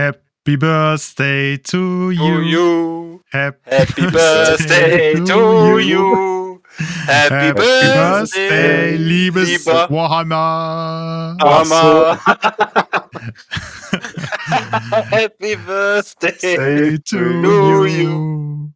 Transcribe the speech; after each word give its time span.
Happy 0.00 0.56
Birthday 0.56 1.58
to 1.58 2.10
you. 2.10 2.16
To 2.16 2.40
you. 2.40 3.20
Happy, 3.30 3.58
Happy 3.70 4.10
birthday 4.10 5.12
to 5.12 5.78
you. 5.78 6.62
Happy, 7.04 7.34
Happy 7.34 7.52
birthday, 7.52 8.48
Birthday, 8.48 8.96
liebes 8.96 9.46
lieber 9.46 9.88
Warhammer. 9.90 11.36
Mama. 11.38 12.16
Happy 15.10 15.56
birthday. 15.56 16.56
Birthday 16.56 16.96
to 16.96 17.42
to 17.42 17.84
you. 17.84 18.72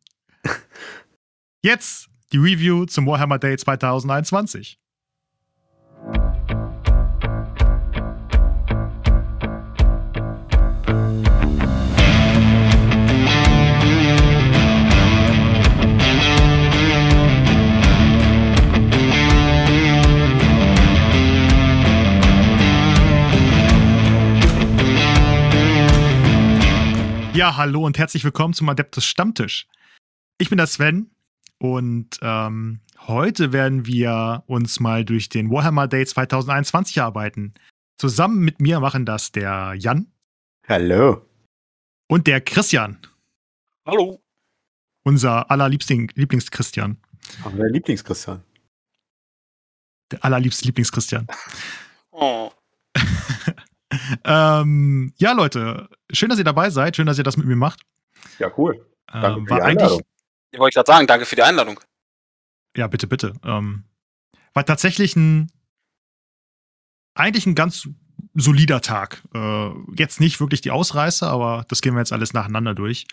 Jetzt 1.63 2.09
die 2.33 2.39
Review 2.39 2.85
zum 2.85 3.07
Warhammer 3.07 3.39
Day 3.39 3.57
2021. 3.57 4.77
Ja, 27.35 27.57
hallo 27.57 27.85
und 27.85 27.99
herzlich 27.99 28.23
willkommen 28.23 28.55
zum 28.55 28.69
Adeptus 28.69 29.05
Stammtisch. 29.05 29.67
Ich 30.39 30.51
bin 30.51 30.57
der 30.57 30.69
Sven 30.69 31.11
und 31.59 32.17
ähm, 32.23 32.79
heute 33.09 33.53
werden 33.53 33.87
wir 33.87 34.45
uns 34.47 34.79
mal 34.79 35.05
durch 35.05 35.31
den 35.31 35.51
Warhammer 35.51 35.89
Day 35.89 36.07
2021 36.07 37.03
arbeiten. 37.03 37.53
Zusammen 37.99 38.39
mit 38.45 38.61
mir 38.61 38.79
machen 38.79 39.05
das 39.05 39.33
der 39.33 39.75
Jan 39.77 40.07
Hallo. 40.69 41.27
und 42.09 42.29
der 42.29 42.41
Christian, 42.41 42.99
Hallo. 43.85 44.23
unser 45.03 45.51
allerliebsting 45.51 46.13
Lieblings-Christian. 46.15 46.99
Der 47.45 47.69
Lieblingschristian. 47.69 48.45
Der 50.13 50.25
allerliebste 50.25 50.67
Lieblings-Christian. 50.67 51.27
Oh. 52.13 52.53
ähm, 54.25 55.13
ja, 55.17 55.33
Leute, 55.33 55.89
schön, 56.13 56.29
dass 56.29 56.39
ihr 56.39 56.45
dabei 56.45 56.71
seid. 56.71 56.97
Schön, 56.97 57.07
dass 57.07 57.19
ihr 57.19 57.25
das 57.25 57.37
mit 57.37 57.47
mir 57.47 57.57
macht. 57.57 57.83
Ja, 58.39 58.51
cool. 58.57 58.87
Danke 59.07 59.41
Ähm, 59.41 59.47
für 59.47 59.55
die 59.55 59.61
eigentlich, 59.63 59.83
Einladung. 59.83 60.03
Ich 60.51 60.59
wollte 60.59 60.75
gerade 60.75 60.87
sagen, 60.87 61.07
danke 61.07 61.27
für 61.27 61.37
die 61.37 61.43
Einladung. 61.43 61.81
Ja, 62.77 62.87
bitte, 62.87 63.07
bitte. 63.07 63.35
Ähm, 63.45 63.85
war 64.53 64.65
tatsächlich 64.65 65.17
ein 65.17 65.51
eigentlich 67.15 67.47
ein 67.47 67.55
ganz 67.55 67.89
solider 68.35 68.81
Tag. 68.81 69.23
Äh, 69.35 69.71
jetzt 69.97 70.21
nicht 70.21 70.41
wirklich 70.41 70.61
die 70.61 70.71
Ausreißer, 70.71 71.29
aber 71.29 71.65
das 71.69 71.81
gehen 71.81 71.95
wir 71.95 72.01
jetzt 72.01 72.13
alles 72.13 72.33
nacheinander 72.33 72.75
durch. 72.75 73.07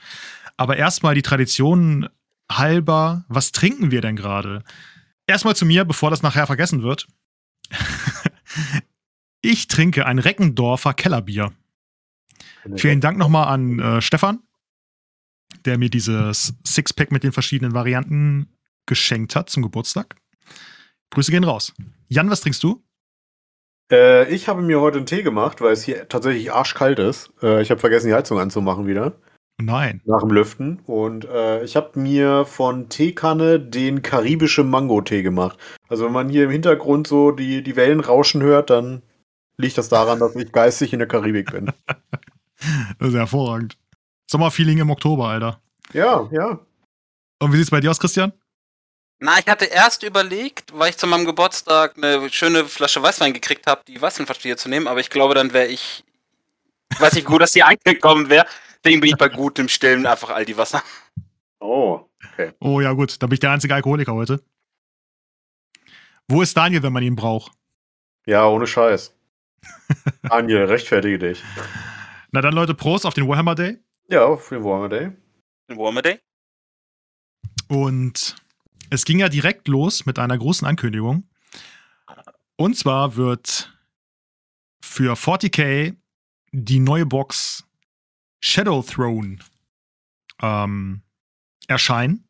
Aber 0.58 0.78
erstmal 0.78 1.16
die 1.16 1.22
Tradition 1.22 2.10
halber, 2.52 3.24
was 3.28 3.52
trinken 3.52 3.92
wir 3.92 4.02
denn 4.02 4.16
gerade? 4.16 4.64
Erstmal 5.28 5.56
zu 5.56 5.66
mir, 5.66 5.86
bevor 5.86 6.10
das 6.10 6.24
nachher 6.24 6.48
vergessen 6.48 6.84
wird. 6.84 7.08
ich 9.42 9.68
trinke 9.68 10.06
ein 10.06 10.20
Reckendorfer 10.20 10.94
Kellerbier. 10.94 11.52
Vielen 12.76 13.02
Dank 13.02 13.18
nochmal 13.18 13.48
an 13.48 13.80
äh, 13.80 14.02
Stefan, 14.02 14.40
der 15.66 15.78
mir 15.78 15.90
dieses 15.90 16.54
Sixpack 16.66 17.12
mit 17.12 17.24
den 17.24 17.32
verschiedenen 17.32 17.74
Varianten 17.74 18.50
geschenkt 18.86 19.36
hat 19.36 19.50
zum 19.50 19.64
Geburtstag. 19.64 20.16
Grüße 21.12 21.32
gehen 21.32 21.44
raus. 21.44 21.74
Jan, 22.08 22.30
was 22.30 22.42
trinkst 22.42 22.64
du? 22.64 22.84
Äh, 23.92 24.34
ich 24.34 24.48
habe 24.48 24.62
mir 24.62 24.80
heute 24.80 24.98
einen 24.98 25.06
Tee 25.06 25.24
gemacht, 25.24 25.62
weil 25.62 25.74
es 25.74 25.84
hier 25.84 26.08
tatsächlich 26.08 26.52
arschkalt 26.52 27.00
ist. 27.00 27.32
Äh, 27.42 27.62
ich 27.62 27.72
habe 27.72 27.80
vergessen, 27.80 28.08
die 28.08 28.14
Heizung 28.14 28.40
anzumachen 28.40 28.88
wieder. 28.88 29.14
Nein. 29.60 30.02
Nach 30.06 30.22
dem 30.22 30.32
Lüften. 30.32 30.80
Und 30.86 31.26
äh, 31.26 31.64
ich 31.64 31.76
habe 31.76 32.00
mir 32.00 32.46
von 32.46 32.90
Teekanne 32.90 33.60
den 33.60 34.02
karibische 34.02 34.64
Mango-Tee 34.64 35.24
gemacht. 35.24 35.58
Also 35.88 36.06
wenn 36.06 36.14
man 36.14 36.30
hier 36.30 36.46
im 36.46 36.52
Hintergrund 36.52 37.08
so 37.08 37.32
die, 37.32 37.62
die 37.62 37.76
Wellen 37.76 38.00
rauschen 38.00 38.42
hört, 38.42 38.70
dann 38.70 39.04
liegt 39.58 39.78
das 39.78 39.90
daran, 39.90 40.20
dass 40.20 40.36
ich 40.36 40.52
geistig 40.52 40.94
in 40.94 41.00
der 41.00 41.08
Karibik 41.08 41.52
bin. 41.52 41.72
Das 43.00 43.08
ist 43.10 43.16
hervorragend. 43.16 43.76
Sommerfeeling 44.30 44.78
im 44.78 44.92
Oktober, 44.92 45.30
Alter. 45.30 45.60
ja, 45.94 46.30
ja. 46.32 46.60
Und 47.40 47.52
wie 47.52 47.58
sieht's 47.58 47.72
bei 47.72 47.80
dir 47.80 47.90
aus, 47.90 47.98
Christian? 48.00 48.34
Na, 49.18 49.40
ich 49.40 49.48
hatte 49.48 49.66
erst 49.66 50.04
überlegt, 50.04 50.72
weil 50.78 50.92
ich 50.92 50.98
zu 50.98 51.08
meinem 51.08 51.26
Geburtstag 51.26 51.98
eine 51.98 52.30
schöne 52.30 52.66
Flasche 52.66 53.02
Weißwein 53.02 53.34
gekriegt 53.34 53.66
habe, 53.66 53.82
die 53.88 54.00
Weißweinverstehe 54.00 54.58
zu 54.58 54.70
nehmen, 54.70 54.88
aber 54.88 55.00
ich 55.00 55.10
glaube, 55.10 55.34
dann 55.34 55.54
wäre 55.54 55.68
ich. 55.68 56.04
Ich 56.92 57.02
weiß 57.02 57.14
nicht, 57.14 57.26
wie 57.28 57.32
gut, 57.32 57.42
dass 57.42 57.52
die 57.54 57.64
angekommen 57.64 58.30
wäre. 58.30 58.46
Deswegen 58.84 59.02
bin 59.02 59.10
ich 59.10 59.18
bei 59.18 59.30
gutem 59.30 59.68
Stillen 59.68 60.06
einfach 60.06 60.30
all 60.30 60.46
die 60.46 60.58
Wasser. 60.58 60.84
Oh. 61.60 62.08
Oh 62.60 62.80
ja, 62.80 62.94
gut, 62.94 63.20
da 63.22 63.26
bin 63.26 63.34
ich 63.34 63.40
der 63.40 63.52
einzige 63.52 63.74
Alkoholiker 63.74 64.14
heute. 64.14 64.44
Wo 66.28 66.44
ist 66.44 66.56
Daniel, 66.56 66.84
wenn 66.84 66.94
man 66.94 67.02
ihn 67.04 67.16
braucht? 67.16 67.52
Ja, 68.28 68.48
ohne 68.48 68.68
Scheiß. 68.68 69.16
Daniel, 70.24 70.66
rechtfertige 70.66 71.20
dich. 71.20 71.44
Na 72.32 72.42
dann, 72.42 72.54
Leute, 72.54 72.74
Prost 72.74 73.06
auf 73.06 73.14
den 73.14 73.28
Warhammer 73.28 73.56
Day. 73.56 73.78
Ja, 74.08 74.36
für 74.38 74.56
den 74.56 74.64
Warhammer 74.64 74.90
Day. 74.90 75.12
Den 75.70 75.78
Warmer 75.78 76.02
Day. 76.02 76.20
Und 77.68 78.36
es 78.90 79.06
ging 79.06 79.20
ja 79.20 79.30
direkt 79.30 79.68
los 79.68 80.06
mit 80.06 80.20
einer 80.20 80.38
großen 80.38 80.68
Ankündigung. 80.68 81.24
Und 82.58 82.78
zwar 82.78 83.16
wird 83.16 83.74
für 84.82 85.14
40k 85.14 85.96
die 86.52 86.80
neue 86.80 87.06
Box 87.06 87.64
Shadow 88.42 88.84
Throne 88.84 89.38
ähm, 90.42 91.02
erscheinen. 91.68 92.28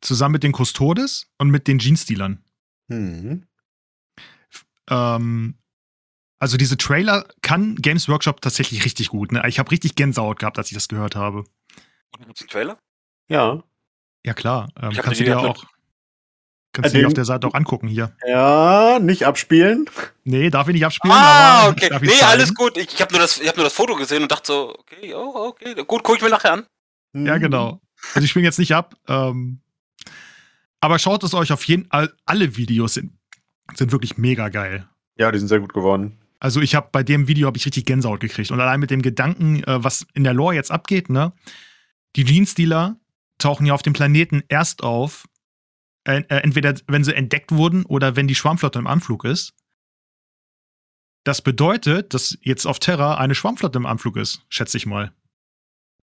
Zusammen 0.00 0.34
mit 0.34 0.42
den 0.42 0.52
Custodes 0.52 1.26
und 1.38 1.50
mit 1.50 1.66
den 1.66 1.78
Genestealern. 1.78 2.44
Mhm. 2.88 3.46
Ähm, 4.90 5.58
also 6.44 6.58
diese 6.58 6.76
Trailer 6.76 7.26
kann 7.40 7.74
Games 7.76 8.06
Workshop 8.06 8.42
tatsächlich 8.42 8.84
richtig 8.84 9.08
gut. 9.08 9.32
Ne? 9.32 9.42
Ich 9.48 9.58
habe 9.58 9.70
richtig 9.70 9.94
Gänsehaut 9.94 10.38
gehabt, 10.38 10.58
als 10.58 10.68
ich 10.68 10.74
das 10.74 10.88
gehört 10.88 11.16
habe. 11.16 11.38
Und 11.38 12.26
gibt's 12.26 12.42
einen 12.42 12.50
Trailer? 12.50 12.78
Ja. 13.28 13.62
Ja 14.26 14.34
klar, 14.34 14.68
ähm, 14.78 14.92
kannst 14.92 15.20
du 15.20 15.24
dir 15.24 15.38
auch 15.38 15.64
kannst 16.72 16.90
du 16.92 16.98
dir 16.98 17.02
Den- 17.04 17.06
auf 17.06 17.14
der 17.14 17.24
Seite 17.24 17.46
auch 17.46 17.54
angucken 17.54 17.88
hier. 17.88 18.14
Ja, 18.26 18.98
nicht 19.00 19.24
abspielen. 19.26 19.88
Nee, 20.24 20.50
darf 20.50 20.68
ich 20.68 20.74
nicht 20.74 20.84
abspielen. 20.84 21.16
Ah, 21.16 21.62
aber 21.62 21.70
okay. 21.70 21.88
darf 21.90 22.02
ich 22.02 22.10
Nee, 22.10 22.16
zeigen. 22.16 22.32
alles 22.32 22.54
gut. 22.54 22.76
Ich, 22.76 22.92
ich 22.92 23.00
habe 23.00 23.12
nur, 23.12 23.20
das- 23.22 23.40
ich 23.40 23.48
hab 23.48 23.56
nur 23.56 23.64
das 23.64 23.72
Foto 23.72 23.94
gesehen 23.96 24.22
und 24.24 24.30
dachte 24.30 24.46
so, 24.48 24.76
okay, 24.78 25.14
oh, 25.14 25.46
okay. 25.48 25.74
Gut, 25.86 26.02
gucke 26.02 26.16
ich 26.18 26.22
mir 26.22 26.28
nachher 26.28 26.52
an. 26.52 26.66
Ja, 27.14 27.36
Mhm. 27.36 27.40
genau. 27.40 27.80
Also 28.14 28.24
ich 28.24 28.30
spiele 28.30 28.44
jetzt 28.44 28.58
nicht 28.58 28.74
ab. 28.74 28.94
Ähm, 29.08 29.60
aber 30.80 30.98
schaut 30.98 31.24
es 31.24 31.32
euch 31.32 31.52
auf 31.52 31.64
jeden 31.64 31.86
Fall. 31.88 32.12
Alle 32.26 32.56
Videos 32.58 32.92
sind, 32.94 33.16
sind 33.74 33.92
wirklich 33.92 34.18
mega 34.18 34.50
geil. 34.50 34.86
Ja, 35.16 35.32
die 35.32 35.38
sind 35.38 35.48
sehr 35.48 35.60
gut 35.60 35.72
geworden. 35.72 36.18
Also 36.40 36.60
ich 36.60 36.74
habe 36.74 36.88
bei 36.92 37.02
dem 37.02 37.28
Video 37.28 37.46
habe 37.46 37.56
ich 37.56 37.66
richtig 37.66 37.86
Gänsehaut 37.86 38.20
gekriegt. 38.20 38.50
Und 38.50 38.60
allein 38.60 38.80
mit 38.80 38.90
dem 38.90 39.02
Gedanken, 39.02 39.62
äh, 39.64 39.82
was 39.82 40.06
in 40.14 40.24
der 40.24 40.34
Lore 40.34 40.54
jetzt 40.54 40.70
abgeht, 40.70 41.08
ne? 41.10 41.32
Die 42.16 42.24
Genestealer 42.24 42.96
tauchen 43.38 43.66
ja 43.66 43.74
auf 43.74 43.82
dem 43.82 43.92
Planeten 43.92 44.42
erst 44.48 44.82
auf, 44.82 45.26
äh, 46.04 46.22
entweder 46.28 46.74
wenn 46.86 47.04
sie 47.04 47.14
entdeckt 47.14 47.52
wurden 47.52 47.84
oder 47.84 48.16
wenn 48.16 48.28
die 48.28 48.34
Schwarmflotte 48.34 48.78
im 48.78 48.86
Anflug 48.86 49.24
ist. 49.24 49.54
Das 51.24 51.40
bedeutet, 51.40 52.12
dass 52.12 52.36
jetzt 52.42 52.66
auf 52.66 52.78
Terra 52.78 53.16
eine 53.16 53.34
Schwarmflotte 53.34 53.78
im 53.78 53.86
Anflug 53.86 54.16
ist, 54.16 54.42
schätze 54.50 54.76
ich 54.76 54.86
mal. 54.86 55.12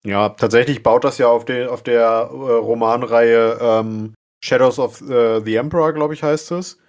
Ja, 0.04 0.30
tatsächlich 0.30 0.82
baut 0.82 1.04
das 1.04 1.20
ja 1.20 1.28
auf, 1.28 1.46
den, 1.46 1.68
auf 1.68 1.84
der 1.84 2.02
äh, 2.02 2.34
Romanreihe 2.34 3.60
ähm, 3.62 4.16
Shadows 4.44 4.80
of 4.80 5.00
äh, 5.02 5.42
the 5.42 5.56
Emperor, 5.56 5.94
glaube 5.94 6.16
ich, 6.16 6.24
heißt 6.24 6.52
es, 6.52 6.80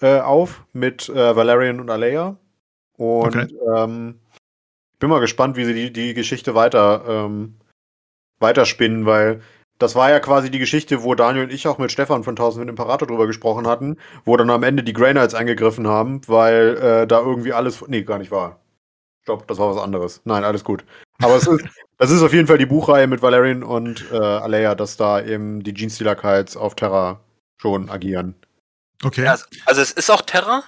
äh, 0.00 0.20
auf 0.20 0.64
mit 0.72 1.08
äh, 1.08 1.34
Valerian 1.34 1.80
und 1.80 1.90
Alea. 1.90 2.38
Und 2.98 3.36
Okay. 3.36 3.48
ähm, 3.74 4.20
ich 4.92 4.98
bin 4.98 5.08
mal 5.08 5.20
gespannt, 5.20 5.56
wie 5.56 5.64
sie 5.64 5.74
die, 5.74 5.92
die 5.92 6.12
Geschichte 6.12 6.54
weiter 6.54 7.04
ähm, 7.08 7.56
weiterspinnen, 8.40 9.06
weil 9.06 9.40
das 9.78 9.94
war 9.94 10.10
ja 10.10 10.18
quasi 10.18 10.50
die 10.50 10.58
Geschichte, 10.58 11.04
wo 11.04 11.14
Daniel 11.14 11.44
und 11.44 11.52
ich 11.52 11.68
auch 11.68 11.78
mit 11.78 11.92
Stefan 11.92 12.24
von 12.24 12.32
1000 12.32 12.68
Imperator 12.68 13.06
drüber 13.06 13.28
gesprochen 13.28 13.68
hatten, 13.68 13.96
wo 14.24 14.36
dann 14.36 14.50
am 14.50 14.64
Ende 14.64 14.82
die 14.82 14.92
Grey 14.92 15.12
Knights 15.12 15.34
eingegriffen 15.34 15.86
haben, 15.86 16.20
weil 16.26 16.76
äh, 16.76 17.06
da 17.06 17.20
irgendwie 17.20 17.52
alles. 17.52 17.86
Nee, 17.86 18.02
gar 18.02 18.18
nicht 18.18 18.32
wahr. 18.32 18.58
Stopp, 19.22 19.46
das 19.46 19.58
war 19.58 19.74
was 19.74 19.82
anderes. 19.82 20.20
Nein, 20.24 20.42
alles 20.42 20.64
gut. 20.64 20.84
Aber 21.22 21.36
es 21.36 21.46
ist, 21.46 21.64
das 21.98 22.10
ist 22.10 22.22
auf 22.22 22.32
jeden 22.32 22.48
Fall 22.48 22.58
die 22.58 22.66
Buchreihe 22.66 23.06
mit 23.06 23.22
Valerian 23.22 23.62
und 23.62 24.10
äh, 24.10 24.16
Alea, 24.16 24.74
dass 24.74 24.96
da 24.96 25.22
eben 25.22 25.62
die 25.62 25.74
Genestealer 25.74 26.16
Kites 26.16 26.56
auf 26.56 26.74
Terra 26.74 27.20
schon 27.60 27.88
agieren. 27.88 28.34
Okay. 29.04 29.24
Ja, 29.24 29.32
also, 29.32 29.44
also 29.66 29.80
es 29.80 29.92
ist 29.92 30.10
auch 30.10 30.22
Terra? 30.22 30.64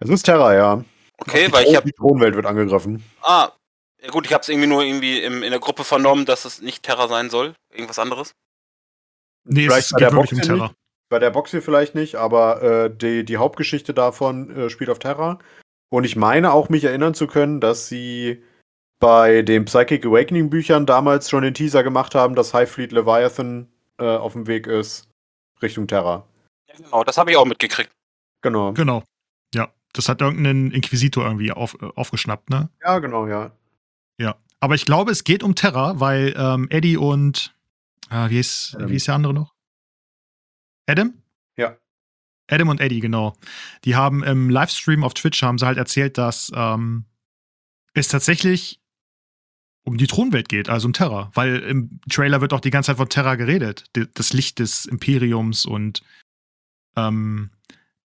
Es 0.00 0.10
ist 0.10 0.24
Terra, 0.24 0.54
ja. 0.54 0.84
Okay, 1.18 1.52
weil 1.52 1.62
ich 1.62 1.68
Thron- 1.68 1.76
habe 1.76 1.86
die 1.86 1.92
Thronwelt 1.92 2.34
wird 2.34 2.46
angegriffen. 2.46 3.04
Ah, 3.22 3.52
ja 4.00 4.10
gut, 4.10 4.26
ich 4.26 4.32
habe 4.32 4.42
es 4.42 4.48
irgendwie 4.48 4.68
nur 4.68 4.82
irgendwie 4.82 5.20
im, 5.20 5.42
in 5.42 5.50
der 5.50 5.60
Gruppe 5.60 5.84
vernommen, 5.84 6.24
dass 6.24 6.44
es 6.44 6.60
nicht 6.62 6.84
Terra 6.84 7.08
sein 7.08 7.30
soll. 7.30 7.54
Irgendwas 7.72 7.98
anderes. 7.98 8.32
nee, 9.44 9.66
es 9.66 9.66
vielleicht 9.66 9.86
ist, 9.86 9.92
bei 9.92 9.98
geht 9.98 10.10
der 10.10 10.16
Box 10.16 10.32
um 10.32 10.38
hier 10.38 10.46
Terror. 10.46 10.74
Bei 11.10 11.18
der 11.18 11.30
Box 11.30 11.50
hier 11.50 11.62
vielleicht 11.62 11.94
nicht, 11.94 12.16
aber 12.16 12.62
äh, 12.62 12.96
die, 12.96 13.24
die 13.24 13.38
Hauptgeschichte 13.38 13.94
davon 13.94 14.54
äh, 14.54 14.70
spielt 14.70 14.90
auf 14.90 14.98
Terra. 14.98 15.38
Und 15.90 16.04
ich 16.04 16.16
meine 16.16 16.52
auch, 16.52 16.68
mich 16.68 16.84
erinnern 16.84 17.14
zu 17.14 17.26
können, 17.26 17.60
dass 17.60 17.88
sie 17.88 18.44
bei 19.00 19.42
den 19.42 19.64
Psychic 19.64 20.04
Awakening 20.04 20.50
Büchern 20.50 20.84
damals 20.84 21.30
schon 21.30 21.42
den 21.42 21.54
Teaser 21.54 21.82
gemacht 21.82 22.14
haben, 22.14 22.34
dass 22.34 22.52
High 22.52 22.70
Fleet 22.70 22.92
Leviathan 22.92 23.72
äh, 23.98 24.04
auf 24.04 24.34
dem 24.34 24.46
Weg 24.46 24.66
ist 24.66 25.08
Richtung 25.62 25.86
Terra. 25.86 26.26
Ja, 26.68 26.74
genau, 26.76 27.04
das 27.04 27.16
habe 27.16 27.30
ich 27.30 27.36
auch 27.36 27.46
mitgekriegt. 27.46 27.90
Genau. 28.42 28.72
Genau. 28.74 29.02
Ja, 29.54 29.72
das 29.92 30.08
hat 30.08 30.20
irgendein 30.20 30.70
Inquisitor 30.70 31.24
irgendwie 31.24 31.52
auf, 31.52 31.76
äh, 31.80 31.86
aufgeschnappt, 31.94 32.50
ne? 32.50 32.70
Ja, 32.82 32.98
genau, 32.98 33.26
ja. 33.26 33.52
Ja. 34.18 34.36
Aber 34.60 34.74
ich 34.74 34.84
glaube, 34.84 35.12
es 35.12 35.24
geht 35.24 35.42
um 35.42 35.54
Terra, 35.54 36.00
weil 36.00 36.34
ähm, 36.36 36.66
Eddie 36.70 36.96
und 36.96 37.54
ah, 38.10 38.28
wie, 38.30 38.38
ist, 38.38 38.74
Adam. 38.74 38.90
wie 38.90 38.96
ist 38.96 39.06
der 39.06 39.14
andere 39.14 39.34
noch? 39.34 39.54
Adam? 40.86 41.14
Ja. 41.56 41.76
Adam 42.50 42.68
und 42.68 42.80
Eddie, 42.80 43.00
genau. 43.00 43.36
Die 43.84 43.94
haben 43.94 44.24
im 44.24 44.50
Livestream 44.50 45.04
auf 45.04 45.14
Twitch 45.14 45.42
haben 45.42 45.58
sie 45.58 45.66
halt 45.66 45.78
erzählt, 45.78 46.18
dass 46.18 46.50
ähm, 46.54 47.04
es 47.94 48.08
tatsächlich 48.08 48.80
um 49.84 49.96
die 49.96 50.06
Thronwelt 50.06 50.48
geht, 50.48 50.68
also 50.68 50.86
um 50.86 50.92
Terra. 50.92 51.30
Weil 51.34 51.58
im 51.60 52.00
Trailer 52.10 52.40
wird 52.40 52.52
auch 52.52 52.60
die 52.60 52.70
ganze 52.70 52.88
Zeit 52.88 52.98
von 52.98 53.08
Terra 53.08 53.36
geredet. 53.36 53.84
Das 54.14 54.32
Licht 54.32 54.58
des 54.58 54.86
Imperiums 54.86 55.64
und 55.64 56.02
ähm, 56.96 57.50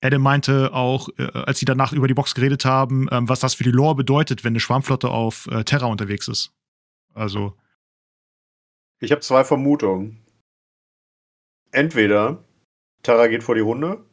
Adam 0.04 0.22
meinte 0.22 0.74
auch, 0.74 1.08
äh, 1.18 1.32
als 1.34 1.60
sie 1.60 1.66
danach 1.66 1.94
über 1.94 2.10
die 2.10 2.14
Box 2.14 2.36
geredet 2.36 2.66
haben, 2.66 3.08
ähm, 3.12 3.30
was 3.30 3.40
das 3.40 3.54
für 3.54 3.64
die 3.64 3.72
Lore 3.72 3.96
bedeutet, 3.96 4.44
wenn 4.44 4.52
eine 4.52 4.60
Schwarmflotte 4.60 5.10
auf 5.10 5.48
äh, 5.48 5.64
Terra 5.64 5.86
unterwegs 5.86 6.28
ist. 6.28 6.54
Also, 7.14 7.58
Ich 9.00 9.12
habe 9.12 9.22
zwei 9.22 9.46
Vermutungen. 9.46 10.22
Entweder 11.72 12.44
Terra 13.02 13.28
geht 13.28 13.44
vor 13.44 13.56
die 13.56 13.62
Hunde, 13.62 14.06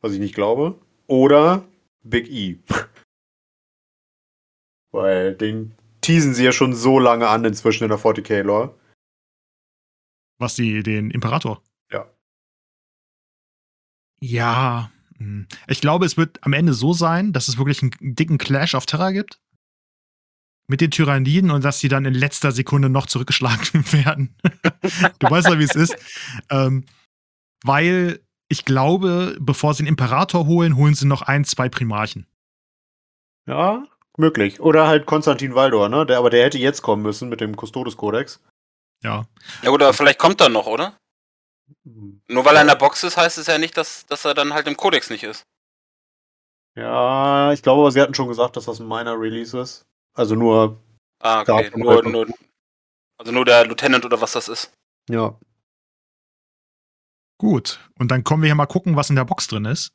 was 0.00 0.12
ich 0.12 0.18
nicht 0.18 0.34
glaube, 0.34 0.80
oder 1.06 1.68
Big 2.02 2.28
E. 2.30 2.58
Weil 4.92 5.34
den 5.34 5.74
teasen 6.00 6.34
sie 6.34 6.44
ja 6.44 6.52
schon 6.52 6.74
so 6.74 6.98
lange 6.98 7.28
an 7.28 7.44
inzwischen 7.44 7.84
in 7.84 7.90
der 7.90 7.98
40k-Lore. 7.98 8.74
was 10.38 10.56
die, 10.56 10.82
den 10.82 11.10
Imperator. 11.10 11.62
Ja. 14.22 14.90
Hm. 15.18 15.46
Ich 15.66 15.80
glaube, 15.80 16.06
es 16.06 16.16
wird 16.16 16.38
am 16.42 16.52
Ende 16.52 16.74
so 16.74 16.92
sein, 16.92 17.32
dass 17.32 17.48
es 17.48 17.58
wirklich 17.58 17.82
einen 17.82 17.92
dicken 18.14 18.38
Clash 18.38 18.74
auf 18.74 18.86
Terra 18.86 19.10
gibt. 19.10 19.40
Mit 20.68 20.80
den 20.80 20.92
Tyranniden 20.92 21.50
und 21.50 21.64
dass 21.64 21.80
sie 21.80 21.88
dann 21.88 22.04
in 22.04 22.14
letzter 22.14 22.52
Sekunde 22.52 22.88
noch 22.88 23.06
zurückgeschlagen 23.06 23.84
werden. 23.92 24.36
du 25.18 25.28
weißt 25.28 25.48
ja, 25.48 25.58
wie 25.58 25.64
es 25.64 25.74
ist. 25.74 25.96
Ähm, 26.50 26.84
weil 27.64 28.20
ich 28.48 28.64
glaube, 28.64 29.36
bevor 29.40 29.74
sie 29.74 29.82
den 29.82 29.88
Imperator 29.88 30.46
holen, 30.46 30.76
holen 30.76 30.94
sie 30.94 31.06
noch 31.06 31.22
ein, 31.22 31.44
zwei 31.44 31.68
Primarchen. 31.68 32.26
Ja, 33.46 33.84
möglich. 34.16 34.60
Oder 34.60 34.86
halt 34.86 35.06
Konstantin 35.06 35.56
Valdor, 35.56 35.88
ne? 35.88 36.06
Der, 36.06 36.18
aber 36.18 36.30
der 36.30 36.44
hätte 36.44 36.58
jetzt 36.58 36.82
kommen 36.82 37.02
müssen 37.02 37.28
mit 37.28 37.40
dem 37.40 37.56
Custodes-Kodex. 37.56 38.40
Ja. 39.02 39.26
Ja, 39.62 39.70
oder 39.70 39.92
vielleicht 39.92 40.20
kommt 40.20 40.40
er 40.40 40.48
noch, 40.48 40.66
oder? 40.66 40.96
Nur 41.84 42.44
weil 42.44 42.56
er 42.56 42.62
in 42.62 42.68
der 42.68 42.76
Box 42.76 43.02
ist, 43.04 43.16
heißt 43.16 43.38
es 43.38 43.46
ja 43.46 43.58
nicht, 43.58 43.76
dass, 43.76 44.06
dass 44.06 44.24
er 44.24 44.34
dann 44.34 44.52
halt 44.52 44.66
im 44.66 44.76
Kodex 44.76 45.10
nicht 45.10 45.24
ist. 45.24 45.44
Ja, 46.74 47.52
ich 47.52 47.62
glaube, 47.62 47.82
aber 47.82 47.90
sie 47.92 48.00
hatten 48.00 48.14
schon 48.14 48.28
gesagt, 48.28 48.56
dass 48.56 48.64
das 48.64 48.80
ein 48.80 48.88
minor 48.88 49.20
Release 49.20 49.58
ist. 49.58 49.84
Also 50.14 50.34
nur, 50.34 50.80
Ah, 51.20 51.42
okay. 51.42 51.70
Nur, 51.76 52.02
nur, 52.02 52.26
also 53.18 53.32
nur 53.32 53.44
der 53.44 53.66
Lieutenant 53.66 54.04
oder 54.04 54.20
was 54.20 54.32
das 54.32 54.48
ist. 54.48 54.72
ja. 55.08 55.38
Gut. 57.38 57.80
Und 57.98 58.12
dann 58.12 58.22
kommen 58.22 58.42
wir 58.42 58.46
hier 58.46 58.54
mal 58.54 58.66
gucken, 58.66 58.94
was 58.94 59.10
in 59.10 59.16
der 59.16 59.24
Box 59.24 59.48
drin 59.48 59.64
ist. 59.64 59.92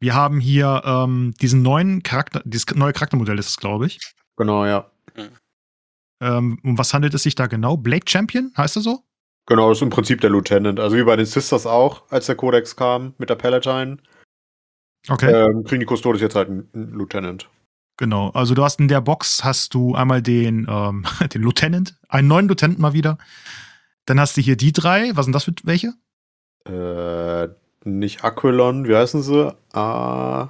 Wir 0.00 0.14
haben 0.14 0.40
hier 0.40 0.82
ähm, 0.84 1.34
diesen 1.40 1.62
neuen 1.62 2.02
Charakter, 2.02 2.42
dieses 2.44 2.66
neue 2.74 2.92
Charaktermodell 2.92 3.38
ist 3.38 3.48
es, 3.48 3.56
glaube 3.56 3.86
ich. 3.86 4.00
Genau, 4.36 4.66
ja. 4.66 4.90
Ähm, 6.20 6.58
um 6.64 6.78
was 6.78 6.92
handelt 6.94 7.14
es 7.14 7.22
sich 7.22 7.36
da 7.36 7.46
genau? 7.46 7.76
Blade 7.76 8.06
Champion, 8.08 8.52
heißt 8.56 8.76
er 8.76 8.82
so? 8.82 9.04
Genau, 9.46 9.68
das 9.68 9.78
ist 9.78 9.82
im 9.82 9.90
Prinzip 9.90 10.20
der 10.20 10.30
Lieutenant. 10.30 10.80
Also 10.80 10.96
wie 10.96 11.04
bei 11.04 11.16
den 11.16 11.26
Sisters 11.26 11.66
auch, 11.66 12.02
als 12.10 12.26
der 12.26 12.34
Kodex 12.34 12.74
kam 12.76 13.14
mit 13.18 13.30
der 13.30 13.36
Palatine, 13.36 13.98
Okay. 15.08 15.30
ähm, 15.32 15.62
kriegen 15.64 15.80
die 15.80 15.86
Custodes 15.86 16.20
jetzt 16.20 16.34
halt 16.34 16.48
einen, 16.48 16.68
einen 16.74 16.92
Lieutenant. 16.98 17.48
Genau. 17.96 18.30
Also 18.30 18.54
du 18.54 18.64
hast 18.64 18.80
in 18.80 18.88
der 18.88 19.00
Box 19.00 19.44
hast 19.44 19.72
du 19.72 19.94
einmal 19.94 20.20
den, 20.20 20.66
ähm, 20.68 21.04
den 21.32 21.42
Lieutenant, 21.42 21.96
einen 22.08 22.26
neuen 22.28 22.48
Lieutenant 22.48 22.78
mal 22.80 22.92
wieder. 22.92 23.18
Dann 24.06 24.18
hast 24.20 24.36
du 24.36 24.40
hier 24.40 24.56
die 24.56 24.72
drei. 24.72 25.12
Was 25.14 25.26
sind 25.26 25.32
das 25.32 25.44
für 25.44 25.54
welche? 25.64 25.94
Äh, 26.64 27.48
nicht 27.84 28.24
Aquilon, 28.24 28.88
wie 28.88 28.96
heißen 28.96 29.22
sie? 29.22 29.54
Ah, 29.72 30.48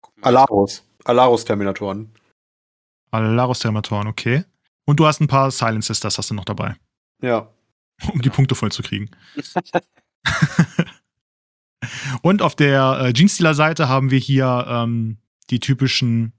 Guck 0.00 0.18
mal. 0.18 0.26
Alarus. 0.28 0.82
Alarus-Terminatoren. 1.04 2.10
Alaros 3.12 3.60
Termatoren, 3.60 4.08
okay. 4.08 4.44
Und 4.84 4.98
du 4.98 5.06
hast 5.06 5.20
ein 5.20 5.28
paar 5.28 5.52
Silent 5.52 5.84
Sisters 5.84 6.18
hast 6.18 6.30
du 6.30 6.34
noch 6.34 6.44
dabei, 6.44 6.74
Ja. 7.22 7.50
um 8.12 8.20
die 8.20 8.30
Punkte 8.30 8.54
voll 8.54 8.72
zu 8.72 8.82
kriegen. 8.82 9.10
Und 12.22 12.42
auf 12.42 12.56
der 12.56 12.98
äh, 13.00 13.12
Jeans-Dealer-Seite 13.12 13.88
haben 13.88 14.10
wir 14.10 14.18
hier 14.18 14.66
ähm, 14.68 15.18
die 15.50 15.60
typischen, 15.60 16.32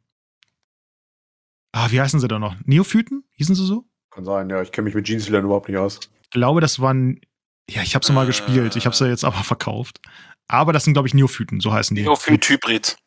ah, 1.71 1.89
wie 1.91 2.01
heißen 2.01 2.19
sie 2.19 2.27
da 2.27 2.39
noch? 2.39 2.55
Neophyten? 2.65 3.23
Hießen 3.33 3.55
sie 3.55 3.65
so? 3.65 3.85
Kann 4.11 4.25
sein, 4.25 4.49
ja. 4.49 4.61
Ich 4.61 4.71
kenne 4.71 4.85
mich 4.85 4.95
mit 4.95 5.07
Jeansdealern 5.07 5.45
überhaupt 5.45 5.69
nicht 5.69 5.77
aus. 5.77 5.99
Ich 6.23 6.29
glaube, 6.31 6.59
das 6.59 6.79
waren, 6.79 7.21
ja, 7.69 7.81
ich 7.81 7.95
habe 7.95 8.05
sie 8.05 8.11
mal 8.13 8.23
Äh. 8.23 8.27
gespielt. 8.27 8.75
Ich 8.75 8.85
habe 8.85 8.95
sie 8.95 9.07
jetzt 9.07 9.23
aber 9.23 9.43
verkauft. 9.43 10.01
Aber 10.47 10.73
das 10.73 10.83
sind, 10.83 10.93
glaube 10.93 11.07
ich, 11.07 11.13
Neophyten, 11.13 11.59
so 11.59 11.71
heißen 11.71 11.95
die. 11.95 12.03
Neophyt-Hybrid. 12.03 12.97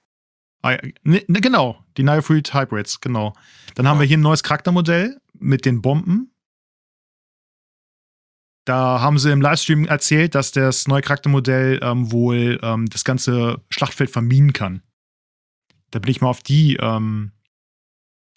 Ah, 0.63 0.73
ja, 0.73 0.79
ne, 1.03 1.25
ne, 1.27 1.41
genau, 1.41 1.83
die 1.97 2.03
Neophyt 2.03 2.53
Hybrids, 2.55 3.01
genau. 3.01 3.33
Dann 3.75 3.89
haben 3.89 3.99
wir 3.99 4.07
hier 4.07 4.19
ein 4.19 4.23
neues 4.23 4.43
Charaktermodell 4.43 5.19
mit 5.39 5.65
den 5.65 5.81
Bomben. 5.83 6.35
Da 8.67 9.01
haben 9.01 9.19
sie 9.19 9.33
im 9.33 9.41
Livestream 9.41 9.87
erzählt, 9.87 10.35
dass 10.35 10.53
das 10.53 10.87
neue 10.87 11.01
Charaktermodell 11.03 11.81
ähm, 11.83 12.13
wohl 12.13 12.59
ähm, 12.63 12.87
das 12.91 13.05
ganze 13.05 13.61
Schlachtfeld 13.71 14.11
verminen 14.11 14.53
kann. 14.53 14.83
Da 15.91 15.99
bin 15.99 16.11
ich 16.11 16.21
mal 16.21 16.29
auf 16.29 16.43
die, 16.43 16.77
ähm, 16.81 17.33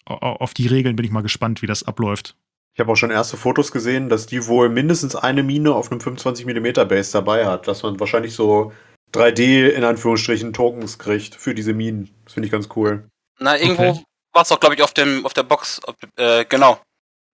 au- 0.06 0.14
au- 0.14 0.36
auf 0.36 0.54
die 0.54 0.66
Regeln 0.66 0.96
bin 0.96 1.04
ich 1.04 1.12
mal 1.12 1.22
gespannt, 1.22 1.62
wie 1.62 1.66
das 1.66 1.82
abläuft. 1.84 2.36
Ich 2.74 2.80
habe 2.80 2.90
auch 2.90 2.96
schon 2.96 3.10
erste 3.12 3.36
Fotos 3.36 3.70
gesehen, 3.70 4.08
dass 4.08 4.26
die 4.26 4.46
wohl 4.46 4.68
mindestens 4.68 5.14
eine 5.14 5.42
Mine 5.44 5.72
auf 5.72 5.92
einem 5.92 6.00
25mm 6.00 6.84
Base 6.86 7.12
dabei 7.12 7.46
hat, 7.46 7.68
dass 7.68 7.82
man 7.84 8.00
wahrscheinlich 8.00 8.34
so 8.34 8.72
3D 9.12 9.68
in 9.68 9.84
Anführungsstrichen 9.84 10.52
Tokens 10.52 10.98
kriegt 10.98 11.36
für 11.36 11.54
diese 11.54 11.72
Minen. 11.74 12.10
Das 12.24 12.32
finde 12.34 12.46
ich 12.46 12.52
ganz 12.52 12.68
cool. 12.74 13.06
Na, 13.38 13.56
irgendwo 13.56 13.90
Okay. 13.90 14.02
war 14.32 14.42
es 14.42 14.50
auch, 14.50 14.58
glaube 14.58 14.74
ich, 14.74 14.82
auf, 14.82 14.92
dem, 14.92 15.24
auf 15.24 15.34
der 15.34 15.44
Box. 15.44 15.78
Auf, 15.84 15.94
äh, 16.16 16.44
genau. 16.46 16.80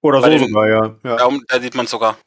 Oder 0.02 0.20
Bei 0.20 0.32
so 0.32 0.44
den- 0.44 0.48
sogar, 0.48 0.68
ja. 0.68 0.96
ja. 1.04 1.16
Da, 1.16 1.30
da 1.48 1.60
sieht 1.60 1.74
man 1.74 1.86
sogar. 1.86 2.18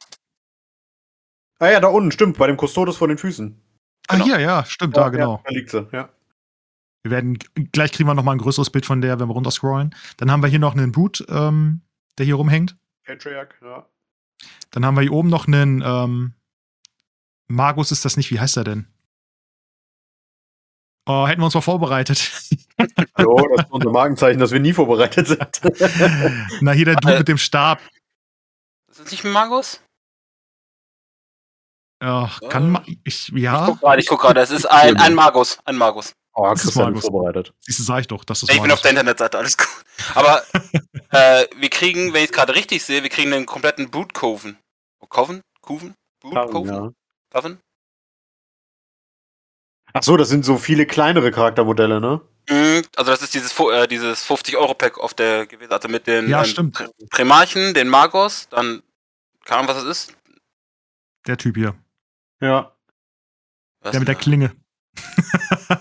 Ah 1.58 1.70
ja, 1.70 1.80
da 1.80 1.88
unten, 1.88 2.10
stimmt, 2.12 2.36
bei 2.38 2.46
dem 2.46 2.56
Custodes 2.58 2.96
vor 2.96 3.08
den 3.08 3.18
Füßen. 3.18 3.60
Ah, 4.08 4.14
Genau. 4.14 4.24
hier, 4.26 4.40
ja, 4.40 4.64
stimmt, 4.64 4.96
da, 4.96 5.08
genau. 5.08 5.36
Ja, 5.36 5.42
da 5.44 5.50
liegt 5.50 5.70
sie, 5.70 5.88
ja. 5.92 6.08
Wir 7.02 7.10
werden, 7.10 7.38
gleich 7.72 7.92
kriegen 7.92 8.08
wir 8.08 8.14
noch 8.14 8.24
mal 8.24 8.32
ein 8.32 8.38
größeres 8.38 8.70
Bild 8.70 8.86
von 8.86 9.00
der, 9.00 9.20
wenn 9.20 9.28
wir 9.28 9.34
runterscrollen. 9.34 9.94
Dann 10.16 10.30
haben 10.30 10.42
wir 10.42 10.48
hier 10.48 10.58
noch 10.58 10.72
einen 10.74 10.90
Boot, 10.92 11.24
ähm, 11.28 11.82
der 12.18 12.24
hier 12.26 12.34
rumhängt. 12.36 12.76
Patriarch, 13.04 13.54
ja. 13.62 13.86
Dann 14.70 14.84
haben 14.86 14.94
wir 14.96 15.02
hier 15.02 15.12
oben 15.12 15.28
noch 15.28 15.46
einen 15.46 15.82
ähm, 15.84 16.34
Magus 17.46 17.92
ist 17.92 18.04
das 18.06 18.16
nicht, 18.16 18.30
wie 18.30 18.40
heißt 18.40 18.56
er 18.56 18.64
denn? 18.64 18.88
Oh, 21.06 21.26
hätten 21.28 21.42
wir 21.42 21.44
uns 21.44 21.54
mal 21.54 21.60
vorbereitet. 21.60 22.32
Hallo, 23.16 23.36
das 23.54 23.66
ist 23.66 23.72
unser 23.72 23.90
Markenzeichen, 23.90 24.40
dass 24.40 24.52
wir 24.52 24.60
nie 24.60 24.72
vorbereitet 24.72 25.26
sind. 25.28 25.60
Na, 26.62 26.72
hier 26.72 26.86
der 26.86 26.96
Dude 26.96 27.16
Äh. 27.16 27.18
mit 27.18 27.28
dem 27.28 27.36
Stab. 27.38 27.80
Ist 28.90 29.00
das 29.00 29.10
nicht 29.10 29.24
ein 29.26 29.32
Magus? 29.32 29.82
Ach, 32.00 32.40
kann 32.50 32.70
ma 32.70 32.82
ich, 32.86 32.98
Ich 33.04 33.28
ja, 33.34 33.66
guck 33.66 33.80
gerade, 33.80 34.00
ich 34.00 34.06
guck 34.06 34.20
gerade. 34.20 34.40
Es 34.40 34.50
ist 34.50 34.66
ein, 34.66 34.96
ein 34.98 35.14
Magus. 35.14 35.58
Ein 35.64 35.76
Magus. 35.76 36.12
oh, 36.34 36.44
Das 36.50 36.58
ist 36.60 36.64
Christian 36.66 36.92
Markus. 36.92 37.08
vorbereitet. 37.08 37.54
siehst 37.60 37.78
du, 37.78 37.82
sag 37.84 38.00
ich 38.00 38.06
doch, 38.08 38.24
das 38.24 38.42
ist 38.42 38.48
Ich 38.50 38.56
bin 38.56 38.62
Magus. 38.64 38.74
auf 38.74 38.80
der 38.82 38.90
Internetseite, 38.90 39.38
alles 39.38 39.56
gut. 39.56 39.68
Aber 40.14 40.42
äh, 41.10 41.46
wir 41.56 41.70
kriegen, 41.70 42.12
wenn 42.12 42.22
ich 42.24 42.30
es 42.30 42.32
gerade 42.36 42.54
richtig 42.54 42.82
sehe, 42.84 43.02
wir 43.02 43.10
kriegen 43.10 43.32
einen 43.32 43.46
kompletten 43.46 43.90
Bootcoven. 43.90 44.58
Coven? 45.08 45.42
Coven? 45.62 45.94
Bootcoven? 46.20 46.74
Ja. 46.74 46.90
Coven? 47.30 47.60
Ach 49.92 50.02
so, 50.02 50.16
das 50.16 50.28
sind 50.28 50.44
so 50.44 50.56
viele 50.58 50.86
kleinere 50.86 51.30
Charaktermodelle, 51.30 52.00
ne? 52.00 52.20
Mhm, 52.50 52.82
Also 52.96 53.10
das 53.12 53.22
ist 53.22 53.32
dieses, 53.34 53.58
äh, 53.58 53.86
dieses 53.86 54.24
50-Euro-Pack 54.28 54.98
auf 54.98 55.14
der 55.14 55.46
gewesen, 55.46 55.72
also 55.72 55.88
mit 55.88 56.06
den 56.06 56.28
Ja, 56.28 56.44
ähm, 56.44 56.72
Primarchen, 57.10 57.72
den 57.74 57.88
Magos, 57.88 58.48
dann, 58.50 58.82
keine 59.44 59.60
Ahnung, 59.60 59.74
was 59.76 59.84
das 59.84 60.08
ist. 60.08 60.16
Der 61.26 61.36
Typ 61.38 61.56
hier. 61.56 61.74
Ja. 62.40 62.76
Was 63.80 63.92
Der 63.92 64.00
mit 64.00 64.08
der? 64.08 64.14
Klinge. 64.14 64.54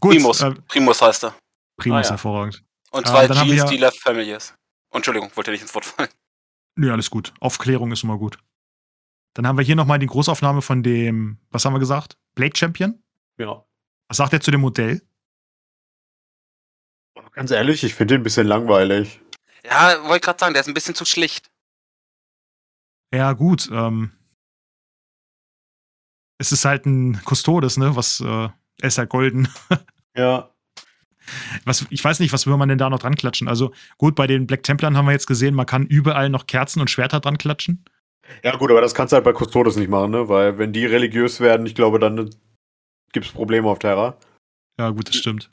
Gut, 0.00 0.12
Primus. 0.12 0.40
Äh, 0.40 0.52
Primus 0.66 1.00
heißt 1.02 1.24
er. 1.24 1.34
Primus, 1.76 1.98
Ah, 1.98 2.02
ja. 2.02 2.10
hervorragend. 2.10 2.64
Und 2.90 3.06
zwei 3.06 3.28
wir 3.28 3.34
Jeans, 3.34 3.56
ja- 3.56 3.66
die 3.66 3.76
Left 3.76 4.00
Families. 4.00 4.54
Entschuldigung, 4.90 5.30
wollte 5.34 5.50
nicht 5.50 5.62
ins 5.62 5.74
Wort 5.74 5.84
fallen. 5.84 6.08
Nö, 6.76 6.90
alles 6.92 7.10
gut. 7.10 7.32
Aufklärung 7.40 7.92
ist 7.92 8.02
immer 8.04 8.18
gut. 8.18 8.38
Dann 9.34 9.46
haben 9.46 9.58
wir 9.58 9.64
hier 9.64 9.76
nochmal 9.76 9.98
die 9.98 10.06
Großaufnahme 10.06 10.62
von 10.62 10.82
dem, 10.82 11.38
was 11.50 11.64
haben 11.64 11.74
wir 11.74 11.78
gesagt? 11.80 12.16
Blade 12.34 12.56
Champion. 12.56 13.02
Ja. 13.38 13.64
Was 14.08 14.16
sagt 14.18 14.32
er 14.32 14.40
zu 14.40 14.50
dem 14.50 14.60
Modell? 14.62 15.02
Ganz 17.32 17.50
ehrlich, 17.50 17.84
ich 17.84 17.94
finde 17.94 18.14
den 18.14 18.20
ein 18.20 18.24
bisschen 18.24 18.46
langweilig. 18.46 19.20
Ja, 19.64 20.02
wollte 20.08 20.24
gerade 20.24 20.38
sagen, 20.38 20.54
der 20.54 20.62
ist 20.62 20.68
ein 20.68 20.74
bisschen 20.74 20.94
zu 20.94 21.04
schlicht. 21.04 21.50
Ja, 23.12 23.32
gut. 23.34 23.68
Ähm, 23.70 24.12
es 26.38 26.52
ist 26.52 26.64
halt 26.64 26.86
ein 26.86 27.20
Custodes, 27.24 27.76
ne? 27.76 27.96
Was, 27.96 28.20
äh, 28.20 28.24
er 28.24 28.52
ist 28.82 28.98
halt 28.98 29.10
golden. 29.10 29.48
Ja. 30.16 30.50
Was, 31.64 31.84
ich 31.90 32.02
weiß 32.04 32.20
nicht, 32.20 32.32
was 32.32 32.46
will 32.46 32.56
man 32.56 32.68
denn 32.68 32.78
da 32.78 32.88
noch 32.88 33.00
dran 33.00 33.16
klatschen? 33.16 33.48
Also 33.48 33.72
gut, 33.98 34.14
bei 34.14 34.26
den 34.26 34.46
Black 34.46 34.62
Templern 34.62 34.96
haben 34.96 35.06
wir 35.06 35.12
jetzt 35.12 35.26
gesehen, 35.26 35.54
man 35.54 35.66
kann 35.66 35.86
überall 35.86 36.28
noch 36.28 36.46
Kerzen 36.46 36.80
und 36.80 36.88
Schwerter 36.90 37.20
dran 37.20 37.38
klatschen. 37.38 37.84
Ja, 38.42 38.56
gut, 38.56 38.70
aber 38.70 38.80
das 38.80 38.94
kannst 38.94 39.12
du 39.12 39.16
halt 39.16 39.24
bei 39.24 39.32
Custodes 39.32 39.76
nicht 39.76 39.88
machen, 39.88 40.10
ne? 40.10 40.28
Weil 40.28 40.58
wenn 40.58 40.72
die 40.72 40.86
religiös 40.86 41.40
werden, 41.40 41.66
ich 41.66 41.74
glaube, 41.74 41.98
dann 41.98 42.30
gibt 43.12 43.26
es 43.26 43.32
Probleme 43.32 43.68
auf 43.68 43.78
Terra. 43.78 44.16
Ja, 44.78 44.90
gut, 44.90 45.08
das 45.08 45.16
stimmt. 45.16 45.50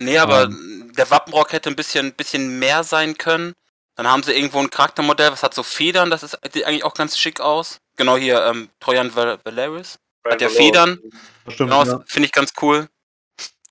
Nee, 0.00 0.18
aber 0.18 0.44
Ähm. 0.44 0.92
der 0.96 1.10
Wappenrock 1.10 1.52
hätte 1.52 1.68
ein 1.70 1.76
bisschen, 1.76 2.12
bisschen 2.12 2.58
mehr 2.58 2.82
sein 2.84 3.16
können. 3.18 3.52
Dann 3.94 4.06
haben 4.08 4.22
sie 4.22 4.32
irgendwo 4.32 4.58
ein 4.58 4.70
Charaktermodell, 4.70 5.30
was 5.30 5.42
hat 5.42 5.54
so 5.54 5.62
Federn, 5.62 6.10
das 6.10 6.22
ist, 6.22 6.38
sieht 6.52 6.64
eigentlich 6.64 6.84
auch 6.84 6.94
ganz 6.94 7.18
schick 7.18 7.40
aus. 7.40 7.78
Genau 7.96 8.16
hier, 8.16 8.44
ähm, 8.46 8.70
Trojan 8.80 9.14
Val- 9.14 9.38
Valeris. 9.44 9.98
Hat 10.28 10.40
ja 10.40 10.48
Federn. 10.48 10.98
Das 11.44 11.54
stimmt, 11.54 11.70
Genau, 11.70 11.84
ja. 11.84 11.96
das 11.98 12.10
finde 12.12 12.26
ich 12.26 12.32
ganz 12.32 12.52
cool. 12.62 12.88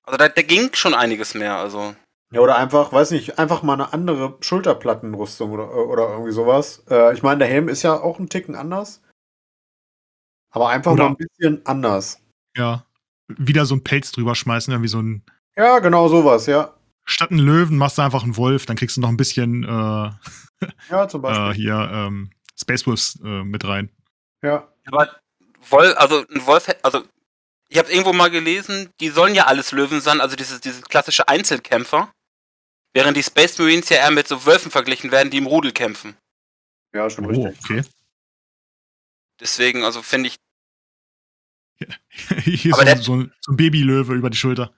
Also 0.04 0.18
da, 0.18 0.28
da 0.28 0.42
ging 0.42 0.70
schon 0.74 0.94
einiges 0.94 1.34
mehr, 1.36 1.56
also. 1.58 1.96
Ja, 2.34 2.40
oder 2.42 2.56
einfach, 2.58 2.92
weiß 2.94 3.12
nicht, 3.12 3.40
einfach 3.40 3.62
mal 3.64 3.74
eine 3.74 3.94
andere 3.94 4.38
Schulterplattenrüstung 4.42 5.52
oder, 5.52 5.74
oder 5.76 6.10
irgendwie 6.10 6.32
sowas. 6.32 6.84
Äh, 6.90 7.14
ich 7.14 7.24
meine, 7.24 7.40
der 7.40 7.48
Helm 7.48 7.68
ist 7.70 7.84
ja 7.84 8.00
auch 8.00 8.20
ein 8.20 8.30
Ticken 8.30 8.56
anders. 8.56 9.02
Aber 10.54 10.70
einfach 10.70 10.94
Oder- 10.94 11.04
mal 11.06 11.10
ein 11.12 11.18
bisschen 11.18 11.66
anders. 11.66 12.20
Ja. 12.58 12.86
Wieder 13.28 13.66
so 13.66 13.76
ein 13.76 13.84
Pelz 13.84 14.12
drüber 14.12 14.36
schmeißen, 14.36 14.72
irgendwie 14.74 14.90
so 14.90 15.02
ein. 15.02 15.24
Ja, 15.56 15.80
genau 15.80 16.08
sowas, 16.10 16.46
ja. 16.48 16.74
Statt 17.06 17.32
einen 17.32 17.40
Löwen 17.40 17.78
machst 17.78 17.98
du 17.98 18.02
einfach 18.02 18.24
einen 18.24 18.36
Wolf, 18.38 18.66
dann 18.66 18.76
kriegst 18.76 18.98
du 18.98 19.02
noch 19.02 19.10
ein 19.10 19.18
bisschen 19.18 19.64
äh, 19.64 20.12
Ja, 20.90 21.08
zum 21.08 21.22
Beispiel. 21.22 21.52
äh, 21.52 21.54
hier 21.54 21.90
ähm, 21.94 22.32
Space 22.60 22.86
Wolves 22.88 23.20
äh, 23.24 23.44
mit 23.44 23.66
rein. 23.66 23.90
Ja. 24.42 24.68
Aber 24.88 25.10
Wolf, 25.70 25.96
also 25.98 26.26
ein 26.30 26.46
Wolf, 26.46 26.68
also 26.84 27.04
ich 27.70 27.78
habe 27.78 27.90
irgendwo 27.92 28.14
mal 28.14 28.30
gelesen, 28.30 28.90
die 29.00 29.10
sollen 29.10 29.36
ja 29.36 29.46
alles 29.46 29.72
Löwen 29.72 30.02
sein, 30.02 30.20
also 30.22 30.36
dieses, 30.36 30.60
dieses 30.62 30.82
klassische 30.84 31.28
Einzelkämpfer. 31.28 32.12
Während 32.94 33.16
die 33.16 33.24
Space 33.24 33.58
Marines 33.58 33.88
ja 33.90 33.98
eher 33.98 34.12
mit 34.12 34.28
so 34.28 34.46
Wölfen 34.46 34.70
verglichen 34.72 35.12
werden, 35.12 35.30
die 35.32 35.38
im 35.38 35.46
Rudel 35.48 35.72
kämpfen. 35.72 36.18
Ja, 36.94 37.10
schon 37.10 37.26
Oh, 37.26 37.46
richtig. 37.46 37.64
okay. 37.64 37.84
Deswegen, 39.40 39.84
also 39.86 40.02
finde 40.02 40.28
ich, 40.28 40.36
Hier 42.44 42.74
Aber 42.74 42.82
so, 42.82 42.86
der- 42.86 42.98
so, 42.98 43.16
ein- 43.16 43.34
so 43.40 43.52
ein 43.54 43.58
Babylöwe 43.58 44.14
über 44.14 44.30
die 44.30 44.38
Schulter. 44.38 44.72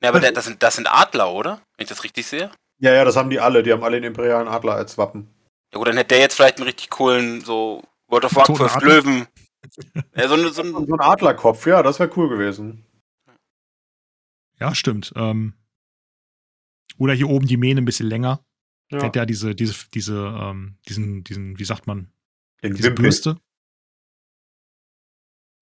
ne, 0.00 0.08
aber 0.08 0.20
der, 0.20 0.32
das, 0.32 0.44
sind, 0.46 0.62
das 0.62 0.76
sind 0.76 0.86
Adler, 0.92 1.32
oder? 1.32 1.62
Wenn 1.76 1.84
ich 1.84 1.88
das 1.88 2.04
richtig 2.04 2.26
sehe. 2.26 2.50
Ja, 2.78 2.92
ja, 2.92 3.04
das 3.04 3.16
haben 3.16 3.30
die 3.30 3.40
alle. 3.40 3.62
Die 3.62 3.72
haben 3.72 3.84
alle 3.84 3.96
den 4.00 4.08
imperialen 4.08 4.48
Adler 4.48 4.74
als 4.74 4.98
Wappen. 4.98 5.32
Ja 5.72 5.78
gut, 5.78 5.86
dann 5.88 5.96
hätte 5.96 6.08
der 6.08 6.18
jetzt 6.18 6.34
vielleicht 6.34 6.56
einen 6.58 6.66
richtig 6.66 6.90
coolen, 6.90 7.40
so 7.42 7.82
World 8.08 8.24
of 8.24 8.34
Warcraft? 8.34 8.82
Löwen. 8.82 9.26
Ja, 10.16 10.28
so, 10.28 10.34
eine- 10.34 10.50
so 10.52 10.62
ein, 10.62 10.72
so 10.86 10.94
ein 10.94 11.00
Adlerkopf, 11.00 11.66
ja, 11.66 11.82
das 11.82 11.98
wäre 11.98 12.10
cool 12.16 12.28
gewesen. 12.28 12.84
Ja, 14.58 14.74
stimmt. 14.74 15.12
Ähm, 15.16 15.54
oder 16.98 17.14
hier 17.14 17.28
oben 17.28 17.46
die 17.46 17.56
Mähne 17.56 17.80
ein 17.80 17.86
bisschen 17.86 18.08
länger. 18.08 18.44
Der 18.90 18.98
Ja. 19.00 19.06
hat 19.06 19.16
ja 19.16 19.24
diese, 19.24 19.54
diese, 19.54 19.88
diese, 19.90 20.16
ähm, 20.38 20.76
diesen, 20.88 21.24
diesen, 21.24 21.58
wie 21.58 21.64
sagt 21.64 21.86
man, 21.86 22.12
Den 22.62 22.74
diese 22.74 22.88
Wimpel. 22.88 23.04
Bürste. 23.04 23.40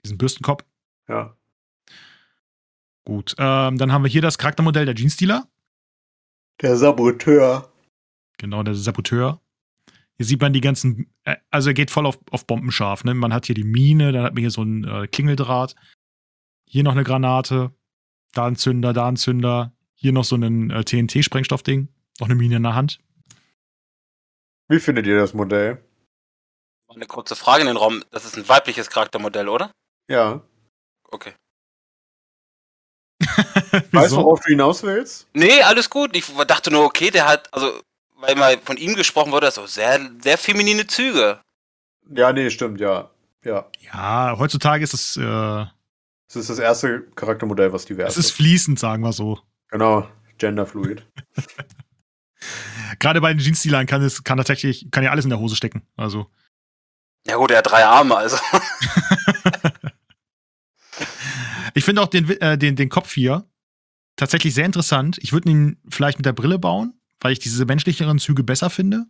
Diesen 0.05 0.19
Bürstenkopf. 0.19 0.65
Ja. 1.09 1.37
Gut. 3.05 3.35
Ähm, 3.39 3.79
dann 3.79 3.93
haben 3.93 4.03
wir 4.05 4.11
hier 4.11 4.23
das 4.23 4.39
Charaktermodell 4.39 4.87
der 4.87 4.95
Jeans-Dealer. 4.95 5.47
Der 6.61 6.77
Saboteur. 6.77 7.73
Genau, 8.39 8.63
der 8.63 8.75
Saboteur. 8.75 9.41
Hier 10.19 10.27
sieht 10.27 10.41
man 10.41 10.53
die 10.53 10.61
ganzen, 10.61 11.11
äh, 11.25 11.37
also 11.51 11.71
er 11.71 11.75
geht 11.75 11.91
voll 11.91 12.07
auf, 12.07 12.19
auf 12.31 12.47
Bombenscharf. 12.47 13.05
Ne? 13.05 13.15
Man 13.15 13.33
hat 13.33 13.47
hier 13.47 13.55
die 13.55 13.65
Mine, 13.65 14.13
dann 14.13 14.25
hat 14.25 14.35
man 14.35 14.41
hier 14.41 14.51
so 14.51 14.61
einen 14.61 14.85
äh, 14.85 15.07
Klingeldraht. 15.07 15.75
Hier 16.69 16.83
noch 16.83 16.93
eine 16.93 17.05
Granate. 17.05 17.73
Da 18.35 18.47
ein 18.47 18.57
Zünder, 18.57 18.93
da 18.93 19.09
ein 19.09 19.17
Zünder. 19.17 19.73
Hier 19.95 20.13
noch 20.13 20.25
so 20.25 20.37
ein 20.37 20.71
äh, 20.71 20.85
TNT-Sprengstoffding. 20.85 21.89
Noch 22.21 22.27
eine 22.27 22.35
Mine 22.35 22.57
in 22.57 22.63
der 22.65 22.75
Hand. 22.75 23.01
Wie 24.69 24.81
findet 24.81 25.07
ihr 25.07 25.19
das 25.19 25.33
Modell? 25.33 25.83
eine 26.99 27.07
kurze 27.07 27.37
Frage 27.37 27.63
in 27.63 27.69
den 27.69 27.77
Raum. 27.77 28.05
Das 28.11 28.25
ist 28.25 28.37
ein 28.37 28.49
weibliches 28.49 28.91
Charaktermodell, 28.91 29.49
oder? 29.49 29.71
Ja. 30.09 30.43
Okay. 31.11 31.33
Weißt 33.93 34.13
du, 34.13 34.17
worauf 34.17 34.41
du 34.41 34.49
hinaus 34.49 34.83
willst? 34.83 35.29
Nee, 35.33 35.63
alles 35.63 35.91
gut. 35.91 36.17
Ich 36.17 36.27
dachte 36.47 36.71
nur, 36.71 36.85
okay, 36.85 37.11
der 37.11 37.29
hat, 37.29 37.53
also, 37.53 37.81
weil 38.21 38.35
mal 38.37 38.59
von 38.59 38.77
ihm 38.77 38.95
gesprochen 38.95 39.33
wurde, 39.33 39.51
so 39.51 39.67
sehr, 39.67 40.01
sehr 40.23 40.39
feminine 40.39 40.87
Züge. 40.87 41.41
Ja, 42.11 42.33
nee, 42.33 42.51
stimmt, 42.51 42.81
ja. 42.81 43.11
Ja. 43.45 43.67
Ja, 43.81 44.37
heutzutage 44.39 44.83
ist 44.83 44.95
es, 44.95 45.17
äh, 45.17 45.23
Das 45.23 46.37
ist 46.37 46.51
das 46.51 46.59
erste 46.59 47.03
Charaktermodell, 47.15 47.73
was 47.73 47.85
divers 47.85 48.17
es 48.17 48.27
ist 48.27 48.31
fließend, 48.33 48.79
sagen 48.79 49.03
wir 49.03 49.13
so. 49.13 49.39
Genau. 49.69 50.09
Genderfluid. 50.39 51.05
Gerade 53.01 53.21
bei 53.21 53.33
den 53.33 53.41
Jeans-Dealern 53.41 53.87
kann 53.87 54.03
es, 54.03 54.23
kann 54.25 54.39
tatsächlich, 54.39 54.89
kann 54.91 55.05
ja 55.05 55.11
alles 55.11 55.25
in 55.25 55.31
der 55.31 55.41
Hose 55.41 55.57
stecken. 55.57 55.87
Also. 55.97 56.31
Ja 57.27 57.37
gut, 57.37 57.51
er 57.51 57.59
hat 57.59 57.71
drei 57.71 57.85
Arme, 57.85 58.17
also. 58.17 58.39
Ich 61.75 61.85
finde 61.85 62.03
auch 62.03 62.09
den, 62.09 62.29
äh, 62.41 62.59
den, 62.59 62.75
den 62.75 62.89
Kopf 62.89 63.13
hier 63.13 63.49
tatsächlich 64.17 64.53
sehr 64.53 64.67
interessant. 64.67 65.17
Ich 65.23 65.33
würde 65.33 65.49
ihn 65.49 65.81
vielleicht 65.89 66.19
mit 66.19 66.27
der 66.27 66.33
Brille 66.33 66.59
bauen, 66.59 66.98
weil 67.21 67.33
ich 67.33 67.39
diese 67.39 67.65
menschlicheren 67.65 68.19
Züge 68.19 68.43
besser 68.43 68.71
finde. 68.71 69.07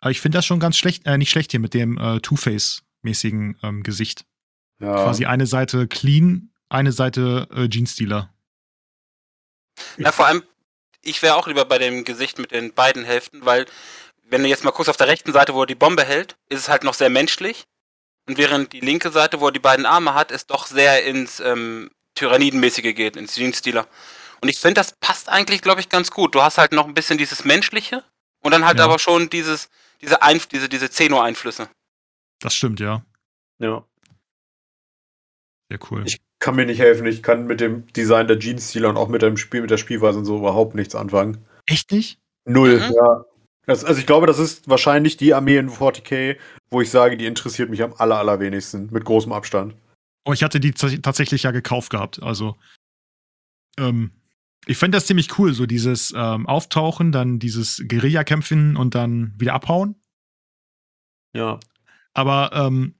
Aber 0.00 0.10
ich 0.10 0.20
finde 0.20 0.38
das 0.38 0.46
schon 0.46 0.60
ganz 0.60 0.76
schlecht, 0.76 1.06
äh, 1.06 1.18
nicht 1.18 1.30
schlecht 1.30 1.50
hier 1.50 1.60
mit 1.60 1.74
dem 1.74 1.98
äh, 1.98 2.20
Two-Face-mäßigen 2.20 3.58
ähm, 3.62 3.82
Gesicht. 3.82 4.24
Ja. 4.80 4.92
Quasi 4.92 5.26
eine 5.26 5.46
Seite 5.46 5.88
clean, 5.88 6.52
eine 6.68 6.92
Seite 6.92 7.48
äh, 7.52 7.68
Jeans-Dealer. 7.68 8.32
Na, 9.96 10.12
vor 10.12 10.26
allem, 10.26 10.42
ich 11.02 11.22
wäre 11.22 11.36
auch 11.36 11.48
lieber 11.48 11.64
bei 11.64 11.78
dem 11.78 12.04
Gesicht 12.04 12.38
mit 12.38 12.52
den 12.52 12.72
beiden 12.74 13.04
Hälften, 13.04 13.44
weil, 13.44 13.66
wenn 14.24 14.42
du 14.42 14.48
jetzt 14.48 14.64
mal 14.64 14.70
guckst 14.70 14.90
auf 14.90 14.96
der 14.96 15.08
rechten 15.08 15.32
Seite, 15.32 15.54
wo 15.54 15.62
er 15.62 15.66
die 15.66 15.74
Bombe 15.74 16.04
hält, 16.04 16.36
ist 16.48 16.60
es 16.60 16.68
halt 16.68 16.84
noch 16.84 16.94
sehr 16.94 17.10
menschlich. 17.10 17.64
Und 18.26 18.38
während 18.38 18.72
die 18.72 18.80
linke 18.80 19.10
Seite, 19.10 19.40
wo 19.40 19.46
er 19.46 19.52
die 19.52 19.58
beiden 19.58 19.86
Arme 19.86 20.14
hat, 20.14 20.30
ist 20.30 20.50
doch 20.50 20.66
sehr 20.66 21.04
ins 21.04 21.40
ähm, 21.40 21.90
Tyrannidenmäßige 22.14 22.94
geht, 22.94 23.16
ins 23.16 23.34
Jeans-Dealer. 23.34 23.88
Und 24.40 24.48
ich 24.48 24.58
finde, 24.58 24.74
das 24.74 24.92
passt 25.00 25.28
eigentlich, 25.28 25.62
glaube 25.62 25.80
ich, 25.80 25.88
ganz 25.88 26.10
gut. 26.10 26.34
Du 26.34 26.42
hast 26.42 26.58
halt 26.58 26.72
noch 26.72 26.86
ein 26.86 26.94
bisschen 26.94 27.18
dieses 27.18 27.44
Menschliche 27.44 28.04
und 28.42 28.52
dann 28.52 28.64
halt 28.64 28.78
Ja. 28.78 28.84
aber 28.84 28.98
schon 28.98 29.28
dieses, 29.30 29.68
diese, 30.00 30.22
Einf 30.22 30.46
diese, 30.46 30.68
diese 30.68 30.90
Zeno-Einflüsse. 30.90 31.68
Das 32.40 32.54
stimmt, 32.54 32.78
ja. 32.80 33.04
ja. 33.58 33.84
Sehr 35.70 35.78
cool. 35.90 36.04
Ich 36.06 36.20
kann 36.38 36.54
mir 36.56 36.66
nicht 36.66 36.78
helfen. 36.78 37.06
Ich 37.06 37.22
kann 37.22 37.46
mit 37.46 37.60
dem 37.60 37.86
Design 37.92 38.28
der 38.28 38.38
Jeans-Stealer 38.38 38.88
und 38.90 38.96
auch 38.96 39.08
mit 39.08 39.22
dem 39.22 39.36
Spiel, 39.36 39.60
mit 39.60 39.70
der 39.70 39.76
Spielweise 39.76 40.18
und 40.18 40.24
so 40.24 40.38
überhaupt 40.38 40.74
nichts 40.74 40.94
anfangen. 40.94 41.44
Echt 41.66 41.90
nicht? 41.90 42.18
Null, 42.44 42.78
Mhm. 42.78 42.94
ja. 42.94 43.24
Das, 43.66 43.84
also 43.84 44.00
ich 44.00 44.06
glaube, 44.06 44.26
das 44.26 44.38
ist 44.38 44.66
wahrscheinlich 44.70 45.18
die 45.18 45.34
Armee 45.34 45.58
in 45.58 45.68
40k, 45.68 46.38
wo 46.70 46.80
ich 46.80 46.90
sage, 46.90 47.18
die 47.18 47.26
interessiert 47.26 47.68
mich 47.68 47.82
am 47.82 47.92
aller, 47.98 48.16
allerwenigsten. 48.18 48.88
Mit 48.92 49.04
großem 49.04 49.30
Abstand. 49.32 49.74
Oh, 50.24 50.32
ich 50.32 50.42
hatte 50.42 50.58
die 50.58 50.72
tats- 50.72 51.02
tatsächlich 51.02 51.42
ja 51.42 51.50
gekauft 51.50 51.90
gehabt. 51.90 52.22
Also, 52.22 52.56
ähm, 53.78 54.10
ich 54.66 54.76
fände 54.76 54.96
das 54.96 55.06
ziemlich 55.06 55.38
cool, 55.38 55.54
so 55.54 55.66
dieses 55.66 56.12
ähm, 56.16 56.46
Auftauchen, 56.46 57.12
dann 57.12 57.38
dieses 57.38 57.82
Guerilla-Kämpfen 57.86 58.76
und 58.76 58.94
dann 58.94 59.32
wieder 59.38 59.54
abhauen. 59.54 59.96
Ja. 61.34 61.58
Aber 62.14 62.50
ähm, 62.52 62.94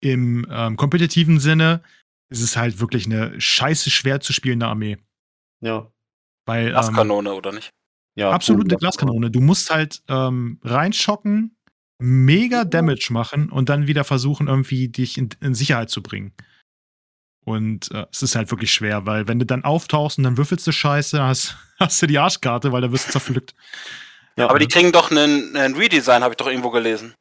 im 0.00 0.46
ähm, 0.50 0.76
kompetitiven 0.76 1.38
Sinne 1.40 1.82
ist 2.28 2.42
es 2.42 2.56
halt 2.56 2.80
wirklich 2.80 3.06
eine 3.06 3.40
scheiße 3.40 3.90
schwer 3.90 4.20
zu 4.20 4.32
spielende 4.32 4.66
Armee. 4.66 4.98
Ja. 5.60 5.90
Weil, 6.46 6.66
ähm, 6.66 6.72
Glaskanone, 6.72 7.34
oder 7.34 7.52
nicht? 7.52 7.70
ja 8.16 8.30
absolute 8.30 8.74
cool. 8.74 8.78
Glaskanone. 8.78 9.30
Du 9.30 9.40
musst 9.40 9.70
halt 9.70 10.02
ähm, 10.08 10.60
reinschocken, 10.62 11.56
mega 11.98 12.64
Damage 12.64 13.08
machen 13.10 13.50
und 13.50 13.68
dann 13.68 13.86
wieder 13.86 14.04
versuchen, 14.04 14.48
irgendwie 14.48 14.88
dich 14.88 15.18
in, 15.18 15.30
in 15.40 15.54
Sicherheit 15.54 15.90
zu 15.90 16.02
bringen. 16.02 16.32
Und 17.44 17.90
äh, 17.92 18.06
es 18.12 18.22
ist 18.22 18.36
halt 18.36 18.50
wirklich 18.50 18.72
schwer, 18.72 19.06
weil 19.06 19.26
wenn 19.26 19.38
du 19.38 19.46
dann 19.46 19.64
auftauchst 19.64 20.18
und 20.18 20.24
dann 20.24 20.36
würfelst 20.36 20.66
du 20.66 20.72
Scheiße, 20.72 21.22
hast, 21.22 21.56
hast 21.78 22.00
du 22.02 22.06
die 22.06 22.18
Arschkarte, 22.18 22.72
weil 22.72 22.82
da 22.82 22.92
wirst 22.92 23.08
du 23.08 23.12
zerpflückt. 23.12 23.54
Ja, 24.36 24.48
Aber 24.48 24.58
die 24.58 24.68
kriegen 24.68 24.92
doch 24.92 25.10
einen, 25.10 25.56
einen 25.56 25.74
Redesign, 25.74 26.22
habe 26.22 26.32
ich 26.32 26.36
doch 26.36 26.46
irgendwo 26.46 26.70
gelesen. 26.70 27.14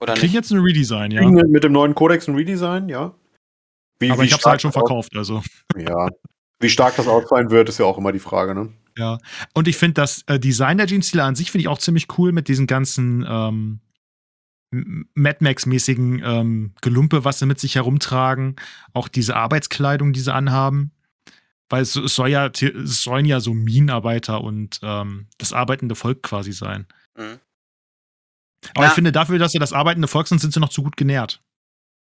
Oder 0.00 0.14
Krieg 0.14 0.24
nicht? 0.24 0.34
jetzt 0.34 0.50
ein 0.50 0.60
Redesign, 0.60 1.10
ja. 1.10 1.20
kriegen 1.20 1.34
mit 1.50 1.64
dem 1.64 1.72
neuen 1.72 1.94
Codex 1.94 2.28
ein 2.28 2.34
Redesign, 2.34 2.88
ja. 2.88 3.14
Wie, 3.98 4.10
Aber 4.10 4.22
wie 4.22 4.26
ich 4.26 4.32
hab's 4.32 4.42
stark 4.42 4.52
halt 4.52 4.62
schon 4.62 4.72
verkauft, 4.72 5.16
also. 5.16 5.42
Ja. 5.76 6.08
Wie 6.60 6.68
stark 6.68 6.96
das 6.96 7.06
ausfallen 7.06 7.50
wird, 7.50 7.68
ist 7.68 7.78
ja 7.78 7.84
auch 7.84 7.98
immer 7.98 8.12
die 8.12 8.18
Frage, 8.18 8.54
ne? 8.54 8.72
Ja. 8.96 9.18
Und 9.54 9.68
ich 9.68 9.76
finde 9.76 9.94
das 9.94 10.22
äh, 10.26 10.40
Design 10.40 10.78
der 10.78 10.86
Jeans-Stile 10.86 11.22
an 11.22 11.36
sich 11.36 11.50
finde 11.50 11.62
ich 11.62 11.68
auch 11.68 11.78
ziemlich 11.78 12.06
cool 12.18 12.32
mit 12.32 12.48
diesen 12.48 12.66
ganzen 12.66 13.24
ähm, 13.28 13.80
Mad 14.70 15.38
Max-mäßigen 15.40 16.22
ähm, 16.24 16.74
Gelumpe, 16.82 17.24
was 17.24 17.38
sie 17.38 17.46
mit 17.46 17.58
sich 17.58 17.74
herumtragen. 17.76 18.56
Auch 18.92 19.08
diese 19.08 19.36
Arbeitskleidung, 19.36 20.12
die 20.12 20.20
sie 20.20 20.32
anhaben. 20.32 20.92
Weil 21.70 21.82
es, 21.82 21.96
es 21.96 22.14
soll 22.14 22.28
ja, 22.28 22.46
es 22.46 23.02
sollen 23.02 23.24
ja 23.26 23.40
so 23.40 23.52
Minenarbeiter 23.54 24.42
und 24.42 24.80
ähm, 24.82 25.26
das 25.38 25.52
arbeitende 25.52 25.94
Volk 25.94 26.22
quasi 26.22 26.52
sein. 26.52 26.86
Mhm. 27.16 27.38
Aber 28.74 28.82
Ja. 28.84 28.88
ich 28.88 28.94
finde, 28.94 29.12
dafür, 29.12 29.38
dass 29.38 29.52
sie 29.52 29.58
das 29.58 29.72
arbeitende 29.72 30.08
Volk 30.08 30.28
sind, 30.28 30.40
sind 30.40 30.52
sie 30.52 30.60
noch 30.60 30.70
zu 30.70 30.82
gut 30.82 30.96
genährt. 30.96 31.42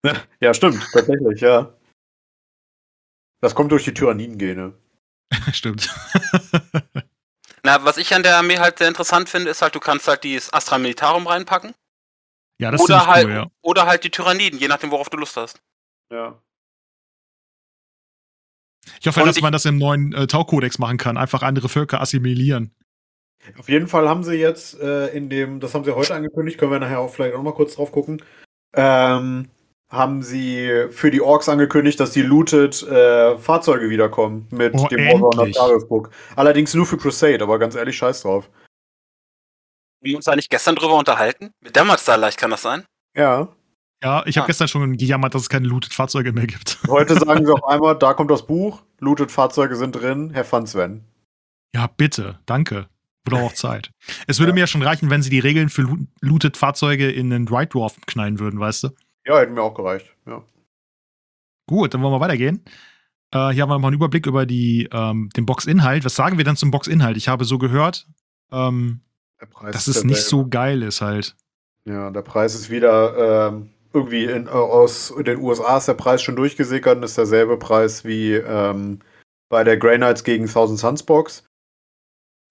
Ja, 0.41 0.55
stimmt, 0.55 0.83
tatsächlich, 0.93 1.41
ja. 1.43 1.75
Das 3.43 3.55
kommt 3.55 3.71
durch 3.71 3.85
die 3.85 3.93
Tyranniden-Gene. 3.95 4.73
Stimmt. 5.53 5.89
Na, 7.63 7.85
was 7.85 7.99
ich 7.99 8.15
an 8.15 8.23
der 8.23 8.37
Armee 8.39 8.59
halt 8.59 8.79
sehr 8.79 8.89
interessant 8.89 9.29
finde, 9.29 9.51
ist 9.51 9.61
halt, 9.63 9.75
du 9.75 9.81
kannst 9.81 10.09
halt 10.09 10.25
dieses 10.25 10.53
Astra 10.53 10.79
Militarum 10.79 11.27
reinpacken. 11.27 11.75
Ja, 12.61 12.71
das 12.71 12.81
oder, 12.81 13.07
halt, 13.07 13.27
cool, 13.27 13.33
ja. 13.33 13.47
oder 13.63 13.87
halt 13.87 14.05
die 14.05 14.11
Tyranniden, 14.11 14.59
je 14.59 14.69
nachdem, 14.69 14.91
worauf 14.91 15.09
du 15.09 15.17
Lust 15.17 15.37
hast. 15.37 15.61
Ja. 16.13 16.41
Ich 19.01 19.07
hoffe, 19.07 19.21
Und 19.21 19.27
dass 19.27 19.37
ich- 19.37 19.43
man 19.43 19.53
das 19.53 19.65
im 19.65 19.79
neuen 19.79 20.13
äh, 20.13 20.27
Tau-Kodex 20.27 20.79
machen 20.79 20.97
kann. 20.99 21.17
Einfach 21.17 21.43
andere 21.43 21.69
Völker 21.69 22.01
assimilieren. 22.01 22.75
Auf 23.59 23.69
jeden 23.69 23.89
Fall 23.89 24.09
haben 24.09 24.23
sie 24.23 24.35
jetzt 24.35 24.79
äh, 24.81 25.07
in 25.09 25.31
dem, 25.31 25.61
das 25.61 25.75
haben 25.75 25.85
sie 25.85 25.95
heute 25.95 26.15
angekündigt, 26.15 26.59
können 26.59 26.73
wir 26.73 26.79
nachher 26.79 27.01
auch 27.01 27.13
vielleicht 27.13 27.35
auch 27.35 27.43
mal 27.43 27.55
kurz 27.55 27.75
drauf 27.75 27.91
gucken, 27.91 28.23
ähm, 28.75 29.49
haben 29.89 30.23
sie 30.23 30.87
für 30.91 31.11
die 31.11 31.23
Orks 31.23 31.49
angekündigt, 31.49 31.99
dass 31.99 32.13
die 32.13 32.21
Looted 32.23 32.83
äh, 32.83 33.39
Fahrzeuge 33.39 33.89
wiederkommen 33.89 34.47
mit 34.51 34.75
Oh, 34.75 34.87
dem 34.89 35.01
Warlord 35.07 35.35
endlich. 35.39 35.57
Darius 35.57 35.89
Book. 35.89 36.11
Allerdings 36.37 36.75
nur 36.75 36.85
für 36.85 36.99
Crusade, 36.99 37.43
aber 37.43 37.59
ganz 37.59 37.75
ehrlich, 37.75 37.97
scheiß 37.97 38.23
drauf. 38.23 38.51
Wir 40.01 40.13
haben 40.13 40.17
uns 40.17 40.25
da 40.25 40.37
nicht 40.37 40.51
gestern 40.51 40.77
drüber 40.77 40.97
unterhalten? 40.97 41.51
Mit 41.61 41.77
Dämmerstar 41.77 42.17
leicht 42.17 42.39
kann 42.39 42.51
das 42.51 42.63
sein? 42.63 42.85
Ja. 43.17 43.49
Ja, 44.03 44.23
ich 44.27 44.37
habe 44.39 44.45
Ah. 44.45 44.47
gestern 44.47 44.69
schon 44.69 44.97
gejammert, 44.97 45.35
dass 45.35 45.43
es 45.43 45.49
keine 45.51 45.69
Looted-Fahrzeuge 45.69 46.33
mehr 46.33 46.47
gibt. 46.47 46.79
Heute 46.89 47.15
sagen 47.19 47.45
sie 47.45 47.53
auf 47.53 47.65
einmal, 47.65 47.99
da 47.99 48.15
kommt 48.15 48.31
das 48.31 48.47
Buch, 48.47 48.83
Looted 49.01 49.31
Fahrzeuge 49.31 49.77
sind 49.77 49.93
drin, 49.93 50.31
Herr 50.31 50.45
Fun 50.45 50.67
Sven. 50.67 51.05
Ja, 51.75 51.87
bitte, 51.87 52.39
danke. 52.47 52.89
Auch 53.31 53.53
Zeit. 53.53 53.93
Es 54.27 54.41
würde 54.41 54.51
Ja. 54.51 54.55
mir 54.55 54.61
ja 54.61 54.67
schon 54.67 54.83
reichen, 54.83 55.09
wenn 55.09 55.23
sie 55.23 55.31
die 55.31 55.39
Regeln 55.39 55.69
für 55.69 55.83
Loo- 55.83 56.07
Looted-Fahrzeuge 56.21 57.09
in 57.13 57.31
den 57.31 57.49
White 57.49 57.69
Dwarf 57.79 57.95
knallen 58.07 58.41
würden, 58.41 58.59
weißt 58.59 58.85
du? 58.85 58.89
Ja, 59.25 59.39
hätten 59.39 59.55
mir 59.55 59.63
auch 59.63 59.75
gereicht. 59.75 60.07
Ja. 60.27 60.43
Gut, 61.69 61.95
dann 61.95 62.03
wollen 62.03 62.13
wir 62.15 62.19
weitergehen. 62.21 62.65
Äh, 63.33 63.51
hier 63.51 63.63
haben 63.63 63.69
wir 63.69 63.79
mal 63.79 63.89
einen 63.89 63.95
Überblick 63.97 64.27
über 64.27 64.47
die, 64.47 64.89
ähm, 64.91 65.29
den 65.37 65.47
Boxinhalt. 65.47 66.05
Was 66.05 66.17
sagen 66.17 66.39
wir 66.39 66.45
dann 66.45 66.57
zum 66.57 66.73
Boxinhalt? 66.73 67.17
Ich 67.17 67.29
habe 67.29 67.45
so 67.45 67.59
gehört, 67.59 68.09
ähm, 68.51 69.03
dass 69.73 69.89
ist 69.89 69.97
es 69.97 70.05
nicht 70.05 70.23
so 70.25 70.47
geil 70.49 70.83
ist 70.83 71.01
halt. 71.01 71.37
Ja, 71.85 72.11
der 72.11 72.23
Preis 72.23 72.55
ist 72.55 72.71
wieder 72.71 73.49
ähm, 73.49 73.71
irgendwie 73.93 74.25
in, 74.25 74.47
äh, 74.47 74.51
aus 74.51 75.13
den 75.19 75.39
USA 75.41 75.79
ist 75.79 75.89
der 75.89 75.95
Preis 75.95 76.23
schon 76.23 76.37
durchgesickert 76.37 76.97
und 76.99 77.03
ist 77.03 77.17
derselbe 77.19 77.57
Preis 77.59 78.05
wie 78.05 78.35
ähm, 78.35 79.01
bei 79.49 79.65
der 79.65 79.77
Grey 79.77 79.97
Knights 79.97 80.23
gegen 80.25 80.47
Thousand 80.47 80.79
Suns 80.79 81.03
Box. 81.03 81.45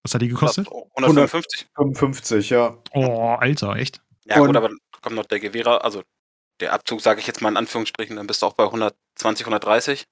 Was 0.04 0.14
hat 0.14 0.22
die 0.22 0.28
gekostet? 0.30 0.68
155. 0.96 1.68
55, 1.76 2.50
ja. 2.50 2.78
Oh, 2.94 3.36
Alter, 3.40 3.76
echt? 3.76 4.02
Ja, 4.26 4.40
Und- 4.42 4.48
gut, 4.48 4.58
aber 4.58 4.70
kommt 5.02 5.16
noch 5.16 5.26
der 5.26 5.40
Gewehrer, 5.40 5.84
also 5.84 6.04
der 6.60 6.74
Abzug, 6.74 7.00
sage 7.02 7.20
ich 7.22 7.28
jetzt 7.28 7.42
mal 7.42 7.50
in 7.50 7.58
Anführungsstrichen, 7.58 8.16
dann 8.18 8.28
bist 8.28 8.42
du 8.42 8.46
auch 8.48 8.54
bei 8.54 8.66
120, 8.66 9.46
130. 9.46 10.06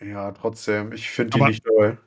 Ja, 0.00 0.32
trotzdem, 0.32 0.92
ich 0.92 1.10
finde 1.10 1.30
die 1.36 1.40
Aber- 1.40 1.48
nicht 1.50 1.64
toll. 1.64 1.98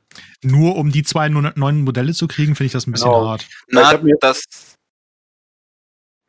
Nur 0.41 0.75
um 0.75 0.91
die 0.91 1.03
zwei 1.03 1.29
neuen 1.29 1.81
Modelle 1.83 2.13
zu 2.13 2.27
kriegen, 2.27 2.55
finde 2.55 2.67
ich 2.67 2.71
das 2.73 2.87
ein 2.87 2.91
bisschen 2.91 3.09
Genau. 3.11 3.27
hart. 3.27 3.47
Ja, 3.69 3.93
ich 3.93 3.99
Na, 4.03 4.15
das. 4.19 4.43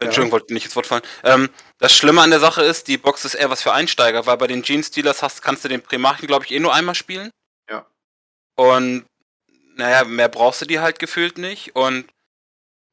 Ja. 0.01 0.07
Entschuldigung, 0.09 0.33
wollte 0.33 0.53
nicht 0.53 0.67
ins 0.67 0.77
Wort 0.77 0.87
fallen. 0.87 1.03
Ähm, 1.25 1.49
das 1.79 1.95
Schlimme 1.95 2.21
an 2.21 2.31
der 2.31 2.41
Sache 2.41 2.63
ist, 2.63 2.87
die 2.89 2.99
Box 2.99 3.25
ist 3.25 3.35
eher 3.35 3.49
was 3.49 3.63
für 3.63 3.73
Einsteiger, 3.73 4.27
weil 4.27 4.37
bei 4.37 4.47
den 4.47 4.63
Gene 4.63 4.83
Stealers 4.83 5.23
hast, 5.23 5.41
kannst 5.43 5.65
du 5.65 5.69
den 5.69 5.81
Primarchen, 5.81 6.27
glaube 6.27 6.45
ich, 6.45 6.51
eh 6.53 6.61
nur 6.61 6.75
einmal 6.75 6.95
spielen. 6.95 7.31
Ja. 7.71 7.87
Und 8.57 9.07
naja, 9.77 10.05
mehr 10.05 10.29
brauchst 10.29 10.61
du 10.61 10.67
die 10.67 10.81
halt 10.81 10.99
gefühlt 10.99 11.39
nicht. 11.39 11.75
Und 11.77 12.07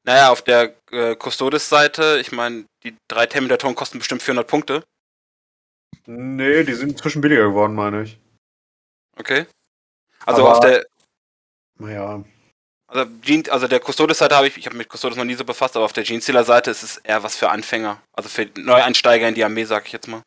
naja, 0.06 0.30
auf 0.32 0.42
der 0.42 0.76
äh, 0.92 1.16
Custodes-Seite, 1.16 2.20
ich 2.22 2.32
meine, 2.32 2.66
die 2.84 2.96
drei 3.10 3.26
Terminatoren 3.26 3.76
kosten 3.76 4.00
bestimmt 4.00 4.22
400 4.22 4.48
Punkte. 4.48 4.84
Nee, 6.06 6.64
die 6.64 6.74
sind 6.74 6.92
inzwischen 6.92 7.22
billiger 7.22 7.48
geworden, 7.50 7.76
meine 7.76 8.04
ich. 8.04 8.18
Okay. 9.18 9.46
Also 10.26 10.42
Aber- 10.44 10.54
auf 10.54 10.60
der, 10.60 10.86
Naja, 11.80 12.24
also, 12.94 13.10
Gene, 13.22 13.44
also 13.52 13.68
der 13.68 13.80
Custodes-Seite 13.80 14.36
habe 14.36 14.48
ich, 14.48 14.58
ich 14.58 14.66
habe 14.68 14.78
mit 14.78 14.88
Custodes 14.88 15.18
noch 15.18 15.24
nie 15.26 15.34
so 15.34 15.44
befasst, 15.44 15.76
aber 15.76 15.86
auf 15.86 15.94
der 15.94 16.04
Gene 16.04 16.22
Stealer-Seite 16.22 16.70
ist 16.70 16.84
es 16.84 16.98
eher 16.98 17.24
was 17.24 17.36
für 17.36 17.50
Anfänger. 17.50 18.00
Also 18.14 18.30
für 18.30 18.48
Neueinsteiger 18.56 19.28
in 19.28 19.34
die 19.36 19.44
Armee, 19.44 19.64
sag 19.64 19.88
ich 19.88 19.94
jetzt 19.94 20.08
mal. 20.08 20.22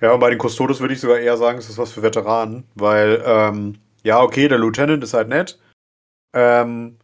Ja, 0.00 0.12
und 0.12 0.20
bei 0.20 0.30
den 0.30 0.38
Custodes 0.38 0.80
würde 0.80 0.94
ich 0.94 1.00
sogar 1.00 1.18
eher 1.18 1.36
sagen, 1.36 1.58
es 1.58 1.68
ist 1.68 1.78
was 1.78 1.90
für 1.92 2.02
Veteranen, 2.02 2.64
weil, 2.76 3.22
ähm, 3.26 3.78
ja, 4.04 4.20
okay, 4.20 4.46
der 4.46 4.58
Lieutenant 4.58 5.02
ist 5.02 5.14
halt 5.14 5.28
nett. 5.28 5.58
Ähm, 6.32 6.98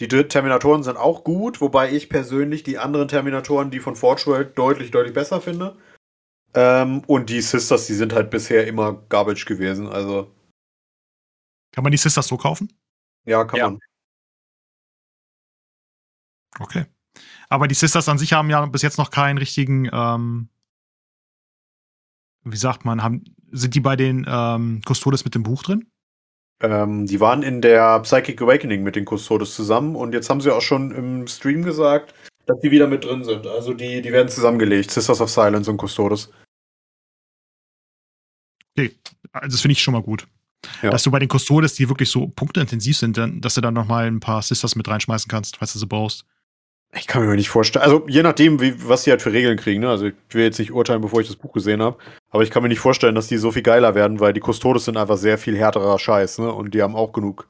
die 0.00 0.08
Terminatoren 0.08 0.84
sind 0.84 0.96
auch 0.96 1.24
gut, 1.24 1.60
wobei 1.60 1.90
ich 1.90 2.08
persönlich 2.08 2.62
die 2.62 2.78
anderen 2.78 3.08
Terminatoren, 3.08 3.70
die 3.70 3.80
von 3.80 3.96
Forge 3.96 4.26
World, 4.26 4.56
deutlich, 4.56 4.90
deutlich 4.90 5.12
besser 5.12 5.40
finde. 5.40 5.76
Ähm, 6.54 7.02
und 7.06 7.28
die 7.28 7.42
Sisters, 7.42 7.86
die 7.86 7.94
sind 7.94 8.14
halt 8.14 8.30
bisher 8.30 8.66
immer 8.66 9.02
Garbage 9.08 9.44
gewesen, 9.44 9.88
also, 9.88 10.30
Kann 11.78 11.84
man 11.84 11.92
die 11.92 11.96
Sisters 11.96 12.26
so 12.26 12.36
kaufen? 12.36 12.72
ja, 13.24 13.44
kann 13.44 13.56
Ja. 13.56 13.70
man. 13.70 13.78
Okay. 16.58 16.86
Aber 17.48 17.68
die 17.68 17.76
Sisters 17.76 18.08
an 18.08 18.18
sich 18.18 18.32
haben 18.32 18.50
ja 18.50 18.66
bis 18.66 18.82
jetzt 18.82 18.98
noch 18.98 19.12
keinen 19.12 19.38
richtigen, 19.38 19.88
ähm, 19.92 20.48
wie 22.42 22.56
sagt 22.56 22.84
man, 22.84 23.04
haben, 23.04 23.22
sind 23.52 23.76
die 23.76 23.80
bei 23.80 23.94
den 23.94 24.26
ähm, 24.28 24.80
Custodes 24.84 25.24
mit 25.24 25.36
dem 25.36 25.44
Buch 25.44 25.62
drin? 25.62 25.88
Ähm, 26.62 27.06
die 27.06 27.20
waren 27.20 27.44
in 27.44 27.62
der 27.62 28.00
Psychic 28.00 28.42
Awakening 28.42 28.82
mit 28.82 28.96
den 28.96 29.06
Custodes 29.06 29.54
zusammen 29.54 29.94
und 29.94 30.14
jetzt 30.14 30.28
haben 30.30 30.40
sie 30.40 30.52
auch 30.52 30.62
schon 30.62 30.90
im 30.90 31.28
Stream 31.28 31.62
gesagt, 31.62 32.12
dass 32.46 32.58
die 32.58 32.72
wieder 32.72 32.88
mit 32.88 33.04
drin 33.04 33.22
sind. 33.22 33.46
Also 33.46 33.72
die, 33.72 34.02
die 34.02 34.10
werden 34.10 34.28
zusammengelegt, 34.28 34.90
Sisters 34.90 35.20
of 35.20 35.30
Silence 35.30 35.70
und 35.70 35.80
Custodes. 35.80 36.32
Also 38.76 38.88
das 39.32 39.60
finde 39.60 39.74
ich 39.74 39.80
schon 39.82 39.94
mal 39.94 40.02
gut. 40.02 40.26
Ja. 40.82 40.90
Dass 40.90 41.02
du 41.02 41.10
bei 41.10 41.18
den 41.18 41.28
Custodes, 41.28 41.74
die 41.74 41.88
wirklich 41.88 42.10
so 42.10 42.28
punkteintensiv 42.28 42.96
sind, 42.96 43.16
dann, 43.16 43.40
dass 43.40 43.54
du 43.54 43.60
dann 43.60 43.74
nochmal 43.74 44.06
ein 44.06 44.20
paar 44.20 44.42
Sisters 44.42 44.76
mit 44.76 44.88
reinschmeißen 44.88 45.28
kannst, 45.28 45.56
falls 45.56 45.72
du 45.72 45.78
sie 45.78 45.86
brauchst. 45.86 46.24
Ich 46.94 47.06
kann 47.06 47.26
mir 47.26 47.36
nicht 47.36 47.50
vorstellen. 47.50 47.84
Also 47.84 48.06
je 48.08 48.22
nachdem, 48.22 48.60
wie, 48.60 48.88
was 48.88 49.04
die 49.04 49.10
halt 49.10 49.20
für 49.20 49.32
Regeln 49.32 49.58
kriegen. 49.58 49.82
Ne? 49.82 49.90
Also 49.90 50.06
ich 50.06 50.14
will 50.30 50.44
jetzt 50.44 50.58
nicht 50.58 50.72
urteilen, 50.72 51.02
bevor 51.02 51.20
ich 51.20 51.26
das 51.26 51.36
Buch 51.36 51.52
gesehen 51.52 51.82
habe. 51.82 51.98
Aber 52.30 52.42
ich 52.42 52.50
kann 52.50 52.62
mir 52.62 52.70
nicht 52.70 52.80
vorstellen, 52.80 53.14
dass 53.14 53.28
die 53.28 53.36
so 53.36 53.52
viel 53.52 53.62
geiler 53.62 53.94
werden, 53.94 54.20
weil 54.20 54.32
die 54.32 54.40
Custodes 54.40 54.86
sind 54.86 54.96
einfach 54.96 55.18
sehr 55.18 55.36
viel 55.36 55.56
härterer 55.56 55.98
Scheiß. 55.98 56.38
Ne? 56.38 56.50
Und 56.50 56.72
die 56.72 56.82
haben 56.82 56.96
auch 56.96 57.12
genug, 57.12 57.46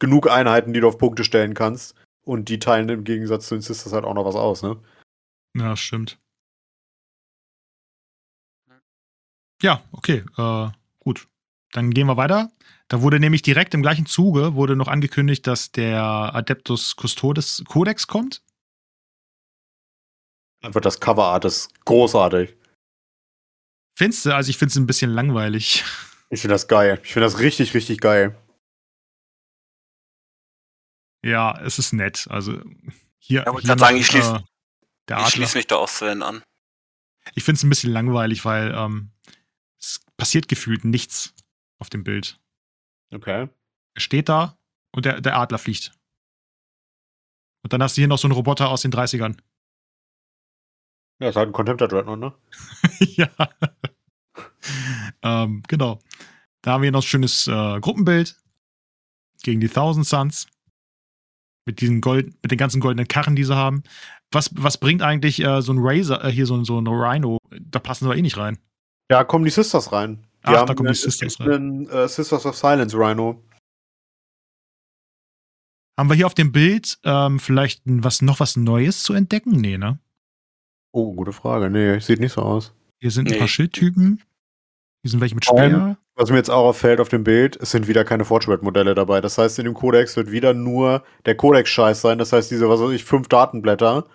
genug 0.00 0.28
Einheiten, 0.28 0.72
die 0.72 0.80
du 0.80 0.88
auf 0.88 0.98
Punkte 0.98 1.22
stellen 1.22 1.54
kannst. 1.54 1.94
Und 2.24 2.48
die 2.48 2.58
teilen 2.58 2.88
im 2.88 3.04
Gegensatz 3.04 3.46
zu 3.46 3.54
den 3.54 3.62
Sisters 3.62 3.92
halt 3.92 4.04
auch 4.04 4.14
noch 4.14 4.24
was 4.24 4.34
aus. 4.34 4.62
Ne? 4.62 4.76
Ja, 5.56 5.76
stimmt. 5.76 6.18
Ja, 9.62 9.82
okay, 9.92 10.24
äh, 10.36 10.68
gut. 10.98 11.28
Dann 11.72 11.90
gehen 11.92 12.06
wir 12.06 12.16
weiter. 12.16 12.50
Da 12.88 13.02
wurde 13.02 13.20
nämlich 13.20 13.42
direkt 13.42 13.74
im 13.74 13.82
gleichen 13.82 14.06
Zuge 14.06 14.54
wurde 14.54 14.74
noch 14.74 14.88
angekündigt, 14.88 15.46
dass 15.46 15.70
der 15.70 16.02
Adeptus 16.02 16.96
Custodes 16.96 17.62
Codex 17.68 18.06
kommt. 18.06 18.42
Einfach 20.62 20.80
das 20.80 20.98
Coverart 21.00 21.44
ist 21.44 21.72
großartig. 21.84 22.54
Findest 23.96 24.26
du? 24.26 24.34
Also 24.34 24.50
ich 24.50 24.58
finde 24.58 24.70
es 24.72 24.76
ein 24.76 24.86
bisschen 24.86 25.10
langweilig. 25.12 25.84
Ich 26.30 26.40
finde 26.40 26.54
das 26.54 26.68
geil. 26.68 27.00
Ich 27.04 27.12
finde 27.12 27.26
das 27.26 27.38
richtig, 27.38 27.74
richtig 27.74 28.00
geil. 28.00 28.36
Ja, 31.24 31.58
es 31.60 31.78
ist 31.78 31.92
nett. 31.92 32.26
Also 32.30 32.60
hier. 33.18 33.44
Ja, 33.46 33.52
hier 33.52 33.62
grad 33.62 33.78
sagen, 33.78 33.96
ich 33.96 34.06
schließ- 34.08 34.42
äh, 35.08 35.20
Ich 35.22 35.28
schließe 35.28 35.56
mich 35.58 35.66
da 35.66 35.76
auch 35.76 35.88
Sven 35.88 36.22
an. 36.22 36.42
Ich 37.34 37.44
finde 37.44 37.58
es 37.58 37.62
ein 37.62 37.68
bisschen 37.68 37.92
langweilig, 37.92 38.44
weil 38.44 38.72
ähm, 38.74 39.10
es 39.78 40.00
passiert 40.16 40.48
gefühlt 40.48 40.84
nichts 40.84 41.34
auf 41.80 41.90
dem 41.90 42.04
Bild. 42.04 42.38
Okay. 43.12 43.48
Er 43.94 44.00
steht 44.00 44.28
da 44.28 44.56
und 44.94 45.04
der, 45.04 45.20
der 45.20 45.36
Adler 45.36 45.58
fliegt. 45.58 45.92
Und 47.62 47.72
dann 47.72 47.82
hast 47.82 47.96
du 47.96 48.00
hier 48.00 48.08
noch 48.08 48.18
so 48.18 48.26
einen 48.28 48.34
Roboter 48.34 48.68
aus 48.70 48.82
den 48.82 48.92
30ern. 48.92 49.36
Ja, 51.20 51.28
ist 51.28 51.36
halt 51.36 51.48
ein 51.48 51.52
Contemptor 51.52 51.88
Dreadnought, 51.88 52.18
ne? 52.18 52.32
ja. 53.00 53.28
ähm, 55.22 55.62
genau. 55.68 55.98
Da 56.62 56.72
haben 56.72 56.82
wir 56.82 56.92
noch 56.92 57.00
ein 57.00 57.06
schönes 57.06 57.46
äh, 57.46 57.80
Gruppenbild 57.80 58.36
gegen 59.42 59.60
die 59.60 59.68
Thousand 59.68 60.06
Suns. 60.06 60.46
Mit 61.66 61.80
diesen 61.80 62.00
Gold, 62.00 62.26
mit 62.42 62.50
den 62.50 62.58
ganzen 62.58 62.80
goldenen 62.80 63.06
Karren, 63.06 63.36
die 63.36 63.44
sie 63.44 63.54
haben. 63.54 63.82
Was, 64.32 64.50
was 64.54 64.78
bringt 64.78 65.02
eigentlich 65.02 65.40
äh, 65.40 65.60
so 65.60 65.72
ein 65.72 65.78
Razor, 65.80 66.24
äh, 66.24 66.30
hier 66.30 66.46
so, 66.46 66.56
ein- 66.56 66.64
so 66.64 66.80
ein 66.80 66.86
Rhino? 66.86 67.38
Da 67.50 67.78
passen 67.80 68.04
sie 68.04 68.10
doch 68.10 68.16
eh 68.16 68.22
nicht 68.22 68.38
rein. 68.38 68.58
Ja, 69.10 69.24
kommen 69.24 69.44
die 69.44 69.50
Sisters 69.50 69.92
rein. 69.92 70.26
Die 70.42 70.46
Ach, 70.48 70.56
haben 70.56 70.66
da 70.68 70.74
kommen 70.74 70.88
die 70.92 70.94
Sisters 70.98 71.36
gibt 71.38 71.50
einen 71.50 71.88
äh, 71.88 72.08
Sisters 72.08 72.46
of 72.46 72.56
Silence 72.56 72.96
Rhino. 72.96 73.42
Haben 75.98 76.08
wir 76.08 76.16
hier 76.16 76.26
auf 76.26 76.34
dem 76.34 76.50
Bild 76.52 76.98
ähm, 77.04 77.38
vielleicht 77.38 77.86
ein- 77.86 78.02
was, 78.04 78.22
noch 78.22 78.40
was 78.40 78.56
Neues 78.56 79.02
zu 79.02 79.12
entdecken? 79.12 79.52
Nee, 79.52 79.76
ne? 79.76 79.98
Oh, 80.92 81.12
gute 81.14 81.32
Frage. 81.32 81.68
Nee, 81.68 81.98
sieht 82.00 82.20
nicht 82.20 82.32
so 82.32 82.42
aus. 82.42 82.72
Hier 83.00 83.10
sind 83.10 83.28
ein 83.28 83.32
Nee. 83.32 83.38
paar 83.38 83.48
Schildtypen. 83.48 84.22
Hier 85.02 85.10
sind 85.10 85.20
welche 85.20 85.34
mit 85.34 85.44
Speer. 85.44 85.96
Was 86.16 86.30
mir 86.30 86.36
jetzt 86.36 86.50
auch 86.50 86.64
auffällt 86.68 87.00
auf 87.00 87.08
dem 87.08 87.24
Bild, 87.24 87.56
es 87.56 87.70
sind 87.70 87.86
wieder 87.88 88.04
keine 88.04 88.24
Forge-Modelle 88.26 88.94
dabei. 88.94 89.20
Das 89.22 89.38
heißt, 89.38 89.58
in 89.58 89.64
dem 89.66 89.74
Codex 89.74 90.16
wird 90.16 90.30
wieder 90.30 90.52
nur 90.52 91.02
der 91.24 91.36
Codex-Scheiß 91.36 92.00
sein. 92.00 92.18
Das 92.18 92.32
heißt, 92.32 92.50
diese, 92.50 92.68
was 92.68 92.80
weiß 92.80 92.90
ich, 92.90 93.04
fünf 93.04 93.28
Datenblätter. 93.28 94.06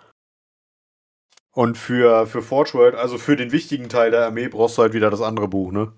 Und 1.52 1.78
für, 1.78 2.28
für 2.28 2.42
Forge 2.42 2.98
also 2.98 3.18
für 3.18 3.36
den 3.36 3.52
wichtigen 3.52 3.90
Teil 3.90 4.12
der 4.12 4.26
Armee, 4.26 4.48
brauchst 4.50 4.78
du 4.78 4.82
halt 4.84 4.94
wieder 4.94 5.10
das 5.10 5.22
andere 5.22 5.48
Buch, 5.48 5.72
ne? 5.72 5.94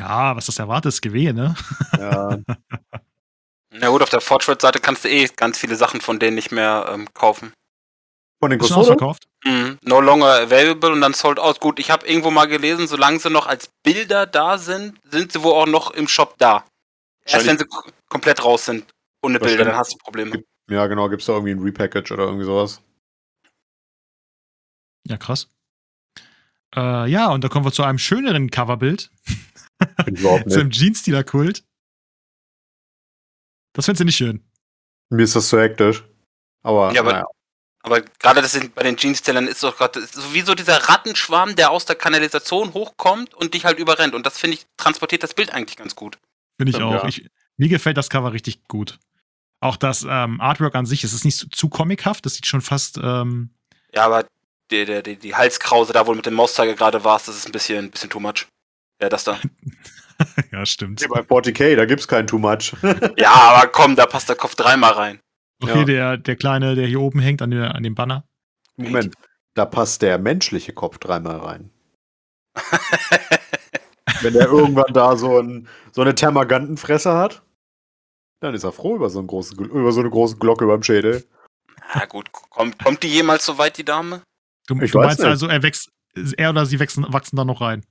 Ja, 0.00 0.34
was 0.34 0.46
das 0.46 0.58
erwartet, 0.58 0.94
ist 0.94 1.02
GW, 1.02 1.34
ne? 1.34 1.54
Ja. 1.98 2.38
Na 3.70 3.88
gut, 3.88 4.02
auf 4.02 4.08
der 4.08 4.22
Fortschritt-Seite 4.22 4.80
kannst 4.80 5.04
du 5.04 5.10
eh 5.10 5.26
ganz 5.36 5.58
viele 5.58 5.76
Sachen 5.76 6.00
von 6.00 6.18
denen 6.18 6.36
nicht 6.36 6.52
mehr 6.52 6.88
ähm, 6.90 7.06
kaufen. 7.12 7.52
Von 8.40 8.50
den 8.50 8.58
Custodes? 8.58 8.88
ausverkauft? 8.88 9.28
Mhm. 9.44 9.78
No 9.82 10.00
longer 10.00 10.40
available 10.40 10.90
und 10.90 11.02
dann 11.02 11.12
sold 11.12 11.38
out. 11.38 11.60
Gut, 11.60 11.78
ich 11.78 11.90
habe 11.90 12.06
irgendwo 12.06 12.30
mal 12.30 12.46
gelesen, 12.46 12.88
solange 12.88 13.18
sie 13.18 13.28
noch 13.28 13.46
als 13.46 13.68
Bilder 13.82 14.26
da 14.26 14.56
sind, 14.56 14.98
sind 15.04 15.32
sie 15.32 15.42
wohl 15.42 15.52
auch 15.52 15.66
noch 15.66 15.90
im 15.90 16.08
Shop 16.08 16.36
da. 16.38 16.64
Erst 17.26 17.46
wenn 17.46 17.58
sie 17.58 17.66
komplett 18.08 18.42
raus 18.42 18.64
sind, 18.64 18.86
ohne 19.22 19.38
Bilder, 19.38 19.66
dann 19.66 19.76
hast 19.76 19.92
du 19.92 19.98
Probleme. 19.98 20.42
Ja, 20.70 20.86
genau, 20.86 21.10
gibt's 21.10 21.26
da 21.26 21.34
irgendwie 21.34 21.52
ein 21.52 21.60
Repackage 21.60 22.12
oder 22.12 22.24
irgendwie 22.24 22.46
sowas. 22.46 22.80
Ja, 25.06 25.18
krass. 25.18 25.48
Äh, 26.74 27.10
ja, 27.10 27.28
und 27.28 27.44
da 27.44 27.48
kommen 27.48 27.66
wir 27.66 27.72
zu 27.72 27.82
einem 27.82 27.98
schöneren 27.98 28.50
Coverbild. 28.50 29.10
Nicht. 30.10 30.26
einem 30.26 30.70
Jeans-Dealer-Kult. 30.70 31.64
Das 33.72 33.84
findest 33.84 34.00
du 34.00 34.04
nicht 34.04 34.16
schön. 34.16 34.44
Mir 35.10 35.22
ist 35.24 35.36
das 35.36 35.48
zu 35.48 35.60
hektisch. 35.60 36.04
Aber, 36.62 36.92
Ja, 36.92 37.00
aber- 37.02 37.12
naja. 37.12 37.26
Aber 37.82 38.02
gerade 38.02 38.42
das 38.42 38.58
bei 38.74 38.82
den 38.82 38.98
Jeans-Tellern 38.98 39.46
ist 39.46 39.62
doch 39.62 39.74
gerade 39.78 40.04
sowieso 40.06 40.54
dieser 40.54 40.76
Rattenschwarm, 40.76 41.56
der 41.56 41.70
aus 41.70 41.86
der 41.86 41.96
Kanalisation 41.96 42.74
hochkommt 42.74 43.32
und 43.34 43.54
dich 43.54 43.64
halt 43.64 43.78
überrennt. 43.78 44.14
Und 44.14 44.26
das 44.26 44.36
finde 44.38 44.58
ich, 44.58 44.66
transportiert 44.76 45.22
das 45.22 45.32
Bild 45.32 45.50
eigentlich 45.54 45.76
ganz 45.78 45.96
gut. 45.96 46.18
Finde 46.58 46.70
ich 46.70 46.76
Stimmt, 46.76 46.90
auch. 46.94 47.02
ja. 47.04 47.08
Ich, 47.08 47.30
mir 47.56 47.68
gefällt 47.70 47.96
das 47.96 48.10
Cover 48.10 48.34
richtig 48.34 48.68
gut. 48.68 48.98
Auch 49.60 49.76
das 49.78 50.04
ähm, 50.06 50.42
Artwork 50.42 50.74
an 50.74 50.84
sich, 50.84 51.04
es 51.04 51.14
ist 51.14 51.24
nicht 51.24 51.38
zu, 51.38 51.48
zu 51.48 51.68
comichaft, 51.70 52.26
das 52.26 52.34
sieht 52.34 52.46
schon 52.46 52.60
fast. 52.60 52.98
Ähm, 53.02 53.54
Ja, 53.94 54.04
aber 54.04 54.26
die, 54.70 54.84
die, 54.84 55.02
die, 55.02 55.16
die 55.16 55.34
Halskrause, 55.34 55.94
da 55.94 56.06
wo 56.06 56.10
du 56.12 56.16
mit 56.16 56.26
dem 56.26 56.34
Mauszeiger 56.34 56.74
gerade 56.74 57.02
warst, 57.02 57.28
das 57.28 57.36
ist 57.38 57.46
ein 57.46 57.52
bisschen, 57.52 57.86
ein 57.86 57.90
bisschen 57.90 58.10
too 58.10 58.20
much. 58.20 58.46
Ja, 59.00 59.08
das 59.08 59.24
da. 59.24 59.38
ja, 60.52 60.66
stimmt. 60.66 61.00
Hier 61.00 61.08
bei 61.08 61.20
40k, 61.20 61.76
da 61.76 61.84
gibt's 61.86 62.06
kein 62.08 62.26
Too 62.26 62.38
Much. 62.38 62.74
Ja, 63.16 63.32
aber 63.32 63.68
komm, 63.68 63.96
da 63.96 64.06
passt 64.06 64.28
der 64.28 64.36
Kopf 64.36 64.54
dreimal 64.54 64.92
rein. 64.92 65.20
Okay, 65.62 65.78
Ja. 65.80 65.84
der, 65.84 66.16
der 66.18 66.36
Kleine, 66.36 66.74
der 66.74 66.86
hier 66.86 67.00
oben 67.00 67.20
hängt 67.20 67.42
an, 67.42 67.50
der, 67.50 67.74
an 67.74 67.82
dem 67.82 67.94
Banner. 67.94 68.24
Moment, 68.76 69.14
da 69.54 69.64
passt 69.66 70.02
der 70.02 70.18
menschliche 70.18 70.72
Kopf 70.72 70.98
dreimal 70.98 71.36
rein. 71.38 71.70
Wenn 74.22 74.34
der 74.34 74.46
irgendwann 74.46 74.92
da 74.92 75.16
so, 75.16 75.38
ein, 75.40 75.68
so 75.92 76.02
eine 76.02 76.14
Termagantenfresse 76.14 77.14
hat, 77.14 77.42
dann 78.40 78.54
ist 78.54 78.64
er 78.64 78.72
froh 78.72 78.96
über 78.96 79.08
so, 79.10 79.20
ein 79.20 79.26
großes, 79.26 79.52
über 79.58 79.92
so 79.92 80.00
eine 80.00 80.10
große 80.10 80.36
Glocke 80.36 80.64
über 80.64 80.76
dem 80.76 80.82
Schädel. 80.82 81.24
Ja, 81.94 82.04
gut, 82.06 82.30
kommt, 82.32 82.82
kommt 82.82 83.02
die 83.02 83.08
jemals 83.08 83.44
so 83.46 83.56
weit, 83.58 83.76
die 83.78 83.84
Dame? 83.84 84.22
Du, 84.66 84.80
Ich 84.80 84.92
du 84.92 84.98
weiß 84.98 85.06
meinst 85.06 85.18
nicht. 85.20 85.28
also, 85.28 85.46
er 85.48 85.62
wächst, 85.62 85.90
er 86.36 86.50
oder 86.50 86.66
sie 86.66 86.80
wachsen, 86.80 87.06
wachsen 87.08 87.36
da 87.36 87.44
noch 87.44 87.60
rein. 87.60 87.84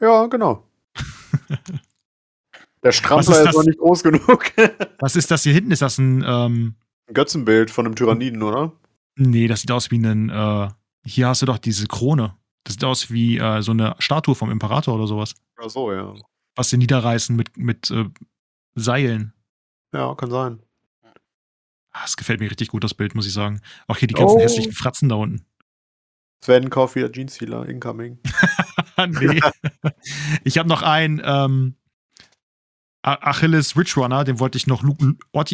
Ja, 0.00 0.26
genau. 0.26 0.66
Der 2.82 2.92
Strampler 2.92 3.48
ist 3.48 3.54
noch 3.56 3.64
nicht 3.64 3.78
groß 3.78 4.02
genug. 4.02 4.44
Was 4.98 5.16
ist 5.16 5.30
das 5.30 5.42
hier 5.42 5.54
hinten? 5.54 5.70
Ist 5.70 5.80
das 5.82 5.98
ein, 5.98 6.22
ähm, 6.26 6.74
Ein 7.08 7.14
Götzenbild 7.14 7.70
von 7.70 7.86
einem 7.86 7.94
Tyranniden, 7.96 8.42
oder? 8.42 8.72
nee, 9.16 9.46
das 9.46 9.60
sieht 9.60 9.70
aus 9.70 9.90
wie 9.92 9.98
ein, 9.98 10.28
äh, 10.28 10.68
hier 11.06 11.28
hast 11.28 11.40
du 11.42 11.46
doch 11.46 11.58
diese 11.58 11.86
Krone. 11.86 12.36
Das 12.64 12.74
sieht 12.74 12.84
aus 12.84 13.10
wie 13.10 13.38
äh, 13.38 13.62
so 13.62 13.70
eine 13.72 13.94
Statue 14.00 14.34
vom 14.34 14.50
Imperator 14.50 14.94
oder 14.96 15.06
sowas. 15.06 15.34
Ach 15.56 15.70
so, 15.70 15.92
ja. 15.92 16.14
Was 16.56 16.70
sie 16.70 16.76
niederreißen 16.78 17.34
mit, 17.36 17.56
mit 17.56 17.90
äh, 17.90 18.06
Seilen. 18.74 19.32
Ja, 19.94 20.14
kann 20.16 20.30
sein. 20.30 20.58
Ah, 21.92 22.00
Das 22.02 22.16
gefällt 22.16 22.40
mir 22.40 22.50
richtig 22.50 22.68
gut, 22.68 22.82
das 22.84 22.94
Bild, 22.94 23.14
muss 23.14 23.26
ich 23.26 23.32
sagen. 23.32 23.60
Auch 23.86 23.96
hier 23.98 24.08
die 24.08 24.14
ganzen 24.14 24.36
Oh. 24.38 24.40
hässlichen 24.40 24.72
Fratzen 24.72 25.08
da 25.08 25.14
unten. 25.14 25.46
Sven 26.42 26.68
kauft 26.68 26.96
wieder 26.96 27.10
Jeans 27.12 27.40
Healer, 27.40 27.66
incoming. 27.68 28.18
nee. 29.08 29.40
ich 30.44 30.58
habe 30.58 30.68
noch 30.68 30.82
einen 30.82 31.20
ähm, 31.24 31.76
Achilles 33.02 33.76
Rich 33.76 33.96
Runner, 33.96 34.24
den 34.24 34.40
wollte 34.40 34.56
ich 34.56 34.66
noch 34.66 34.82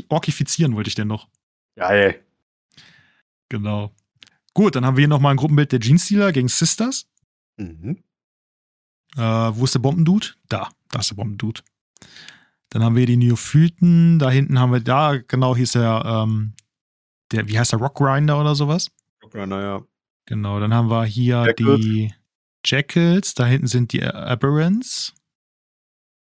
orkifizieren, 0.09 0.77
wollte 0.77 0.89
ich 0.89 0.95
den 0.95 1.09
noch. 1.09 1.29
Geil. 1.77 2.23
Genau. 3.49 3.93
Gut, 4.55 4.77
dann 4.77 4.85
haben 4.85 4.97
wir 4.97 5.03
hier 5.03 5.09
nochmal 5.09 5.35
ein 5.35 5.37
Gruppenbild 5.37 5.73
der 5.73 5.81
Jeans 5.81 6.07
Dealer 6.07 6.33
gegen 6.33 6.49
Sisters. 6.49 7.07
Mhm. 7.57 8.03
Äh, 9.17 9.21
wo 9.21 9.65
ist 9.65 9.75
der 9.75 9.81
Bombendude? 9.81 10.29
Da, 10.49 10.69
da 10.91 11.01
ist 11.01 11.11
der 11.11 11.17
Bombendude. 11.17 11.63
Dann 12.71 12.85
haben 12.85 12.95
wir 12.95 13.07
die 13.07 13.17
Neophyten. 13.17 14.19
Da 14.19 14.31
hinten 14.31 14.59
haben 14.59 14.73
wir, 14.73 14.81
da 14.81 15.19
genau 15.19 15.57
hieß 15.57 15.73
der, 15.73 16.03
ähm, 16.05 16.55
der, 17.33 17.49
wie 17.49 17.59
heißt 17.59 17.73
der, 17.73 17.81
Rockgrinder 17.81 18.41
oder 18.41 18.55
sowas? 18.55 18.91
Ja, 19.35 19.47
naja. 19.47 19.83
Genau, 20.27 20.61
dann 20.61 20.73
haben 20.73 20.91
wir 20.91 21.05
hier 21.05 21.45
Jackals. 21.47 21.81
die 21.81 22.15
Jackals. 22.65 23.35
Da 23.35 23.47
hinten 23.47 23.67
sind 23.67 23.93
die 23.93 24.03
Aberrants. 24.03 25.15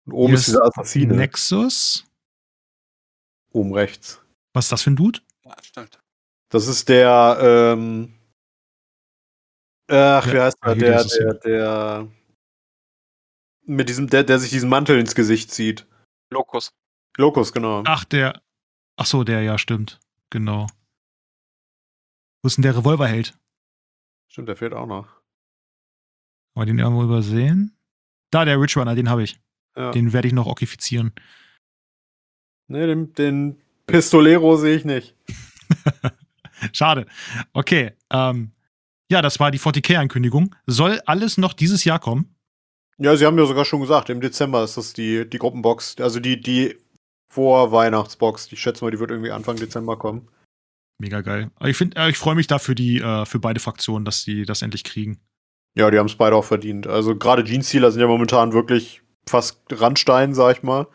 Und 0.07 0.13
oben 0.13 0.29
Hier 0.29 0.37
ist 0.37 0.47
dieser 0.49 0.65
Assassine. 0.65 1.15
Nexus. 1.15 2.05
Oben 3.53 3.75
rechts. 3.75 4.21
Was 4.53 4.67
ist 4.67 4.73
das 4.73 4.83
für 4.83 4.91
ein 4.91 4.97
Dude? 4.97 5.21
Das 6.49 6.67
ist 6.67 6.89
der, 6.89 7.39
ähm, 7.41 8.13
ach, 9.89 10.27
wie 10.27 10.37
Ja, 10.37 10.45
heißt 10.45 10.59
ah, 10.61 10.75
der, 10.75 10.91
der, 10.91 11.01
ist 11.01 11.13
es 11.13 11.19
der, 11.19 11.35
der, 11.35 12.09
mit 13.63 13.89
diesem, 13.89 14.09
der, 14.09 14.25
der 14.25 14.39
sich 14.39 14.51
diesen 14.51 14.69
Mantel 14.69 14.99
ins 14.99 15.15
Gesicht 15.15 15.53
zieht. 15.53 15.87
Lokus. 16.31 16.73
Locus, 17.17 17.53
genau. 17.53 17.83
Ach, 17.87 18.05
der. 18.05 18.41
Ach 18.97 19.07
so, 19.07 19.25
der, 19.25 19.43
ja, 19.43 19.59
stimmt. 19.59 20.01
Genau. 20.31 20.67
Wo 22.43 22.47
ist 22.47 22.57
denn 22.57 22.63
der 22.63 22.77
Revolverheld? 22.77 23.39
Stimmt, 24.29 24.49
der 24.49 24.57
fehlt 24.57 24.73
auch 24.73 24.87
noch. 24.87 25.20
Haben 26.61 26.67
wir 26.67 26.75
den 26.75 26.79
irgendwo 26.79 27.05
übersehen? 27.05 27.75
Da, 28.31 28.45
der 28.45 28.61
Rich 28.61 28.77
Runner, 28.77 28.95
den 28.95 29.09
habe 29.09 29.23
ich. 29.23 29.41
Ja. 29.75 29.93
Den 29.93 30.13
werde 30.13 30.29
ich 30.29 30.35
noch 30.35 30.45
okifizieren. 30.45 31.15
Nee, 32.69 32.87
den, 32.87 33.15
den 33.15 33.57
Pistolero 33.87 34.59
sehe 34.59 34.77
ich 34.77 34.85
nicht. 34.85 35.17
Schade. 36.75 37.07
Okay. 37.55 37.93
Ähm, 38.11 38.53
ja, 39.11 39.23
das 39.23 39.41
war 39.41 39.51
die 39.51 39.59
40k-Ankündigung. 39.59 40.55
Soll 40.67 41.01
alles 41.07 41.39
noch 41.39 41.55
dieses 41.55 41.85
Jahr 41.85 41.99
kommen? 41.99 42.37
Ja, 42.99 43.17
sie 43.17 43.25
haben 43.25 43.39
ja 43.39 43.47
sogar 43.47 43.65
schon 43.65 43.81
gesagt, 43.81 44.11
im 44.11 44.21
Dezember 44.21 44.63
ist 44.63 44.77
das 44.77 44.93
die, 44.93 45.27
die 45.27 45.39
Gruppenbox, 45.39 45.97
also 46.01 46.21
die, 46.21 46.39
die 46.39 46.77
Vor-Weihnachtsbox. 47.33 48.53
Ich 48.53 48.61
schätze 48.61 48.85
mal, 48.85 48.91
die 48.91 48.99
wird 48.99 49.11
irgendwie 49.11 49.31
Anfang 49.31 49.57
Dezember 49.57 49.97
kommen. 49.97 50.29
Mega 50.99 51.23
geil. 51.23 51.51
Ich, 51.65 51.79
find, 51.79 51.97
äh, 51.97 52.11
ich 52.11 52.19
freue 52.19 52.35
mich 52.35 52.49
da 52.49 52.59
für, 52.59 52.75
die, 52.75 52.99
äh, 52.99 53.25
für 53.25 53.39
beide 53.39 53.61
Fraktionen, 53.61 54.05
dass 54.05 54.27
die 54.27 54.45
das 54.45 54.61
endlich 54.61 54.85
kriegen. 54.85 55.23
Ja, 55.77 55.91
die 55.91 55.99
haben 55.99 56.07
es 56.07 56.17
beide 56.17 56.37
auch 56.37 56.45
verdient. 56.45 56.87
Also 56.87 57.17
gerade 57.17 57.45
Jeans-Sealer 57.45 57.91
sind 57.91 58.01
ja 58.01 58.09
momentan 58.09 58.53
wirklich 58.53 59.03
fast 59.29 59.61
Randstein, 59.71 60.35
sag 60.35 60.57
ich 60.57 60.63
mal. 60.63 60.87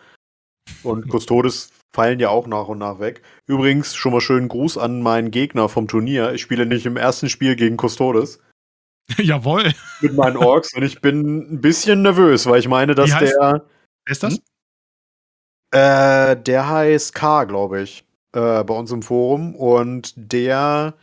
Und 0.84 1.06
Custodes 1.12 1.72
fallen 1.94 2.20
ja 2.20 2.30
auch 2.30 2.48
nach 2.48 2.68
und 2.68 2.80
nach 2.80 3.00
weg. 3.00 3.22
Übrigens, 3.48 3.96
schon 3.96 4.12
mal 4.12 4.22
schönen 4.22 4.50
Gruß 4.50 4.78
an 4.78 5.02
meinen 5.02 5.32
Gegner 5.32 5.70
vom 5.70 5.88
Turnier. 5.88 6.34
Ich 6.34 6.42
spiele 6.42 6.66
nicht 6.66 6.86
im 6.86 6.98
ersten 6.98 7.30
Spiel 7.30 7.56
gegen 7.56 7.78
Custodes 7.78 8.40
Jawohl. 9.18 9.72
mit 10.02 10.14
meinen 10.14 10.38
Orks 10.38 10.74
und 10.76 10.84
ich 10.84 11.00
bin 11.00 11.54
ein 11.54 11.62
bisschen 11.62 12.02
nervös, 12.02 12.48
weil 12.48 12.60
ich 12.60 12.68
meine, 12.68 12.96
dass 12.96 13.18
der. 13.18 13.66
Wer 14.06 14.12
ist 14.12 14.24
das? 14.24 14.40
Äh, 15.72 16.38
der 16.38 16.70
heißt 16.70 17.14
K, 17.14 17.44
glaube 17.46 17.82
ich, 17.82 18.06
äh, 18.34 18.64
bei 18.64 18.74
uns 18.74 18.92
im 18.92 19.02
Forum. 19.02 19.56
Und 19.56 20.14
der 20.16 20.96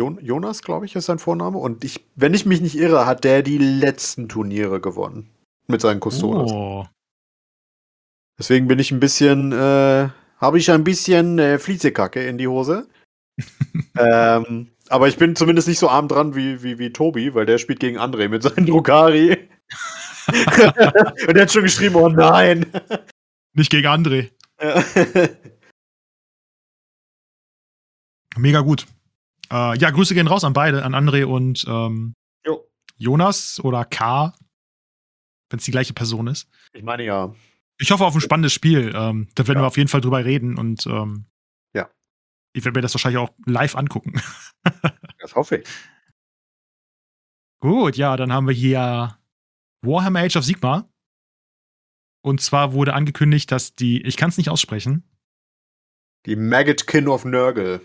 Jonas, 0.00 0.62
glaube 0.62 0.86
ich, 0.86 0.96
ist 0.96 1.06
sein 1.06 1.18
Vorname. 1.18 1.58
Und 1.58 1.84
ich, 1.84 2.04
wenn 2.16 2.34
ich 2.34 2.46
mich 2.46 2.60
nicht 2.60 2.76
irre, 2.76 3.06
hat 3.06 3.24
der 3.24 3.42
die 3.42 3.58
letzten 3.58 4.28
Turniere 4.28 4.80
gewonnen. 4.80 5.30
Mit 5.66 5.80
seinen 5.80 6.00
Custodes. 6.00 6.50
Oh. 6.52 6.86
Deswegen 8.38 8.68
bin 8.68 8.78
ich 8.78 8.90
ein 8.90 9.00
bisschen, 9.00 9.52
äh, 9.52 10.08
habe 10.38 10.58
ich 10.58 10.70
ein 10.70 10.84
bisschen 10.84 11.38
äh, 11.38 11.58
Fliezekacke 11.58 12.26
in 12.26 12.38
die 12.38 12.48
Hose. 12.48 12.88
ähm, 13.98 14.68
aber 14.88 15.08
ich 15.08 15.16
bin 15.18 15.36
zumindest 15.36 15.68
nicht 15.68 15.78
so 15.78 15.88
arm 15.88 16.08
dran 16.08 16.34
wie, 16.34 16.62
wie, 16.62 16.78
wie 16.78 16.92
Tobi, 16.92 17.34
weil 17.34 17.46
der 17.46 17.58
spielt 17.58 17.80
gegen 17.80 17.98
André 17.98 18.28
mit 18.28 18.42
seinen 18.42 18.66
Drukari. 18.66 19.48
Und 21.26 21.34
der 21.34 21.42
hat 21.42 21.52
schon 21.52 21.62
geschrieben, 21.62 21.94
oh 21.96 22.08
nein. 22.08 22.66
Nicht 23.52 23.70
gegen 23.70 23.86
André. 23.88 24.30
Mega 28.36 28.60
gut. 28.60 28.86
Äh, 29.52 29.78
ja, 29.78 29.90
Grüße 29.90 30.14
gehen 30.14 30.26
raus 30.28 30.44
an 30.44 30.52
beide, 30.52 30.84
an 30.84 30.94
André 30.94 31.24
und 31.24 31.64
ähm, 31.68 32.14
Jo. 32.44 32.64
Jonas 32.96 33.60
oder 33.62 33.84
K, 33.84 34.32
wenn 35.50 35.58
es 35.58 35.64
die 35.64 35.70
gleiche 35.72 35.92
Person 35.94 36.26
ist. 36.28 36.48
Ich 36.72 36.82
meine 36.82 37.04
ja. 37.04 37.34
Ich 37.78 37.90
hoffe 37.90 38.04
auf 38.04 38.14
ein 38.14 38.20
spannendes 38.20 38.52
Spiel. 38.52 38.92
Ähm, 38.94 39.28
da 39.34 39.46
werden 39.48 39.58
Ja. 39.58 39.62
wir 39.64 39.66
auf 39.68 39.76
jeden 39.76 39.88
Fall 39.88 40.00
drüber 40.00 40.24
reden 40.24 40.56
und 40.58 40.86
ähm, 40.86 41.26
Ja. 41.74 41.90
ich 42.52 42.64
werde 42.64 42.78
mir 42.78 42.82
das 42.82 42.94
wahrscheinlich 42.94 43.18
auch 43.18 43.30
live 43.46 43.76
angucken. 43.76 44.20
Das 45.22 45.34
hoffe 45.34 45.56
ich. 45.58 45.68
Gut, 47.62 47.96
ja, 47.96 48.16
dann 48.16 48.32
haben 48.32 48.46
wir 48.46 48.54
hier 48.54 49.18
Warhammer 49.82 50.20
Age 50.20 50.36
of 50.36 50.44
Sigmar. 50.44 50.88
Und 52.22 52.40
zwar 52.40 52.72
wurde 52.72 52.94
angekündigt, 52.94 53.50
dass 53.52 53.74
die, 53.74 54.02
ich 54.02 54.16
kann 54.16 54.30
es 54.30 54.38
nicht 54.38 54.48
aussprechen. 54.48 55.04
Die 56.26 56.36
Maggotkin 56.36 57.08
of 57.08 57.24
Nurgle. 57.24 57.80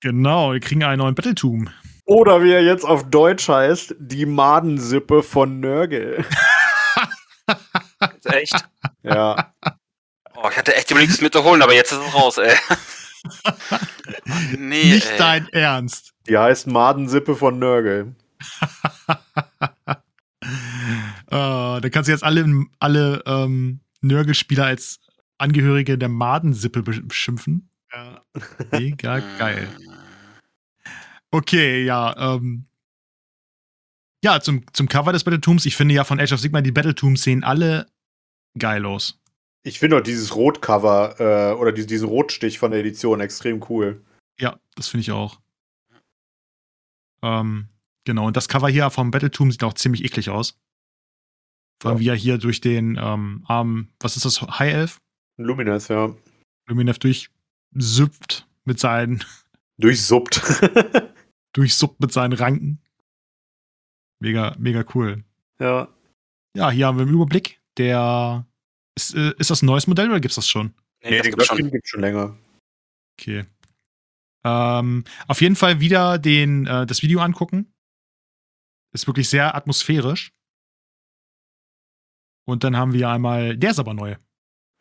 Genau, 0.00 0.52
wir 0.52 0.60
kriegen 0.60 0.84
einen 0.84 0.98
neuen 1.00 1.14
Battletum. 1.14 1.68
Oder 2.04 2.42
wie 2.42 2.52
er 2.52 2.62
jetzt 2.62 2.84
auf 2.84 3.10
Deutsch 3.10 3.48
heißt, 3.48 3.94
die 3.98 4.26
Madensippe 4.26 5.22
von 5.22 5.60
Nurgle. 5.60 6.24
Echt? 8.24 8.64
ja. 9.02 9.52
Oh, 10.36 10.48
ich 10.50 10.56
hatte 10.56 10.76
echt 10.76 10.90
überlegt, 10.90 11.12
es 11.12 11.20
mir 11.20 11.30
zu 11.30 11.42
holen, 11.42 11.62
aber 11.62 11.74
jetzt 11.74 11.90
ist 11.92 11.98
es 11.98 12.14
raus, 12.14 12.38
ey. 12.38 12.54
nee, 14.56 14.84
nicht 14.94 15.10
ey. 15.10 15.18
dein 15.18 15.48
Ernst. 15.48 16.14
Die 16.28 16.38
heißt 16.38 16.68
Madensippe 16.68 17.34
von 17.34 17.58
Nurgle. 17.58 18.14
äh, 19.90 19.94
da 21.30 21.80
kannst 21.90 22.08
du 22.08 22.12
jetzt 22.12 22.22
alle, 22.22 22.46
alle 22.78 23.22
ähm, 23.26 23.80
Nörgelspieler 24.00 24.66
als 24.66 25.00
Angehörige 25.38 25.98
der 25.98 26.08
Madensippe 26.08 26.80
besch- 26.80 27.06
beschimpfen. 27.06 27.68
Ja. 27.92 28.22
Mega 28.72 29.18
geil. 29.38 29.68
Okay, 31.30 31.84
ja. 31.84 32.34
Ähm, 32.36 32.66
ja, 34.24 34.40
zum, 34.40 34.64
zum 34.72 34.88
Cover 34.88 35.12
des 35.12 35.24
Battletooms. 35.24 35.66
Ich 35.66 35.76
finde 35.76 35.94
ja 35.94 36.04
von 36.04 36.20
Age 36.20 36.32
of 36.32 36.40
Sigmar 36.40 36.62
die 36.62 36.72
Battletooms 36.72 37.22
sehen 37.22 37.44
alle 37.44 37.86
geil 38.58 38.84
aus. 38.86 39.20
Ich 39.62 39.78
finde 39.78 39.98
auch 39.98 40.02
dieses 40.02 40.34
Rotcover 40.34 41.16
äh, 41.20 41.54
oder 41.54 41.72
die, 41.72 41.86
diesen 41.86 42.08
Rotstich 42.08 42.58
von 42.58 42.70
der 42.70 42.80
Edition 42.80 43.20
extrem 43.20 43.64
cool. 43.68 44.04
Ja, 44.40 44.58
das 44.74 44.88
finde 44.88 45.02
ich 45.02 45.12
auch. 45.12 45.40
Ähm, 47.22 47.68
genau, 48.04 48.26
und 48.26 48.36
das 48.36 48.48
Cover 48.48 48.68
hier 48.68 48.88
vom 48.90 49.10
Battletoom 49.10 49.50
sieht 49.50 49.64
auch 49.64 49.74
ziemlich 49.74 50.04
eklig 50.04 50.30
aus. 50.30 50.58
Vor 51.80 51.90
allem 51.90 51.98
Ja. 51.98 52.04
wie 52.04 52.08
er 52.08 52.14
hier 52.16 52.38
durch 52.38 52.60
den 52.60 52.96
ähm, 53.00 53.44
Arm, 53.46 53.88
was 54.00 54.16
ist 54.16 54.24
das, 54.24 54.40
High 54.40 54.72
Elf? 54.74 55.00
Luminous, 55.36 55.88
ja. 55.88 56.14
Luminef 56.66 56.98
durchsüppt 57.78 58.46
mit 58.64 58.78
seinen, 58.78 59.24
Durchsuppt. 59.78 60.42
durchsuppt 61.52 62.00
mit 62.00 62.12
seinen 62.12 62.32
Ranken. 62.32 62.80
Mega, 64.20 64.54
mega 64.58 64.84
cool. 64.94 65.24
ja. 65.60 65.88
Ja, 66.56 66.70
hier 66.70 66.86
haben 66.86 66.98
wir 66.98 67.04
im 67.06 67.12
Überblick. 67.14 67.60
Der. 67.76 68.44
Ist, 68.96 69.14
äh, 69.14 69.32
ist 69.38 69.50
das 69.50 69.62
ein 69.62 69.66
neues 69.66 69.86
Modell 69.86 70.08
oder 70.08 70.18
gibt's 70.18 70.34
das 70.34 70.48
schon? 70.48 70.74
Nee, 71.04 71.10
Nee, 71.10 71.16
das 71.18 71.22
den 71.26 71.30
gibt's 71.32 71.46
schon. 71.46 71.70
gibt 71.70 71.88
schon 71.88 72.00
länger. 72.00 72.36
Okay. 73.16 73.44
Ähm, 74.44 75.04
auf 75.28 75.40
jeden 75.40 75.54
Fall 75.54 75.78
wieder 75.78 76.18
den, 76.18 76.66
äh, 76.66 76.84
das 76.86 77.02
Video 77.02 77.20
angucken. 77.20 77.72
Ist 78.92 79.06
wirklich 79.06 79.28
sehr 79.28 79.54
atmosphärisch. 79.54 80.32
Und 82.46 82.64
dann 82.64 82.76
haben 82.76 82.92
wir 82.94 83.08
einmal, 83.10 83.56
der 83.56 83.70
ist 83.70 83.78
aber 83.78 83.94
neu. 83.94 84.16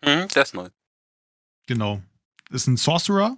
Hm, 0.04 0.28
der 0.30 0.42
ist 0.44 0.56
neu. 0.56 0.70
Genau. 1.68 2.02
Ist 2.50 2.68
ein 2.68 2.78
Sorcerer. 2.78 3.38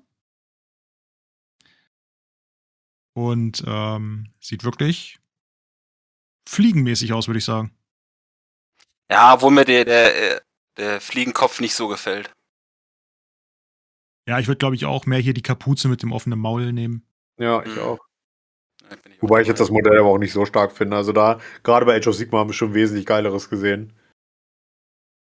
Und 3.13 3.63
ähm, 3.67 4.32
sieht 4.39 4.63
wirklich 4.63 5.19
fliegenmäßig 6.48 7.13
aus, 7.13 7.28
würde 7.28 7.39
ich 7.39 7.45
sagen. 7.45 7.76
Ja, 9.12 9.34
obwohl 9.34 9.52
mir 9.52 9.65
der, 9.65 9.86
der, 9.86 10.38
äh, 10.38 10.41
der 10.78 11.02
Fliegenkopf 11.02 11.60
nicht 11.60 11.74
so 11.76 11.88
gefällt. 11.88 12.32
Ja, 14.28 14.39
ich 14.39 14.48
würde, 14.48 14.60
glaube 14.60 14.76
ich, 14.76 14.86
auch 14.86 15.06
mehr 15.08 15.19
hier 15.19 15.34
die 15.34 15.41
Kapuze 15.41 15.88
mit 15.88 16.04
dem 16.04 16.12
offenen 16.12 16.39
Maul 16.39 16.72
nehmen. 16.72 17.04
Ja, 17.39 17.63
ich 17.63 17.76
Mhm. 17.76 17.82
auch. 17.82 18.00
Ich 19.12 19.22
Wobei 19.22 19.41
ich 19.41 19.48
jetzt 19.48 19.60
das. 19.60 19.69
Modell 19.69 20.00
aber 20.00 20.10
auch 20.10 20.17
nicht 20.17 20.32
so 20.34 20.45
stark 20.45 20.72
finde. 20.72 20.98
Also 20.98 21.12
da, 21.12 21.39
gerade 21.63 21.86
bei 21.86 21.95
Age 21.98 22.08
of 22.08 22.15
Sigma 22.15 22.39
haben 22.39 22.50
wir 22.50 22.54
schon 22.54 22.74
wesentlich 22.74 23.06
geileres 23.06 23.50
gesehen. 23.50 23.93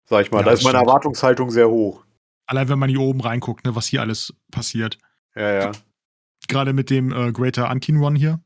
Sag 0.09 0.23
ich 0.25 0.31
mal, 0.31 0.39
Ja, 0.41 0.45
da 0.47 0.53
ist 0.53 0.63
meine 0.63 0.79
stimmt. 0.79 0.89
Erwartungshaltung 0.89 1.51
sehr 1.51 1.69
hoch. 1.69 2.06
Allein 2.47 2.69
wenn 2.69 2.79
man 2.79 2.89
hier 2.89 3.01
oben 3.01 3.21
reinguckt, 3.21 3.65
ne, 3.65 3.75
was 3.75 3.87
hier 3.87 4.01
alles 4.01 4.35
passiert. 4.51 4.99
Ja, 5.35 5.53
ja. 5.53 5.73
Gerade 6.49 6.73
mit 6.73 6.91
dem 6.91 7.13
äh, 7.13 7.33
Greater 7.33 7.71
Unkin 7.71 7.99
Run 7.99 8.15
hier. 8.15 8.41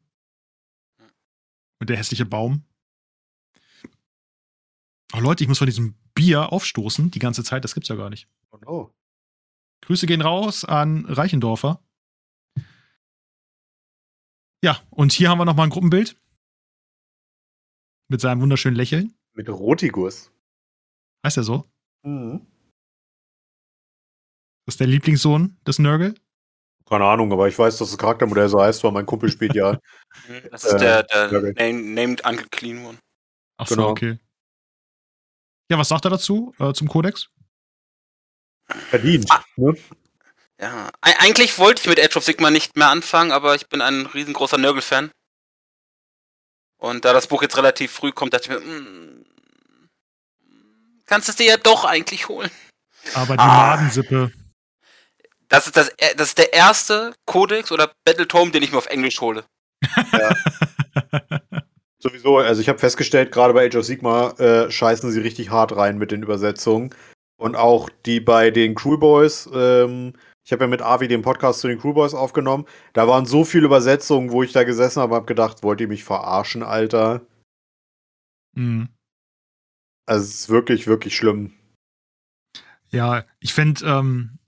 Und 1.79 1.91
der 1.91 1.97
hässliche 1.97 2.27
Baum. 2.27 2.65
Oh 5.15 5.21
Leute, 5.21 5.45
ich 5.45 5.49
muss 5.49 5.59
von 5.59 5.67
diesem 5.67 5.95
Bier 6.15 6.53
aufstoßen 6.53 7.11
die 7.11 7.19
ganze 7.19 7.45
Zeit. 7.45 7.65
Das 7.65 7.75
gibt's 7.75 7.89
ja 7.89 7.97
gar 7.97 8.11
nicht. 8.11 8.29
Oh 8.51 8.59
no. 8.59 8.95
Grüße 9.83 10.07
gehen 10.07 10.21
raus 10.21 10.65
an 10.65 11.05
Reichendorfer. 11.07 11.83
Ja, 14.63 14.81
und 14.91 15.13
hier 15.13 15.31
haben 15.31 15.39
wir 15.39 15.47
nochmal 15.47 15.67
ein 15.67 15.71
Gruppenbild. 15.71 16.17
Mit 18.09 18.21
seinem 18.21 18.41
wunderschönen 18.41 18.77
Lächeln. 18.77 19.15
Mit 19.33 19.49
Rotigus. 19.49 20.31
Heißt 21.25 21.37
er 21.39 21.45
so? 21.45 21.71
Mhm. 22.03 22.47
Das 24.71 24.75
ist 24.75 24.79
der 24.83 24.87
Lieblingssohn 24.87 25.59
des 25.67 25.81
Nurgle. 25.81 26.15
Keine 26.89 27.05
Ahnung, 27.05 27.33
aber 27.33 27.49
ich 27.49 27.59
weiß, 27.59 27.79
dass 27.79 27.89
das 27.91 27.99
Charaktermodell 27.99 28.49
so 28.49 28.63
heißt, 28.63 28.85
weil 28.85 28.93
mein 28.93 29.05
Kumpel 29.05 29.29
spielt 29.29 29.53
ja. 29.57 29.77
Hm, 30.27 30.43
Das 30.53 30.63
ist 30.63 30.75
Äh, 30.75 30.79
der, 30.79 31.03
der 31.03 31.33
name, 31.33 31.73
Named 31.83 32.25
Uncle 32.25 32.47
Clean 32.53 32.85
One. 32.87 32.97
Ach 33.57 33.67
so, 33.67 33.75
Genau. 33.75 33.89
okay. 33.91 34.21
Ja, 35.73 35.77
was 35.79 35.89
sagt 35.89 36.05
er 36.05 36.13
dazu, 36.13 36.55
äh, 36.61 36.73
zum 36.73 36.87
Kodex? 36.87 37.31
Verdient. 38.91 39.27
Ah. 39.33 39.43
Ne? 39.57 39.75
Ja, 40.61 40.87
e 41.05 41.15
eigentlich 41.19 41.59
wollte 41.59 41.83
ich 41.83 41.89
mit 41.89 41.99
Age 41.99 42.17
of 42.17 42.23
Sigma 42.25 42.51
nicht 42.51 42.77
mehr 42.77 42.91
anfangen, 42.91 43.33
aber 43.33 43.57
ich 43.57 43.69
bin 43.69 43.81
ein 43.81 44.07
riesengroßer 44.07 44.57
Nörgel-Fan. 44.59 45.11
Und 46.79 47.05
da 47.05 47.13
das 47.13 47.27
Buch 47.27 47.43
jetzt 47.43 47.57
relativ 47.57 47.91
früh 47.91 48.13
kommt, 48.13 48.35
dachte 48.35 48.45
ich 48.57 48.65
mir, 48.65 48.65
mm, 48.65 49.25
kannst 51.07 51.29
es 51.29 51.35
dir 51.35 51.47
ja 51.47 51.57
doch 51.57 51.85
eigentlich 51.85 52.29
holen. 52.29 52.53
Aber 53.15 53.35
die 53.37 53.43
Ah. 53.43 53.77
Madensippe. 53.77 54.31
Das 55.51 55.67
ist, 55.67 55.77
das, 55.77 55.91
das 56.17 56.29
ist 56.29 56.39
der 56.39 56.53
erste 56.53 57.13
Codex 57.27 57.73
oder 57.73 57.93
Battletome, 58.05 58.53
den 58.53 58.63
ich 58.63 58.71
mir 58.71 58.79
auf 58.79 58.87
Englisch 58.87 59.21
hole. 59.21 59.45
Sowieso, 61.99 62.39
also 62.39 62.63
ich 62.63 62.69
habe 62.69 62.79
festgestellt, 62.79 63.33
gerade 63.33 63.53
bei 63.53 63.67
Age 63.67 63.77
of 63.77 63.85
Sigma 63.85 64.31
äh, 64.39 64.71
scheißen 64.71 65.11
sie 65.11 65.21
richtig 65.21 65.51
hart 65.51 65.77
rein 65.77 65.99
mit 65.99 66.13
den 66.13 66.23
Übersetzungen. 66.23 66.95
Und 67.37 67.57
auch 67.57 67.91
die 68.07 68.21
bei 68.21 68.51
den 68.51 68.75
Crewboys, 68.77 69.51
ähm, 69.53 70.15
ich 70.47 70.53
habe 70.53 70.65
ja 70.65 70.69
mit 70.69 70.83
Avi 70.83 71.09
den 71.09 71.23
Podcast 71.23 71.61
zu 71.61 71.69
den 71.69 71.81
Crewboys 71.81 72.15
aufgenommen, 72.15 72.67
da 72.93 73.09
waren 73.09 73.27
so 73.27 73.45
viele 73.45 73.67
Übersetzungen, 73.67 74.31
wo 74.31 74.43
ich 74.43 74.53
da 74.53 74.63
gesessen 74.63 75.03
habe 75.03 75.15
und 75.15 75.17
habe 75.17 75.27
gedacht, 75.27 75.63
wollt 75.63 75.81
ihr 75.81 75.89
mich 75.89 76.05
verarschen, 76.05 76.63
Alter? 76.63 77.23
Mhm. 78.55 78.89
Also 80.07 80.25
es 80.25 80.35
ist 80.35 80.49
wirklich, 80.49 80.87
wirklich 80.87 81.17
schlimm. 81.17 81.55
Ja, 82.91 83.25
ich 83.41 83.53
fände, 83.53 83.85
ähm, 83.85 84.40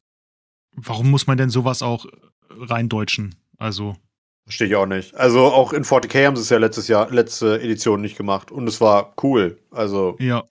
warum 0.72 1.10
muss 1.10 1.26
man 1.26 1.36
denn 1.38 1.50
sowas 1.50 1.82
auch 1.82 2.06
reindeutschen? 2.50 3.34
Also, 3.58 3.96
Verstehe 4.44 4.66
ich 4.66 4.74
auch 4.74 4.86
nicht. 4.86 5.14
Also 5.14 5.46
auch 5.46 5.72
in 5.72 5.84
40k 5.84 6.26
haben 6.26 6.34
sie 6.36 6.42
es 6.42 6.48
ja 6.50 6.58
letztes 6.58 6.88
Jahr, 6.88 7.08
letzte 7.10 7.60
Edition 7.60 8.00
nicht 8.00 8.16
gemacht. 8.16 8.50
Und 8.50 8.66
es 8.66 8.80
war 8.80 9.14
cool. 9.22 9.58
Also, 9.70 10.16
ja. 10.18 10.44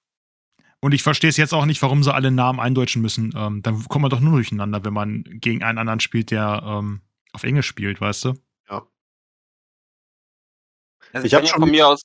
Und 0.79 0.93
ich 0.93 1.03
verstehe 1.03 1.29
es 1.29 1.37
jetzt 1.37 1.53
auch 1.53 1.65
nicht, 1.65 1.81
warum 1.81 2.01
sie 2.01 2.13
alle 2.13 2.31
Namen 2.31 2.59
eindeutschen 2.59 3.01
müssen. 3.01 3.33
Ähm, 3.35 3.61
dann 3.61 3.83
kommt 3.89 4.01
man 4.03 4.09
doch 4.09 4.21
nur 4.21 4.31
durcheinander, 4.33 4.83
wenn 4.85 4.93
man 4.93 5.23
gegen 5.25 5.61
einen 5.63 5.77
anderen 5.77 5.99
spielt, 5.99 6.31
der 6.31 6.63
ähm, 6.65 7.01
auf 7.33 7.43
Englisch 7.43 7.67
spielt, 7.67 7.99
weißt 8.01 8.25
du? 8.25 8.33
Also 11.13 11.25
Ich 11.27 11.33
hab 11.33 11.41
kann 11.41 11.45
ja 11.47 11.51
schon- 11.51 11.61
von 11.61 11.69
mir 11.71 11.87
aus, 11.87 12.01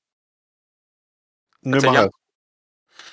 ne, 1.63 1.79
mach 1.85 1.95
ja. 1.95 2.09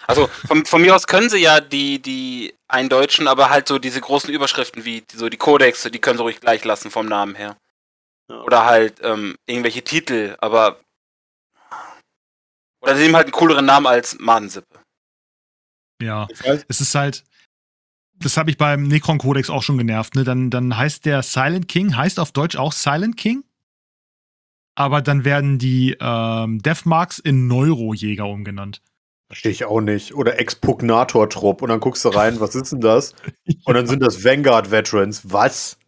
Also 0.08 0.28
von, 0.48 0.66
von 0.66 0.82
mir 0.82 0.96
aus 0.96 1.08
können 1.08 1.30
sie 1.30 1.39
ja 1.39 1.60
die, 1.60 2.02
die 2.02 2.54
eindeutschen, 2.68 3.28
aber 3.28 3.50
halt 3.50 3.68
so 3.68 3.80
diese 3.80 4.02
großen 4.02 4.30
Überschriften 4.30 4.86
wie 4.86 5.02
die, 5.02 5.18
so 5.18 5.30
die 5.30 5.38
Codexe, 5.38 5.92
die 5.92 6.00
können 6.00 6.18
sie 6.18 6.24
ruhig 6.24 6.39
gleich 6.39 6.63
lassen 6.66 6.92
vom 6.92 7.06
Namen 7.06 7.36
her. 7.36 7.58
Ja. 8.30 8.42
Oder 8.42 8.66
halt 8.66 9.00
ähm, 9.02 9.36
irgendwelche 9.46 9.84
Titel, 9.84 10.36
aber 10.39 10.80
oder 12.82 12.96
sie 12.96 13.04
nehmen 13.04 13.16
halt 13.16 13.28
einen 13.28 13.34
cooleren 13.34 13.66
Namen 13.66 13.88
als 13.88 14.20
Madensippe. 14.20 14.80
Ja. 16.02 16.28
Es 16.68 16.82
ist 16.82 16.96
halt, 16.96 17.24
das 18.16 18.36
habe 18.36 18.52
ich 18.52 18.58
beim 18.58 18.84
Necron-Kodex 18.84 19.50
auch 19.50 19.63
schon 19.63 19.78
genervt, 19.78 20.16
ne? 20.16 20.26
Dann, 20.26 20.50
dann 20.50 20.76
heißt 20.76 21.06
der 21.06 21.24
Silent 21.24 21.70
King, 21.70 21.96
heißt 21.96 22.20
auf 22.20 22.34
Deutsch 22.34 22.58
auch 22.58 22.74
Silent 22.74 23.16
King. 23.16 23.46
Aber 24.76 25.02
dann 25.02 25.24
werden 25.24 25.60
die 25.60 25.96
ähm, 26.00 26.62
Deathmarks 26.62 27.20
in 27.20 27.48
Neurojäger 27.48 28.26
umgenannt. 28.26 28.82
Verstehe 29.34 29.52
ich 29.52 29.65
auch 29.65 29.82
nicht. 29.82 30.13
Oder 30.13 30.39
Expugnator-Trupp. 30.39 31.63
Und 31.63 31.69
dann 31.69 31.80
guckst 31.80 32.06
du 32.06 32.10
rein, 32.10 32.39
was 32.39 32.54
ist 32.54 32.72
denn 32.72 32.82
das? 32.82 33.15
Und 33.65 33.74
dann 33.74 33.88
sind 33.88 34.00
das 34.02 34.24
Vanguard-Veterans. 34.24 35.34
Was? 35.34 35.80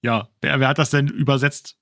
Ja, 0.00 0.30
wer, 0.40 0.58
wer 0.58 0.68
hat 0.68 0.78
das 0.78 0.88
denn 0.88 1.08
übersetzt? 1.08 1.76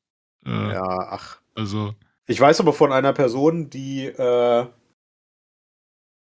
Äh, 0.45 0.51
Ja, 0.73 0.83
ach. 0.83 1.41
Also, 1.55 1.95
Ich 2.27 2.41
weiß 2.41 2.59
aber 2.59 2.73
von 2.73 2.93
einer 2.93 3.13
Person, 3.13 3.71
die 3.71 4.07
äh, 4.07 4.67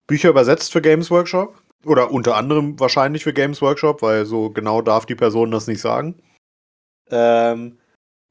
Bücher 0.06 0.28
übersetzt 0.28 0.70
für 0.70 0.82
Games 0.82 1.10
Workshop. 1.10 1.58
Oder 1.86 2.10
unter 2.10 2.36
anderem 2.36 2.78
wahrscheinlich 2.78 3.24
für 3.24 3.32
Games 3.32 3.62
Workshop, 3.62 4.02
weil 4.02 4.26
so 4.26 4.50
genau 4.50 4.82
darf 4.82 5.06
die 5.06 5.14
Person 5.14 5.50
das 5.50 5.66
nicht 5.66 5.80
sagen. 5.80 6.22
Ähm, 7.10 7.78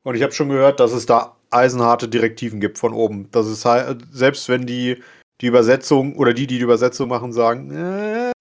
und 0.04 0.13
ich 0.13 0.21
habe 0.21 0.34
schon 0.34 0.49
gehört, 0.49 0.80
dass 0.80 0.91
es 0.91 1.08
da 1.08 1.36
eisenharte 1.49 2.08
Direktiven 2.08 2.60
gibt 2.60 2.77
von 2.77 2.93
oben. 2.93 3.27
Das 3.32 3.47
ist 3.47 3.65
halt, 3.65 4.06
selbst 4.12 4.47
wenn 4.49 4.67
die 4.67 5.01
die 5.41 5.47
Übersetzung 5.47 6.15
oder 6.15 6.34
die, 6.34 6.47
die 6.47 6.58
die 6.58 6.63
Übersetzung 6.63 7.10
machen, 7.10 7.34
sagen, 7.34 7.71
äh, 7.71 8.32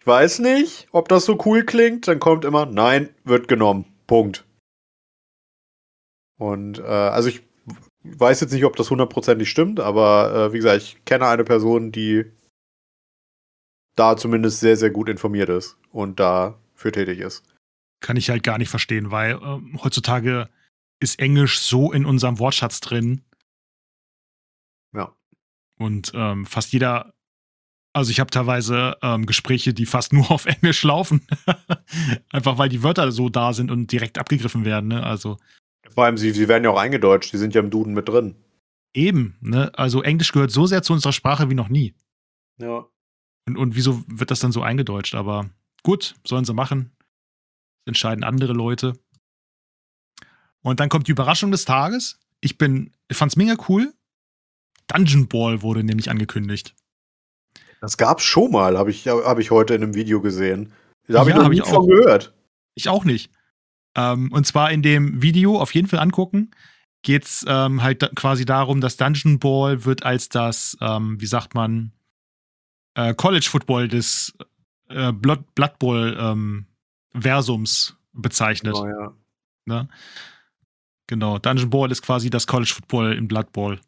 ich 0.00 0.06
weiß 0.06 0.38
nicht, 0.38 0.88
ob 0.92 1.08
das 1.08 1.24
so 1.24 1.38
cool 1.44 1.64
klingt, 1.64 2.08
dann 2.08 2.20
kommt 2.20 2.44
immer, 2.44 2.66
nein, 2.66 3.10
wird 3.24 3.48
genommen. 3.48 3.86
Punkt. 4.06 4.44
Und 6.38 6.78
äh, 6.78 6.82
also 6.82 7.28
ich 7.28 7.42
weiß 8.02 8.40
jetzt 8.40 8.52
nicht, 8.52 8.64
ob 8.64 8.76
das 8.76 8.90
hundertprozentig 8.90 9.50
stimmt, 9.50 9.80
aber 9.80 10.34
äh, 10.34 10.52
wie 10.52 10.56
gesagt, 10.56 10.82
ich 10.82 11.04
kenne 11.04 11.26
eine 11.26 11.44
Person, 11.44 11.92
die 11.92 12.24
da 13.96 14.16
zumindest 14.16 14.60
sehr, 14.60 14.76
sehr 14.76 14.90
gut 14.90 15.08
informiert 15.08 15.50
ist 15.50 15.76
und 15.92 16.20
dafür 16.20 16.92
tätig 16.92 17.18
ist. 17.18 17.44
Kann 18.00 18.16
ich 18.16 18.30
halt 18.30 18.42
gar 18.42 18.56
nicht 18.56 18.70
verstehen, 18.70 19.10
weil 19.10 19.32
ähm, 19.42 19.78
heutzutage 19.82 20.48
ist 21.00 21.18
Englisch 21.18 21.60
so 21.60 21.92
in 21.92 22.06
unserem 22.06 22.38
Wortschatz 22.38 22.80
drin. 22.80 23.22
Und 25.80 26.12
ähm, 26.14 26.44
fast 26.44 26.72
jeder, 26.74 27.14
also 27.94 28.10
ich 28.10 28.20
habe 28.20 28.30
teilweise 28.30 28.98
ähm, 29.02 29.24
Gespräche, 29.24 29.72
die 29.72 29.86
fast 29.86 30.12
nur 30.12 30.30
auf 30.30 30.44
Englisch 30.44 30.82
laufen. 30.82 31.26
Einfach 32.30 32.58
weil 32.58 32.68
die 32.68 32.82
Wörter 32.82 33.10
so 33.12 33.30
da 33.30 33.54
sind 33.54 33.70
und 33.70 33.90
direkt 33.90 34.18
abgegriffen 34.18 34.66
werden. 34.66 34.88
Ne? 34.88 35.02
Also 35.02 35.38
Vor 35.88 36.04
allem, 36.04 36.18
sie, 36.18 36.32
sie 36.32 36.48
werden 36.48 36.64
ja 36.64 36.70
auch 36.70 36.78
eingedeutscht, 36.78 37.32
die 37.32 37.38
sind 37.38 37.54
ja 37.54 37.62
im 37.62 37.70
Duden 37.70 37.94
mit 37.94 38.08
drin. 38.08 38.36
eben, 38.92 39.36
ne? 39.40 39.72
Also 39.78 40.02
Englisch 40.02 40.32
gehört 40.32 40.50
so 40.50 40.66
sehr 40.66 40.82
zu 40.82 40.92
unserer 40.92 41.12
Sprache 41.12 41.48
wie 41.48 41.54
noch 41.54 41.68
nie. 41.70 41.94
Ja. 42.58 42.86
Und, 43.48 43.56
und 43.56 43.74
wieso 43.74 44.04
wird 44.06 44.30
das 44.30 44.40
dann 44.40 44.52
so 44.52 44.62
eingedeutscht? 44.62 45.14
Aber 45.14 45.48
gut, 45.82 46.14
sollen 46.26 46.44
sie 46.44 46.52
machen. 46.52 46.92
Das 47.86 47.92
entscheiden 47.92 48.24
andere 48.24 48.52
Leute. 48.52 48.92
Und 50.60 50.78
dann 50.78 50.90
kommt 50.90 51.06
die 51.08 51.12
Überraschung 51.12 51.50
des 51.50 51.64
Tages. 51.64 52.18
Ich 52.42 52.58
bin, 52.58 52.92
ich 53.08 53.16
fand's 53.16 53.36
mega 53.36 53.54
cool. 53.68 53.94
Dungeon 54.92 55.28
Ball 55.28 55.62
wurde 55.62 55.84
nämlich 55.84 56.10
angekündigt. 56.10 56.74
Das 57.80 57.96
gab's 57.96 58.22
schon 58.24 58.50
mal, 58.50 58.76
habe 58.76 58.90
ich, 58.90 59.08
hab 59.08 59.38
ich 59.38 59.50
heute 59.50 59.74
in 59.74 59.82
einem 59.82 59.94
Video 59.94 60.20
gesehen. 60.20 60.72
Da 61.08 61.20
habe 61.20 61.30
Ja, 61.30 61.36
ich 61.36 61.38
noch 61.38 61.44
hab 61.44 61.52
nie 61.52 61.58
ich 61.60 61.64
von 61.64 61.76
auch. 61.78 61.86
gehört. 61.86 62.34
Ich 62.74 62.88
auch 62.88 63.04
nicht. 63.04 63.30
Ähm, 63.96 64.30
und 64.32 64.46
zwar 64.46 64.70
in 64.70 64.82
dem 64.82 65.22
Video 65.22 65.58
auf 65.58 65.74
jeden 65.74 65.88
Fall 65.88 65.98
angucken. 65.98 66.50
Geht's 67.02 67.44
ähm, 67.48 67.82
halt 67.82 68.02
da, 68.02 68.08
quasi 68.08 68.44
darum, 68.44 68.80
dass 68.80 68.96
Dungeon 68.98 69.38
Ball 69.38 69.84
wird 69.84 70.04
als 70.04 70.28
das, 70.28 70.76
ähm, 70.80 71.20
wie 71.20 71.26
sagt 71.26 71.54
man, 71.54 71.92
äh, 72.94 73.14
College 73.14 73.48
Football 73.50 73.88
des 73.88 74.34
äh, 74.88 75.12
Blood, 75.12 75.54
Blood 75.54 75.78
Bowl 75.78 76.16
ähm, 76.20 76.66
Versums 77.18 77.96
bezeichnet. 78.12 78.74
Oh, 78.76 78.86
ja. 78.86 79.14
Ne? 79.64 79.88
Genau, 81.06 81.38
Dungeon 81.38 81.70
Ball 81.70 81.90
ist 81.90 82.02
quasi 82.02 82.28
das 82.30 82.46
College 82.46 82.72
Football 82.74 83.14
in 83.14 83.26
Blood 83.26 83.52
Bowl. 83.52 83.80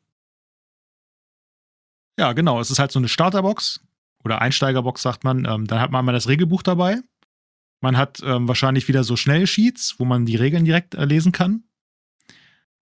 Ja, 2.18 2.32
genau, 2.32 2.60
es 2.60 2.70
ist 2.70 2.78
halt 2.78 2.92
so 2.92 2.98
eine 2.98 3.08
Starterbox 3.08 3.80
oder 4.24 4.40
Einsteigerbox, 4.40 5.02
sagt 5.02 5.24
man. 5.24 5.44
Ähm, 5.44 5.66
dann 5.66 5.80
hat 5.80 5.90
man 5.90 6.04
mal 6.04 6.12
das 6.12 6.28
Regelbuch 6.28 6.62
dabei. 6.62 7.00
Man 7.80 7.96
hat 7.96 8.20
ähm, 8.24 8.46
wahrscheinlich 8.46 8.86
wieder 8.88 9.02
so 9.02 9.16
Schnellsheets, 9.16 9.96
wo 9.98 10.04
man 10.04 10.24
die 10.24 10.36
Regeln 10.36 10.64
direkt 10.64 10.94
äh, 10.94 11.04
lesen 11.04 11.32
kann. 11.32 11.64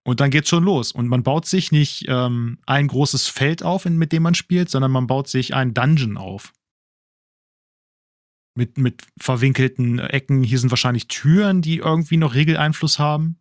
Und 0.03 0.19
dann 0.19 0.31
geht's 0.31 0.49
schon 0.49 0.63
los. 0.63 0.91
Und 0.91 1.07
man 1.07 1.23
baut 1.23 1.45
sich 1.45 1.71
nicht 1.71 2.05
ähm, 2.07 2.59
ein 2.65 2.87
großes 2.87 3.27
Feld 3.27 3.63
auf, 3.63 3.85
in, 3.85 3.97
mit 3.97 4.11
dem 4.11 4.23
man 4.23 4.35
spielt, 4.35 4.69
sondern 4.69 4.91
man 4.91 5.07
baut 5.07 5.27
sich 5.27 5.53
einen 5.53 5.73
Dungeon 5.73 6.17
auf. 6.17 6.53
Mit, 8.55 8.77
mit 8.77 9.03
verwinkelten 9.19 9.99
Ecken. 9.99 10.43
Hier 10.43 10.59
sind 10.59 10.71
wahrscheinlich 10.71 11.07
Türen, 11.07 11.61
die 11.61 11.77
irgendwie 11.77 12.17
noch 12.17 12.35
Regeleinfluss 12.35 12.99
haben. 12.99 13.39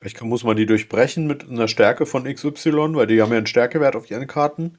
Vielleicht 0.00 0.20
muss 0.22 0.44
man 0.44 0.56
die 0.56 0.66
durchbrechen 0.66 1.26
mit 1.26 1.48
einer 1.48 1.68
Stärke 1.68 2.06
von 2.06 2.24
XY, 2.24 2.94
weil 2.94 3.06
die 3.06 3.20
haben 3.22 3.32
ja 3.32 3.38
einen 3.38 3.46
Stärkewert 3.46 3.96
auf 3.96 4.10
ihren 4.10 4.26
Karten. 4.26 4.78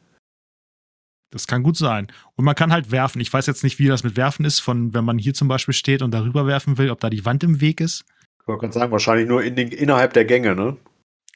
Das 1.31 1.45
kann 1.45 1.61
gut 1.61 1.77
sein. 1.77 2.11
Und 2.35 2.45
man 2.45 2.55
kann 2.55 2.71
halt 2.71 2.91
werfen. 2.91 3.21
Ich 3.21 3.31
weiß 3.31 3.45
jetzt 3.45 3.63
nicht, 3.63 3.77
wie 3.77 3.87
das 3.87 4.03
mit 4.03 4.17
Werfen 4.17 4.45
ist, 4.45 4.59
von 4.59 4.93
wenn 4.93 5.05
man 5.05 5.19
hier 5.19 5.33
zum 5.33 5.47
Beispiel 5.47 5.75
steht 5.75 6.01
und 6.01 6.11
darüber 6.11 6.47
werfen 6.47 6.77
will, 6.77 6.89
ob 6.89 6.99
da 6.99 7.09
die 7.09 7.25
Wand 7.25 7.43
im 7.43 7.61
Weg 7.61 7.81
ist. 7.81 8.03
Man 8.47 8.57
kann 8.57 8.71
sagen, 8.71 8.91
wahrscheinlich 8.91 9.27
nur 9.27 9.43
in 9.43 9.55
den, 9.55 9.67
innerhalb 9.67 10.13
der 10.13 10.25
Gänge, 10.25 10.55
ne? 10.55 10.77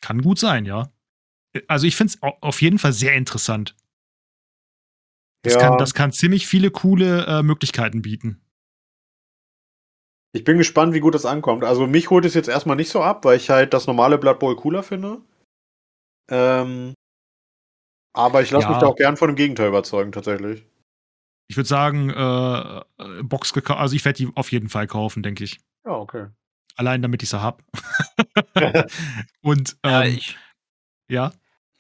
Kann 0.02 0.22
gut 0.22 0.40
sein, 0.40 0.66
ja. 0.66 0.92
Also 1.68 1.86
ich 1.86 1.96
finde 1.96 2.14
es 2.14 2.24
auf 2.42 2.62
jeden 2.62 2.80
Fall 2.80 2.94
sehr 2.94 3.14
interessant. 3.14 3.76
Das, 5.44 5.54
Ja. 5.54 5.60
kann, 5.60 5.78
das 5.78 5.94
kann 5.94 6.12
ziemlich 6.12 6.48
viele 6.48 6.72
coole 6.72 7.26
äh, 7.28 7.44
Möglichkeiten 7.44 8.02
bieten. 8.02 8.42
Ich 10.36 10.44
bin 10.44 10.58
gespannt, 10.58 10.96
wie 10.96 11.00
gut 11.00 11.14
das 11.14 11.26
ankommt. 11.28 11.64
Also 11.64 11.86
mich 11.86 12.10
holt 12.10 12.26
es 12.26 12.34
jetzt 12.34 12.50
erstmal 12.50 12.76
nicht 12.76 12.90
so 12.90 13.04
ab, 13.04 13.24
weil 13.26 13.38
ich 13.38 13.52
halt 13.52 13.76
das 13.76 13.86
normale 13.86 14.18
Blood 14.18 14.40
Bowl 14.40 14.56
cooler 14.56 14.82
finde. 14.82 15.22
Ähm, 16.32 16.96
aber 18.14 18.42
ich 18.42 18.52
lasse 18.52 18.66
Ja. 18.66 18.70
mich 18.72 18.80
da 18.80 18.88
auch 18.88 18.96
gern 18.96 19.18
von 19.18 19.28
dem 19.30 19.36
Gegenteil 19.36 19.68
überzeugen, 19.70 20.12
tatsächlich. 20.12 20.66
Ich 21.50 21.58
würde 21.58 21.68
sagen, 21.68 22.10
äh, 22.10 23.24
Box 23.24 23.54
gekauft. 23.54 23.80
Also 23.80 23.96
ich 23.96 24.06
werde 24.06 24.18
die 24.18 24.32
auf 24.36 24.52
jeden 24.52 24.70
Fall 24.70 24.88
kaufen, 24.88 25.22
denke 25.24 25.44
ich. 25.44 25.60
Ja, 25.86 25.92
okay. 25.94 26.28
Allein 26.76 27.02
damit 27.02 27.22
ich 27.22 27.30
sie 27.30 27.42
hab. 27.42 27.62
Und 29.42 29.78
Ja, 29.86 30.04
ähm, 30.04 30.16
ich 30.18 30.38
ja, 31.10 31.32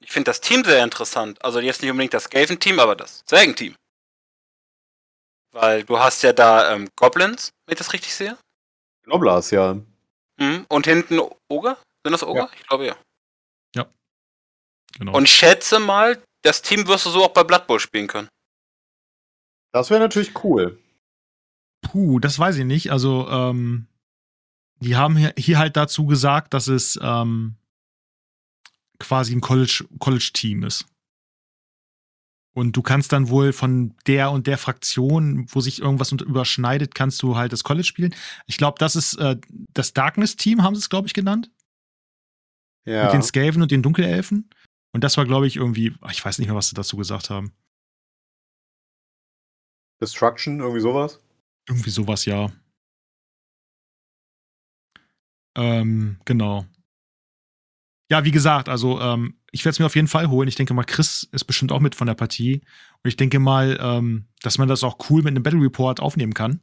ich 0.02 0.12
finde 0.12 0.30
das 0.30 0.42
Team 0.42 0.64
sehr 0.66 0.84
interessant. 0.84 1.44
Also 1.44 1.60
jetzt 1.60 1.82
nicht 1.82 1.90
unbedingt 1.90 2.14
das 2.14 2.26
Skaven-Team, 2.26 2.78
aber 2.80 2.96
das 2.96 3.24
Zwergen-Team. 3.26 3.76
Weil 5.54 5.84
du 5.84 5.98
hast 5.98 6.22
ja 6.24 6.34
da 6.34 6.74
ähm, 6.74 6.90
Goblins, 6.96 7.52
wenn 7.66 7.74
ich 7.74 7.78
das 7.78 7.94
richtig 7.94 8.14
sehe. 8.14 8.38
Noblas, 9.06 9.52
ja. 9.52 9.76
Mhm. 10.38 10.66
Und 10.68 10.86
hinten 10.88 11.20
Oger? 11.48 11.78
Sind 12.04 12.12
das 12.12 12.24
Oger? 12.24 12.50
Ich 12.58 12.68
glaube 12.68 12.88
ja. 12.88 12.96
Genau. 14.98 15.16
Und 15.16 15.30
schätze 15.30 15.80
mal, 15.80 16.22
das 16.42 16.62
Team 16.62 16.88
wirst 16.88 17.06
du 17.06 17.10
so 17.10 17.24
auch 17.24 17.34
bei 17.34 17.44
Blood 17.44 17.68
Bowl 17.68 17.80
spielen 17.80 18.08
können. 18.08 18.30
Das 19.72 19.90
wäre 19.90 20.00
natürlich 20.00 20.44
cool. 20.44 20.80
Puh, 21.82 22.20
das 22.20 22.38
weiß 22.38 22.58
ich 22.58 22.66
nicht. 22.66 22.92
Also, 22.92 23.28
ähm, 23.30 23.88
die 24.80 24.96
haben 24.96 25.18
hier, 25.18 25.34
hier 25.38 25.58
halt 25.58 25.76
dazu 25.78 26.06
gesagt, 26.06 26.54
dass 26.54 26.68
es 26.68 27.00
ähm, 27.02 27.56
quasi 29.00 29.36
ein 29.36 29.42
College- 29.42 29.86
College-Team 30.00 30.64
ist. 30.64 30.86
Und 32.56 32.78
du 32.78 32.84
kannst 32.84 33.12
dann 33.12 33.30
wohl 33.30 33.52
von 33.52 33.96
der 34.06 34.30
und 34.30 34.46
der 34.46 34.60
Fraktion, 34.60 35.48
wo 35.50 35.60
sich 35.60 35.82
irgendwas 35.82 36.12
überschneidet, 36.12 36.94
kannst 36.94 37.24
du 37.24 37.36
halt 37.36 37.52
das 37.52 37.64
College 37.64 37.88
spielen. 37.88 38.14
Ich 38.46 38.58
glaube, 38.58 38.78
das 38.78 38.96
ist 38.96 39.16
äh, 39.16 39.38
das 39.74 39.94
Darkness-Team, 39.94 40.62
haben 40.62 40.76
sie 40.76 40.80
es, 40.80 40.90
glaube 40.90 41.08
ich, 41.08 41.14
genannt. 41.14 41.50
Ja. 42.86 43.06
Mit 43.06 43.14
den 43.14 43.24
Skaven 43.24 43.62
und 43.62 43.72
den 43.72 43.82
Dunkelelfen. 43.82 44.50
Und 44.94 45.04
das 45.04 45.18
war, 45.18 45.26
glaube 45.26 45.48
ich, 45.48 45.56
irgendwie, 45.58 45.96
ich 46.12 46.24
weiß 46.24 46.38
nicht 46.40 46.48
mehr, 46.48 46.56
was 46.56 46.70
sie 46.70 46.76
dazu 46.76 46.98
gesagt 46.98 47.30
haben. 47.30 47.52
Destruction, 50.02 50.60
irgendwie 50.60 50.82
sowas. 50.82 51.20
Irgendwie 51.68 51.90
sowas, 51.90 52.26
ja. 52.26 52.52
Ähm, 55.56 56.20
genau. 56.26 56.66
Ja, 58.12 58.26
wie 58.26 58.32
gesagt, 58.32 58.70
also 58.70 59.00
ähm, 59.00 59.40
ich 59.52 59.64
werde 59.66 59.74
es 59.74 59.80
mir 59.80 59.86
auf 59.86 59.96
jeden 59.96 60.08
Fall 60.08 60.30
holen. 60.30 60.48
Ich 60.48 60.56
denke 60.56 60.74
mal, 60.74 60.84
Chris 60.84 61.24
ist 61.32 61.46
bestimmt 61.46 61.72
auch 61.72 61.80
mit 61.80 61.96
von 61.96 62.08
der 62.08 62.16
Partie. 62.16 62.62
Und 63.04 63.08
ich 63.08 63.16
denke 63.18 63.40
mal, 63.40 63.78
ähm, 63.82 64.28
dass 64.42 64.58
man 64.58 64.68
das 64.68 64.84
auch 64.84 64.98
cool 65.10 65.22
mit 65.24 65.30
einem 65.32 65.44
Battle 65.44 65.62
Report 65.62 66.00
aufnehmen 66.00 66.34
kann, 66.34 66.62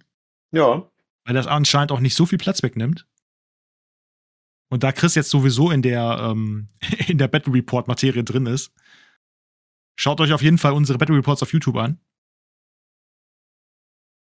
Ja. 0.53 0.89
weil 1.25 1.35
das 1.35 1.47
anscheinend 1.47 1.93
auch 1.93 2.01
nicht 2.01 2.15
so 2.15 2.27
viel 2.27 2.39
Platz 2.39 2.63
wegnimmt. 2.63 3.07
Und 4.71 4.83
da 4.85 4.93
Chris 4.93 5.17
jetzt 5.17 5.31
sowieso 5.31 5.71
in 5.71 5.83
der, 5.83 6.19
ähm, 6.21 6.69
in 7.09 7.19
der 7.19 7.29
Battle 7.29 7.53
Report 7.53 7.89
Materie 7.89 8.25
drin 8.25 8.47
ist, 8.47 8.73
schaut 9.99 10.21
euch 10.21 10.33
auf 10.33 10.43
jeden 10.43 10.59
Fall 10.59 10.73
unsere 10.73 10.99
Battle 10.99 11.17
Reports 11.17 11.43
auf 11.43 11.53
YouTube 11.53 11.77
an. 11.77 12.01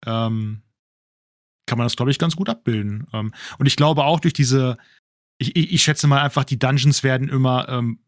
Ähm, 0.06 0.62
kann 1.68 1.78
man 1.78 1.86
das, 1.86 1.96
glaube 1.96 2.12
ich, 2.12 2.20
ganz 2.20 2.36
gut 2.36 2.50
abbilden. 2.50 3.08
Ähm, 3.14 3.34
und 3.58 3.66
ich 3.66 3.76
glaube 3.76 4.04
auch 4.04 4.20
durch 4.20 4.34
diese, 4.34 4.78
ich, 5.40 5.56
ich, 5.56 5.74
ich 5.74 5.84
schätze 5.84 6.08
mal 6.08 6.22
einfach, 6.22 6.44
die 6.44 6.60
Dungeons 6.60 7.02
werden 7.02 7.30
immer 7.30 7.68
ähm, 7.70 8.00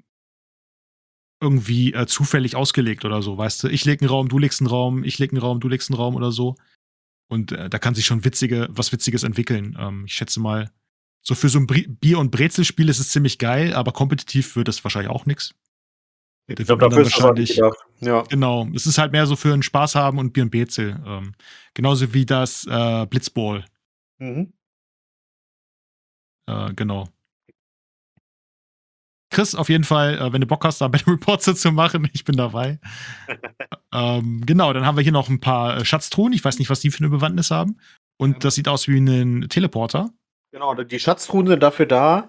irgendwie 1.41 1.93
äh, 1.93 2.05
zufällig 2.07 2.55
ausgelegt 2.55 3.05
oder 3.05 3.21
so, 3.21 3.37
weißt 3.37 3.63
du? 3.63 3.67
Ich 3.67 3.85
lege 3.85 4.01
einen 4.01 4.09
Raum, 4.09 4.29
du 4.29 4.37
legst 4.37 4.61
einen 4.61 4.69
Raum, 4.69 5.03
ich 5.03 5.17
lege 5.17 5.33
einen 5.33 5.41
Raum, 5.41 5.59
du 5.59 5.67
legst 5.67 5.89
einen 5.89 5.97
Raum 5.97 6.15
oder 6.15 6.31
so. 6.31 6.55
Und 7.29 7.51
äh, 7.51 7.69
da 7.69 7.79
kann 7.79 7.95
sich 7.95 8.05
schon 8.05 8.25
witzige, 8.25 8.67
was 8.69 8.91
Witziges 8.91 9.23
entwickeln. 9.23 9.75
Ähm, 9.79 10.05
ich 10.05 10.13
schätze 10.13 10.39
mal, 10.39 10.71
so 11.27 11.35
für 11.35 11.49
so 11.49 11.59
ein 11.59 11.67
Bier- 11.67 12.19
und 12.19 12.31
Brezelspiel 12.31 12.87
ist 12.87 12.99
es 12.99 13.09
ziemlich 13.09 13.37
geil, 13.37 13.73
aber 13.73 13.91
kompetitiv 13.91 14.55
wird 14.55 14.69
das 14.69 14.81
wahrscheinlich 14.85 15.11
auch 15.11 15.25
nichts. 15.25 15.53
Ich 16.47 16.55
glaube, 16.55 16.87
dafür 16.87 17.01
ist 17.01 17.21
wahrscheinlich-. 17.21 17.59
Ja. 17.99 18.21
Genau, 18.29 18.65
es 18.73 18.85
ist 18.85 18.97
halt 18.97 19.11
mehr 19.11 19.27
so 19.27 19.35
für 19.35 19.51
einen 19.51 19.61
Spaß 19.61 19.95
haben 19.95 20.19
und 20.19 20.31
Bier 20.31 20.43
und 20.43 20.51
Brezel. 20.51 21.03
Ähm, 21.05 21.33
genauso 21.73 22.13
wie 22.13 22.25
das 22.25 22.65
äh, 22.65 23.05
Blitzball. 23.07 23.65
Mhm. 24.19 24.53
Äh, 26.49 26.73
genau. 26.75 27.09
Chris, 29.29 29.53
auf 29.53 29.67
jeden 29.67 29.83
Fall, 29.83 30.17
äh, 30.17 30.31
wenn 30.31 30.39
du 30.39 30.47
Bock 30.47 30.63
hast, 30.63 30.79
da 30.79 30.87
Battle 30.87 31.11
Reports 31.11 31.53
zu 31.61 31.73
machen, 31.73 32.09
ich 32.13 32.23
bin 32.23 32.37
dabei. 32.37 32.79
ähm, 33.93 34.45
genau, 34.45 34.71
dann 34.71 34.85
haben 34.85 34.95
wir 34.95 35.03
hier 35.03 35.11
noch 35.11 35.27
ein 35.27 35.41
paar 35.41 35.75
äh, 35.75 35.83
Schatztruhen. 35.83 36.31
Ich 36.31 36.45
weiß 36.45 36.57
nicht, 36.57 36.69
was 36.69 36.79
die 36.79 36.89
für 36.89 36.99
eine 36.99 37.09
Bewandtnis 37.09 37.51
haben. 37.51 37.81
Und 38.15 38.45
das 38.45 38.55
sieht 38.55 38.69
aus 38.69 38.87
wie 38.87 38.97
ein 38.97 39.49
Teleporter. 39.49 40.13
Genau, 40.57 40.73
die 40.73 40.99
Schatztruhen 40.99 41.45
sind 41.47 41.61
dafür 41.61 41.85
da, 41.85 42.27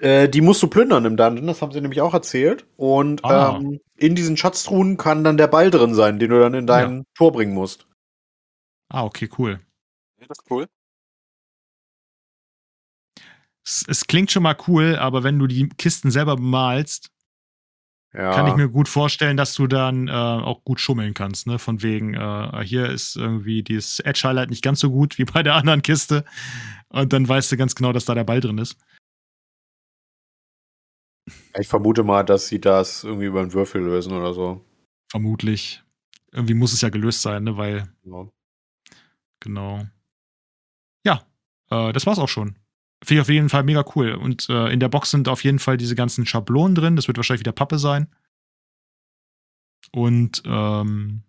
Äh, 0.00 0.30
die 0.30 0.40
musst 0.40 0.62
du 0.62 0.68
plündern 0.68 1.04
im 1.04 1.18
Dungeon, 1.18 1.46
das 1.46 1.60
haben 1.60 1.72
sie 1.72 1.80
nämlich 1.82 2.00
auch 2.00 2.14
erzählt. 2.14 2.66
Und 2.78 3.22
Ah. 3.22 3.58
ähm, 3.58 3.80
in 3.96 4.14
diesen 4.14 4.38
Schatztruhen 4.38 4.96
kann 4.96 5.24
dann 5.24 5.36
der 5.36 5.46
Ball 5.46 5.70
drin 5.70 5.94
sein, 5.94 6.18
den 6.18 6.30
du 6.30 6.40
dann 6.40 6.54
in 6.54 6.66
dein 6.66 7.04
Tor 7.14 7.32
bringen 7.32 7.52
musst. 7.52 7.86
Ah, 8.88 9.04
okay, 9.04 9.28
cool. 9.36 9.60
Das 10.26 10.38
ist 10.38 10.50
cool. 10.50 10.66
Es, 13.66 13.84
es 13.86 14.06
klingt 14.06 14.30
schon 14.30 14.42
mal 14.42 14.56
cool, 14.68 14.96
aber 14.96 15.22
wenn 15.22 15.38
du 15.38 15.46
die 15.46 15.68
Kisten 15.68 16.10
selber 16.10 16.36
bemalst, 16.36 17.10
Ja. 18.14 18.32
kann 18.32 18.46
ich 18.46 18.56
mir 18.56 18.70
gut 18.70 18.88
vorstellen, 18.88 19.36
dass 19.36 19.52
du 19.54 19.66
dann 19.66 20.08
äh, 20.08 20.12
auch 20.12 20.64
gut 20.64 20.80
schummeln 20.80 21.12
kannst. 21.12 21.46
Ne? 21.46 21.58
Von 21.58 21.82
wegen, 21.82 22.14
äh, 22.14 22.64
hier 22.64 22.86
ist 22.88 23.16
irgendwie 23.16 23.62
dieses 23.62 24.00
Edge-Highlight 24.00 24.48
nicht 24.48 24.64
ganz 24.64 24.80
so 24.80 24.90
gut 24.90 25.18
wie 25.18 25.24
bei 25.24 25.42
der 25.42 25.56
anderen 25.56 25.82
Kiste. 25.82 26.24
Und 26.92 27.12
dann 27.12 27.28
weißt 27.28 27.50
du 27.52 27.56
ganz 27.56 27.74
genau, 27.74 27.92
dass 27.92 28.04
da 28.04 28.14
der 28.14 28.24
Ball 28.24 28.40
drin 28.40 28.58
ist. 28.58 28.76
Ich 31.58 31.68
vermute 31.68 32.02
mal, 32.02 32.24
dass 32.24 32.48
sie 32.48 32.60
das 32.60 33.04
irgendwie 33.04 33.26
über 33.26 33.40
einen 33.40 33.52
Würfel 33.52 33.82
lösen 33.82 34.12
oder 34.12 34.34
so. 34.34 34.64
Vermutlich. 35.10 35.82
Irgendwie 36.32 36.54
muss 36.54 36.72
es 36.72 36.80
ja 36.80 36.88
gelöst 36.88 37.22
sein, 37.22 37.44
ne? 37.44 37.56
weil, 37.56 37.92
Ja. 38.04 38.28
genau. 39.40 39.86
Ja, 41.04 41.26
äh, 41.70 41.92
das 41.92 42.06
war's 42.06 42.18
auch 42.18 42.28
schon. 42.28 42.56
Finde 43.02 43.14
ich 43.14 43.20
auf 43.22 43.28
jeden 43.28 43.48
Fall 43.48 43.62
mega 43.62 43.84
cool. 43.94 44.12
Und 44.12 44.48
äh, 44.48 44.68
in 44.72 44.80
der 44.80 44.88
Box 44.88 45.10
sind 45.10 45.28
auf 45.28 45.42
jeden 45.42 45.58
Fall 45.58 45.76
diese 45.76 45.94
ganzen 45.94 46.26
Schablonen 46.26 46.74
drin. 46.74 46.96
Das 46.96 47.08
wird 47.08 47.16
wahrscheinlich 47.16 47.40
wieder 47.40 47.52
Pappe 47.52 47.78
sein. 47.78 48.08
Und 49.92 50.42
ähm, 50.44 51.22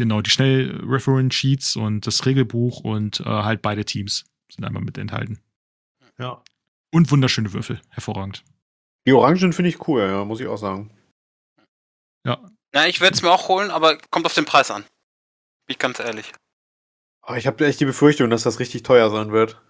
genau, 0.00 0.20
die 0.20 0.30
Schnell-Reference-Sheets 0.30 1.76
und 1.76 2.06
das 2.06 2.26
Regelbuch 2.26 2.80
und 2.80 3.20
äh, 3.20 3.24
halt 3.24 3.62
beide 3.62 3.84
Teams 3.84 4.24
sind 4.52 4.64
einmal 4.64 4.82
mit 4.82 4.98
enthalten. 4.98 5.40
ja. 6.18 6.42
Und 6.92 7.08
wunderschöne 7.12 7.52
Würfel. 7.52 7.80
Hervorragend. 7.90 8.42
Die 9.06 9.12
Orangen 9.12 9.52
finde 9.52 9.68
ich 9.68 9.86
cool, 9.86 10.00
ja, 10.02 10.24
muss 10.24 10.40
ich 10.40 10.48
auch 10.48 10.56
sagen. 10.56 10.90
Na, 12.72 12.86
ich 12.86 13.00
werde 13.00 13.14
es 13.14 13.22
mir 13.22 13.30
auch 13.30 13.48
holen, 13.48 13.70
aber 13.70 13.98
kommt 14.10 14.26
auf 14.26 14.34
den 14.34 14.44
Preis 14.44 14.70
an. 14.70 14.82
Bin 15.66 15.74
ich 15.74 15.78
ganz 15.78 15.98
ehrlich. 15.98 16.32
Aber 17.22 17.36
ich 17.36 17.46
habe 17.46 17.66
echt 17.66 17.80
die 17.80 17.84
Befürchtung, 17.84 18.30
dass 18.30 18.44
das 18.44 18.60
richtig 18.60 18.82
teuer 18.82 19.10
sein 19.10 19.32
wird. 19.32 19.60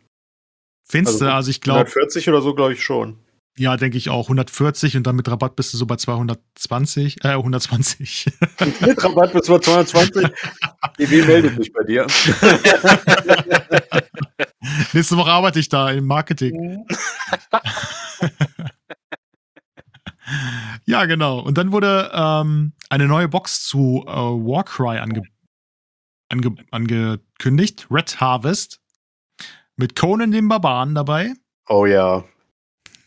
Findest 0.88 1.16
Also 1.16 1.26
du? 1.26 1.32
Also 1.32 1.50
ich 1.50 1.60
glaube, 1.60 1.80
140 1.80 2.28
oder 2.28 2.42
so, 2.42 2.54
glaube 2.54 2.74
ich 2.74 2.82
schon. 2.82 3.18
Ja, 3.60 3.76
denke 3.76 3.98
ich 3.98 4.08
auch. 4.08 4.24
140 4.24 4.96
und 4.96 5.06
dann 5.06 5.16
mit 5.16 5.30
Rabatt 5.30 5.54
bist 5.54 5.74
du 5.74 5.76
so 5.76 5.84
bei 5.84 5.96
220, 5.96 7.22
äh, 7.24 7.28
120. 7.28 8.32
Mit 8.80 9.04
Rabatt 9.04 9.34
bis 9.34 9.42
zu 9.42 9.58
220. 9.58 10.24
EW 10.98 11.26
meldet 11.26 11.56
sich 11.56 11.70
bei 11.70 11.84
dir. 11.84 12.06
Nächste 14.94 15.18
Woche 15.18 15.30
arbeite 15.30 15.58
ich 15.58 15.68
da 15.68 15.90
im 15.90 16.06
Marketing. 16.06 16.86
Ja, 20.86 21.06
genau. 21.06 21.40
Und 21.40 21.58
dann 21.58 21.72
wurde 21.72 22.08
ähm, 22.14 22.72
eine 22.88 23.08
neue 23.08 23.26
Box 23.26 23.66
zu 23.66 24.04
äh, 24.06 24.12
Warcry 24.12 24.98
ange 24.98 25.22
ange 26.28 26.54
angekündigt. 26.70 27.88
Red 27.90 28.20
Harvest. 28.20 28.80
Mit 29.74 29.96
Conan 29.96 30.30
dem 30.30 30.46
Barbaren 30.46 30.94
dabei. 30.94 31.32
Oh 31.68 31.84
ja. 31.84 32.22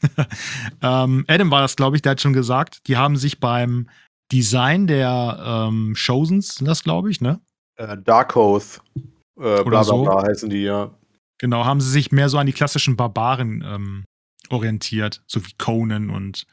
Ähm, 0.82 1.24
Adam 1.28 1.50
war 1.50 1.62
das, 1.62 1.76
glaube 1.76 1.96
ich, 1.96 2.02
der 2.02 2.12
hat 2.12 2.22
schon 2.22 2.34
gesagt, 2.34 2.88
die 2.88 2.98
haben 2.98 3.16
sich 3.16 3.40
beim 3.40 3.90
Design 4.32 4.88
der 4.88 5.42
ähm, 5.70 5.96
Chosens, 5.96 6.56
sind 6.56 6.68
das, 6.68 6.84
glaube 6.84 7.10
ich, 7.10 7.22
ne? 7.22 7.40
Äh, 7.78 7.98
Dark 8.04 8.36
Oath. 8.36 8.82
Äh, 8.96 9.02
bla 9.36 9.64
bla 9.64 9.84
so. 9.84 10.04
bla 10.04 10.24
heißen 10.24 10.50
die, 10.50 10.64
ja. 10.64 10.94
Genau, 11.40 11.66
haben 11.66 11.82
sie 11.82 11.90
sich 11.90 12.12
mehr 12.12 12.30
so 12.30 12.38
an 12.38 12.46
die 12.48 12.54
klassischen 12.54 12.96
Barbaren 12.96 13.64
ähm, 13.66 14.06
orientiert, 14.50 15.24
so 15.28 15.46
wie 15.46 15.54
Conan 15.58 16.10
und 16.10 16.46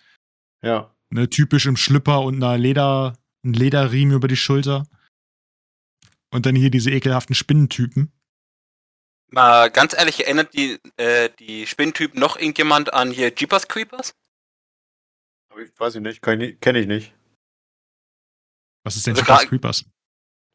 Ja. 0.63 0.95
ne, 1.11 1.29
typisch 1.29 1.67
im 1.67 1.77
Schlüpper 1.77 2.23
und 2.23 2.37
einer 2.37 2.59
Leder, 2.59 3.15
ein 3.45 3.53
Lederriemen 3.53 4.15
über 4.15 4.29
die 4.29 4.37
Schulter. 4.37 4.87
Und 6.33 6.47
dann 6.47 6.55
hier 6.55 6.71
diese 6.71 6.91
ekelhaften 6.91 7.35
Spinnentypen. 7.35 8.13
Mal 9.31 9.71
ganz 9.71 9.95
ehrlich, 9.95 10.25
erinnert 10.25 10.53
die, 10.55 10.81
äh, 10.97 11.31
die 11.39 11.67
Spinntypen 11.67 12.19
noch 12.19 12.37
irgendjemand 12.37 12.93
an 12.93 13.11
hier 13.11 13.33
Jeepers 13.35 13.69
Creepers? 13.69 14.15
Ich 15.57 15.79
weiß 15.79 15.97
ich 15.97 16.01
nicht, 16.01 16.23
kenne 16.23 16.57
ich 16.79 16.87
nicht. 16.87 17.15
Was 18.83 18.97
ist 18.97 19.07
denn 19.07 19.15
Also 19.15 19.23
Jeepers 19.25 19.49
Creepers? 19.49 19.85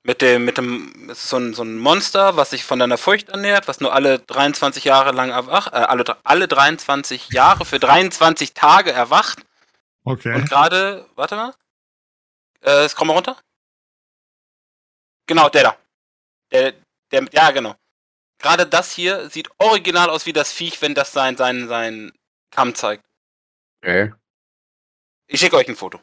Mit 0.03 0.21
dem, 0.21 0.45
mit 0.45 0.57
dem, 0.57 1.09
es 1.09 1.23
ist 1.23 1.30
so 1.30 1.38
ein, 1.38 1.53
so 1.53 1.63
ein 1.63 1.78
Monster, 1.78 2.38
was 2.38 2.51
sich 2.51 2.63
von 2.63 2.78
deiner 2.78 2.97
Furcht 2.97 3.30
ernährt, 3.30 3.67
was 3.67 3.80
nur 3.80 3.93
alle 3.93 4.19
23 4.19 4.84
Jahre 4.84 5.11
lang 5.11 5.32
erwacht, 5.32 5.73
äh, 5.73 5.78
alle, 5.78 6.03
alle 6.23 6.47
23 6.47 7.30
Jahre 7.30 7.65
für 7.65 7.80
23 7.80 8.53
Tage 8.53 8.91
erwacht. 8.91 9.39
Okay. 10.03 10.36
Und 10.36 10.47
gerade, 10.47 11.07
warte 11.15 11.36
mal. 11.36 11.53
Äh, 12.61 12.88
komm 12.95 13.07
mal 13.07 13.13
runter. 13.13 13.38
Genau, 15.28 15.49
der 15.49 15.63
da. 15.63 15.78
Der, 16.51 16.73
der, 17.11 17.28
ja, 17.32 17.49
genau. 17.51 17.76
Gerade 18.40 18.66
das 18.66 18.92
hier 18.92 19.30
sieht 19.30 19.50
original 19.58 20.10
aus 20.10 20.26
wie 20.26 20.34
das 20.34 20.52
Viech, 20.52 20.82
wenn 20.82 20.94
das 20.94 21.12
sein, 21.12 21.38
sein, 21.38 21.68
sein 21.68 22.12
Kamm 22.52 22.76
zeigt. 22.76 23.04
Okay. 23.82 24.14
Ich 25.28 25.40
schicke 25.40 25.56
euch 25.56 25.68
ein 25.68 25.76
Foto. 25.76 26.00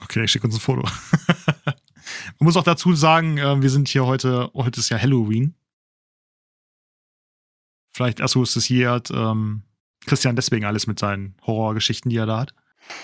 Okay, 0.00 0.24
ich 0.24 0.32
schicke 0.32 0.46
uns 0.46 0.56
ein 0.56 0.60
Foto. 0.60 0.82
Man 1.64 2.46
muss 2.46 2.56
auch 2.56 2.64
dazu 2.64 2.94
sagen, 2.94 3.38
äh, 3.38 3.62
wir 3.62 3.70
sind 3.70 3.88
hier 3.88 4.06
heute, 4.06 4.50
heute 4.54 4.80
ist 4.80 4.88
ja 4.88 4.98
Halloween. 4.98 5.54
Vielleicht 7.92 8.20
assoziiert 8.20 8.66
hier 8.66 8.90
hat 8.90 9.10
ähm, 9.10 9.62
Christian 10.06 10.34
deswegen 10.34 10.64
alles 10.64 10.86
mit 10.86 10.98
seinen 10.98 11.36
Horrorgeschichten, 11.46 12.10
die 12.10 12.16
er 12.16 12.26
da 12.26 12.40
hat. 12.40 12.54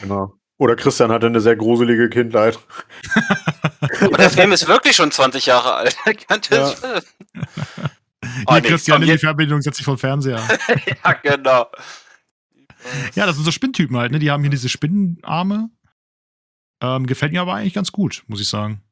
Genau. 0.00 0.34
Oder 0.56 0.74
Christian 0.74 1.12
hatte 1.12 1.26
eine 1.26 1.40
sehr 1.40 1.54
gruselige 1.54 2.08
Kindheit. 2.08 2.58
Aber 4.00 4.16
der 4.16 4.30
Film 4.30 4.50
ist 4.50 4.66
wirklich 4.66 4.96
schon 4.96 5.12
20 5.12 5.46
Jahre 5.46 5.74
alt. 5.74 5.96
Könnte 6.26 6.74
Ja. 6.82 7.90
Stimmen. 8.42 8.46
Hier, 8.46 8.56
Oh, 8.56 8.60
nee, 8.60 8.68
Christian, 8.68 9.02
in 9.02 9.06
die 9.06 9.12
jetzt- 9.12 9.20
Fernbedienung 9.22 9.62
setzt 9.62 9.76
sich 9.76 9.86
den 9.86 9.98
Fernseher. 9.98 10.46
ja, 11.04 11.12
genau. 11.14 11.66
Ja, 13.14 13.26
das 13.26 13.34
sind 13.36 13.44
so 13.44 13.50
Spinntypen 13.50 13.96
halt, 13.96 14.12
ne? 14.12 14.18
Die 14.18 14.30
haben 14.30 14.42
hier 14.42 14.50
diese 14.50 14.68
Spinnenarme. 14.68 15.70
Ähm, 16.80 17.06
gefällt 17.06 17.32
mir 17.32 17.40
aber 17.40 17.54
eigentlich 17.54 17.74
ganz 17.74 17.90
gut, 17.90 18.22
muss 18.28 18.40
ich 18.40 18.48
sagen. 18.48 18.82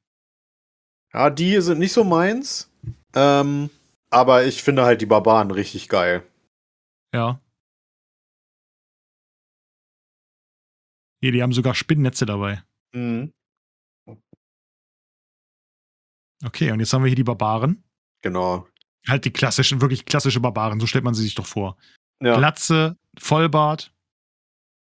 Ja, 1.15 1.31
die 1.31 1.61
sind 1.61 1.79
nicht 1.79 1.93
so 1.93 2.03
meins. 2.03 2.69
Ähm, 3.15 3.71
aber 4.11 4.45
ich 4.45 4.63
finde 4.63 4.85
halt 4.85 5.01
die 5.01 5.07
Barbaren 5.07 5.51
richtig 5.53 5.89
geil. 5.89 6.27
Ja. 7.15 7.41
Hier, 11.23 11.33
die 11.33 11.43
haben 11.43 11.53
sogar 11.53 11.75
Spinnennetze 11.75 12.27
dabei. 12.27 12.63
Mhm. 12.93 13.33
Okay, 16.45 16.71
und 16.73 16.81
jetzt 16.81 16.93
haben 16.93 17.03
wir 17.03 17.09
hier 17.09 17.17
die 17.17 17.25
Barbaren. 17.25 17.83
Genau. 18.23 18.67
Halt 19.09 19.25
die 19.25 19.33
klassischen, 19.33 19.81
wirklich 19.81 20.05
klassische 20.05 20.41
Barbaren, 20.41 20.81
so 20.81 20.87
stellt 20.87 21.05
man 21.05 21.15
sie 21.15 21.23
sich 21.23 21.35
doch 21.35 21.47
vor. 21.47 21.77
Ja. 22.21 22.37
Glatze, 22.37 22.97
Vollbart, 23.19 23.93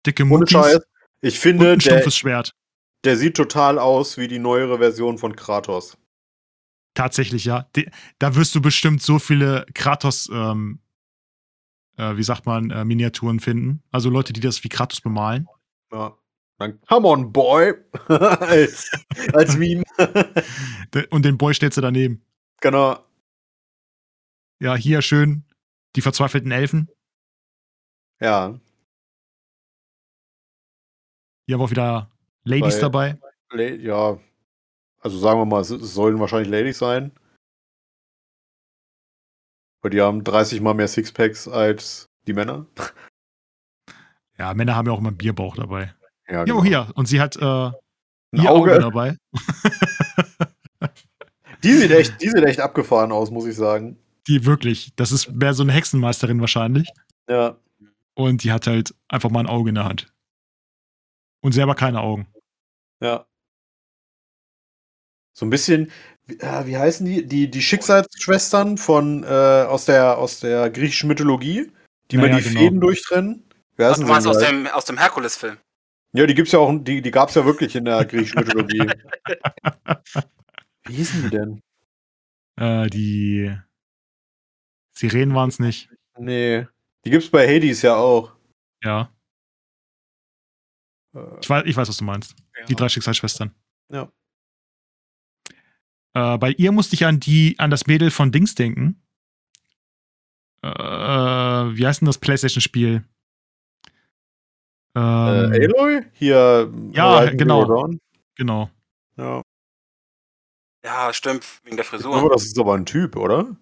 dicke 0.06 0.26
Scheiß. 0.48 0.80
Ich 1.22 1.40
finde, 1.40 1.74
ein 1.74 1.80
der, 1.80 1.92
stumpfes 1.92 2.18
Schwert. 2.18 2.56
der 3.04 3.18
sieht 3.18 3.36
total 3.36 3.78
aus 3.80 4.18
wie 4.18 4.28
die 4.28 4.40
neuere 4.40 4.78
Version 4.78 5.18
von 5.18 5.36
Kratos. 5.36 5.98
Tatsächlich, 6.94 7.46
ja. 7.46 7.68
Die, 7.76 7.90
da 8.20 8.36
wirst 8.36 8.56
du 8.56 8.62
bestimmt 8.62 9.02
so 9.02 9.20
viele 9.20 9.66
Kratos, 9.74 10.30
ähm, 10.32 10.80
äh, 11.98 12.16
wie 12.16 12.24
sagt 12.24 12.46
man, 12.46 12.72
äh, 12.72 12.86
Miniaturen 12.86 13.40
finden. 13.40 13.84
Also 13.92 14.10
Leute, 14.10 14.34
die 14.34 14.40
das 14.40 14.64
wie 14.64 14.70
Kratos 14.70 15.02
bemalen. 15.02 15.48
Ja. 15.92 16.18
Dann, 16.58 16.80
come 16.88 17.08
on, 17.08 17.34
boy! 17.34 17.74
als, 18.08 18.90
als 19.34 19.58
Meme. 19.58 19.84
De- 20.94 21.08
Und 21.10 21.26
den 21.26 21.38
Boy 21.38 21.54
stellst 21.54 21.78
du 21.78 21.82
daneben. 21.82 22.22
genau. 22.62 23.00
Ja, 24.60 24.76
hier 24.76 25.02
schön 25.02 25.44
die 25.96 26.02
verzweifelten 26.02 26.52
Elfen. 26.52 26.90
Ja. 28.20 28.60
Hier 31.48 31.54
haben 31.56 31.60
wir 31.62 31.66
auch 31.66 31.72
wieder 31.72 32.12
Ladies 32.44 32.76
Bei- 32.76 32.82
dabei. 32.82 33.20
La- 33.52 33.64
Ja. 33.64 34.20
Also 35.00 35.20
sagen 35.20 35.40
wir 35.40 35.46
mal, 35.46 35.62
es, 35.62 35.70
es 35.70 35.94
sollen 35.94 36.20
wahrscheinlich 36.20 36.50
Ladies 36.50 36.80
sein. 36.80 37.12
Weil 39.82 39.92
die 39.92 40.02
haben 40.02 40.24
30 40.24 40.62
mal 40.62 40.74
mehr 40.74 40.88
Sixpacks 40.88 41.48
als 41.48 42.06
die 42.28 42.34
Männer. 42.34 42.66
Ja, 44.38 44.54
Männer 44.54 44.76
haben 44.76 44.86
ja 44.86 44.92
auch 44.92 45.00
immer 45.00 45.08
einen 45.08 45.18
Bierbauch 45.18 45.56
dabei. 45.56 45.96
Ja, 46.28 46.44
Jo, 46.44 46.62
hier. 46.62 46.92
Und 46.96 47.06
sie 47.06 47.22
hat 47.22 47.38
äh, 47.38 47.40
Ein 47.42 47.74
ihr 48.34 48.52
Auge. 48.52 48.74
Auge. 48.74 48.80
dabei. 48.80 49.18
Die 51.64 51.72
sieht 51.72 51.92
echt, 51.92 52.22
die 52.22 52.28
sieht 52.30 52.44
echt 52.44 52.60
abgefahren 52.60 53.14
aus, 53.14 53.32
muss 53.32 53.46
ich 53.46 53.56
sagen. 53.56 53.98
Die 54.28 54.46
wirklich, 54.46 54.94
das 54.96 55.12
ist 55.12 55.32
mehr 55.32 55.54
so 55.54 55.64
eine 55.64 55.74
Hexenmeisterin 55.74 56.40
wahrscheinlich. 56.42 56.90
Ja. 57.30 57.58
Und 58.16 58.44
die 58.44 58.52
hat 58.52 58.68
halt 58.68 58.96
einfach 59.08 59.30
mal 59.30 59.42
ein 59.42 59.48
Auge 59.48 59.70
in 59.70 59.76
der 59.76 59.86
Hand. 59.86 60.12
Und 61.42 61.52
selber 61.52 61.76
keine 61.76 62.02
Augen. 62.02 62.28
Ja. 63.02 63.28
So 65.34 65.46
ein 65.46 65.50
bisschen, 65.50 65.92
wie, 66.26 66.40
äh, 66.40 66.66
wie 66.66 66.78
heißen 66.78 67.06
die? 67.06 67.26
Die, 67.26 67.52
die 67.52 67.62
Schicksalsschwestern 67.62 68.78
von 68.78 69.24
äh, 69.24 69.28
aus 69.28 69.86
der 69.86 70.18
aus 70.18 70.40
der 70.40 70.70
griechischen 70.70 71.08
Mythologie, 71.08 71.72
die 72.10 72.16
Ja, 72.16 72.22
mal 72.22 72.36
die 72.36 72.42
genau. 72.42 72.60
Fäden 72.60 72.80
durchtrennen. 72.80 73.44
Wer 73.76 73.90
Ach, 73.90 73.92
ist 73.92 74.02
du 74.02 74.08
meinst 74.08 74.28
aus 74.28 74.38
dem, 74.38 74.68
aus 74.68 74.86
dem 74.86 74.98
Herkules-Film. 74.98 75.58
Ja, 76.14 76.26
die 76.26 76.34
gibt's 76.34 76.54
ja 76.54 76.60
auch, 76.60 76.74
die, 76.80 77.02
die 77.02 77.12
gab's 77.12 77.36
ja 77.36 77.46
wirklich 77.46 77.76
in 77.76 77.84
der 77.84 78.06
griechischen 78.06 78.40
Mythologie. 78.40 78.88
Wie 80.86 80.94
hießen 80.94 81.24
die 81.24 81.30
denn? 81.30 81.62
Äh, 82.58 82.90
die 82.90 83.54
Sirenen 84.98 85.36
waren 85.36 85.50
es 85.50 85.60
nicht. 85.60 85.90
Nee. 86.18 86.68
Die 87.04 87.10
gibt's 87.10 87.30
bei 87.30 87.46
Hades 87.48 87.82
ja 87.82 87.96
auch. 87.96 88.34
Ja, 88.84 89.12
Äh, 91.14 91.40
ich 91.42 91.50
weiß, 91.50 91.64
ich 91.66 91.76
weiß, 91.78 91.88
was 91.90 91.98
du 91.98 92.04
meinst. 92.04 92.36
Die 92.68 92.76
drei 92.76 92.90
Schicksalsschwestern. 92.90 93.54
Ja. 93.90 94.12
Äh, 96.14 96.38
bei 96.38 96.52
ihr 96.52 96.72
musste 96.72 96.96
ich 96.96 97.06
an 97.06 97.20
die, 97.20 97.56
an 97.60 97.70
das 97.72 97.88
Mädel 97.88 98.10
von 98.12 98.32
Dings 98.32 98.56
denken. 98.56 99.02
Äh, 100.62 100.70
wie 100.70 101.86
heißt 101.86 102.02
denn 102.02 102.06
das 102.08 102.18
PlayStation-Spiel? 102.18 103.04
Äh, 104.96 105.00
Ähm, 105.00 105.52
Aloy? 105.52 106.06
Hier. 106.14 106.72
Ja, 106.94 107.20
Horizon 107.20 107.38
genau. 107.38 107.90
Genau. 108.36 108.70
Ja. 109.18 109.42
Ja, 110.84 111.14
stimmt, 111.14 111.46
wegen 111.64 111.78
der 111.78 111.86
Aber 111.86 111.98
Frisur. 111.98 112.30
das 112.30 112.44
ist 112.46 112.60
aber 112.60 112.76
ein 112.76 112.86
Typ, 112.86 113.16
oder? 113.16 113.56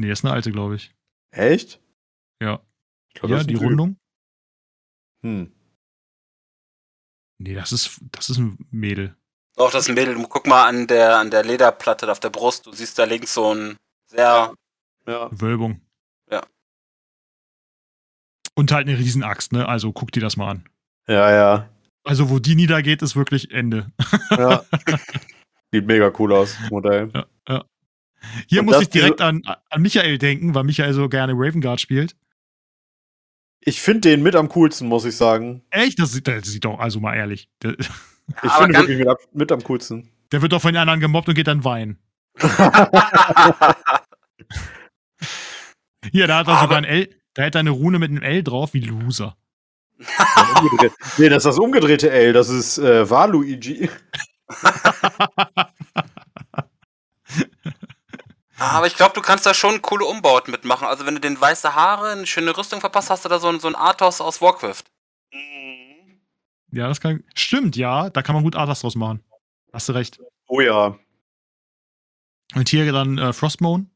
Nee, 0.00 0.10
ist 0.10 0.24
eine 0.24 0.32
alte, 0.32 0.50
glaube 0.50 0.76
ich. 0.76 0.94
Echt? 1.30 1.78
Ja. 2.42 2.60
Ich 3.08 3.20
glaub, 3.20 3.30
Ja, 3.30 3.44
die 3.44 3.52
Typ. 3.52 3.62
Rundung? 3.62 3.96
Hm. 5.22 5.52
Nee, 7.38 7.54
das 7.54 7.70
ist, 7.72 8.00
das 8.12 8.30
ist 8.30 8.38
ein 8.38 8.56
Mädel. 8.70 9.14
Doch, 9.56 9.70
das 9.70 9.82
ist 9.84 9.88
ein 9.90 9.94
Mädel. 9.94 10.14
Du 10.14 10.26
Guck 10.26 10.46
mal 10.46 10.66
an 10.66 10.86
der, 10.86 11.18
an 11.18 11.30
der 11.30 11.44
Lederplatte 11.44 12.10
auf 12.10 12.18
der 12.18 12.30
Brust. 12.30 12.64
Du 12.64 12.72
siehst 12.72 12.98
da 12.98 13.04
links 13.04 13.34
so 13.34 13.54
ein 13.54 13.76
sehr. 14.06 14.54
Ja. 15.06 15.28
Wölbung. 15.32 15.82
Ja. 16.30 16.46
Und 18.54 18.72
halt 18.72 18.88
eine 18.88 18.98
Riesenaxt, 18.98 19.52
ne? 19.52 19.68
Also 19.68 19.92
guck 19.92 20.12
dir 20.12 20.20
das 20.20 20.38
mal 20.38 20.50
an. 20.50 20.68
Ja, 21.08 21.30
ja. 21.30 21.68
Also, 22.04 22.30
wo 22.30 22.38
die 22.38 22.54
niedergeht, 22.54 23.02
ist 23.02 23.16
wirklich 23.16 23.50
Ende. 23.50 23.92
ja. 24.30 24.64
Sieht 25.72 25.86
mega 25.86 26.10
cool 26.18 26.32
aus, 26.32 26.56
das 26.58 26.70
Modell. 26.70 27.12
Hier 28.46 28.60
Und 28.60 28.66
muss 28.66 28.80
ich 28.82 28.88
direkt 28.90 29.20
an, 29.20 29.42
an 29.44 29.82
Michael 29.82 30.18
denken, 30.18 30.54
weil 30.54 30.64
Michael 30.64 30.92
so 30.94 31.08
gerne 31.08 31.32
Raven 31.34 31.60
Guard 31.60 31.80
spielt. 31.80 32.14
Ich 33.60 33.80
finde 33.82 34.08
den 34.08 34.22
mit 34.22 34.34
am 34.36 34.48
coolsten, 34.50 34.88
muss 34.88 35.04
ich 35.04 35.16
sagen. 35.16 35.62
Echt? 35.70 35.98
Das 35.98 36.12
sieht, 36.12 36.26
das 36.28 36.44
sieht 36.46 36.64
doch, 36.64 36.78
also 36.78 37.00
mal 37.00 37.14
ehrlich. 37.16 37.48
Der, 37.62 37.76
Ich 38.44 38.52
finde 38.52 38.78
wirklich 38.78 38.98
mit, 38.98 39.08
mit 39.32 39.50
am 39.52 39.62
coolsten. 39.64 40.08
der 40.32 40.40
wird 40.40 40.52
doch 40.52 40.62
von 40.62 40.72
den 40.72 40.80
anderen 40.80 41.00
gemobbt 41.00 41.28
und 41.28 41.34
geht 41.34 41.48
dann 41.48 41.64
weinen. 41.64 41.98
Hier, 46.12 46.26
da 46.26 46.38
hat 46.38 46.46
er 46.48 46.54
Aber- 46.54 46.62
sogar 46.62 46.78
ein 46.78 46.84
L, 46.84 47.10
da 47.34 47.44
hat 47.44 47.54
er 47.54 47.60
eine 47.60 47.70
Rune 47.70 47.98
mit 47.98 48.10
einem 48.10 48.22
L 48.22 48.42
drauf, 48.42 48.72
wie 48.74 48.80
Loser. 48.80 49.36
Nee, 51.18 51.28
das 51.28 51.38
ist 51.38 51.46
das 51.46 51.58
umgedrehte 51.58 52.10
L. 52.10 52.32
Das 52.32 52.48
ist 52.48 52.78
äh, 52.78 53.08
Waluigi. 53.10 53.90
aber 58.60 58.86
ich 58.86 58.96
glaube, 58.96 59.14
du 59.14 59.20
kannst 59.22 59.46
da 59.46 59.54
schon 59.54 59.80
coole 59.82 60.04
Umbauten 60.04 60.50
mitmachen. 60.50 60.86
Also, 60.86 61.06
wenn 61.06 61.14
du 61.14 61.20
den 61.20 61.40
weiße 61.40 61.74
Haare, 61.74 62.10
eine 62.10 62.26
schöne 62.26 62.56
Rüstung 62.56 62.80
verpasst, 62.80 63.10
hast 63.10 63.24
du 63.24 63.28
da 63.28 63.38
so, 63.38 63.48
ein- 63.48 63.60
so 63.60 63.68
ein 63.68 63.76
Athos 63.76 64.20
aus 64.20 64.40
Warcraft. 64.40 64.84
Ja, 66.72 66.86
das 66.88 67.00
kann. 67.00 67.24
Stimmt, 67.34 67.76
ja, 67.76 68.10
da 68.10 68.22
kann 68.22 68.34
man 68.34 68.44
gut 68.44 68.54
Atlas 68.56 68.80
draus 68.80 68.94
machen. 68.94 69.24
Hast 69.72 69.88
du 69.88 69.92
recht. 69.92 70.20
Oh 70.46 70.60
ja. 70.60 70.96
Und 72.54 72.68
hier 72.68 72.90
dann 72.92 73.18
äh, 73.18 73.32
Frostmourne. 73.32 73.86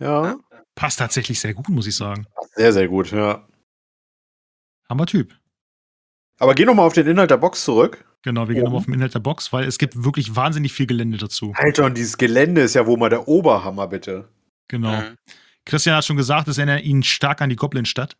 Ja. 0.00 0.36
Passt 0.74 0.98
tatsächlich 0.98 1.40
sehr 1.40 1.54
gut, 1.54 1.68
muss 1.68 1.86
ich 1.86 1.96
sagen. 1.96 2.26
Sehr, 2.54 2.72
sehr 2.72 2.88
gut, 2.88 3.10
ja. 3.12 3.46
Hammer 4.88 5.06
Typ. 5.06 5.34
Aber 6.38 6.54
geh 6.54 6.64
nochmal 6.64 6.86
auf 6.86 6.92
den 6.92 7.06
Inhalt 7.06 7.30
der 7.30 7.38
Box 7.38 7.64
zurück. 7.64 8.04
Genau, 8.26 8.48
wir 8.48 8.54
gehen 8.56 8.64
Oben. 8.64 8.72
nochmal 8.72 8.78
auf 8.80 8.84
den 8.86 8.94
Inhalt 8.94 9.14
der 9.14 9.20
Box, 9.20 9.52
weil 9.52 9.62
es 9.68 9.78
gibt 9.78 10.02
wirklich 10.02 10.34
wahnsinnig 10.34 10.72
viel 10.72 10.88
Gelände 10.88 11.16
dazu. 11.16 11.52
Alter, 11.56 11.84
und 11.84 11.96
dieses 11.96 12.18
Gelände 12.18 12.62
ist 12.62 12.74
ja 12.74 12.84
wohl 12.84 12.96
mal 12.98 13.08
der 13.08 13.28
Oberhammer, 13.28 13.86
bitte. 13.86 14.28
Genau. 14.66 14.96
Mhm. 15.00 15.16
Christian 15.64 15.94
hat 15.94 16.04
schon 16.04 16.16
gesagt, 16.16 16.48
es 16.48 16.58
erinnert 16.58 16.82
ihn 16.82 17.04
stark 17.04 17.40
an 17.40 17.50
die 17.50 17.54
Goblin-Stadt 17.56 18.16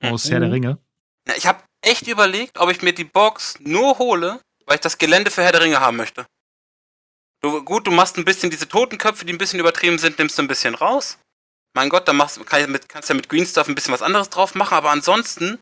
aus 0.00 0.26
Mhm. 0.26 0.30
Herr 0.30 0.40
der 0.40 0.52
Ringe. 0.52 0.78
Ja, 1.26 1.34
Ich 1.36 1.46
habe 1.48 1.60
echt 1.82 2.06
überlegt, 2.06 2.56
ob 2.58 2.70
ich 2.70 2.82
mir 2.82 2.92
die 2.92 3.02
Box 3.02 3.58
nur 3.58 3.98
hole, 3.98 4.40
weil 4.64 4.76
ich 4.76 4.80
das 4.80 4.96
Gelände 4.96 5.32
für 5.32 5.42
Herr 5.42 5.50
der 5.50 5.62
Ringe 5.62 5.80
haben 5.80 5.96
möchte. 5.96 6.24
Du, 7.40 7.64
gut, 7.64 7.88
du 7.88 7.90
machst 7.90 8.16
ein 8.16 8.24
bisschen 8.24 8.50
diese 8.50 8.68
Totenköpfe, 8.68 9.24
die 9.24 9.32
ein 9.32 9.38
bisschen 9.38 9.58
übertrieben 9.58 9.98
sind, 9.98 10.20
nimmst 10.20 10.38
du 10.38 10.42
ein 10.42 10.48
bisschen 10.48 10.76
raus. 10.76 11.18
Mein 11.74 11.88
Gott, 11.88 12.06
da 12.06 12.12
machst, 12.12 12.46
kann 12.46 12.60
ich 12.60 12.68
mit, 12.68 12.88
kannst 12.88 13.08
du 13.08 13.12
ja 13.14 13.16
mit 13.16 13.28
Green 13.28 13.44
Stuff 13.44 13.68
ein 13.68 13.74
bisschen 13.74 13.92
was 13.92 14.02
anderes 14.02 14.30
drauf 14.30 14.54
machen, 14.54 14.74
aber 14.74 14.90
ansonsten 14.90 15.58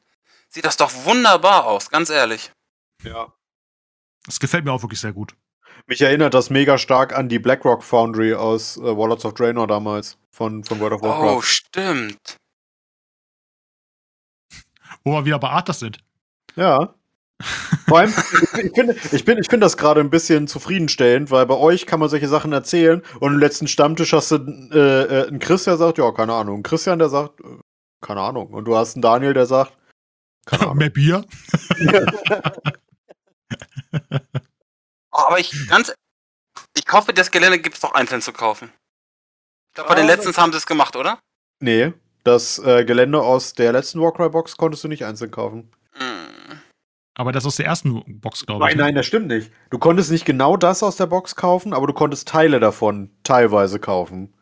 sieht 0.51 0.67
das 0.67 0.77
doch 0.77 0.93
wunderbar 1.07 1.65
aus, 1.65 1.89
ganz 1.89 2.11
ehrlich. 2.11 2.53
Ja. 3.03 3.33
Das 4.27 4.41
gefällt 4.41 4.65
mir 4.65 4.73
auch 4.73 4.83
wirklich 4.83 5.01
sehr 5.01 5.13
gut. 5.13 5.35
Mich 5.87 6.03
erinnert 6.03 6.35
das 6.35 6.51
mega 6.51 6.79
stark 6.79 7.17
an 7.17 7.29
die 7.29 7.39
Blackrock 7.39 7.83
Foundry 7.85 8.35
aus 8.35 8.77
äh, 8.77 8.83
Warlords 8.83 9.25
of 9.25 9.35
Draenor 9.35 9.67
damals. 9.67 10.19
Von, 10.31 10.65
von 10.65 10.81
World 10.81 10.95
of 10.95 11.03
Oh, 11.03 11.07
Warcraft. 11.09 11.43
stimmt. 11.45 12.37
Wo 15.05 15.13
wir 15.13 15.25
wieder 15.25 15.39
bei 15.39 15.49
Arthas 15.49 15.79
sind. 15.81 15.99
Ja. 16.57 16.95
Vor 17.87 17.99
allem, 17.99 18.11
ich 18.11 18.73
finde 18.75 18.97
ich 19.13 19.25
find, 19.25 19.39
ich 19.41 19.49
find 19.49 19.63
das 19.63 19.77
gerade 19.77 20.01
ein 20.01 20.11
bisschen 20.11 20.49
zufriedenstellend, 20.49 21.31
weil 21.31 21.45
bei 21.47 21.55
euch 21.55 21.87
kann 21.87 22.01
man 22.01 22.09
solche 22.09 22.29
Sachen 22.29 22.53
erzählen 22.53 23.03
und 23.21 23.35
im 23.35 23.39
letzten 23.39 23.69
Stammtisch 23.69 24.13
hast 24.15 24.31
du 24.33 24.37
äh, 24.73 25.03
äh, 25.03 25.29
einen 25.29 25.39
Chris, 25.39 25.65
der 25.65 25.77
sagt, 25.77 25.99
ja, 25.99 26.11
keine 26.13 26.33
Ahnung. 26.33 26.55
Einen 26.57 26.63
Christian, 26.63 26.99
der 26.99 27.11
sagt, 27.11 27.41
äh, 27.43 27.59
keine 28.01 28.23
Ahnung. 28.23 28.49
Und 28.49 28.65
du 28.65 28.75
hast 28.77 28.97
einen 28.97 29.03
Daniel, 29.03 29.35
der 29.35 29.47
sagt, 29.47 29.77
keine 30.47 30.63
Ahnung. 30.65 30.79
Mehr 30.79 30.91
Bier. 30.91 31.25
Oh, 35.13 35.23
aber 35.29 35.39
ich 35.39 35.69
ganz. 35.69 35.95
Ich 36.77 36.85
hoffe, 36.93 37.15
das 37.15 37.31
Gelände 37.31 37.59
gibt 37.59 37.77
es 37.77 37.81
doch 37.81 37.95
einzeln 37.95 38.21
zu 38.21 38.33
kaufen. 38.33 38.71
Ich 39.69 39.75
glaube, 39.75 39.89
bei 39.89 39.95
den 39.95 40.07
letzten 40.07 40.37
haben 40.37 40.53
sie 40.53 40.59
es 40.59 40.67
gemacht, 40.67 40.95
oder? 40.95 41.19
nee, 41.61 41.93
das 42.25 42.59
äh, 42.59 42.85
Gelände 42.85 43.21
aus 43.21 43.55
der 43.55 43.73
letzten 43.73 44.01
Warcry-Box 44.01 44.57
konntest 44.57 44.85
du 44.85 44.89
nicht 44.89 45.05
einzeln 45.05 45.31
kaufen. 45.31 45.71
Hm. 45.93 46.61
Aber 47.15 47.33
das 47.33 47.47
aus 47.47 47.57
der 47.57 47.67
ersten 47.67 48.21
Box, 48.21 48.45
glaube 48.45 48.65
ich. 48.65 48.71
Nein, 48.71 48.77
ne? 48.77 48.83
nein, 48.83 48.95
das 48.97 49.07
stimmt 49.07 49.29
nicht. 49.29 49.51
Du 49.71 49.79
konntest 49.79 50.11
nicht 50.11 50.25
genau 50.25 50.57
das 50.57 50.83
aus 50.83 50.97
der 50.97 51.07
Box 51.07 51.37
kaufen, 51.37 51.73
aber 51.73 51.87
du 51.87 51.93
konntest 51.93 52.29
Teile 52.29 52.61
davon 52.61 53.11
teilweise 53.23 53.79
kaufen. 53.79 54.35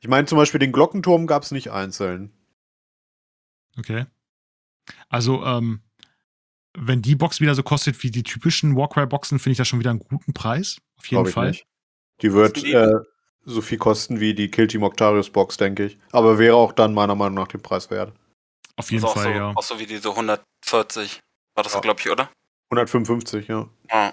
Ich 0.00 0.08
meine 0.08 0.26
zum 0.26 0.38
Beispiel 0.38 0.60
den 0.60 0.72
Glockenturm 0.72 1.26
gab 1.26 1.42
es 1.42 1.50
nicht 1.50 1.70
einzeln. 1.70 2.32
Okay. 3.78 4.06
Also, 5.08 5.44
ähm, 5.44 5.82
wenn 6.76 7.02
die 7.02 7.16
Box 7.16 7.40
wieder 7.40 7.54
so 7.54 7.62
kostet 7.62 8.02
wie 8.02 8.10
die 8.10 8.22
typischen 8.22 8.76
Warcry-Boxen, 8.76 9.38
finde 9.38 9.52
ich 9.52 9.58
das 9.58 9.68
schon 9.68 9.78
wieder 9.80 9.90
einen 9.90 10.00
guten 10.00 10.32
Preis. 10.32 10.78
Auf 10.98 11.06
jeden 11.06 11.26
Fall. 11.26 11.48
nicht. 11.48 11.66
Die 12.22 12.32
wird 12.32 12.62
äh, 12.64 12.92
so 13.44 13.60
viel 13.62 13.78
kosten 13.78 14.20
wie 14.20 14.34
die 14.34 14.50
Kill 14.50 14.66
Team 14.66 14.82
Octarius 14.82 15.30
Box, 15.30 15.56
denke 15.56 15.86
ich. 15.86 15.98
Aber 16.12 16.38
wäre 16.38 16.54
auch 16.56 16.72
dann 16.72 16.92
meiner 16.94 17.14
Meinung 17.14 17.34
nach 17.34 17.48
den 17.48 17.62
Preis 17.62 17.90
wert. 17.90 18.12
Auf 18.76 18.90
jeden 18.92 19.04
Also 19.04 19.18
auch 19.18 19.22
Fall, 19.22 19.32
so, 19.32 19.38
ja. 19.38 19.52
Auch 19.54 19.62
so 19.62 19.78
wie 19.78 19.86
diese 19.86 20.10
140. 20.10 21.20
War 21.54 21.64
das, 21.64 21.74
Ja. 21.74 21.80
glaube 21.80 22.00
ich, 22.00 22.10
oder? 22.10 22.30
155, 22.70 23.48
ja. 23.48 23.68
Ja. 23.90 24.12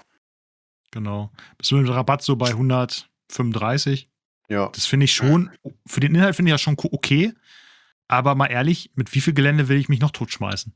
Genau. 0.90 1.30
Bist 1.58 1.70
du 1.70 1.76
mit 1.76 1.86
dem 1.86 1.92
Rabatt 1.92 2.22
so 2.22 2.34
bei 2.36 2.48
135? 2.48 4.08
Ja. 4.48 4.70
Das 4.70 4.86
finde 4.86 5.04
ich 5.04 5.12
schon, 5.14 5.50
für 5.86 6.00
den 6.00 6.14
Inhalt 6.14 6.34
finde 6.34 6.50
ich 6.50 6.54
das 6.54 6.62
schon 6.62 6.76
okay. 6.92 7.34
Aber 8.08 8.34
mal 8.34 8.46
ehrlich, 8.46 8.90
mit 8.94 9.14
wie 9.14 9.20
viel 9.20 9.34
Gelände 9.34 9.68
will 9.68 9.76
ich 9.78 9.90
mich 9.90 10.00
noch 10.00 10.10
totschmeißen? 10.10 10.72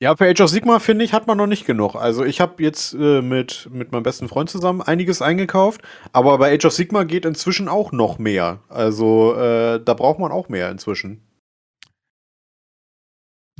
Ja, 0.00 0.16
für 0.16 0.28
Age 0.28 0.40
of 0.40 0.50
Sigma, 0.50 0.80
finde 0.80 1.04
ich, 1.04 1.12
hat 1.12 1.26
man 1.26 1.38
noch 1.38 1.46
nicht 1.46 1.66
genug. 1.66 1.94
Also 1.94 2.24
ich 2.24 2.40
habe 2.40 2.62
jetzt 2.62 2.94
äh, 2.94 3.22
mit, 3.22 3.68
mit 3.70 3.92
meinem 3.92 4.02
besten 4.02 4.28
Freund 4.28 4.50
zusammen 4.50 4.82
einiges 4.82 5.22
eingekauft, 5.22 5.82
aber 6.12 6.36
bei 6.38 6.52
Age 6.52 6.66
of 6.66 6.72
Sigma 6.72 7.04
geht 7.04 7.24
inzwischen 7.24 7.68
auch 7.68 7.92
noch 7.92 8.18
mehr. 8.18 8.60
Also 8.68 9.34
äh, 9.34 9.82
da 9.82 9.94
braucht 9.94 10.18
man 10.18 10.32
auch 10.32 10.48
mehr 10.48 10.70
inzwischen. 10.70 11.22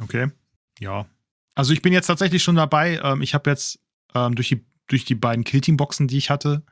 Okay. 0.02 0.30
Ja. 0.80 1.06
Also 1.54 1.72
ich 1.72 1.82
bin 1.82 1.92
jetzt 1.92 2.06
tatsächlich 2.06 2.42
schon 2.42 2.56
dabei. 2.56 3.00
Ähm, 3.02 3.22
ich 3.22 3.32
habe 3.32 3.48
jetzt 3.50 3.78
ähm, 4.14 4.34
durch, 4.34 4.48
die, 4.48 4.66
durch 4.88 5.04
die 5.04 5.14
beiden 5.14 5.44
Killteam-Boxen, 5.44 6.08
die 6.08 6.18
ich 6.18 6.30
hatte, 6.30 6.64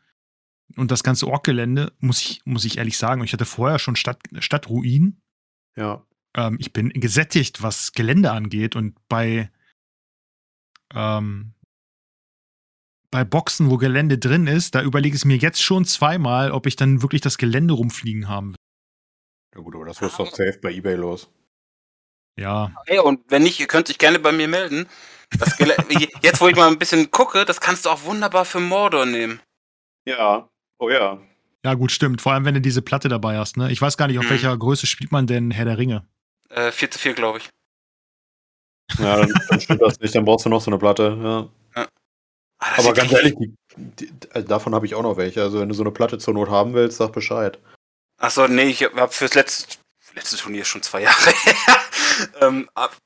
und 0.76 0.90
das 0.90 1.02
ganze 1.02 1.28
Ork-Gelände, 1.28 1.92
muss 1.98 2.20
ich, 2.20 2.40
muss 2.44 2.64
ich 2.64 2.78
ehrlich 2.78 2.98
sagen, 2.98 3.22
ich 3.22 3.32
hatte 3.32 3.44
vorher 3.44 3.78
schon 3.78 3.96
Stadt, 3.96 4.18
Stadtruin. 4.38 5.20
Ja. 5.76 6.04
Ähm, 6.34 6.56
ich 6.60 6.72
bin 6.72 6.88
gesättigt, 6.90 7.62
was 7.62 7.92
Gelände 7.92 8.30
angeht. 8.30 8.76
Und 8.76 8.96
bei, 9.08 9.50
ähm, 10.94 11.54
bei 13.10 13.24
Boxen, 13.24 13.70
wo 13.70 13.76
Gelände 13.76 14.18
drin 14.18 14.46
ist, 14.46 14.74
da 14.74 14.82
überlege 14.82 15.16
ich 15.16 15.24
mir 15.24 15.36
jetzt 15.36 15.62
schon 15.62 15.84
zweimal, 15.84 16.50
ob 16.50 16.66
ich 16.66 16.76
dann 16.76 17.02
wirklich 17.02 17.20
das 17.20 17.38
Gelände 17.38 17.74
rumfliegen 17.74 18.28
haben 18.28 18.50
will. 18.52 18.56
Ja 19.54 19.60
gut, 19.60 19.74
aber 19.74 19.84
das 19.84 20.00
wirst 20.00 20.18
du 20.18 20.24
doch 20.24 20.30
safe 20.34 20.58
bei 20.62 20.72
Ebay 20.72 20.94
los. 20.94 21.30
Ja, 22.38 22.74
Hey, 22.86 22.98
und 22.98 23.20
wenn 23.30 23.42
nicht, 23.42 23.60
ihr 23.60 23.66
könnt 23.66 23.90
euch 23.90 23.98
gerne 23.98 24.18
bei 24.18 24.32
mir 24.32 24.48
melden. 24.48 24.86
Jetzt, 26.22 26.40
wo 26.40 26.48
ich 26.48 26.56
mal 26.56 26.68
ein 26.68 26.78
bisschen 26.78 27.10
gucke, 27.10 27.44
das 27.44 27.60
kannst 27.60 27.84
du 27.84 27.90
auch 27.90 28.04
wunderbar 28.04 28.44
für 28.46 28.60
Mordor 28.60 29.04
nehmen. 29.06 29.40
Ja. 30.06 30.48
Oh 30.78 30.88
ja. 30.88 31.20
ja 31.64 31.74
gut, 31.74 31.92
stimmt. 31.92 32.22
Vor 32.22 32.32
allem, 32.32 32.44
wenn 32.46 32.54
du 32.54 32.60
diese 32.62 32.80
Platte 32.82 33.08
dabei 33.10 33.38
hast. 33.38 33.56
Ne? 33.58 33.70
Ich 33.70 33.80
weiß 33.80 33.96
gar 33.98 34.06
nicht, 34.08 34.18
auf 34.18 34.24
Mhm. 34.24 34.30
welcher 34.30 34.56
Größe 34.56 34.86
spielt 34.86 35.12
man 35.12 35.26
denn 35.26 35.50
Herr 35.50 35.64
der 35.66 35.76
Ringe? 35.78 36.06
Äh, 36.52 36.70
4 36.70 36.90
zu 36.90 36.98
4, 36.98 37.14
glaube 37.14 37.38
ich. 37.38 37.48
Ja, 38.98 39.16
dann, 39.16 39.32
dann 39.48 39.60
stimmt 39.60 39.82
das 39.82 39.98
nicht, 40.00 40.14
dann 40.14 40.24
brauchst 40.24 40.44
du 40.44 40.50
noch 40.50 40.60
so 40.60 40.70
eine 40.70 40.78
Platte, 40.78 41.18
ja. 41.22 41.48
Ah, 42.62 42.76
das 42.76 42.86
Aber 42.86 42.94
ganz 42.94 43.10
ehrlich, 43.10 43.34
die, 43.36 43.56
die, 43.76 44.12
also 44.30 44.46
davon 44.46 44.72
habe 44.72 44.86
ich 44.86 44.94
auch 44.94 45.02
noch 45.02 45.16
welche. 45.16 45.42
Also 45.42 45.58
wenn 45.58 45.68
du 45.68 45.74
so 45.74 45.82
eine 45.82 45.90
Platte 45.90 46.18
zur 46.18 46.34
Not 46.34 46.48
haben 46.48 46.74
willst, 46.74 46.98
sag 46.98 47.12
Bescheid. 47.12 47.58
Achso, 48.18 48.46
nee, 48.46 48.68
ich 48.68 48.84
habe 48.84 49.08
fürs 49.12 49.34
letzte, 49.34 49.78
letzte 50.14 50.36
Turnier 50.36 50.64
schon 50.64 50.80
zwei 50.80 51.00
Jahre 51.02 51.30
her. 51.30 51.56
ähm, 52.40 52.70
ab, 52.74 52.96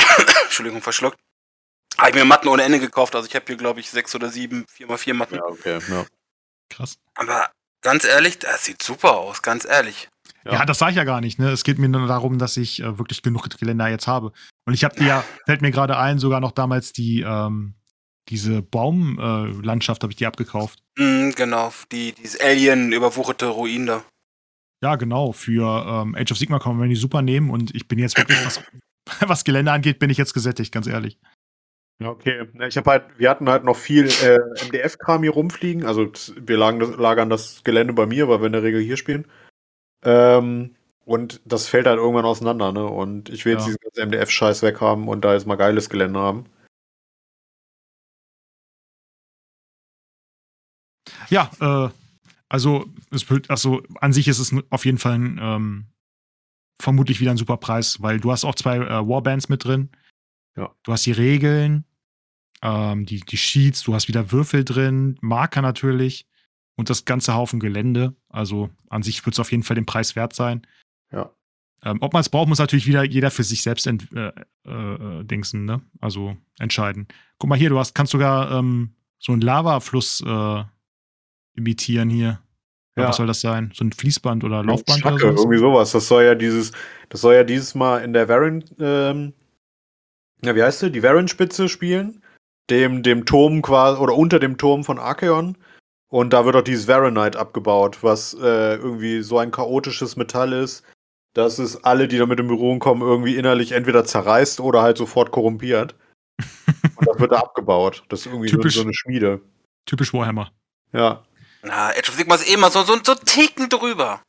Entschuldigung, 0.44 0.82
verschluckt. 0.82 1.18
Habe 1.98 2.10
ich 2.10 2.16
mir 2.16 2.24
Matten 2.24 2.48
ohne 2.48 2.64
Ende 2.64 2.80
gekauft. 2.80 3.14
Also 3.14 3.28
ich 3.28 3.36
habe 3.36 3.46
hier, 3.46 3.56
glaube 3.56 3.78
ich, 3.78 3.90
sechs 3.90 4.12
oder 4.14 4.28
sieben 4.28 4.66
4x4 4.76 5.14
Matten. 5.14 5.36
Ja, 5.36 5.44
okay. 5.44 5.78
Ja. 5.88 6.04
Krass. 6.68 6.98
Aber 7.14 7.52
ganz 7.82 8.04
ehrlich, 8.04 8.40
das 8.40 8.64
sieht 8.64 8.82
super 8.82 9.18
aus, 9.18 9.40
ganz 9.40 9.64
ehrlich. 9.64 10.08
Ja, 10.46 10.52
Ja. 10.60 10.64
das 10.64 10.78
sage 10.78 10.92
ich 10.92 10.96
ja 10.96 11.04
gar 11.04 11.20
nicht. 11.20 11.38
Ne? 11.38 11.50
Es 11.50 11.64
geht 11.64 11.78
mir 11.78 11.88
nur 11.88 12.06
darum, 12.06 12.38
dass 12.38 12.56
ich 12.56 12.80
äh, 12.80 12.98
wirklich 12.98 13.22
genug 13.22 13.48
Geländer 13.58 13.88
jetzt 13.88 14.06
habe. 14.06 14.32
Und 14.66 14.74
ich 14.74 14.84
habe 14.84 15.02
ja, 15.04 15.24
fällt 15.46 15.62
mir 15.62 15.70
gerade 15.70 15.96
ein, 15.98 16.18
sogar 16.18 16.40
noch 16.40 16.52
damals 16.52 16.92
die, 16.92 17.20
ähm, 17.20 17.74
diese 18.28 18.62
Baumlandschaft 18.62 19.62
äh, 19.62 19.66
Landschaft 19.66 20.02
habe 20.02 20.12
ich 20.12 20.16
die 20.16 20.26
abgekauft. 20.26 20.82
Mhm, 20.98 21.32
genau, 21.36 21.72
die, 21.92 22.12
dieses 22.12 22.40
Alien 22.40 22.92
überwucherte 22.92 23.46
Ruin 23.46 23.86
da. 23.86 24.04
Ja, 24.82 24.96
genau. 24.96 25.32
Für 25.32 25.84
ähm, 25.86 26.14
Age 26.14 26.32
of 26.32 26.38
Sigma 26.38 26.58
kann 26.58 26.76
man 26.76 26.88
die 26.88 26.96
super 26.96 27.22
nehmen 27.22 27.50
und 27.50 27.74
ich 27.74 27.88
bin 27.88 27.98
jetzt 27.98 28.18
wirklich, 28.18 28.44
was, 28.44 28.62
was 29.28 29.44
Gelände 29.44 29.72
angeht, 29.72 29.98
bin 29.98 30.10
ich 30.10 30.18
jetzt 30.18 30.34
gesättigt, 30.34 30.72
ganz 30.72 30.86
ehrlich. 30.86 31.18
Ja, 32.02 32.10
okay. 32.10 32.46
Ich 32.68 32.76
habe 32.76 32.90
halt, 32.90 33.04
wir 33.16 33.30
hatten 33.30 33.48
halt 33.48 33.64
noch 33.64 33.76
viel 33.76 34.06
äh, 34.06 34.38
MDF-Kram 34.66 35.22
hier 35.22 35.32
rumfliegen. 35.32 35.86
Also 35.86 36.10
wir 36.36 36.58
das, 36.78 36.96
lagern 36.98 37.30
das 37.30 37.64
Gelände 37.64 37.94
bei 37.94 38.04
mir, 38.04 38.28
weil 38.28 38.40
wir 38.40 38.46
in 38.46 38.52
der 38.52 38.62
Regel 38.62 38.82
hier 38.82 38.98
spielen. 38.98 39.26
Ähm, 40.06 40.76
und 41.04 41.40
das 41.44 41.66
fällt 41.68 41.86
halt 41.86 41.98
irgendwann 41.98 42.24
auseinander, 42.24 42.72
ne? 42.72 42.84
Und 42.86 43.28
ich 43.28 43.44
will 43.44 43.54
jetzt 43.54 43.62
Ja. 43.62 43.66
diesen 43.66 43.80
ganzen 43.82 44.02
MDF-Scheiß 44.02 44.62
weghaben 44.62 45.08
und 45.08 45.24
da 45.24 45.34
jetzt 45.34 45.46
mal 45.46 45.56
geiles 45.56 45.90
Gelände 45.90 46.20
haben. 46.20 46.46
Ja, 51.28 51.50
äh, 51.60 51.90
also, 52.48 52.86
es 53.10 53.26
also 53.48 53.82
an 54.00 54.12
sich 54.12 54.28
ist 54.28 54.38
es 54.38 54.54
auf 54.70 54.84
jeden 54.84 54.98
Fall 54.98 55.14
ein, 55.14 55.38
ähm, 55.42 55.86
vermutlich 56.80 57.20
wieder 57.20 57.32
ein 57.32 57.36
super 57.36 57.56
Preis, 57.56 58.00
weil 58.00 58.20
du 58.20 58.30
hast 58.30 58.44
auch 58.44 58.54
zwei 58.54 58.76
äh, 58.76 59.08
Warbands 59.08 59.48
mit 59.48 59.64
drin. 59.64 59.90
Ja. 60.56 60.72
Du 60.84 60.92
hast 60.92 61.04
die 61.04 61.12
Regeln, 61.12 61.84
ähm, 62.62 63.06
die, 63.06 63.20
die 63.20 63.36
Sheets, 63.36 63.82
du 63.82 63.94
hast 63.94 64.06
wieder 64.06 64.30
Würfel 64.30 64.64
drin, 64.64 65.18
Marker 65.20 65.62
natürlich 65.62 66.26
und 66.76 66.90
das 66.90 67.04
ganze 67.04 67.34
Haufen 67.34 67.60
Gelände. 67.60 68.14
Also 68.28 68.70
an 68.88 69.02
sich 69.02 69.24
wird 69.26 69.34
es 69.34 69.40
auf 69.40 69.50
jeden 69.50 69.62
Fall 69.62 69.74
den 69.74 69.86
Preis 69.86 70.14
wert 70.16 70.34
sein. 70.34 70.66
Ja. 71.10 71.30
Ähm, 71.82 71.98
ob 72.00 72.12
man 72.12 72.20
es 72.20 72.28
braucht, 72.28 72.48
muss 72.48 72.58
natürlich 72.58 72.86
wieder 72.86 73.04
jeder 73.04 73.30
für 73.30 73.44
sich 73.44 73.62
selbst 73.62 73.86
ent, 73.86 74.08
äh, 74.14 74.32
äh, 74.64 75.24
dingsen, 75.24 75.64
ne? 75.64 75.82
Also 76.00 76.36
entscheiden. 76.58 77.06
Guck 77.38 77.50
mal 77.50 77.58
hier, 77.58 77.70
du 77.70 77.78
hast, 77.78 77.94
kannst 77.94 78.12
sogar 78.12 78.50
ähm, 78.50 78.94
so 79.18 79.32
einen 79.32 79.40
Lavafluss 79.40 80.22
äh, 80.26 80.64
imitieren 81.54 82.10
hier. 82.10 82.40
Ja. 82.96 83.08
Was 83.08 83.16
soll 83.16 83.26
das 83.26 83.42
sein? 83.42 83.72
So 83.74 83.84
ein 83.84 83.92
Fließband 83.92 84.42
oder 84.42 84.64
Laufband 84.64 85.00
Schacke, 85.00 85.26
oder 85.26 85.36
so? 85.36 85.42
irgendwie 85.42 85.58
sowas. 85.58 85.92
Das 85.92 86.08
soll 86.08 86.24
ja 86.24 86.34
dieses, 86.34 86.72
das 87.10 87.20
soll 87.20 87.34
ja 87.34 87.44
dieses 87.44 87.74
Mal 87.74 87.98
in 88.02 88.14
der 88.14 88.28
Varan, 88.28 88.64
ähm, 88.80 89.34
ja, 90.42 90.54
wie 90.54 90.62
heißt 90.62 90.80
sie? 90.80 90.90
Die 90.90 91.02
Varan-Spitze 91.02 91.68
spielen. 91.68 92.22
Dem, 92.68 93.02
dem 93.02 93.26
Turm 93.26 93.62
quasi, 93.62 94.00
oder 94.00 94.16
unter 94.16 94.40
dem 94.40 94.56
Turm 94.56 94.82
von 94.82 94.98
Archeon. 94.98 95.56
Und 96.08 96.32
da 96.32 96.44
wird 96.44 96.54
auch 96.56 96.62
dieses 96.62 96.86
Varanite 96.88 97.38
abgebaut, 97.38 97.98
was 98.02 98.34
äh, 98.34 98.76
irgendwie 98.76 99.22
so 99.22 99.38
ein 99.38 99.50
chaotisches 99.50 100.16
Metall 100.16 100.52
ist, 100.52 100.84
dass 101.34 101.58
es 101.58 101.82
alle, 101.84 102.06
die 102.08 102.18
damit 102.18 102.38
in 102.40 102.46
Berührung 102.48 102.78
kommen, 102.78 103.02
irgendwie 103.02 103.36
innerlich 103.36 103.72
entweder 103.72 104.04
zerreißt 104.04 104.60
oder 104.60 104.82
halt 104.82 104.96
sofort 104.98 105.32
korrumpiert. 105.32 105.94
Und 106.96 107.08
das 107.08 107.18
wird 107.18 107.32
da 107.32 107.38
abgebaut. 107.38 108.04
Das 108.08 108.20
ist 108.20 108.26
irgendwie 108.26 108.48
so, 108.48 108.56
Typisch. 108.56 108.74
so 108.76 108.82
eine 108.82 108.94
Schmiede. 108.94 109.40
Typisch 109.84 110.12
Warhammer. 110.14 110.52
Ja. 110.92 111.24
Na, 111.62 111.88
Age 111.90 112.08
of 112.08 112.14
Sigma 112.14 112.36
ist 112.36 112.48
eh 112.48 112.54
immer 112.54 112.70
so, 112.70 112.82
so, 112.84 112.96
so 113.02 113.14
ticken 113.14 113.68
drüber. 113.68 114.22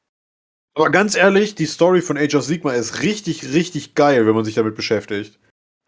Aber 0.76 0.90
ganz 0.90 1.16
ehrlich, 1.16 1.56
die 1.56 1.66
Story 1.66 2.02
von 2.02 2.18
Age 2.18 2.36
of 2.36 2.44
Sigma 2.44 2.74
ist 2.74 3.02
richtig, 3.04 3.54
richtig 3.54 3.96
geil, 3.96 4.26
wenn 4.26 4.36
man 4.36 4.46
sich 4.46 4.56
damit 4.56 4.76
beschäftigt. 4.76 5.40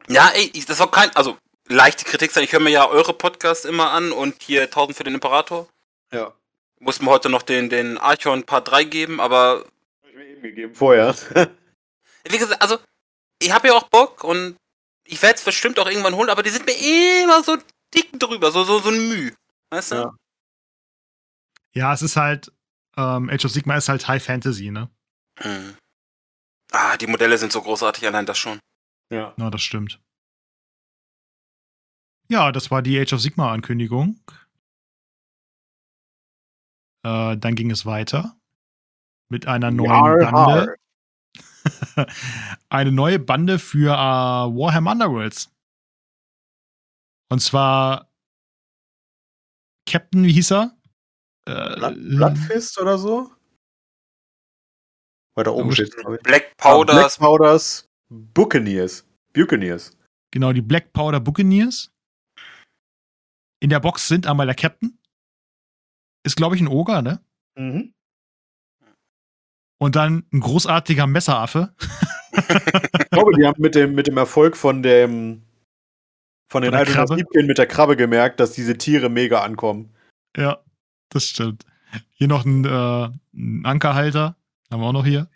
Ja, 0.08 0.30
ey, 0.36 0.50
ich- 0.54 0.66
das 0.66 0.78
soll 0.78 0.90
kein, 0.90 1.16
also 1.16 1.38
leichte 1.68 2.06
Kritik 2.06 2.32
sein. 2.32 2.44
Ich 2.44 2.54
höre 2.54 2.60
mir 2.60 2.70
ja 2.72 2.88
eure 2.88 3.14
Podcasts 3.14 3.66
immer 3.66 3.92
an 3.92 4.12
und 4.12 4.36
hier 4.42 4.64
1000 4.70 4.96
für 4.98 5.04
den 5.04 5.16
Imperator. 5.16 5.68
Ja. 6.12 6.34
Muss 6.80 7.02
mir 7.02 7.10
heute 7.10 7.30
noch 7.30 7.42
den, 7.42 7.70
den 7.70 7.98
Archon 7.98 8.44
Part 8.46 8.70
3 8.70 8.84
geben, 8.86 9.20
aber 9.20 9.66
Hab 10.02 10.10
ich 10.10 10.16
mir 10.16 10.26
eben 10.26 10.42
gegeben. 10.42 10.76
Vorher. 10.76 11.14
wie 12.24 12.38
gesagt, 12.38 12.62
also 12.62 12.78
ich 13.42 13.52
habe 13.52 13.68
ja 13.68 13.74
auch 13.74 13.90
Bock 13.90 14.24
und 14.24 14.58
ich 15.06 15.22
werde 15.22 15.36
es 15.36 15.44
bestimmt 15.44 15.80
auch 15.80 15.88
irgendwann 15.88 16.16
holen, 16.16 16.30
aber 16.30 16.44
die 16.44 16.50
sind 16.50 16.66
mir 16.66 17.24
immer 17.24 17.44
so 17.44 17.58
dick 17.94 18.20
drüber, 18.20 18.52
so, 18.52 18.64
so, 18.64 18.80
so 18.80 18.90
ein 18.90 19.10
Müh. 19.10 19.32
Weißt 19.72 19.92
du? 19.92 19.96
Ja. 19.96 20.16
Ja, 21.74 21.94
es 21.94 22.02
ist 22.02 22.16
halt, 22.16 22.52
ähm, 22.98 23.30
Age 23.30 23.46
of 23.46 23.52
Sigma 23.52 23.76
ist 23.76 23.90
halt 23.90 24.08
High 24.08 24.24
Fantasy, 24.24 24.72
ne? 24.72 24.90
Hm. 25.40 25.78
Ah, 26.72 26.98
die 26.98 27.08
Modelle 27.08 27.38
sind 27.38 27.52
so 27.52 27.62
großartig, 27.62 28.06
allein 28.06 28.26
das 28.26 28.38
schon. 28.38 28.60
ja. 29.12 29.34
Ja, 29.38 29.50
das 29.50 29.62
stimmt. 29.62 30.00
Ja, 32.28 32.52
das 32.52 32.70
war 32.70 32.82
die 32.82 33.00
Age 33.00 33.14
of 33.14 33.22
Sigma 33.22 33.52
Ankündigung. 33.52 34.20
Äh, 37.06 37.38
dann 37.38 37.56
ging 37.56 37.72
es 37.72 37.86
weiter 37.86 38.36
mit 39.32 39.48
einer 39.48 39.72
neuen 39.72 39.90
Yar, 40.22 40.32
Bande. 40.32 40.76
eine 42.70 42.92
neue 42.92 43.20
Bande 43.20 43.60
für 43.60 43.94
äh, 43.94 43.96
Warhammer 43.96 44.92
Underworlds. 44.92 45.52
Und 47.32 47.40
zwar 47.40 48.10
Captain, 49.88 50.24
wie 50.24 50.34
hieß 50.34 50.52
er? 50.52 50.78
Äh, 51.46 51.76
Blood, 51.76 51.96
Bloodfist 51.96 52.80
oder 52.80 52.98
so? 52.98 53.32
Weiter 55.36 55.54
oben 55.54 55.70
Oh, 55.70 55.72
steht. 55.72 55.96
Black 56.24 56.52
Ah, 56.60 56.74
Powders, 56.74 57.18
Black 57.18 57.18
Powders 57.20 57.90
Buccaneers. 58.10 59.06
Buccaneers. 59.34 59.96
Genau, 60.32 60.52
die 60.54 60.62
Black 60.62 60.92
Powder 60.94 61.20
Buccaneers. 61.20 61.92
In 63.62 63.70
der 63.70 63.80
Box 63.80 64.08
sind 64.08 64.28
einmal 64.28 64.46
der 64.48 64.56
Captain. 64.56 64.99
Ist, 66.30 66.36
glaube 66.36 66.56
ich, 66.56 66.62
ein 66.62 66.68
Oger, 66.68 67.02
ne? 67.02 67.20
Mhm. 67.56 67.92
Und 69.80 69.96
dann 69.96 70.26
ein 70.32 70.42
großartiger 70.42 71.08
Messeraffe. 71.08 71.74
Ich 72.32 73.10
glaube, 73.10 73.34
die 73.36 73.48
haben 73.48 73.60
mit 73.60 73.74
dem, 73.74 73.96
mit 73.96 74.06
dem 74.06 74.16
Erfolg 74.18 74.56
von 74.56 74.84
dem 74.84 75.42
von 76.52 76.62
den 76.62 76.76
alten 76.76 76.92
Krabbe? 76.94 77.16
Siebchen 77.16 77.48
mit 77.48 77.58
der 77.58 77.66
Krabbe 77.66 77.96
gemerkt, 77.98 78.40
dass 78.40 78.52
diese 78.52 78.78
Tiere 78.78 79.10
mega 79.10 79.42
ankommen. 79.42 79.92
Ja, 80.38 80.60
das 81.10 81.24
stimmt. 81.24 81.66
Hier 82.12 82.28
noch 82.28 82.46
ein, 82.46 82.64
äh, 82.64 83.10
ein 83.34 83.66
Ankerhalter. 83.66 84.36
Haben 84.72 84.82
wir 84.84 84.88
auch 84.88 84.94
noch 84.94 85.06
hier. 85.06 85.32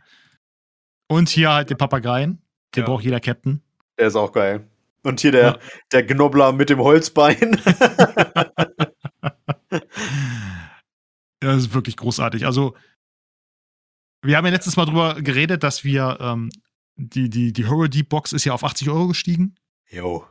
Und 1.08 1.28
hier 1.30 1.52
halt 1.54 1.72
den 1.72 1.78
Papageien. 1.78 2.40
Den 2.76 2.82
Ja. 2.82 2.86
braucht 2.86 3.04
jeder 3.04 3.20
Captain. 3.20 3.64
Der 3.98 4.10
ist 4.10 4.16
auch 4.16 4.32
geil. 4.32 4.68
Und 5.02 5.22
hier 5.22 5.32
der, 5.32 5.44
Ja. 5.44 5.58
der 5.92 6.04
Gnobbler 6.04 6.52
mit 6.52 6.70
dem 6.70 6.80
Holzbein. 6.82 7.60
Ja, 11.44 11.54
das 11.54 11.64
ist 11.64 11.74
wirklich 11.74 11.98
großartig. 11.98 12.46
Also, 12.46 12.76
wir 14.24 14.38
haben 14.38 14.46
ja 14.46 14.52
letztes 14.52 14.78
Mal 14.78 14.86
drüber 14.86 15.22
geredet, 15.22 15.64
dass 15.64 15.84
wir 15.84 16.18
ähm, 16.22 16.50
die, 16.96 17.30
die, 17.30 17.52
die 17.52 17.66
Horror 17.68 17.90
Deep 17.90 18.10
Box 18.10 18.32
ist 18.32 18.46
ja 18.46 18.54
auf 18.54 18.64
80 18.64 18.90
Euro 18.90 19.08
gestiegen. 19.08 19.56
Jo. 19.90 20.26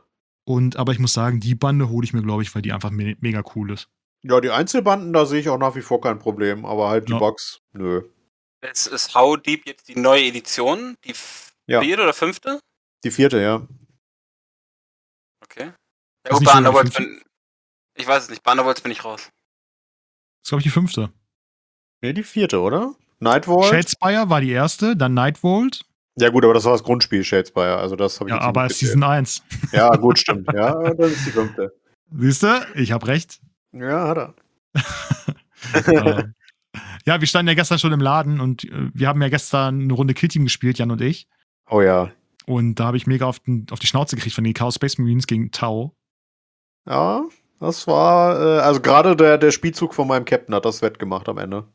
Und 0.45 0.75
aber 0.77 0.91
ich 0.91 0.99
muss 0.99 1.13
sagen, 1.13 1.39
die 1.39 1.55
Bande 1.55 1.89
hole 1.89 2.03
ich 2.03 2.13
mir, 2.13 2.21
glaube 2.23 2.41
ich, 2.43 2.53
weil 2.55 2.61
die 2.63 2.73
einfach 2.73 2.89
me 2.89 3.15
mega 3.19 3.43
cool 3.55 3.71
ist. 3.71 3.87
Ja, 4.23 4.41
die 4.41 4.49
Einzelbanden, 4.51 5.13
da 5.13 5.25
sehe 5.25 5.39
ich 5.39 5.49
auch 5.49 5.57
nach 5.57 5.75
wie 5.75 5.81
vor 5.81 6.01
kein 6.01 6.17
Problem, 6.19 6.65
aber 6.65 6.89
halt 6.89 7.07
die 7.07 7.13
Ja. 7.13 7.19
Box, 7.19 7.59
nö. 7.73 8.01
es 8.61 8.87
ist 8.87 9.13
How 9.13 9.37
Deep 9.37 9.67
jetzt 9.67 9.87
die 9.89 9.95
neue 9.99 10.23
Edition, 10.23 10.95
die 11.05 11.13
Ja. 11.67 11.81
vierte 11.81 12.03
oder 12.03 12.13
fünfte? 12.13 12.59
Die 13.03 13.11
vierte, 13.11 13.39
ja. 13.41 13.67
Okay. 15.43 15.73
Ja, 16.25 16.31
gut, 16.31 16.45
bei 16.45 16.59
die 16.61 16.65
fünfte? 16.77 17.01
bin, 17.03 17.21
ich 17.95 18.07
weiß 18.07 18.23
es 18.23 18.29
nicht, 18.29 18.43
bei 18.43 18.51
Underworlds 18.51 18.81
bin 18.81 18.91
ich 18.91 19.03
raus. 19.03 19.29
Das 20.43 20.47
ist, 20.47 20.49
glaube 20.49 20.59
ich, 20.59 20.65
die 20.65 20.69
fünfte. 20.71 21.09
Nee, 22.01 22.11
die 22.11 22.23
vierte, 22.23 22.59
oder? 22.59 22.95
Nightwall? 23.19 23.63
Shadespire 23.63 24.29
war 24.29 24.41
die 24.41 24.51
erste, 24.51 24.97
dann 24.97 25.13
Nightvolt. 25.13 25.85
Ja, 26.17 26.29
gut, 26.29 26.43
aber 26.43 26.53
das 26.53 26.65
war 26.65 26.73
das 26.73 26.83
Grundspiel 26.83 27.23
Shadespire, 27.23 27.77
also 27.77 27.95
das 27.95 28.19
habe 28.19 28.29
ich 28.29 28.35
Ja, 28.35 28.41
aber 28.41 28.63
nicht 28.63 28.73
ist 28.73 28.79
Season 28.79 29.03
1. 29.03 29.41
gezählt. 29.49 29.73
Ja, 29.73 29.95
gut, 29.95 30.19
stimmt. 30.19 30.51
Ja, 30.53 30.93
das 30.93 31.11
ist 31.11 31.27
die 31.27 31.31
fünfte. 31.31 31.73
Siehst 32.11 32.43
du? 32.43 32.67
Ich 32.75 32.91
habe 32.91 33.07
recht. 33.07 33.39
Ja, 33.71 34.07
hat 34.09 34.17
er. 34.17 34.33
Ähm, 35.87 36.33
ja, 37.05 37.21
wir 37.21 37.27
standen 37.27 37.47
ja 37.47 37.53
gestern 37.53 37.79
schon 37.79 37.93
im 37.93 38.01
Laden 38.01 38.41
und 38.41 38.65
äh, 38.65 38.89
wir 38.93 39.07
haben 39.07 39.21
ja 39.21 39.29
gestern 39.29 39.81
eine 39.81 39.93
Runde 39.93 40.13
Killteam 40.13 40.43
gespielt, 40.43 40.77
Jan 40.77 40.91
und 40.91 40.99
ich. 40.99 41.29
Oh 41.69 41.81
ja. 41.81 42.11
Und 42.45 42.75
da 42.75 42.85
habe 42.87 42.97
ich 42.97 43.07
mega 43.07 43.25
auf, 43.25 43.39
den, 43.39 43.65
auf 43.71 43.79
die 43.79 43.87
Schnauze 43.87 44.17
gekriegt 44.17 44.35
von 44.35 44.43
den 44.43 44.53
Chaos 44.53 44.75
Space 44.75 44.97
Marines 44.97 45.25
gegen 45.25 45.51
Tau. 45.51 45.95
Ja, 46.85 47.23
das 47.63 47.87
war, 47.87 48.39
äh, 48.39 48.59
also 48.59 48.81
gerade 48.81 49.15
der, 49.15 49.37
der 49.37 49.51
Spielzug 49.51 49.93
von 49.93 50.05
meinem 50.07 50.25
Captain 50.25 50.53
hat 50.53 50.65
das 50.65 50.81
wettgemacht 50.81 51.29
am 51.29 51.37
Ende. 51.37 51.65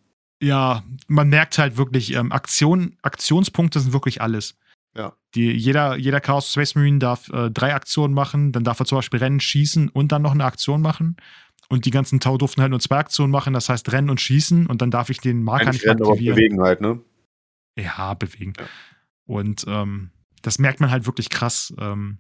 Ja, 0.42 0.84
man 1.06 1.30
merkt 1.30 1.56
halt 1.56 1.78
wirklich, 1.78 2.14
ähm, 2.14 2.30
Aktion, 2.30 2.96
Aktionspunkte 3.00 3.80
sind 3.80 3.94
wirklich 3.94 4.20
alles. 4.20 4.58
Ja. 4.94 5.14
Die, 5.34 5.50
jeder, 5.50 5.96
jeder 5.96 6.20
Chaos 6.20 6.52
Space 6.52 6.74
Marine 6.74 6.98
darf 6.98 7.30
äh, 7.30 7.50
drei 7.50 7.74
Aktionen 7.74 8.12
machen, 8.12 8.52
dann 8.52 8.64
darf 8.64 8.78
er 8.80 8.86
zum 8.86 8.98
Beispiel 8.98 9.18
rennen, 9.18 9.40
schießen 9.40 9.88
und 9.88 10.12
dann 10.12 10.20
noch 10.20 10.32
eine 10.32 10.44
Aktion 10.44 10.82
machen. 10.82 11.16
Und 11.70 11.86
die 11.86 11.90
ganzen 11.90 12.20
Tau 12.20 12.36
durften 12.36 12.60
halt 12.60 12.70
nur 12.70 12.80
zwei 12.80 12.98
Aktionen 12.98 13.30
machen, 13.30 13.54
das 13.54 13.68
heißt 13.68 13.90
rennen 13.90 14.10
und 14.10 14.20
schießen 14.20 14.66
und 14.66 14.82
dann 14.82 14.90
darf 14.90 15.08
ich 15.08 15.18
den 15.20 15.42
Marker 15.42 15.68
Eigentlich 15.68 15.82
nicht 15.82 15.88
rennen, 15.88 16.02
aber 16.02 16.12
aktivieren. 16.12 16.36
bewegen 16.36 16.62
halt, 16.62 16.80
ne? 16.82 17.00
Ja, 17.78 18.14
bewegen. 18.14 18.52
Ja. 18.58 18.66
Und 19.24 19.64
ähm, 19.68 20.10
das 20.42 20.58
merkt 20.58 20.80
man 20.80 20.90
halt 20.90 21.06
wirklich 21.06 21.30
krass. 21.30 21.74
Ähm, 21.78 22.18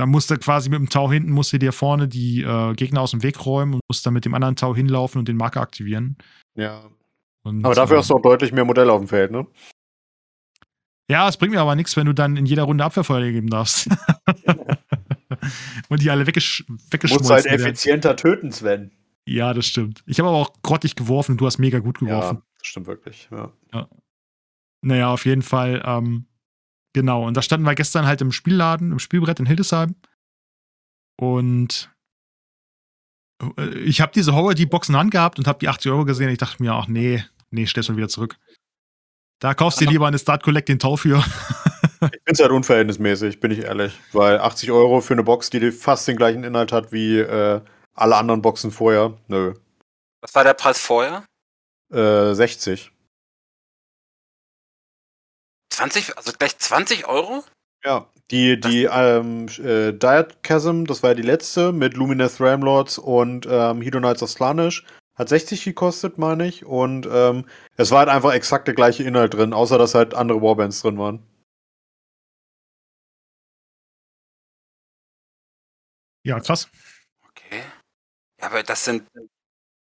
da 0.00 0.06
musst 0.06 0.30
du 0.30 0.38
quasi 0.38 0.70
mit 0.70 0.78
dem 0.78 0.88
Tau 0.88 1.12
hinten, 1.12 1.30
musst 1.30 1.52
du 1.52 1.58
dir 1.58 1.72
vorne 1.72 2.08
die 2.08 2.40
äh, 2.40 2.72
Gegner 2.72 3.02
aus 3.02 3.10
dem 3.10 3.22
Weg 3.22 3.44
räumen 3.44 3.74
und 3.74 3.80
musst 3.86 4.06
dann 4.06 4.14
mit 4.14 4.24
dem 4.24 4.32
anderen 4.32 4.56
Tau 4.56 4.74
hinlaufen 4.74 5.18
und 5.18 5.28
den 5.28 5.36
Marker 5.36 5.60
aktivieren. 5.60 6.16
Ja. 6.54 6.88
Und, 7.42 7.66
Aber 7.66 7.74
dafür 7.74 7.96
ähm, 7.96 8.00
hast 8.00 8.08
du 8.08 8.14
auch 8.14 8.22
deutlich 8.22 8.50
mehr 8.50 8.64
Modelle 8.64 8.90
auf 8.90 9.02
dem 9.02 9.08
Feld, 9.08 9.30
ne? 9.30 9.46
Ja, 11.10 11.28
es 11.28 11.36
bringt 11.36 11.52
mir 11.52 11.60
aber 11.60 11.74
nichts, 11.74 11.98
wenn 11.98 12.06
du 12.06 12.14
dann 12.14 12.38
in 12.38 12.46
jeder 12.46 12.62
Runde 12.62 12.82
Abwehrfeuer 12.82 13.30
geben 13.30 13.50
darfst. 13.50 13.90
und 15.90 16.00
die 16.00 16.08
alle 16.08 16.26
weggesch 16.26 16.64
Du 16.66 16.72
musst 16.72 16.92
weggeschmolzen 16.94 17.30
halt 17.30 17.44
effizienter 17.44 18.16
töten, 18.16 18.52
Sven. 18.52 18.92
Ja, 19.26 19.52
das 19.52 19.66
stimmt. 19.66 20.02
Ich 20.06 20.18
habe 20.18 20.30
aber 20.30 20.38
auch 20.38 20.62
grottig 20.62 20.96
geworfen, 20.96 21.36
du 21.36 21.44
hast 21.44 21.58
mega 21.58 21.80
gut 21.80 21.98
geworfen. 21.98 22.36
Ja, 22.38 22.42
das 22.58 22.66
stimmt 22.66 22.86
wirklich. 22.86 23.28
Ja. 23.30 23.52
Naja, 24.80 25.12
auf 25.12 25.26
jeden 25.26 25.42
Fall. 25.42 25.82
Ähm, 25.84 26.24
genau. 26.92 27.26
Und 27.26 27.36
da 27.36 27.42
standen 27.42 27.66
wir 27.66 27.74
gestern 27.74 28.06
halt 28.06 28.20
im 28.20 28.32
Spielladen, 28.32 28.92
im 28.92 28.98
Spielbrett 28.98 29.40
in 29.40 29.46
Hildesheim. 29.46 29.94
Und 31.16 31.90
äh, 33.58 33.68
ich 33.78 34.00
habe 34.00 34.12
diese 34.12 34.34
Horror 34.34 34.54
die 34.54 34.66
Box 34.66 34.88
in 34.88 34.94
der 34.94 35.00
Hand 35.00 35.10
gehabt 35.10 35.38
und 35.38 35.46
habe 35.46 35.58
die 35.58 35.68
80 35.68 35.92
Euro 35.92 36.04
gesehen. 36.04 36.30
Ich 36.30 36.38
dachte 36.38 36.62
mir, 36.62 36.72
ach 36.72 36.88
nee, 36.88 37.24
nee, 37.50 37.66
stell's 37.66 37.88
mal 37.88 37.96
wieder 37.96 38.08
zurück. 38.08 38.36
Da 39.40 39.54
kaufst 39.54 39.80
du 39.80 39.86
dir 39.86 39.92
lieber 39.92 40.06
eine 40.06 40.18
Start 40.18 40.42
Collect 40.42 40.68
den 40.68 40.78
Tau 40.78 40.96
für. 40.96 41.24
Ich 42.02 42.08
finde 42.08 42.32
es 42.32 42.40
halt 42.40 42.50
unverhältnismäßig, 42.50 43.40
bin 43.40 43.50
ich 43.50 43.60
ehrlich. 43.60 43.92
Weil 44.12 44.38
80 44.38 44.70
Euro 44.70 45.02
für 45.02 45.12
eine 45.12 45.22
Box, 45.22 45.50
die 45.50 45.70
fast 45.70 46.08
den 46.08 46.16
gleichen 46.16 46.44
Inhalt 46.44 46.72
hat 46.72 46.92
wie 46.92 47.18
äh, 47.18 47.60
alle 47.94 48.16
anderen 48.16 48.40
Boxen 48.40 48.70
vorher, 48.70 49.18
nö. 49.28 49.54
Was 50.22 50.34
war 50.34 50.44
der 50.44 50.54
Preis 50.54 50.80
vorher? 50.80 51.24
Äh, 51.92 52.32
60. 52.34 52.90
20, 55.80 56.16
also 56.18 56.32
gleich 56.38 56.58
20 56.58 57.08
Euro? 57.08 57.42
Ja, 57.82 58.06
die, 58.30 58.60
die 58.60 58.84
ähm, 58.84 59.46
äh, 59.58 59.92
Diet 59.92 60.42
Chasm, 60.42 60.84
das 60.84 61.02
war 61.02 61.10
ja 61.10 61.14
die 61.14 61.22
letzte, 61.22 61.72
mit 61.72 61.94
Luminous 61.94 62.38
Ramlords 62.38 62.98
und 62.98 63.46
ähm, 63.50 63.80
Hedonites 63.80 64.22
of 64.22 64.30
Slanish, 64.30 64.84
hat 65.14 65.30
60 65.30 65.64
gekostet, 65.64 66.18
meine 66.18 66.46
ich. 66.46 66.66
Und 66.66 67.08
ähm, 67.10 67.46
es 67.76 67.90
war 67.90 68.00
halt 68.00 68.10
einfach 68.10 68.34
exakt 68.34 68.68
der 68.68 68.74
gleiche 68.74 69.04
Inhalt 69.04 69.32
drin, 69.32 69.54
außer 69.54 69.78
dass 69.78 69.94
halt 69.94 70.12
andere 70.12 70.42
Warbands 70.42 70.82
drin 70.82 70.98
waren. 70.98 71.22
Ja, 76.22 76.38
krass. 76.40 76.68
Okay. 77.30 77.62
Ja, 78.38 78.46
aber 78.48 78.62
das 78.62 78.84
sind 78.84 79.08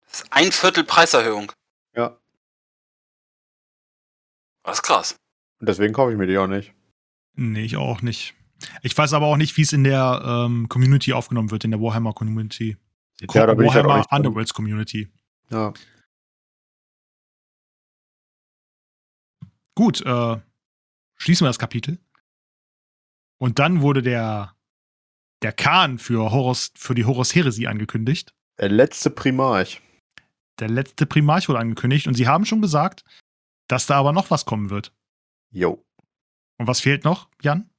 das 0.07 0.21
ist 0.23 0.27
ein 0.31 0.53
Viertel 0.53 0.85
Preiserhöhung. 0.85 1.53
Ja. 1.95 2.19
Das 4.65 4.79
ist 4.79 4.83
krass. 4.83 5.22
Und 5.63 5.69
deswegen 5.69 5.93
kaufe 5.93 6.11
ich 6.11 6.19
mir 6.19 6.27
die 6.27 6.37
auch 6.39 6.49
nicht. 6.49 6.75
Nee, 7.37 7.63
ich 7.63 7.77
auch 7.77 8.03
nicht. 8.03 8.35
Ich 8.83 8.99
weiß 8.99 9.13
aber 9.13 9.27
auch 9.27 9.37
nicht, 9.37 9.57
wie 9.57 9.63
es 9.63 9.73
in 9.73 9.85
der 9.85 10.21
ähm, 10.27 10.69
Community 10.69 11.13
aufgenommen 11.13 11.53
wird, 11.53 11.63
in 11.63 11.71
der 11.71 11.81
Warhammer 11.81 12.13
Community. 12.15 12.77
Ja, 13.21 13.47
da 13.47 13.55
bin 13.55 13.67
ich 13.67 13.73
halt 13.73 13.85
Warhammer 13.85 13.99
nicht 13.99 14.11
drin. 14.11 14.17
Underworlds 14.17 14.55
Community. 14.55 15.09
Ja. 15.51 15.73
Gut, 19.77 20.01
äh, 20.01 20.41
schließen 21.17 21.45
wir 21.45 21.49
das 21.49 21.61
Kapitel. 21.61 22.01
Und 23.39 23.61
dann 23.61 23.83
wurde 23.83 24.03
der, 24.03 24.57
der 25.43 25.53
Khan 25.53 26.01
für, 26.01 26.33
Horus, 26.33 26.73
für 26.75 26.97
die 26.97 27.05
Horus 27.05 27.37
Heresie 27.37 27.69
angekündigt. 27.69 28.35
Der 28.59 28.69
letzte 28.69 29.11
Primarch. 29.11 29.81
Der 30.59 30.69
letzte 30.69 31.07
Primarch 31.07 31.49
wurde 31.49 31.61
angekündigt 31.61 32.09
und 32.09 32.15
sie 32.15 32.27
haben 32.27 32.47
schon 32.47 32.61
gesagt, 32.61 33.05
dass 33.69 33.87
da 33.87 33.95
aber 34.01 34.11
noch 34.11 34.33
was 34.33 34.45
kommen 34.45 34.69
wird. 34.69 34.93
Jo. 35.53 35.83
Und 36.59 36.67
was 36.67 36.81
fehlt 36.81 37.05
noch, 37.05 37.29
Jan? 37.43 37.71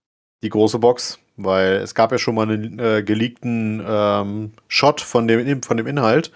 Die 0.44 0.50
große 0.50 0.80
Box. 0.80 1.20
Weil 1.36 1.78
es 1.78 1.96
gab 1.96 2.12
ja 2.12 2.20
schon 2.20 2.36
mal 2.36 2.44
einen 2.44 2.78
äh, 2.78 3.02
geleakten 3.02 3.84
ähm, 3.86 4.54
Shot 4.68 5.02
von 5.02 5.28
dem, 5.28 5.64
von 5.64 5.78
dem 5.78 5.88
Inhalt 5.88 6.32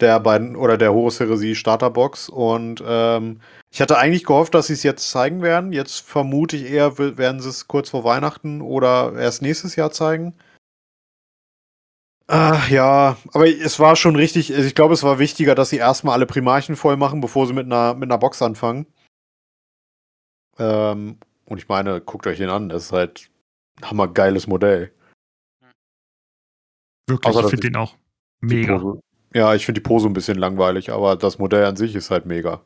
der 0.00 0.20
beiden 0.20 0.56
oder 0.56 0.78
der 0.78 0.92
Horus 0.92 1.20
Heresie 1.20 1.54
Starterbox 1.54 2.28
und 2.28 2.82
ähm, 2.86 3.40
ich 3.72 3.80
hatte 3.80 3.98
eigentlich 3.98 4.24
gehofft, 4.24 4.54
dass 4.54 4.66
sie 4.66 4.72
es 4.72 4.82
jetzt 4.82 5.10
zeigen 5.10 5.42
werden. 5.42 5.72
Jetzt 5.72 6.00
vermute 6.00 6.56
ich 6.56 6.70
eher, 6.70 6.98
werden 6.98 7.40
sie 7.40 7.48
es 7.48 7.68
kurz 7.68 7.90
vor 7.90 8.02
Weihnachten 8.02 8.62
oder 8.62 9.12
erst 9.16 9.42
nächstes 9.42 9.76
Jahr 9.76 9.92
zeigen. 9.92 10.34
Ah, 12.26 12.60
ja, 12.68 13.16
aber 13.32 13.48
es 13.48 13.78
war 13.78 13.96
schon 13.96 14.16
richtig, 14.16 14.54
also 14.54 14.66
ich 14.66 14.74
glaube, 14.74 14.94
es 14.94 15.02
war 15.02 15.18
wichtiger, 15.18 15.54
dass 15.54 15.70
sie 15.70 15.78
erstmal 15.78 16.14
alle 16.14 16.26
Primarchen 16.26 16.76
voll 16.76 16.96
machen, 16.96 17.20
bevor 17.20 17.46
sie 17.46 17.52
mit 17.52 17.66
einer, 17.66 17.94
mit 17.94 18.08
einer 18.08 18.18
Box 18.18 18.40
anfangen. 18.40 18.86
Ähm, 20.60 21.18
und 21.46 21.58
ich 21.58 21.68
meine, 21.68 22.00
guckt 22.00 22.26
euch 22.26 22.38
den 22.38 22.50
an, 22.50 22.68
das 22.68 22.84
ist 22.84 22.92
halt 22.92 23.30
ein 23.80 23.90
hammergeiles 23.90 24.46
Modell. 24.46 24.92
Wirklich, 27.08 27.34
Außer, 27.34 27.44
ich 27.44 27.50
finde 27.50 27.68
den 27.68 27.76
auch 27.76 27.96
mega. 28.40 28.78
Pose. 28.78 29.00
Ja, 29.34 29.54
ich 29.54 29.64
finde 29.64 29.80
die 29.80 29.88
Pose 29.88 30.06
ein 30.06 30.12
bisschen 30.12 30.38
langweilig, 30.38 30.92
aber 30.92 31.16
das 31.16 31.38
Modell 31.38 31.64
an 31.64 31.76
sich 31.76 31.94
ist 31.94 32.10
halt 32.10 32.26
mega. 32.26 32.62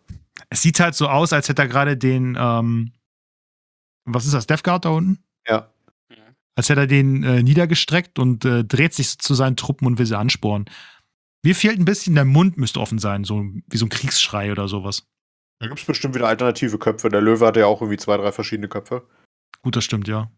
Es 0.51 0.63
sieht 0.63 0.81
halt 0.81 0.95
so 0.95 1.09
aus, 1.09 1.33
als 1.33 1.49
hätte 1.49 1.63
er 1.63 1.69
gerade 1.69 1.97
den, 1.97 2.37
ähm, 2.39 2.93
was 4.05 4.27
ist 4.27 4.35
das, 4.35 4.47
Death 4.47 4.65
Guard 4.65 4.85
da 4.85 4.91
unten? 4.91 5.23
Ja. 5.47 5.71
Als 6.57 6.69
hätte 6.69 6.83
er 6.83 6.87
den 6.87 7.23
äh, 7.23 7.43
niedergestreckt 7.43 8.19
und 8.19 8.45
äh, 8.45 8.65
dreht 8.65 8.95
sich 8.95 9.19
zu 9.19 9.35
seinen 9.35 9.57
Truppen 9.57 9.87
und 9.87 9.99
will 9.99 10.07
sie 10.07 10.19
ansporen. 10.19 10.67
Mir 11.43 11.55
fehlt 11.55 11.79
ein 11.79 11.85
bisschen, 11.85 12.15
der 12.15 12.25
Mund 12.25 12.57
müsste 12.57 12.81
offen 12.81 12.99
sein, 12.99 13.25
so 13.25 13.45
wie 13.69 13.77
so 13.77 13.87
ein 13.87 13.91
Kriegsschrei 13.91 14.51
oder 14.51 14.69
sowas. 14.69 15.07
Da 15.61 15.69
gibt 15.69 15.81
es 15.81 15.87
bestimmt 15.87 16.15
wieder 16.15 16.29
alternative 16.29 16.79
Köpfe. 16.79 17.09
Der 17.09 17.21
Löwe 17.21 17.47
hatte 17.47 17.61
ja 17.61 17.67
auch 17.67 17.81
irgendwie 17.81 17.99
zwei, 17.99 18.17
drei 18.17 18.33
verschiedene 18.33 18.69
Köpfe. 18.69 19.07
Gut, 19.63 19.77
das 19.77 19.85
stimmt, 19.85 20.09
ja. 20.09 20.31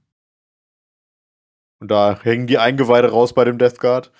Und 1.81 1.91
da 1.91 2.21
hängen 2.23 2.47
die 2.47 2.59
Eingeweide 2.59 3.11
raus 3.11 3.35
bei 3.35 3.45
dem 3.45 3.59
Death 3.59 3.79
Guard. 3.79 4.12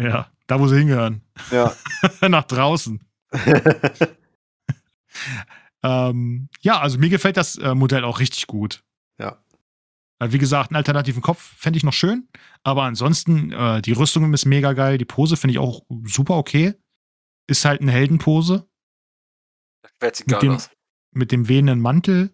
Ja, 0.00 0.30
da 0.46 0.58
wo 0.58 0.66
sie 0.66 0.78
hingehören. 0.78 1.22
Ja. 1.50 1.74
Nach 2.28 2.44
draußen. 2.44 3.00
Ähm, 5.84 6.48
ja, 6.62 6.80
also 6.80 6.98
mir 6.98 7.10
gefällt 7.10 7.36
das 7.36 7.58
äh, 7.58 7.74
Modell 7.74 8.04
auch 8.04 8.18
richtig 8.18 8.46
gut. 8.46 8.82
Ja. 9.20 9.44
Wie 10.22 10.38
gesagt, 10.38 10.70
einen 10.70 10.76
alternativen 10.76 11.20
Kopf 11.20 11.40
fände 11.58 11.76
ich 11.76 11.84
noch 11.84 11.92
schön, 11.92 12.26
aber 12.62 12.84
ansonsten, 12.84 13.52
äh, 13.52 13.82
die 13.82 13.92
Rüstung 13.92 14.32
ist 14.32 14.46
mega 14.46 14.72
geil, 14.72 14.96
die 14.96 15.04
Pose 15.04 15.36
finde 15.36 15.52
ich 15.52 15.58
auch 15.58 15.82
super 16.04 16.38
okay. 16.38 16.74
Ist 17.46 17.66
halt 17.66 17.82
eine 17.82 17.92
Heldenpose 17.92 18.66
Sich 20.12 20.26
Mit 20.26 20.34
geil 20.34 20.40
dem- 20.40 20.52
aus. 20.56 20.70
mit 21.12 21.32
dem 21.32 21.48
wehenden 21.48 21.80
Mantel. 21.80 22.30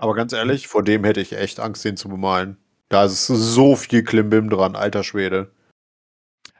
aber 0.00 0.14
ganz 0.14 0.32
ehrlich, 0.32 0.68
vor 0.68 0.82
dem 0.84 1.02
hätte 1.04 1.20
ich 1.20 1.32
echt 1.32 1.58
Angst, 1.60 1.84
den 1.84 1.96
zu 1.96 2.08
bemalen. 2.08 2.56
Da 2.88 3.04
ist 3.04 3.26
so 3.26 3.74
viel 3.76 4.04
Klimbim 4.04 4.48
dran, 4.48 4.76
alter 4.76 5.02
Schwede. 5.04 5.52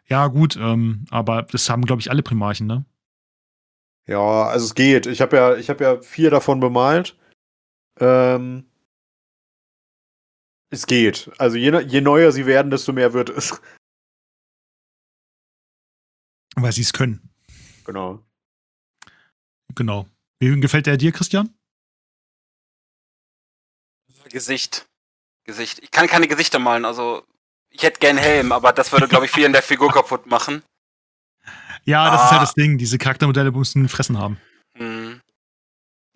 Ja, 0.07 0.27
gut, 0.27 0.57
ähm, 0.57 1.05
aber 1.11 1.43
das 1.45 1.71
haben, 1.71 1.85
glaube 1.85 2.01
ich, 2.01 2.11
alle 2.11 2.23
Primarchen, 2.23 2.67
ne? 2.67 2.85
Ja, 4.07 4.45
also 4.49 4.65
es 4.67 4.75
geht. 4.75 5.07
Ich 5.07 5.21
habe 5.21 5.37
ja, 5.37 5.55
ich 5.57 5.69
habe 5.71 5.85
ja 5.85 6.01
vier 6.03 6.31
davon 6.31 6.61
bemalt. 6.61 7.17
Ähm, 8.01 8.65
es 10.71 10.87
geht. 10.87 11.31
Also 11.39 11.57
je, 11.57 11.79
je 11.83 12.01
neuer 12.01 12.33
sie 12.33 12.47
werden, 12.47 12.71
desto 12.71 12.93
mehr 12.93 13.13
wird 13.13 13.29
es. 13.31 13.61
Weil 16.57 16.73
sie 16.73 16.83
es 16.83 16.93
können. 16.93 17.31
Genau. 17.85 18.25
Genau. 19.79 20.07
Wie 20.41 20.59
gefällt 20.61 20.87
der 20.87 20.97
dir, 20.97 21.13
Christian? 21.13 21.55
Gesicht. 24.29 24.87
Gesicht. 25.45 25.79
Ich 25.79 25.93
kann 25.93 26.09
keine 26.09 26.27
Gesichter 26.27 26.59
malen, 26.59 26.85
also 26.85 27.25
ich 27.71 27.83
hätte 27.85 28.01
gern 28.01 28.19
Helm, 28.19 28.51
aber 28.51 28.73
das 28.73 28.91
würde, 28.93 29.07
glaube 29.09 29.27
ich, 29.27 29.31
viel 29.31 29.45
in 29.45 29.53
der 29.53 29.63
Figur 29.63 29.91
kaputt 29.93 30.27
machen. 30.27 30.63
Ja, 31.85 32.11
das 32.11 32.25
ist 32.25 32.27
Ah. 32.27 32.31
halt 32.33 32.43
das 32.43 32.55
Ding. 32.55 32.77
Diese 32.77 32.99
Charaktermodelle 32.99 33.51
müssen 33.51 33.89
Fressen 33.89 34.19
haben. 34.19 34.39
Mhm. 34.75 35.23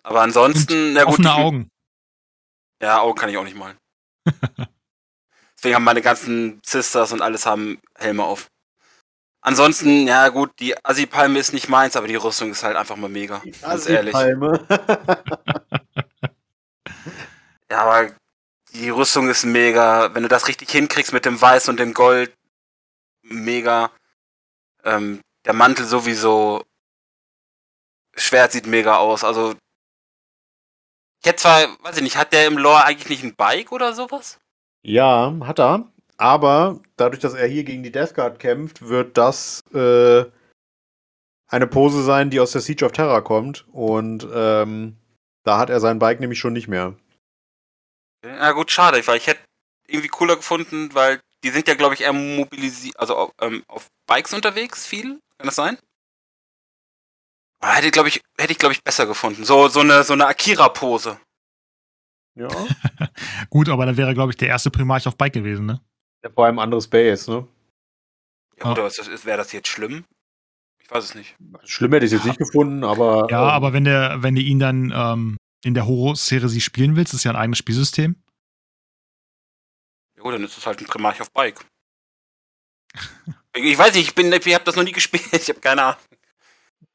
Aber 0.03 0.21
ansonsten, 0.21 0.93
na 0.93 1.03
gut. 1.05 1.13
Offene 1.13 1.33
Augen. 1.33 1.69
Ja, 2.79 2.99
Augen 2.99 3.17
kann 3.17 3.29
ich 3.29 3.37
auch 3.37 3.43
nicht 3.43 3.55
malen. 3.57 3.77
Deswegen 5.57 5.73
haben 5.75 5.83
meine 5.85 6.01
ganzen 6.03 6.61
Sisters 6.63 7.11
und 7.13 7.21
alles 7.21 7.47
haben 7.47 7.79
Helme 7.97 8.23
auf. 8.23 8.51
Ansonsten, 9.45 10.07
ja 10.07 10.29
gut, 10.29 10.51
die 10.59 10.73
Assi-Palme 10.85 11.37
ist 11.37 11.51
nicht 11.51 11.67
meins, 11.67 11.97
aber 11.97 12.07
die 12.07 12.15
Rüstung 12.15 12.51
ist 12.51 12.63
halt 12.63 12.77
einfach 12.77 12.95
mal 12.95 13.09
mega. 13.09 13.41
Ganz 13.61 13.87
ehrlich. 13.87 14.15
Ja, 17.71 17.79
aber 17.81 18.11
die 18.73 18.89
Rüstung 18.89 19.29
ist 19.29 19.45
mega. 19.45 20.13
Wenn 20.13 20.23
du 20.23 20.29
das 20.29 20.47
richtig 20.47 20.69
hinkriegst 20.69 21.11
mit 21.11 21.25
dem 21.25 21.41
Weiß 21.41 21.69
und 21.69 21.79
dem 21.79 21.93
Gold, 21.93 22.35
mega. 23.23 23.91
Ähm, 24.83 25.21
der 25.45 25.53
Mantel 25.53 25.85
sowieso. 25.85 26.63
Schwert 28.15 28.51
sieht 28.51 28.67
mega 28.67 28.97
aus. 28.97 29.23
Also, 29.23 29.55
Ich 31.21 31.27
hätte 31.27 31.41
zwar, 31.41 31.61
weiß 31.83 31.97
ich 31.97 32.03
nicht, 32.03 32.17
hat 32.17 32.31
der 32.31 32.45
im 32.47 32.57
Lore 32.59 32.83
eigentlich 32.83 33.09
nicht 33.09 33.23
ein 33.23 33.35
Bike 33.35 33.71
oder 33.71 33.93
sowas? 33.93 34.37
Ja, 34.83 35.33
hat 35.41 35.59
er. 35.59 35.91
Aber 36.17 36.79
dadurch, 36.95 37.21
dass 37.21 37.33
er 37.33 37.47
hier 37.47 37.63
gegen 37.63 37.83
die 37.83 37.91
Death 37.91 38.15
Guard 38.15 38.39
kämpft, 38.39 38.87
wird 38.87 39.17
das 39.17 39.61
äh, 39.73 40.25
eine 41.47 41.67
Pose 41.67 42.03
sein, 42.03 42.29
die 42.29 42.39
aus 42.39 42.51
der 42.51 42.61
Siege 42.61 42.85
of 42.85 42.91
Terror 42.91 43.23
kommt. 43.23 43.65
Und 43.71 44.27
ähm, 44.33 44.97
da 45.43 45.57
hat 45.57 45.69
er 45.69 45.79
sein 45.79 45.99
Bike 45.99 46.19
nämlich 46.19 46.39
schon 46.39 46.53
nicht 46.53 46.67
mehr. 46.67 46.95
Na 48.23 48.51
gut, 48.53 48.71
schade, 48.71 49.05
weil 49.05 49.17
ich 49.17 49.27
hätte 49.27 49.41
irgendwie 49.87 50.07
cooler 50.07 50.35
gefunden, 50.35 50.93
weil 50.93 51.19
die 51.43 51.49
sind 51.49 51.67
ja, 51.67 51.75
glaube 51.75 51.93
ich, 51.93 52.01
eher 52.01 52.13
mobilisiert, 52.13 52.97
also 52.97 53.15
auf, 53.15 53.31
ähm, 53.41 53.63
auf 53.67 53.87
Bikes 54.07 54.33
unterwegs, 54.33 54.87
viel. 54.87 55.19
Kann 55.37 55.47
das 55.47 55.55
sein? 55.55 55.77
Aber 57.59 57.73
Hätte, 57.73 57.91
glaube 57.91 58.09
ich, 58.09 58.21
hätte 58.39 58.53
ich, 58.53 58.59
glaube 58.59 58.73
ich, 58.73 58.83
besser 58.83 59.05
gefunden. 59.05 59.43
So, 59.43 59.67
so 59.67 59.81
eine, 59.81 60.03
so 60.03 60.13
eine 60.13 60.27
Akira-Pose. 60.27 61.19
Ja. 62.35 62.47
Gut, 63.49 63.69
aber 63.69 63.85
dann 63.85 63.97
wäre, 63.97 64.13
glaube 64.13 64.31
ich, 64.31 64.37
der 64.37 64.47
erste 64.47 64.71
Primarch 64.71 65.07
auf 65.07 65.17
Bike 65.17 65.33
gewesen, 65.33 65.65
ne? 65.65 65.81
Vor 66.33 66.45
allem 66.45 66.59
anderes 66.59 66.87
Base, 66.87 67.29
ne? 67.29 67.47
Ja, 68.59 68.71
oder 68.71 68.87
ist 68.87 68.99
das, 68.99 69.25
wäre 69.25 69.37
das 69.37 69.51
jetzt 69.51 69.67
schlimm? 69.67 70.05
Ich 70.81 70.89
weiß 70.91 71.03
es 71.03 71.15
nicht. 71.15 71.35
Schlimm 71.63 71.91
hätte 71.93 72.05
ich 72.05 72.11
es 72.11 72.19
jetzt 72.19 72.25
nicht 72.25 72.39
gefunden, 72.39 72.83
aber. 72.83 73.27
Ja, 73.29 73.43
ähm, 73.43 73.49
aber 73.49 73.73
wenn, 73.73 73.83
der, 73.83 74.21
wenn 74.21 74.35
du 74.35 74.41
ihn 74.41 74.59
dann 74.59 74.93
ähm, 74.95 75.37
in 75.63 75.73
der 75.73 75.85
Horus-Serie 75.85 76.59
spielen 76.61 76.95
willst, 76.95 77.13
ist 77.13 77.23
ja 77.23 77.31
ein 77.31 77.37
eigenes 77.37 77.57
Spielsystem. 77.59 78.15
Ja, 80.17 80.23
gut, 80.23 80.33
dann 80.33 80.43
ist 80.43 80.57
es 80.57 80.65
halt 80.65 80.79
ein 80.79 80.85
Primarch 80.87 81.21
auf 81.21 81.31
Bike. 81.31 81.65
ich 83.55 83.77
weiß 83.77 83.93
nicht, 83.95 84.09
ich 84.09 84.15
bin, 84.15 84.31
ich 84.31 84.53
habe 84.53 84.63
das 84.65 84.75
noch 84.75 84.83
nie 84.83 84.91
gespielt, 84.91 85.23
ich 85.31 85.49
habe 85.49 85.59
keine 85.59 85.83
Ahnung. 85.83 85.99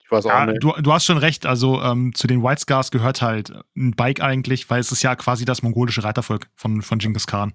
Ich 0.05 0.11
weiß 0.11 0.25
auch 0.27 0.31
Ja, 0.31 0.47
nicht. 0.47 0.63
du, 0.63 0.73
du 0.73 0.93
hast 0.93 1.05
schon 1.05 1.19
recht, 1.19 1.45
also 1.45 1.83
ähm, 1.83 2.15
zu 2.15 2.27
den 2.27 2.43
White 2.43 2.63
Scars 2.63 2.91
gehört 2.91 3.21
halt 3.21 3.53
ein 3.77 3.93
Bike 3.93 4.21
eigentlich, 4.23 4.71
weil 4.71 4.81
es 4.81 4.91
ist 4.93 5.03
ja 5.03 5.15
quasi 5.17 5.45
das 5.45 5.63
mongolische 5.63 6.03
Reitervolk 6.05 6.49
von, 6.57 6.81
von 6.81 6.99
Genghis 6.99 7.27
Khan. 7.27 7.53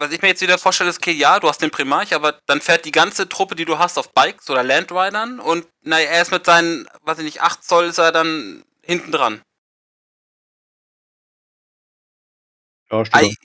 Was 0.00 0.12
ich 0.12 0.22
mir 0.22 0.28
jetzt 0.28 0.40
wieder 0.40 0.58
vorstelle, 0.58 0.90
ist, 0.90 0.98
okay, 0.98 1.10
ja, 1.10 1.40
du 1.40 1.48
hast 1.48 1.60
den 1.60 1.72
Primarch, 1.72 2.14
aber 2.14 2.40
dann 2.46 2.60
fährt 2.60 2.84
die 2.84 2.92
ganze 2.92 3.28
Truppe, 3.28 3.56
die 3.56 3.64
du 3.64 3.78
hast, 3.78 3.98
auf 3.98 4.14
Bikes 4.14 4.48
oder 4.48 4.62
Landridern 4.62 5.40
und 5.40 5.66
naja, 5.82 6.08
er 6.08 6.22
ist 6.22 6.30
mit 6.30 6.46
seinen, 6.46 6.88
weiß 7.02 7.18
ich 7.18 7.24
nicht, 7.24 7.42
8 7.42 7.64
Zoll 7.64 7.86
ist 7.86 7.98
er 7.98 8.12
dann 8.12 8.62
hinten 8.82 9.10
dran. 9.10 9.42
Ja, 12.90 13.04
stimmt. 13.04 13.36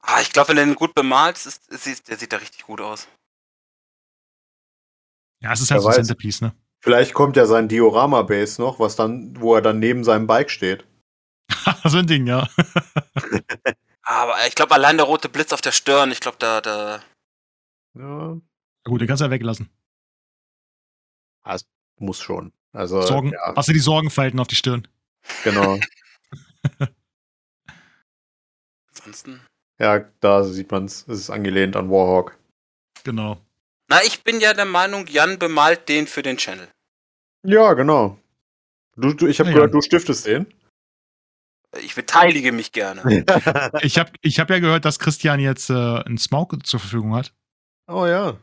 Ah, 0.00 0.20
ich 0.20 0.32
glaube, 0.32 0.48
wenn 0.48 0.56
du 0.56 0.62
ihn 0.62 0.74
gut 0.74 0.94
bemalst, 0.94 1.46
ist, 1.46 1.68
ist, 1.68 2.08
der 2.08 2.16
sieht 2.18 2.32
da 2.32 2.38
richtig 2.38 2.64
gut 2.64 2.80
aus. 2.80 3.06
Ja, 5.40 5.52
es 5.52 5.60
ist 5.60 5.70
halt 5.70 5.78
Wer 5.78 5.82
so 5.82 5.88
ein. 5.90 5.94
Centerpiece, 5.94 6.40
ne? 6.40 6.56
Vielleicht 6.80 7.14
kommt 7.14 7.36
ja 7.36 7.46
sein 7.46 7.68
Diorama-Base 7.68 8.60
noch, 8.60 8.80
was 8.80 8.96
dann, 8.96 9.40
wo 9.40 9.54
er 9.54 9.62
dann 9.62 9.78
neben 9.78 10.02
seinem 10.02 10.26
Bike 10.26 10.50
steht. 10.50 10.86
so 11.84 11.98
ein 11.98 12.06
Ding, 12.06 12.26
ja. 12.26 12.48
Aber 14.08 14.46
ich 14.46 14.54
glaube, 14.54 14.74
allein 14.74 14.96
der 14.96 15.04
rote 15.04 15.28
Blitz 15.28 15.52
auf 15.52 15.60
der 15.60 15.72
Stirn, 15.72 16.10
ich 16.10 16.20
glaube, 16.20 16.38
da, 16.38 16.62
da. 16.62 17.02
Ja. 17.94 18.38
Gut, 18.84 19.00
den 19.02 19.06
kannst 19.06 19.20
du 19.20 19.26
ja 19.26 19.30
weglassen. 19.30 19.68
Muss 21.98 22.20
schon. 22.20 22.52
Also, 22.72 23.02
Sorgen, 23.02 23.32
ja, 23.32 23.54
Hast 23.56 23.68
du 23.68 23.72
die 23.72 23.80
Sorgenfalten 23.80 24.38
auf 24.40 24.46
die 24.46 24.54
Stirn? 24.54 24.86
genau. 25.42 25.78
Ansonsten. 28.90 29.40
ja, 29.78 30.00
da 30.20 30.44
sieht 30.44 30.70
man 30.70 30.84
es. 30.84 31.02
Es 31.08 31.18
ist 31.20 31.30
angelehnt 31.30 31.76
an 31.76 31.90
Warhawk. 31.90 32.38
Genau. 33.04 33.40
Na, 33.88 34.02
ich 34.04 34.22
bin 34.22 34.40
ja 34.40 34.54
der 34.54 34.64
Meinung, 34.64 35.06
Jan 35.06 35.38
bemalt 35.38 35.88
den 35.88 36.06
für 36.06 36.22
den 36.22 36.36
Channel. 36.36 36.68
Ja, 37.42 37.72
genau. 37.72 38.18
Du, 38.96 39.12
du, 39.12 39.26
ich 39.26 39.40
habe 39.40 39.50
Ja, 39.50 39.56
gehört, 39.56 39.74
du 39.74 39.80
stiftest 39.80 40.26
den. 40.26 40.46
Ich 41.80 41.94
beteilige 41.94 42.52
mich 42.52 42.72
gerne. 42.72 43.02
Ich 43.82 43.98
habe 43.98 44.10
ich 44.22 44.40
hab 44.40 44.48
ja 44.50 44.58
gehört, 44.58 44.84
dass 44.84 44.98
Christian 44.98 45.38
jetzt 45.40 45.68
äh, 45.70 45.74
einen 45.74 46.18
Smaug 46.18 46.54
zur 46.66 46.80
Verfügung 46.80 47.14
hat. 47.14 47.32
oh 47.88 48.06
ja. 48.06 48.36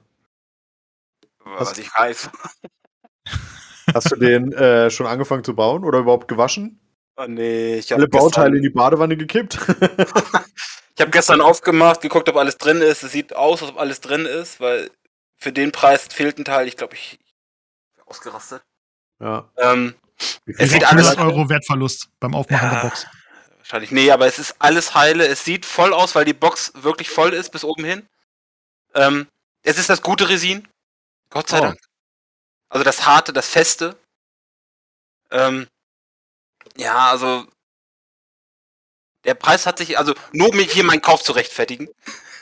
Was 1.44 1.78
ich 1.78 1.90
weiß. 1.94 2.30
Hast 3.94 4.12
du 4.12 4.16
den 4.16 4.52
äh, 4.54 4.90
schon 4.90 5.06
angefangen 5.06 5.44
zu 5.44 5.56
bauen 5.56 5.84
oder 5.84 6.00
überhaupt 6.00 6.28
gewaschen? 6.28 6.80
Oh 7.18 7.26
nee, 7.28 7.76
ich 7.76 7.92
habe 7.92 8.02
Alle 8.02 8.10
Bauteile 8.10 8.58
in 8.58 8.64
die 8.64 8.70
Badewanne 8.70 9.16
gekippt? 9.16 9.58
ich 10.96 11.02
hab 11.02 11.12
gestern 11.12 11.40
aufgemacht, 11.42 12.02
geguckt, 12.02 12.28
ob 12.30 12.36
alles 12.36 12.58
drin 12.58 12.82
ist. 12.82 13.04
Es 13.04 13.12
sieht 13.12 13.36
aus, 13.36 13.62
als 13.62 13.72
ob 13.72 13.80
alles 13.80 14.02
drin 14.02 14.26
ist, 14.26 14.60
weil 14.60 14.90
für 15.38 15.52
den 15.54 15.72
Preis 15.72 16.08
fehlt 16.12 16.38
ein 16.40 16.46
Teil. 16.46 16.68
Ich 16.68 16.78
glaube, 16.78 16.96
ich 16.96 17.20
ich 17.96 18.08
ausgerastet. 18.08 18.64
ja. 19.22 19.50
Ähm, 19.58 19.94
Es 20.46 20.72
sieht 20.72 20.84
alles- 20.92 21.10
100 21.16 21.20
Euro 21.20 21.50
Wertverlust 21.50 22.10
beim 22.20 22.34
Aufmachen 22.36 22.68
Ja. 22.68 22.82
der 22.82 22.90
Box. 22.90 23.08
Wahrscheinlich. 23.66 23.92
Nee, 23.92 24.12
aber 24.12 24.28
es 24.28 24.40
ist 24.40 24.56
alles 24.60 24.94
heile. 24.96 25.28
Es 25.28 25.44
sieht 25.44 25.66
voll 25.66 25.94
aus, 25.94 26.16
weil 26.16 26.26
die 26.26 26.34
Box 26.34 26.72
wirklich 26.76 27.10
voll 27.10 27.34
ist 27.34 27.50
bis 27.52 27.64
oben 27.64 27.84
hin. 27.84 28.08
Ähm, 28.94 29.28
es 29.64 29.78
ist 29.78 29.90
das 29.90 30.02
gute 30.02 30.30
Resin. 30.30 30.68
Gott 31.30 31.50
sei 31.50 31.60
Oh. 31.60 31.62
Dank. 31.62 31.80
Also 32.70 32.84
das 32.84 33.06
harte, 33.06 33.34
das 33.34 33.50
feste. 33.50 33.98
Ähm, 35.32 35.68
ja, 36.78 37.10
also 37.12 37.48
der 39.24 39.34
Preis 39.34 39.66
hat 39.66 39.80
sich, 39.80 39.98
also 39.98 40.14
nur 40.32 40.50
um 40.50 40.60
hier 40.60 40.84
meinen 40.84 41.02
Kauf 41.02 41.24
zu 41.24 41.32
rechtfertigen. 41.32 41.90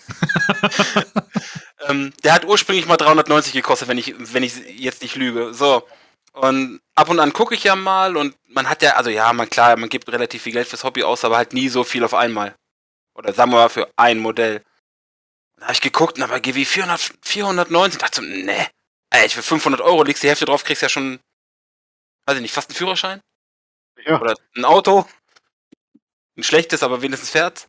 ähm, 1.88 2.14
der 2.24 2.34
hat 2.34 2.46
ursprünglich 2.46 2.86
mal 2.86 2.98
390 2.98 3.54
gekostet, 3.54 3.88
wenn 3.88 3.98
ich, 3.98 4.14
wenn 4.18 4.44
ich 4.44 4.56
jetzt 4.78 5.02
nicht 5.02 5.16
lüge. 5.16 5.54
So. 5.54 5.88
Und 6.34 6.82
ab 6.96 7.10
und 7.10 7.20
an 7.20 7.32
gucke 7.32 7.54
ich 7.54 7.64
ja 7.64 7.76
mal 7.76 8.18
und 8.18 8.36
man 8.50 8.68
hat 8.68 8.82
ja, 8.82 8.96
also 8.96 9.10
ja, 9.10 9.32
man 9.34 9.50
klar, 9.50 9.78
man 9.78 9.90
gibt 9.90 10.12
relativ 10.12 10.42
viel 10.44 10.54
Geld 10.54 10.68
fürs 10.68 10.84
Hobby 10.84 11.04
aus, 11.04 11.24
aber 11.24 11.38
halt 11.38 11.54
nie 11.54 11.70
so 11.70 11.84
viel 11.84 12.04
auf 12.04 12.14
einmal. 12.16 12.56
Oder 13.16 13.34
sagen 13.34 13.52
wir 13.52 13.58
mal 13.58 13.70
für 13.70 13.92
ein 13.96 14.18
Modell. 14.18 14.64
Da 15.58 15.66
habe 15.66 15.74
ich 15.74 15.82
geguckt 15.82 16.18
und 16.18 16.24
habe 16.24 16.42
GW 16.42 16.66
400, 16.66 17.00
490. 17.22 18.00
dachte 18.02 18.22
so, 18.22 18.28
ne, 18.28 18.68
ey, 19.12 19.30
für 19.30 19.44
500 19.44 19.80
Euro 19.82 20.04
legst 20.04 20.24
die 20.24 20.28
Hälfte 20.28 20.46
drauf, 20.46 20.64
kriegst 20.64 20.82
ja 20.82 20.90
schon, 20.90 21.20
weiß 22.26 22.36
ich 22.38 22.42
nicht, 22.42 22.54
fast 22.54 22.70
einen 22.70 22.78
Führerschein 22.78 23.22
Ja. 24.06 24.20
oder 24.20 24.36
ein 24.56 24.66
Auto. 24.66 25.08
Ein 26.36 26.44
schlechtes, 26.44 26.82
aber 26.82 27.04
wenigstens 27.04 27.30
fährt. 27.30 27.68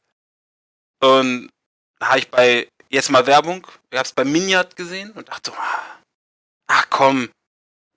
Und 1.03 1.51
da 1.99 2.09
habe 2.09 2.19
ich 2.21 2.31
bei, 2.31 2.67
jetzt 2.89 3.11
mal 3.11 3.27
Werbung, 3.27 3.67
ich 3.91 3.99
habe 3.99 4.07
es 4.07 4.12
bei 4.12 4.25
Miniat 4.25 4.75
gesehen 4.75 5.11
und 5.12 5.29
dachte 5.29 5.51
so, 5.51 5.57
ah, 5.59 5.99
ach 6.67 6.87
komm, 6.89 7.31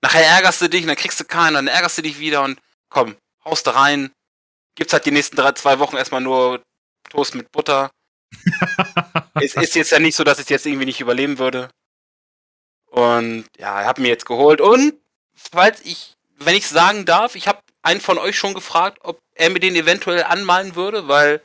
nachher 0.01 0.25
ärgerst 0.25 0.61
du 0.61 0.69
dich 0.69 0.81
und 0.81 0.87
dann 0.87 0.97
kriegst 0.97 1.19
du 1.19 1.25
keinen, 1.25 1.55
dann 1.55 1.67
ärgerst 1.67 1.97
du 1.97 2.01
dich 2.01 2.19
wieder 2.19 2.43
und 2.43 2.59
komm, 2.89 3.15
haust 3.43 3.67
da 3.67 3.71
rein. 3.71 4.11
Gibt's 4.75 4.93
halt 4.93 5.05
die 5.05 5.11
nächsten 5.11 5.35
drei, 5.35 5.51
zwei 5.53 5.79
Wochen 5.79 5.97
erstmal 5.97 6.21
nur 6.21 6.61
Toast 7.09 7.35
mit 7.35 7.51
Butter. 7.51 7.89
es 9.35 9.55
ist 9.55 9.75
jetzt 9.75 9.91
ja 9.91 9.99
nicht 9.99 10.15
so, 10.15 10.23
dass 10.23 10.39
ich 10.39 10.49
jetzt 10.49 10.65
irgendwie 10.65 10.85
nicht 10.85 10.99
überleben 10.99 11.39
würde. 11.39 11.69
Und 12.85 13.45
ja, 13.57 13.81
ich 13.81 13.87
habe 13.87 14.01
mir 14.01 14.09
jetzt 14.09 14.25
geholt. 14.25 14.61
Und 14.61 14.93
falls 15.33 15.81
ich, 15.81 16.15
wenn 16.37 16.55
ich 16.55 16.67
sagen 16.67 17.05
darf, 17.05 17.35
ich 17.35 17.47
habe 17.47 17.59
einen 17.81 18.01
von 18.01 18.17
euch 18.17 18.37
schon 18.37 18.53
gefragt, 18.53 18.99
ob 19.01 19.19
er 19.35 19.49
mir 19.49 19.59
den 19.59 19.75
eventuell 19.75 20.23
anmalen 20.23 20.75
würde, 20.75 21.07
weil, 21.07 21.41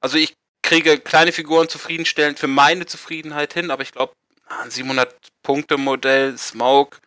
also 0.00 0.18
ich 0.18 0.34
kriege 0.62 0.98
kleine 0.98 1.32
Figuren 1.32 1.68
zufriedenstellend 1.68 2.38
für 2.38 2.48
meine 2.48 2.86
Zufriedenheit 2.86 3.54
hin, 3.54 3.70
aber 3.70 3.82
ich 3.82 3.92
glaube, 3.92 4.14
ein 4.46 4.70
700 4.70 5.14
Punkte 5.42 5.76
Modell, 5.76 6.36
Smoke, 6.38 6.98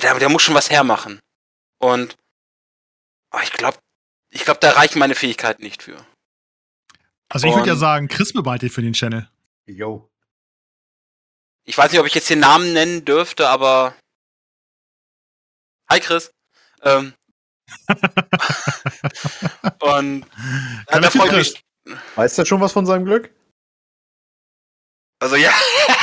der, 0.00 0.18
der 0.18 0.28
muss 0.28 0.42
schon 0.42 0.54
was 0.54 0.70
hermachen. 0.70 1.20
Und 1.78 2.16
oh, 3.32 3.38
ich 3.42 3.52
glaube, 3.52 3.78
ich 4.30 4.44
glaube, 4.44 4.60
da 4.60 4.70
reichen 4.72 4.98
meine 4.98 5.14
Fähigkeiten 5.14 5.62
nicht 5.62 5.82
für. 5.82 6.06
Also 7.28 7.46
ich 7.46 7.54
würde 7.54 7.68
ja 7.68 7.76
sagen, 7.76 8.08
Chris 8.08 8.32
bemalt 8.32 8.62
den 8.62 8.70
für 8.70 8.82
den 8.82 8.92
Channel. 8.92 9.28
Yo. 9.66 10.10
Ich 11.64 11.78
weiß 11.78 11.90
nicht, 11.92 12.00
ob 12.00 12.06
ich 12.06 12.14
jetzt 12.14 12.30
den 12.30 12.40
Namen 12.40 12.72
nennen 12.72 13.04
dürfte, 13.04 13.48
aber. 13.48 13.94
Hi 15.90 16.00
Chris. 16.00 16.32
Ähm. 16.82 17.14
Und 19.80 20.26
ja, 20.90 21.00
da 21.00 21.08
Chris. 21.08 21.54
mich. 21.54 21.64
Weiß 22.16 22.34
der 22.34 22.44
schon 22.44 22.60
was 22.60 22.72
von 22.72 22.86
seinem 22.86 23.04
Glück? 23.04 23.30
Also 25.20 25.36
ja, 25.36 25.52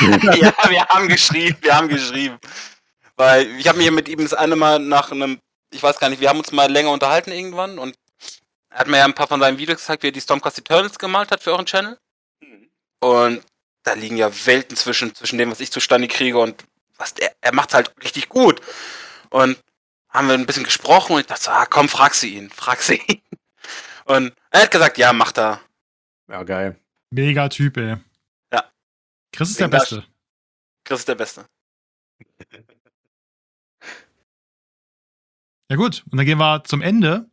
ja, 0.00 0.54
wir 0.68 0.86
haben 0.88 1.06
geschrieben, 1.08 1.56
wir 1.60 1.76
haben 1.76 1.88
geschrieben. 1.88 2.38
Weil 3.20 3.48
ich 3.58 3.68
habe 3.68 3.76
mich 3.76 3.90
mit 3.90 4.08
ihm 4.08 4.20
das 4.20 4.32
eine 4.32 4.56
Mal 4.56 4.78
nach 4.78 5.12
einem, 5.12 5.40
ich 5.70 5.82
weiß 5.82 5.98
gar 5.98 6.08
nicht, 6.08 6.22
wir 6.22 6.30
haben 6.30 6.38
uns 6.38 6.52
mal 6.52 6.72
länger 6.72 6.90
unterhalten 6.90 7.32
irgendwann 7.32 7.78
und 7.78 7.94
er 8.70 8.78
hat 8.78 8.88
mir 8.88 8.96
ja 8.96 9.04
ein 9.04 9.12
paar 9.12 9.28
von 9.28 9.38
seinen 9.40 9.58
Videos 9.58 9.80
gezeigt, 9.80 10.02
wie 10.02 10.08
er 10.08 10.12
die 10.12 10.22
Stormcast 10.22 10.60
Eternals 10.60 10.98
gemalt 10.98 11.30
hat 11.30 11.42
für 11.42 11.52
euren 11.52 11.66
Channel. 11.66 11.98
Und 13.00 13.44
da 13.82 13.92
liegen 13.92 14.16
ja 14.16 14.30
Welten 14.46 14.74
zwischen, 14.74 15.14
zwischen 15.14 15.36
dem, 15.36 15.50
was 15.50 15.60
ich 15.60 15.70
zustande 15.70 16.08
kriege 16.08 16.38
und 16.38 16.64
was 16.96 17.12
der, 17.12 17.34
er 17.42 17.52
macht 17.52 17.74
halt 17.74 17.92
richtig 18.02 18.30
gut. 18.30 18.62
Und 19.28 19.62
haben 20.08 20.28
wir 20.28 20.32
ein 20.32 20.46
bisschen 20.46 20.64
gesprochen 20.64 21.16
und 21.16 21.20
ich 21.20 21.26
dachte 21.26 21.42
so, 21.42 21.50
ah, 21.50 21.66
komm, 21.66 21.90
frag 21.90 22.14
sie 22.14 22.36
ihn, 22.36 22.48
frag 22.48 22.80
sie 22.80 23.02
ihn. 23.06 23.20
Und 24.06 24.34
er 24.48 24.62
hat 24.62 24.70
gesagt, 24.70 24.96
ja, 24.96 25.12
macht 25.12 25.36
er. 25.36 25.60
Ja, 26.30 26.42
geil. 26.42 26.80
Mega 27.10 27.50
Typ, 27.50 27.76
ey. 27.76 27.98
Ja. 28.50 28.64
Chris 29.30 29.50
ist 29.50 29.60
der 29.60 29.68
Mega 29.68 29.78
Beste. 29.78 30.06
Chris 30.84 31.00
ist 31.00 31.08
der 31.08 31.16
Beste. 31.16 31.44
Ja 35.70 35.76
gut, 35.76 36.04
und 36.10 36.18
dann 36.18 36.26
gehen 36.26 36.38
wir 36.38 36.64
zum 36.64 36.82
Ende. 36.82 37.30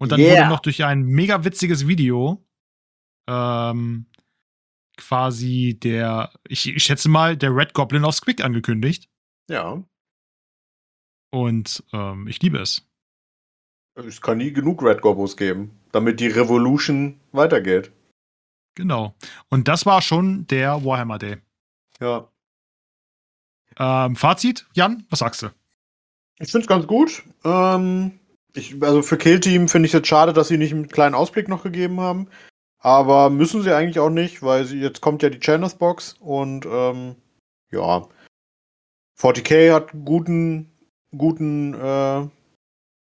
Und 0.00 0.12
dann 0.12 0.20
Yeah. 0.20 0.42
wurde 0.42 0.48
noch 0.50 0.60
durch 0.60 0.84
ein 0.84 1.02
mega 1.02 1.44
witziges 1.44 1.88
Video 1.88 2.46
ähm, 3.28 4.06
quasi 4.96 5.78
der, 5.80 6.32
ich, 6.46 6.68
ich 6.68 6.82
schätze 6.84 7.08
mal, 7.08 7.36
der 7.36 7.54
Red 7.54 7.74
Goblin 7.74 8.04
auf 8.04 8.14
Squig 8.14 8.42
angekündigt. 8.42 9.08
Ja. 9.50 9.82
Und 11.30 11.84
ähm, 11.92 12.26
ich 12.28 12.40
liebe 12.40 12.58
es. 12.58 12.88
Es 13.96 14.20
kann 14.20 14.38
nie 14.38 14.52
genug 14.52 14.82
Red 14.82 15.02
Gobos 15.02 15.36
geben, 15.36 15.78
damit 15.90 16.20
die 16.20 16.28
Revolution 16.28 17.20
weitergeht. 17.32 17.92
Genau. 18.76 19.16
Und 19.48 19.66
das 19.66 19.84
war 19.84 20.00
schon 20.00 20.46
der 20.46 20.84
Warhammer 20.84 21.18
Day. 21.18 21.38
Ja. 22.00 22.30
Ähm, 23.76 24.14
Fazit, 24.14 24.66
Jan, 24.74 25.04
was 25.10 25.18
sagst 25.18 25.42
du? 25.42 25.48
Ich 26.40 26.50
finde 26.50 26.64
es 26.64 26.68
ganz 26.68 26.86
gut. 26.86 27.22
Ähm, 27.44 28.18
ich, 28.54 28.82
also 28.82 29.02
für 29.02 29.18
Kill 29.18 29.40
Team 29.40 29.68
finde 29.68 29.86
ich 29.86 29.94
es 29.94 29.98
jetzt 29.98 30.08
schade, 30.08 30.32
dass 30.32 30.48
sie 30.48 30.58
nicht 30.58 30.72
einen 30.72 30.88
kleinen 30.88 31.14
Ausblick 31.14 31.48
noch 31.48 31.62
gegeben 31.62 32.00
haben. 32.00 32.28
Aber 32.80 33.28
müssen 33.30 33.62
sie 33.62 33.74
eigentlich 33.74 33.98
auch 33.98 34.10
nicht, 34.10 34.42
weil 34.42 34.64
sie, 34.64 34.80
jetzt 34.80 35.00
kommt 35.00 35.22
ja 35.22 35.30
die 35.30 35.40
Channels 35.40 35.74
Box 35.74 36.14
und 36.20 36.64
ähm, 36.66 37.16
ja. 37.70 38.06
40k 39.18 39.74
hat 39.74 39.90
guten, 40.04 40.70
guten, 41.16 41.74
äh, 41.74 42.28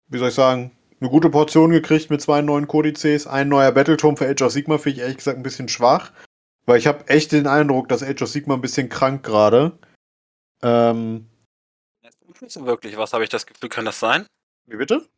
wie 0.09 0.19
soll 0.19 0.29
ich 0.29 0.35
sagen, 0.35 0.73
eine 1.01 1.09
gute 1.09 1.31
Portion 1.31 1.71
gekriegt 1.71 2.11
mit 2.11 2.21
zwei 2.21 2.43
neuen 2.43 2.69
Kodizes. 2.69 3.27
Ein 3.27 3.49
neuer 3.49 3.73
Battleturm 3.73 4.17
für 4.17 4.29
Age 4.29 4.43
of 4.43 4.53
Sigma 4.53 4.77
finde 4.77 4.97
ich 4.97 5.03
ehrlich 5.03 5.17
gesagt 5.17 5.39
ein 5.39 5.43
bisschen 5.43 5.69
schwach. 5.69 6.13
Weil 6.67 6.79
ich 6.79 6.87
habe 6.87 7.09
echt 7.09 7.33
den 7.33 7.47
Eindruck, 7.47 7.89
dass 7.89 8.03
Age 8.03 8.23
of 8.23 8.29
Sigma 8.29 8.55
ein 8.55 8.61
bisschen 8.61 8.89
krank 8.89 9.25
gerade. 9.25 9.73
Ähm, 10.63 11.27
nicht 12.43 12.53
so 12.53 12.67
wirklich 12.67 12.97
was, 12.97 13.13
habe 13.13 13.25
ich 13.25 13.31
das 13.31 13.47
Gefühl, 13.47 13.69
kann 13.69 13.85
das 13.85 13.99
sein? 13.99 14.27
wie 14.67 14.77
bitte? 14.77 15.09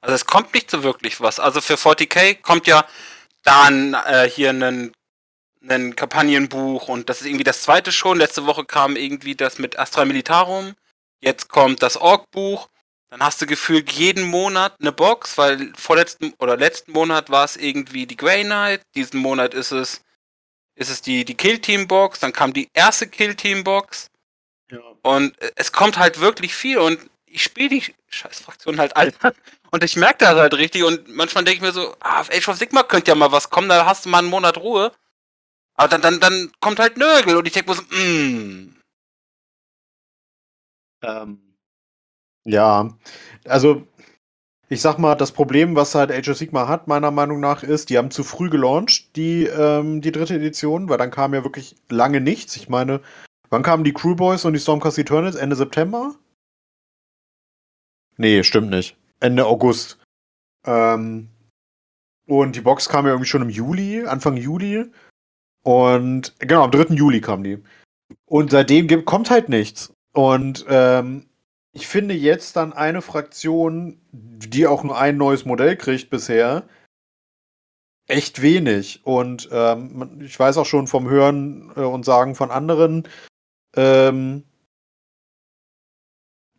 Also 0.00 0.14
es 0.14 0.26
kommt 0.26 0.54
nicht 0.54 0.70
so 0.70 0.82
wirklich 0.82 1.20
was. 1.20 1.40
Also 1.40 1.60
für 1.60 1.74
40k 1.74 2.40
kommt 2.40 2.66
ja 2.66 2.86
dann 3.42 3.94
äh, 3.94 4.28
hier 4.28 4.50
ein, 4.50 4.92
ein 5.68 5.96
Kampagnenbuch 5.96 6.88
und 6.88 7.08
das 7.08 7.20
ist 7.20 7.26
irgendwie 7.26 7.44
das 7.44 7.62
zweite 7.62 7.92
schon. 7.92 8.18
Letzte 8.18 8.46
Woche 8.46 8.64
kam 8.64 8.96
irgendwie 8.96 9.34
das 9.34 9.58
mit 9.58 9.78
Astra 9.78 10.04
Militarum. 10.04 10.74
Jetzt 11.20 11.48
kommt 11.48 11.82
das 11.82 11.96
Org-Buch. 11.96 12.68
Dann 13.10 13.22
hast 13.22 13.40
du 13.40 13.46
gefühlt 13.46 13.90
jeden 13.90 14.24
Monat 14.24 14.74
eine 14.80 14.92
Box, 14.92 15.38
weil 15.38 15.72
vorletzten 15.76 16.34
oder 16.38 16.56
letzten 16.56 16.92
Monat 16.92 17.30
war 17.30 17.44
es 17.44 17.56
irgendwie 17.56 18.06
die 18.06 18.16
Grey 18.16 18.44
Knight. 18.44 18.82
Diesen 18.94 19.18
Monat 19.18 19.54
ist 19.54 19.72
es, 19.72 20.02
ist 20.76 20.90
es 20.90 21.00
die, 21.00 21.24
die 21.24 21.34
Kill 21.34 21.58
Team 21.58 21.88
Box. 21.88 22.20
Dann 22.20 22.32
kam 22.32 22.52
die 22.52 22.68
erste 22.74 23.08
Kill 23.08 23.34
Team 23.34 23.64
Box. 23.64 24.10
Ja. 24.70 24.80
Und 25.02 25.40
äh, 25.40 25.52
es 25.56 25.72
kommt 25.72 25.98
halt 25.98 26.20
wirklich 26.20 26.54
viel 26.54 26.78
und 26.78 26.98
ich 27.26 27.42
spiele 27.42 27.68
die 27.68 27.94
Scheißfraktion 28.08 28.78
halt 28.78 28.96
alle. 28.96 29.12
Und 29.70 29.84
ich 29.84 29.96
merke 29.96 30.20
das 30.20 30.34
halt 30.34 30.54
richtig 30.54 30.82
und 30.82 31.14
manchmal 31.14 31.44
denke 31.44 31.56
ich 31.56 31.60
mir 31.60 31.72
so, 31.72 31.94
ah, 32.00 32.22
auf 32.22 32.30
Age 32.30 32.48
of 32.48 32.56
Sigma 32.56 32.82
könnte 32.82 33.10
ja 33.10 33.14
mal 33.14 33.32
was 33.32 33.50
kommen, 33.50 33.68
da 33.68 33.84
hast 33.84 34.06
du 34.06 34.08
mal 34.08 34.20
einen 34.20 34.28
Monat 34.28 34.56
Ruhe. 34.56 34.92
Aber 35.74 35.88
dann, 35.88 36.00
dann, 36.00 36.20
dann 36.20 36.50
kommt 36.60 36.78
halt 36.78 36.96
Nörgel 36.96 37.36
und 37.36 37.46
ich 37.46 37.52
denke 37.52 37.70
mir 37.70 37.76
so, 37.76 37.82
mm. 37.82 38.74
Ähm, 41.02 41.54
ja, 42.44 42.96
also 43.44 43.86
ich 44.70 44.80
sag 44.80 44.98
mal, 44.98 45.14
das 45.14 45.32
Problem, 45.32 45.76
was 45.76 45.94
halt 45.94 46.10
Age 46.10 46.30
of 46.30 46.38
Sigma 46.38 46.68
hat, 46.68 46.88
meiner 46.88 47.10
Meinung 47.10 47.40
nach, 47.40 47.62
ist, 47.62 47.90
die 47.90 47.98
haben 47.98 48.10
zu 48.10 48.24
früh 48.24 48.50
gelauncht, 48.50 49.16
die, 49.16 49.44
ähm, 49.44 50.00
die 50.02 50.12
dritte 50.12 50.34
Edition, 50.34 50.88
weil 50.88 50.98
dann 50.98 51.10
kam 51.10 51.34
ja 51.34 51.44
wirklich 51.44 51.76
lange 51.88 52.20
nichts. 52.20 52.56
Ich 52.56 52.68
meine, 52.68 53.00
wann 53.50 53.62
kamen 53.62 53.84
die 53.84 53.92
Crew 53.92 54.14
Boys 54.14 54.44
und 54.44 54.52
die 54.52 54.60
Stormcast 54.60 54.98
Eternals? 54.98 55.36
Ende 55.36 55.56
September? 55.56 56.14
Nee, 58.16 58.42
stimmt 58.42 58.70
nicht. 58.70 58.96
Ende 59.20 59.46
August. 59.46 59.98
Ähm, 60.64 61.28
und 62.26 62.56
die 62.56 62.60
Box 62.60 62.88
kam 62.88 63.06
ja 63.06 63.12
irgendwie 63.12 63.28
schon 63.28 63.42
im 63.42 63.50
Juli, 63.50 64.04
Anfang 64.04 64.36
Juli. 64.36 64.84
Und 65.62 66.34
genau, 66.38 66.64
am 66.64 66.70
3. 66.70 66.94
Juli 66.94 67.20
kam 67.20 67.42
die. 67.42 67.62
Und 68.26 68.50
seitdem 68.50 68.86
gibt, 68.86 69.06
kommt 69.06 69.30
halt 69.30 69.48
nichts. 69.48 69.92
Und 70.12 70.66
ähm, 70.68 71.26
ich 71.72 71.86
finde 71.86 72.14
jetzt 72.14 72.56
dann 72.56 72.72
eine 72.72 73.02
Fraktion, 73.02 74.00
die 74.12 74.66
auch 74.66 74.82
nur 74.82 74.98
ein 74.98 75.16
neues 75.16 75.44
Modell 75.44 75.76
kriegt 75.76 76.10
bisher, 76.10 76.66
echt 78.08 78.42
wenig. 78.42 79.00
Und 79.04 79.48
ähm, 79.52 80.20
ich 80.20 80.38
weiß 80.38 80.56
auch 80.58 80.66
schon 80.66 80.86
vom 80.86 81.08
Hören 81.08 81.70
äh, 81.76 81.80
und 81.80 82.04
Sagen 82.04 82.34
von 82.34 82.50
anderen, 82.50 83.06
ähm, 83.78 84.42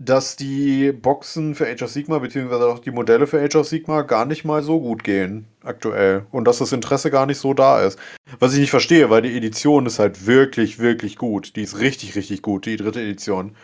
dass 0.02 0.38
die 0.38 0.94
Boxen 0.94 1.54
für 1.56 1.68
Age 1.68 1.82
of 1.84 1.90
Sigma, 1.92 2.20
beziehungsweise 2.20 2.68
auch 2.68 2.80
die 2.80 2.92
Modelle 2.92 3.28
für 3.28 3.42
Age 3.42 3.58
of 3.58 3.68
Sigma, 3.68 4.04
gar 4.04 4.26
nicht 4.26 4.46
mal 4.46 4.64
so 4.64 4.80
gut 4.80 5.04
gehen 5.04 5.46
aktuell. 5.62 6.26
Und 6.32 6.46
dass 6.46 6.60
das 6.60 6.72
Interesse 6.72 7.12
gar 7.12 7.26
nicht 7.26 7.38
so 7.38 7.54
da 7.54 7.82
ist. 7.82 8.00
Was 8.40 8.54
ich 8.54 8.60
nicht 8.60 8.70
verstehe, 8.70 9.10
weil 9.10 9.22
die 9.22 9.36
Edition 9.36 9.86
ist 9.86 10.00
halt 10.00 10.26
wirklich, 10.26 10.80
wirklich 10.80 11.18
gut. 11.18 11.58
Die 11.58 11.64
ist 11.64 11.80
richtig, 11.80 12.16
richtig 12.16 12.42
gut, 12.42 12.66
die 12.66 12.78
dritte 12.78 13.02
Edition. 13.02 13.58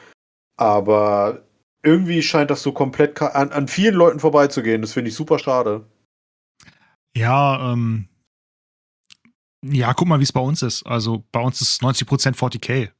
Aber 0.57 1.45
irgendwie 1.83 2.21
scheint 2.21 2.51
das 2.51 2.61
so 2.61 2.73
komplett 2.73 3.21
an, 3.21 3.51
an 3.51 3.69
vielen 3.69 3.95
Leuten 3.95 4.19
vorbeizugehen. 4.19 4.81
Das 4.81 4.91
finde 4.91 5.09
ich 5.09 5.15
super 5.15 5.39
schade. 5.39 5.85
Ja, 7.15 7.71
ähm, 7.71 8.09
ja, 9.63 9.93
guck 9.93 10.09
mal, 10.09 10.19
wie 10.19 10.23
es 10.23 10.33
bei 10.33 10.41
uns 10.41 10.61
ist. 10.61 10.83
Also 10.85 11.23
bei 11.31 11.39
uns 11.39 11.61
ist 11.61 11.81
90% 11.81 12.35
40k. 12.35 12.91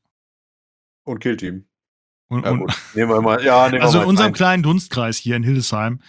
Und 1.06 1.20
Killteam. 1.20 1.66
Und, 2.28 2.44
Ja, 2.46 2.52
und. 2.52 2.74
Nehmen 2.96 3.12
wir 3.12 3.22
mal. 3.22 3.44
Ja, 3.44 3.70
nehmen 3.70 3.82
also 3.84 3.96
wir 3.96 4.02
in 4.02 4.06
mal 4.06 4.10
unserem 4.10 4.28
ein. 4.30 4.34
kleinen 4.34 4.64
Dunstkreis 4.64 5.18
hier 5.18 5.36
in 5.36 5.44
Hildesheim 5.44 6.02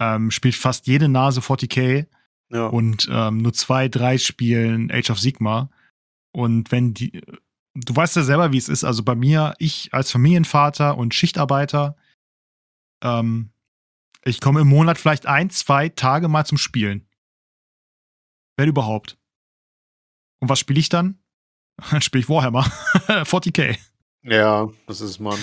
ähm, 0.00 0.30
spielt 0.30 0.54
fast 0.54 0.86
jede 0.86 1.08
Nase 1.08 1.40
40k 1.40 2.06
Ja. 2.50 2.66
und 2.66 3.08
ähm, 3.10 3.38
nur 3.38 3.52
zwei, 3.52 3.88
drei 3.88 4.16
spielen 4.18 4.90
Age 4.90 5.10
of 5.10 5.18
Sigma. 5.20 5.70
Und 6.32 6.70
wenn 6.72 6.94
die, 6.94 7.20
du 7.74 7.96
weißt 7.96 8.16
ja 8.16 8.22
selber, 8.22 8.52
wie 8.52 8.58
es 8.58 8.68
ist. 8.68 8.84
Also 8.84 9.02
bei 9.02 9.14
mir, 9.14 9.54
ich 9.58 9.92
als 9.92 10.10
Familienvater 10.10 10.96
und 10.96 11.14
Schichtarbeiter, 11.14 11.96
ähm, 13.02 13.50
ich 14.24 14.40
komme 14.40 14.60
im 14.60 14.68
Monat 14.68 14.98
vielleicht 14.98 15.26
ein, 15.26 15.50
zwei 15.50 15.88
Tage 15.88 16.28
mal 16.28 16.44
zum 16.44 16.58
Spielen. 16.58 17.06
Wenn 18.56 18.68
überhaupt. 18.68 19.18
Und 20.40 20.48
was 20.48 20.58
spiele 20.58 20.80
ich 20.80 20.88
dann? 20.88 21.18
Dann 21.90 22.02
spiele 22.02 22.22
ich 22.22 22.28
Warhammer. 22.28 22.62
40k. 23.08 23.78
Ja, 24.30 24.68
das 24.86 25.00
ist 25.00 25.18
man. 25.18 25.38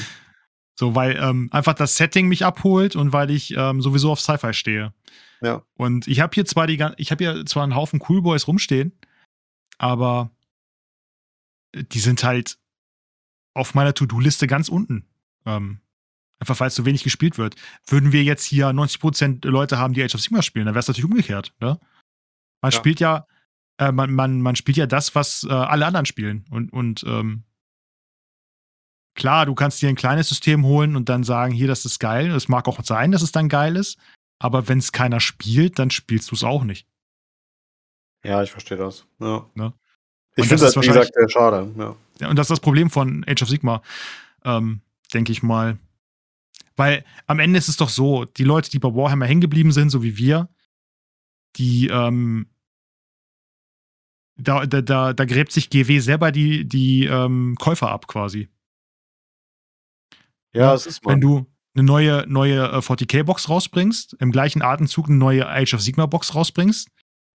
So, 0.77 0.93
weil 0.95 1.15
ähm, 1.17 1.49
einfach 1.51 1.73
das 1.73 1.95
Setting 1.95 2.27
mich 2.27 2.43
abholt 2.45 2.95
und 2.95 3.13
weil 3.13 3.31
ich 3.31 3.55
ähm, 3.55 3.81
sowieso 3.81 4.11
auf 4.11 4.19
Sci-Fi 4.19 4.53
stehe. 4.53 4.93
Ja. 5.41 5.61
Und 5.75 6.07
ich 6.07 6.19
habe 6.19 6.33
hier 6.33 6.45
zwar 6.45 6.67
die, 6.67 6.83
ich 6.97 7.11
habe 7.11 7.23
hier 7.23 7.45
zwar 7.45 7.63
einen 7.63 7.75
Haufen 7.75 8.01
Cool 8.07 8.21
Boys 8.21 8.47
rumstehen, 8.47 8.91
aber 9.77 10.31
die 11.73 11.99
sind 11.99 12.23
halt 12.23 12.57
auf 13.53 13.73
meiner 13.73 13.93
To-Do-Liste 13.93 14.47
ganz 14.47 14.69
unten. 14.69 15.05
Ähm, 15.45 15.79
einfach 16.39 16.59
weil 16.59 16.67
es 16.67 16.75
so 16.75 16.85
wenig 16.85 17.03
gespielt 17.03 17.37
wird. 17.37 17.55
Würden 17.87 18.11
wir 18.11 18.23
jetzt 18.23 18.43
hier 18.43 18.69
90% 18.69 19.47
Leute 19.47 19.77
haben, 19.77 19.93
die 19.93 20.03
Age 20.03 20.15
of 20.15 20.21
Sigma 20.21 20.41
spielen, 20.41 20.65
dann 20.65 20.75
wäre 20.75 20.81
es 20.81 20.87
natürlich 20.87 21.09
umgekehrt. 21.09 21.53
Ne? 21.61 21.79
Man 22.61 22.71
Ja. 22.71 22.77
spielt 22.77 22.99
ja, 22.99 23.27
äh, 23.77 23.91
man, 23.91 24.13
man, 24.13 24.41
man 24.41 24.55
spielt 24.55 24.77
ja 24.77 24.87
das, 24.87 25.15
was 25.15 25.43
äh, 25.43 25.53
alle 25.53 25.85
anderen 25.85 26.05
spielen. 26.05 26.45
Und, 26.49 26.73
und 26.73 27.03
ähm, 27.07 27.43
klar, 29.15 29.45
du 29.45 29.55
kannst 29.55 29.81
dir 29.81 29.89
ein 29.89 29.95
kleines 29.95 30.29
System 30.29 30.63
holen 30.65 30.95
und 30.95 31.09
dann 31.09 31.23
sagen, 31.23 31.53
hier, 31.53 31.67
das 31.67 31.85
ist 31.85 31.99
geil. 31.99 32.29
Es 32.31 32.47
mag 32.47 32.67
auch 32.67 32.83
sein, 32.83 33.11
dass 33.11 33.21
es 33.21 33.31
dann 33.31 33.49
geil 33.49 33.75
ist. 33.75 33.97
Aber 34.37 34.67
wenn 34.67 34.77
es 34.77 34.91
keiner 34.91 35.19
spielt, 35.19 35.79
dann 35.79 35.89
spielst 35.89 36.29
du 36.29 36.35
es 36.35 36.43
auch 36.43 36.63
nicht. 36.63 36.87
Ja, 38.23 38.43
ich 38.43 38.51
verstehe 38.51 38.77
das. 38.77 39.05
Ja. 39.19 39.45
Ne? 39.55 39.73
Ich 40.35 40.47
finde 40.47 40.63
das 40.63 40.73
das, 40.73 40.83
wie 40.83 40.87
gesagt, 40.87 41.13
sehr 41.13 41.29
schade. 41.29 41.71
Ja. 41.77 41.95
Ja, 42.19 42.29
und 42.29 42.37
das 42.37 42.45
ist 42.45 42.51
das 42.51 42.59
Problem 42.59 42.89
von 42.89 43.25
Age 43.27 43.43
of 43.43 43.49
Sigma, 43.49 43.81
ähm, 44.43 44.81
denke 45.13 45.31
ich 45.31 45.43
mal. 45.43 45.77
Weil 46.75 47.05
am 47.27 47.39
Ende 47.39 47.57
ist 47.57 47.69
es 47.69 47.77
doch 47.77 47.89
so, 47.89 48.25
die 48.25 48.43
Leute, 48.43 48.69
die 48.69 48.79
bei 48.79 48.93
Warhammer 48.93 49.25
hängen 49.25 49.41
geblieben 49.41 49.71
sind, 49.71 49.89
so 49.89 50.03
wie 50.03 50.17
wir, 50.17 50.49
die, 51.55 51.87
ähm, 51.87 52.47
da, 54.37 54.65
da, 54.65 54.81
da, 54.81 55.13
da 55.13 55.25
gräbt 55.25 55.53
sich 55.53 55.69
GW 55.69 55.99
selber 55.99 56.31
die, 56.31 56.67
die 56.67 57.05
ähm, 57.05 57.55
Käufer 57.59 57.91
ab 57.91 58.07
quasi. 58.07 58.49
Ja, 60.55 60.73
es 60.73 60.85
ist 60.85 61.05
Wenn 61.05 61.19
man. 61.19 61.21
du 61.21 61.45
eine 61.75 61.83
neue, 61.83 62.25
neue 62.27 62.63
äh, 62.67 62.77
40k-Box 62.77 63.49
rausbringst, 63.49 64.15
im 64.19 64.31
gleichen 64.31 64.61
Atemzug 64.61 65.07
eine 65.07 65.17
neue 65.17 65.47
Age 65.47 65.73
of 65.73 65.81
Sigma-Box 65.81 66.33
rausbringst, 66.35 66.89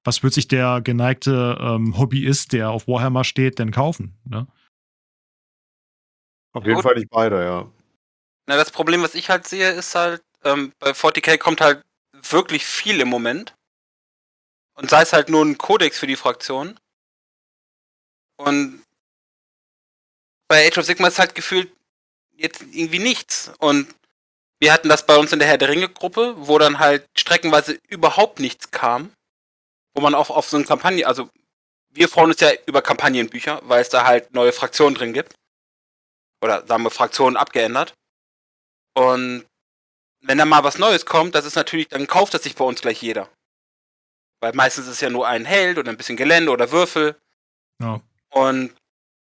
was 0.04 0.22
wird 0.22 0.32
sich 0.32 0.48
der 0.48 0.80
geneigte 0.80 1.58
ähm, 1.60 1.98
Hobbyist, 1.98 2.52
der 2.52 2.70
auf 2.70 2.88
Warhammer 2.88 3.24
steht, 3.24 3.58
denn 3.58 3.70
kaufen? 3.70 4.18
Ne? 4.24 4.46
Auf 6.52 6.64
jeden 6.64 6.76
Gut. 6.76 6.84
Fall 6.84 6.94
nicht 6.94 7.10
beide, 7.10 7.44
ja. 7.44 7.70
Na, 8.46 8.56
das 8.56 8.70
Problem, 8.70 9.02
was 9.02 9.14
ich 9.14 9.28
halt 9.28 9.46
sehe, 9.46 9.70
ist 9.70 9.94
halt, 9.94 10.22
ähm, 10.42 10.72
bei 10.78 10.90
40k 10.92 11.36
kommt 11.38 11.60
halt 11.60 11.84
wirklich 12.30 12.64
viel 12.64 13.00
im 13.00 13.08
Moment. 13.08 13.54
Und 14.74 14.88
sei 14.88 15.02
es 15.02 15.12
halt 15.12 15.28
nur 15.28 15.44
ein 15.44 15.58
Kodex 15.58 15.98
für 15.98 16.06
die 16.06 16.16
Fraktion. 16.16 16.80
Und 18.36 18.82
bei 20.48 20.66
Age 20.66 20.78
of 20.78 20.86
Sigma 20.86 21.08
ist 21.08 21.18
halt 21.18 21.34
gefühlt 21.34 21.70
jetzt 22.40 22.62
irgendwie 22.72 22.98
nichts. 22.98 23.52
Und 23.58 23.94
wir 24.58 24.72
hatten 24.72 24.88
das 24.88 25.06
bei 25.06 25.16
uns 25.16 25.32
in 25.32 25.38
der 25.38 25.48
Herr 25.48 25.58
der 25.58 25.68
Ringe-Gruppe, 25.68 26.34
wo 26.38 26.58
dann 26.58 26.78
halt 26.78 27.06
streckenweise 27.16 27.78
überhaupt 27.88 28.40
nichts 28.40 28.70
kam. 28.70 29.12
Wo 29.94 30.00
man 30.00 30.14
auch 30.14 30.30
auf 30.30 30.48
so 30.48 30.56
eine 30.56 30.66
Kampagne, 30.66 31.06
also 31.06 31.28
wir 31.90 32.08
freuen 32.08 32.30
uns 32.30 32.40
ja 32.40 32.50
über 32.66 32.82
Kampagnenbücher, 32.82 33.60
weil 33.64 33.82
es 33.82 33.88
da 33.88 34.04
halt 34.04 34.32
neue 34.34 34.52
Fraktionen 34.52 34.94
drin 34.94 35.12
gibt. 35.12 35.34
Oder 36.42 36.66
sagen 36.66 36.84
wir 36.84 36.90
Fraktionen 36.90 37.36
abgeändert. 37.36 37.94
Und 38.94 39.44
wenn 40.22 40.38
da 40.38 40.44
mal 40.44 40.64
was 40.64 40.78
Neues 40.78 41.06
kommt, 41.06 41.34
das 41.34 41.44
ist 41.44 41.56
natürlich, 41.56 41.88
dann 41.88 42.06
kauft 42.06 42.34
das 42.34 42.44
sich 42.44 42.54
bei 42.54 42.64
uns 42.64 42.80
gleich 42.80 43.02
jeder. 43.02 43.28
Weil 44.40 44.52
meistens 44.54 44.86
ist 44.86 44.92
es 44.92 45.00
ja 45.00 45.10
nur 45.10 45.26
ein 45.26 45.44
Held 45.44 45.78
oder 45.78 45.90
ein 45.90 45.96
bisschen 45.96 46.16
Gelände 46.16 46.52
oder 46.52 46.70
Würfel. 46.70 47.16
Ja. 47.80 48.00
Und 48.30 48.74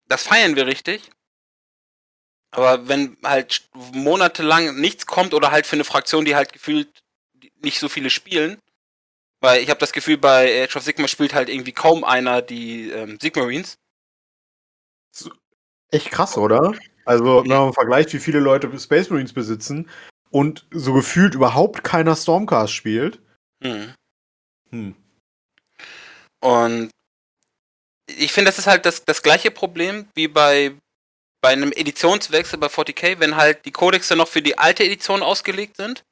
das 0.07 0.25
feiern 0.25 0.57
wir 0.57 0.67
richtig. 0.67 1.11
Aber 2.53 2.89
wenn 2.89 3.17
halt 3.23 3.69
monatelang 3.93 4.81
nichts 4.81 5.07
kommt 5.07 5.35
oder 5.35 5.51
halt 5.51 5.67
für 5.67 5.77
eine 5.77 5.85
Fraktion, 5.85 6.25
die 6.25 6.35
halt 6.35 6.53
gefühlt 6.53 6.89
nicht 7.63 7.79
so 7.79 7.89
viele 7.89 8.11
spielen, 8.11 8.59
weil 9.41 9.63
ich 9.63 9.71
habe 9.71 9.81
das 9.81 9.93
Gefühl, 9.93 10.19
bei 10.19 10.65
Age 10.65 10.77
of 10.77 10.83
Sigma 10.83 11.09
spielt 11.09 11.35
halt 11.35 11.49
irgendwie 11.49 11.73
kaum 11.73 12.05
einer 12.05 12.43
die 12.43 12.91
ähm, 12.91 13.19
Sigmarines. 13.21 13.77
Echt 15.91 16.11
krass, 16.11 16.37
oder? 16.37 16.75
Also, 17.05 17.43
wenn 17.43 17.49
man 17.49 17.73
vergleicht, 17.73 18.13
wie 18.13 18.19
viele 18.19 18.39
Leute 18.39 18.79
Space 18.79 19.11
Marines 19.11 19.33
besitzen 19.33 19.89
und 20.31 20.67
so 20.71 20.93
gefühlt 20.93 21.35
überhaupt 21.35 21.83
keiner 21.83 22.15
Stormcast 22.15 22.73
spielt. 22.73 23.21
Hm. 23.63 23.95
Hm. 24.71 24.95
Und 26.41 26.91
ich 28.07 28.33
finde, 28.33 28.51
das 28.51 28.59
ist 28.59 28.67
halt 28.67 28.87
das, 28.87 29.05
das 29.05 29.23
gleiche 29.23 29.51
Problem 29.51 30.09
wie 30.15 30.29
bei, 30.29 30.75
bei 31.41 31.51
einem 31.51 31.73
Editionswechsel 31.73 32.59
bei 32.59 32.67
40k, 32.67 33.19
wenn 33.19 33.37
halt 33.37 33.65
die 33.65 33.73
Codexe 33.73 34.17
noch 34.17 34.29
für 34.29 34.43
die 34.43 34.59
alte 34.59 34.85
Edition 34.85 35.23
ausgelegt 35.23 35.77
sind, 35.77 36.05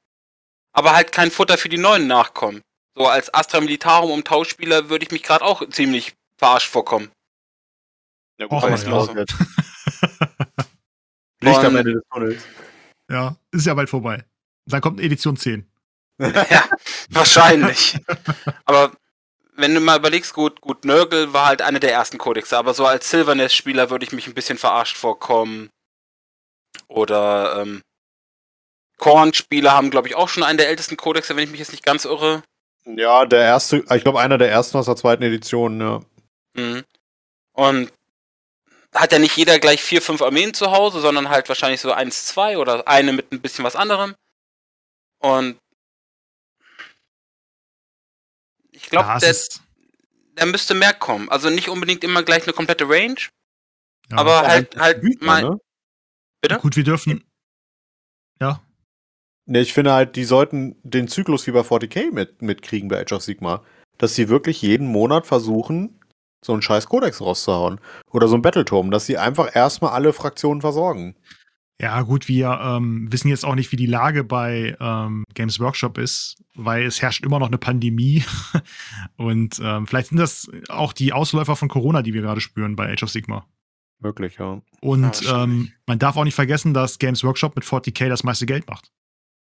aber 0.72 0.94
halt 0.94 1.12
kein 1.12 1.30
Futter 1.30 1.58
für 1.58 1.68
die 1.68 1.78
neuen 1.78 2.06
nachkommen. 2.06 2.62
So 2.94 3.06
als 3.06 3.32
Astra 3.32 3.60
Militarum 3.60 4.10
um 4.10 4.24
Tauschspieler 4.24 4.88
würde 4.88 5.04
ich 5.04 5.10
mich 5.10 5.22
gerade 5.22 5.44
auch 5.44 5.68
ziemlich 5.68 6.14
verarscht 6.36 6.68
vorkommen. 6.68 7.10
Ja, 8.40 8.46
Och, 8.50 8.62
weiß 8.62 8.84
ja. 8.84 8.90
man 8.90 9.18
jetzt. 9.18 9.34
Licht 11.40 11.58
am 11.58 11.66
Und- 11.66 11.76
Ende 11.76 11.92
des 11.94 12.02
Tunnels. 12.10 12.42
Ja, 13.10 13.36
ist 13.52 13.66
ja 13.66 13.74
bald 13.74 13.88
vorbei. 13.88 14.24
Dann 14.66 14.80
kommt 14.80 15.00
Edition 15.00 15.36
10. 15.36 15.66
ja, 16.18 16.68
wahrscheinlich. 17.10 17.96
aber 18.64 18.92
wenn 19.58 19.74
du 19.74 19.80
mal 19.80 19.98
überlegst, 19.98 20.34
gut, 20.34 20.60
gut, 20.60 20.84
Nurgle 20.84 21.32
war 21.32 21.46
halt 21.46 21.62
einer 21.62 21.80
der 21.80 21.92
ersten 21.92 22.16
Codexe, 22.16 22.56
aber 22.56 22.74
so 22.74 22.86
als 22.86 23.10
Silverness-Spieler 23.10 23.90
würde 23.90 24.04
ich 24.04 24.12
mich 24.12 24.28
ein 24.28 24.34
bisschen 24.34 24.56
verarscht 24.56 24.96
vorkommen. 24.96 25.68
Oder 26.86 27.60
ähm, 27.60 27.82
Korn-Spieler 28.98 29.72
haben, 29.72 29.90
glaube 29.90 30.06
ich, 30.06 30.14
auch 30.14 30.28
schon 30.28 30.44
einen 30.44 30.58
der 30.58 30.68
ältesten 30.68 30.96
Codexe, 30.96 31.34
wenn 31.34 31.44
ich 31.44 31.50
mich 31.50 31.58
jetzt 31.58 31.72
nicht 31.72 31.84
ganz 31.84 32.04
irre. 32.04 32.44
Ja, 32.84 33.26
der 33.26 33.40
erste, 33.40 33.78
ich 33.78 34.02
glaube, 34.02 34.20
einer 34.20 34.38
der 34.38 34.50
ersten 34.50 34.78
aus 34.78 34.86
der 34.86 34.96
zweiten 34.96 35.24
Edition, 35.24 35.80
ja. 35.80 36.00
Mhm. 36.54 36.84
Und 37.52 37.92
hat 38.94 39.12
ja 39.12 39.18
nicht 39.18 39.36
jeder 39.36 39.58
gleich 39.58 39.82
vier, 39.82 40.00
fünf 40.00 40.22
Armeen 40.22 40.54
zu 40.54 40.70
Hause, 40.70 41.00
sondern 41.00 41.30
halt 41.30 41.48
wahrscheinlich 41.48 41.80
so 41.80 41.92
eins, 41.92 42.26
zwei 42.26 42.58
oder 42.58 42.86
eine 42.86 43.12
mit 43.12 43.32
ein 43.32 43.40
bisschen 43.40 43.64
was 43.64 43.76
anderem. 43.76 44.14
Und 45.18 45.58
ich 48.82 48.90
glaube, 48.90 49.08
ja, 49.08 49.18
der 50.38 50.46
müsste 50.46 50.74
mehr 50.74 50.94
kommen. 50.94 51.28
Also 51.30 51.50
nicht 51.50 51.68
unbedingt 51.68 52.04
immer 52.04 52.22
gleich 52.22 52.44
eine 52.44 52.52
komplette 52.52 52.88
Range, 52.88 53.16
ja. 54.10 54.16
aber 54.16 54.42
Ja, 54.42 54.48
halt, 54.48 54.74
das 54.74 54.82
halt 54.82 55.22
mal. 55.22 55.42
ne? 55.42 55.60
Bitte? 56.40 56.58
Gut, 56.58 56.76
wir 56.76 56.84
dürfen. 56.84 57.24
Ja, 58.40 58.62
Ne, 59.50 59.60
ich 59.60 59.72
finde 59.72 59.94
halt, 59.94 60.14
die 60.16 60.24
sollten 60.24 60.76
den 60.82 61.08
Zyklus 61.08 61.46
wie 61.46 61.52
bei 61.52 61.60
40k 61.60 62.12
mit, 62.12 62.42
mitkriegen 62.42 62.90
bei 62.90 63.00
Age 63.00 63.12
of 63.12 63.22
Sigma. 63.22 63.62
Dass 63.96 64.14
sie 64.14 64.28
wirklich 64.28 64.60
jeden 64.60 64.86
Monat 64.86 65.26
versuchen, 65.26 65.98
so 66.44 66.52
einen 66.52 66.60
scheiß 66.60 66.86
Kodex 66.86 67.22
rauszuhauen. 67.22 67.80
Oder 68.10 68.28
so 68.28 68.34
einen 68.34 68.42
Battleturm, 68.42 68.90
dass 68.90 69.06
sie 69.06 69.16
einfach 69.16 69.56
erstmal 69.56 69.92
alle 69.92 70.12
Fraktionen 70.12 70.60
versorgen. 70.60 71.16
Ja, 71.80 72.02
gut, 72.02 72.26
wir 72.26 72.58
ähm, 72.60 73.10
wissen 73.12 73.28
jetzt 73.28 73.44
auch 73.44 73.54
nicht, 73.54 73.70
wie 73.70 73.76
die 73.76 73.86
Lage 73.86 74.24
bei 74.24 74.76
ähm, 74.80 75.24
Games 75.34 75.60
Workshop 75.60 75.96
ist, 75.96 76.42
weil 76.54 76.84
es 76.84 77.00
herrscht 77.00 77.24
immer 77.24 77.38
noch 77.38 77.46
eine 77.46 77.58
Pandemie. 77.58 78.24
Und 79.16 79.60
ähm, 79.62 79.86
vielleicht 79.86 80.08
sind 80.08 80.18
das 80.18 80.50
auch 80.68 80.92
die 80.92 81.12
Ausläufer 81.12 81.54
von 81.54 81.68
Corona, 81.68 82.02
die 82.02 82.14
wir 82.14 82.22
gerade 82.22 82.40
spüren 82.40 82.74
bei 82.74 82.92
Age 82.92 83.04
of 83.04 83.10
Sigma. 83.10 83.46
Wirklich, 84.00 84.38
ja. 84.38 84.54
Ja, 84.54 84.62
Und 84.80 85.02
wahrscheinlich. 85.02 85.66
ähm, 85.68 85.72
man 85.86 85.98
darf 86.00 86.16
auch 86.16 86.24
nicht 86.24 86.34
vergessen, 86.34 86.74
dass 86.74 86.98
Games 86.98 87.22
Workshop 87.22 87.54
mit 87.54 87.64
40k 87.64 88.08
das 88.08 88.24
meiste 88.24 88.46
Geld 88.46 88.68
macht. 88.68 88.90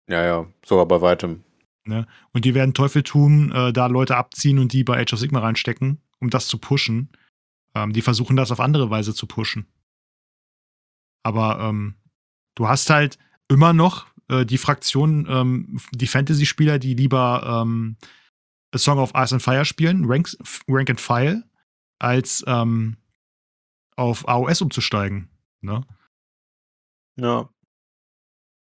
Ja, 0.07 0.23
ja, 0.23 0.45
sogar 0.65 0.87
bei 0.87 1.01
weitem. 1.01 1.43
Und 1.87 2.45
die 2.45 2.55
werden 2.55 2.73
Teufel 2.73 3.03
tun, 3.03 3.51
äh, 3.51 3.71
da 3.71 3.85
Leute 3.85 4.17
abziehen 4.17 4.57
und 4.57 4.73
die 4.73 4.83
bei 4.83 4.99
Age 4.99 5.13
of 5.13 5.19
Sigma 5.19 5.39
reinstecken, 5.39 5.99
um 6.19 6.31
das 6.31 6.47
zu 6.47 6.57
pushen. 6.57 7.09
Ähm, 7.75 7.93
die 7.93 8.01
versuchen 8.01 8.35
das 8.35 8.51
auf 8.51 8.59
andere 8.59 8.89
Weise 8.89 9.13
zu 9.13 9.27
pushen. 9.27 9.67
Aber 11.21 11.59
ähm, 11.59 11.95
du 12.55 12.67
hast 12.67 12.89
halt 12.89 13.17
immer 13.47 13.73
noch 13.73 14.07
äh, 14.29 14.45
die 14.45 14.57
Fraktion, 14.57 15.27
ähm, 15.29 15.79
die 15.91 16.07
Fantasy-Spieler, 16.07 16.79
die 16.79 16.93
lieber 16.95 17.61
ähm, 17.63 17.97
A 18.73 18.77
Song 18.77 18.97
of 18.99 19.11
Ice 19.15 19.33
and 19.35 19.41
Fire 19.43 19.65
spielen, 19.65 20.05
Ranks, 20.05 20.37
Rank 20.67 20.89
and 20.89 20.99
File, 20.99 21.43
als 21.99 22.43
ähm, 22.47 22.97
auf 23.95 24.27
AOS 24.27 24.61
umzusteigen. 24.61 25.29
Ne? 25.61 25.81
Ja. 27.17 27.49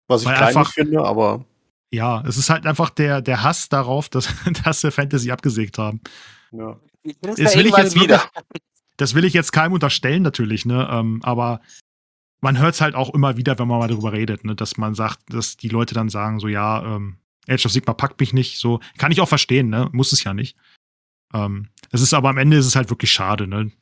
Was 0.08 0.22
ich 0.22 0.28
Weil 0.28 0.36
kleinlich 0.36 0.56
einfach- 0.56 0.72
finde, 0.72 1.02
aber 1.04 1.44
Ja, 1.92 2.22
es 2.26 2.36
ist 2.36 2.50
halt 2.50 2.66
einfach 2.66 2.90
der, 2.90 3.20
der 3.22 3.42
Hass 3.42 3.68
darauf, 3.68 4.08
dass, 4.08 4.28
dass 4.64 4.80
sie 4.80 4.90
Fantasy 4.90 5.30
abgesägt 5.30 5.78
haben. 5.78 6.00
ja. 6.52 6.78
Das 7.20 7.56
will 7.56 7.66
ich 7.66 7.76
jetzt 7.76 7.96
wieder. 8.00 8.22
Das 8.96 9.14
will 9.16 9.24
ich 9.24 9.32
jetzt 9.34 9.50
keinem 9.52 9.72
unterstellen, 9.72 10.22
natürlich, 10.22 10.64
ne? 10.64 10.88
Ähm, 10.88 11.18
aber 11.24 11.60
man 12.42 12.58
hört 12.58 12.74
es 12.74 12.80
halt 12.80 12.94
auch 12.94 13.14
immer 13.14 13.36
wieder, 13.36 13.58
wenn 13.58 13.68
man 13.68 13.78
mal 13.78 13.88
darüber 13.88 14.12
redet, 14.12 14.44
ne? 14.44 14.54
dass 14.54 14.76
man 14.76 14.94
sagt, 14.94 15.20
dass 15.32 15.56
die 15.56 15.68
Leute 15.68 15.94
dann 15.94 16.10
sagen, 16.10 16.40
so 16.40 16.48
ja, 16.48 16.96
ähm, 16.96 17.18
Age 17.48 17.64
of 17.66 17.72
Sigma 17.72 17.94
packt 17.94 18.20
mich 18.20 18.32
nicht, 18.32 18.58
so 18.58 18.80
kann 18.98 19.12
ich 19.12 19.20
auch 19.20 19.28
verstehen, 19.28 19.68
ne? 19.68 19.88
Muss 19.92 20.12
es 20.12 20.22
ja 20.22 20.34
nicht. 20.34 20.56
Ähm, 21.32 21.70
es 21.90 22.02
ist 22.02 22.14
aber 22.14 22.28
am 22.28 22.38
Ende 22.38 22.56
ist 22.56 22.66
es 22.66 22.76
halt 22.76 22.90
wirklich 22.90 23.10
schade, 23.10 23.46
ne? 23.46 23.72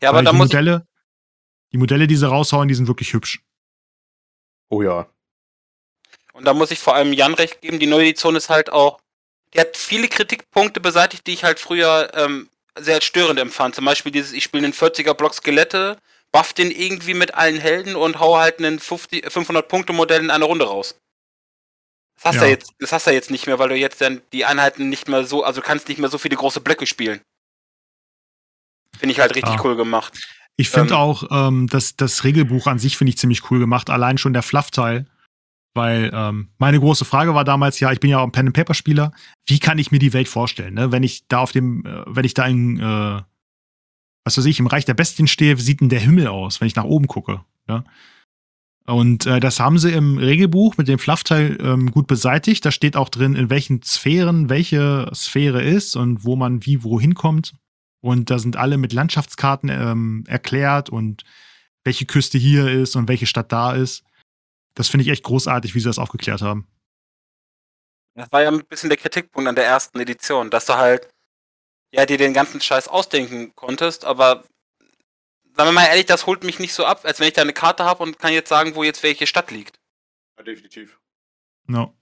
Ja, 0.00 0.08
aber 0.08 0.18
Weil 0.18 0.24
da 0.24 0.30
die 0.30 0.36
muss 0.36 0.48
Modelle, 0.48 0.86
die 1.72 1.76
Modelle, 1.76 2.06
die 2.06 2.16
sie 2.16 2.28
raushauen, 2.28 2.68
die 2.68 2.74
sind 2.74 2.88
wirklich 2.88 3.12
hübsch. 3.12 3.42
Oh 4.68 4.82
ja. 4.82 5.06
und 6.32 6.44
da 6.46 6.54
muss 6.54 6.70
ich 6.70 6.78
vor 6.78 6.94
allem 6.94 7.12
Jan 7.12 7.34
recht 7.34 7.60
geben, 7.60 7.78
die 7.78 7.86
neue 7.86 8.04
Edition 8.04 8.36
ist 8.36 8.48
halt 8.48 8.72
auch, 8.72 9.00
die 9.52 9.60
hat 9.60 9.76
viele 9.76 10.08
Kritikpunkte 10.08 10.80
beseitigt, 10.80 11.26
die 11.26 11.32
ich 11.32 11.44
halt 11.44 11.60
früher 11.60 12.10
ähm, 12.14 12.48
sehr 12.78 12.94
als 12.94 13.04
störend 13.04 13.38
empfand. 13.38 13.74
Zum 13.74 13.84
Beispiel 13.84 14.12
dieses, 14.12 14.32
ich 14.32 14.44
spiele 14.44 14.64
einen 14.64 14.72
40er 14.72 15.14
Block 15.14 15.34
Skelette, 15.34 15.98
buff 16.32 16.52
den 16.52 16.70
irgendwie 16.70 17.14
mit 17.14 17.34
allen 17.34 17.58
Helden 17.60 17.94
und 17.94 18.18
hau 18.18 18.36
halt 18.38 18.58
einen 18.58 18.78
50, 18.78 19.30
500 19.30 19.68
Punkte 19.68 19.92
Modell 19.92 20.22
in 20.22 20.30
einer 20.30 20.46
Runde 20.46 20.66
raus. 20.66 20.98
Das 22.16 22.24
hast 22.26 22.34
Ja. 22.36 22.40
du 22.42 22.46
ja 22.46 22.50
jetzt, 22.52 22.72
das 22.78 22.92
hast 22.92 23.06
du 23.06 23.10
ja 23.10 23.14
jetzt 23.16 23.30
nicht 23.30 23.46
mehr, 23.46 23.58
weil 23.58 23.68
du 23.68 23.76
jetzt 23.76 24.00
dann 24.00 24.22
die 24.32 24.44
Einheiten 24.44 24.88
nicht 24.88 25.08
mehr 25.08 25.24
so, 25.24 25.44
also 25.44 25.60
du 25.60 25.66
kannst 25.66 25.88
nicht 25.88 25.98
mehr 25.98 26.08
so 26.08 26.18
viele 26.18 26.36
große 26.36 26.60
Blöcke 26.60 26.86
spielen. 26.86 27.20
Finde 28.96 29.12
ich 29.12 29.20
halt 29.20 29.34
richtig 29.34 29.54
Ah. 29.54 29.60
cool 29.64 29.76
gemacht. 29.76 30.18
Ich 30.56 30.70
finde 30.70 30.94
Ähm. 30.94 31.00
auch, 31.00 31.24
ähm, 31.30 31.66
das, 31.68 31.96
das 31.96 32.24
Regelbuch 32.24 32.66
an 32.66 32.78
sich 32.78 32.96
finde 32.96 33.10
ich 33.10 33.18
ziemlich 33.18 33.50
cool 33.50 33.58
gemacht, 33.58 33.90
allein 33.90 34.18
schon 34.18 34.32
der 34.32 34.42
Fluff-Teil. 34.42 35.06
Weil 35.74 36.10
ähm, 36.12 36.50
meine 36.58 36.78
große 36.78 37.06
Frage 37.06 37.34
war 37.34 37.44
damals, 37.44 37.80
ja, 37.80 37.90
ich 37.92 37.98
bin 37.98 38.10
ja 38.10 38.18
auch 38.18 38.24
ein 38.24 38.32
Pen-and-Paper-Spieler, 38.32 39.10
wie 39.48 39.58
kann 39.58 39.78
ich 39.78 39.90
mir 39.90 39.98
die 39.98 40.12
Welt 40.12 40.28
vorstellen, 40.28 40.74
ne? 40.74 40.92
Wenn 40.92 41.02
ich 41.02 41.26
da 41.28 41.38
auf 41.38 41.52
dem, 41.52 41.86
äh, 41.86 42.02
wenn 42.06 42.26
ich 42.26 42.34
da 42.34 42.44
in, 42.46 42.78
äh, 42.78 43.22
was 44.24 44.38
weiß 44.38 44.44
ich, 44.44 44.60
im 44.60 44.66
Reich 44.66 44.84
der 44.84 44.94
Bestien 44.94 45.26
stehe, 45.26 45.56
sieht 45.56 45.80
denn 45.80 45.88
der 45.88 46.00
Himmel 46.00 46.28
aus, 46.28 46.60
wenn 46.60 46.68
ich 46.68 46.76
nach 46.76 46.84
oben 46.84 47.06
gucke? 47.06 47.44
Ne? 47.66 47.84
Und 48.84 49.26
äh, 49.26 49.38
das 49.38 49.60
haben 49.60 49.78
sie 49.78 49.92
im 49.92 50.18
Regelbuch 50.18 50.76
mit 50.76 50.88
dem 50.88 50.98
Fluff-Teil 50.98 51.58
ähm, 51.60 51.90
gut 51.90 52.06
beseitigt. 52.06 52.64
Da 52.64 52.70
steht 52.70 52.96
auch 52.96 53.08
drin, 53.08 53.34
in 53.34 53.48
welchen 53.48 53.82
Sphären 53.82 54.48
welche 54.48 55.10
Sphäre 55.14 55.62
ist 55.62 55.94
und 55.96 56.24
wo 56.24 56.36
man 56.36 56.66
wie 56.66 56.82
wohin 56.82 57.14
kommt. 57.14 57.54
Und 58.00 58.30
da 58.30 58.40
sind 58.40 58.56
alle 58.56 58.78
mit 58.78 58.92
Landschaftskarten 58.92 59.68
ähm, 59.68 60.24
erklärt 60.26 60.90
und 60.90 61.22
welche 61.84 62.06
Küste 62.06 62.38
hier 62.38 62.68
ist 62.68 62.96
und 62.96 63.08
welche 63.08 63.26
Stadt 63.26 63.52
da 63.52 63.72
ist. 63.72 64.04
Das 64.74 64.88
finde 64.88 65.04
ich 65.04 65.10
echt 65.10 65.22
großartig, 65.22 65.74
wie 65.74 65.80
sie 65.80 65.88
das 65.88 65.98
aufgeklärt 65.98 66.42
haben. 66.42 66.66
Das 68.14 68.30
war 68.32 68.42
ja 68.42 68.50
ein 68.50 68.64
bisschen 68.68 68.90
der 68.90 68.98
Kritikpunkt 68.98 69.48
an 69.48 69.54
der 69.54 69.64
ersten 69.64 69.98
Edition, 70.00 70.50
dass 70.50 70.66
du 70.66 70.74
halt, 70.74 71.08
ja, 71.92 72.06
dir 72.06 72.18
den 72.18 72.34
ganzen 72.34 72.60
Scheiß 72.60 72.88
ausdenken 72.88 73.54
konntest, 73.54 74.04
aber 74.04 74.44
sagen 75.54 75.68
wir 75.68 75.72
mal 75.72 75.86
ehrlich, 75.86 76.06
das 76.06 76.26
holt 76.26 76.42
mich 76.44 76.58
nicht 76.58 76.74
so 76.74 76.84
ab, 76.84 77.04
als 77.04 77.20
wenn 77.20 77.28
ich 77.28 77.34
da 77.34 77.42
eine 77.42 77.52
Karte 77.52 77.84
habe 77.84 78.02
und 78.02 78.18
kann 78.18 78.32
jetzt 78.32 78.48
sagen, 78.48 78.74
wo 78.74 78.82
jetzt 78.82 79.02
welche 79.02 79.26
Stadt 79.26 79.50
liegt. 79.50 79.78
ja 80.38 80.44
definitiv. 80.44 80.98
No. 81.66 81.94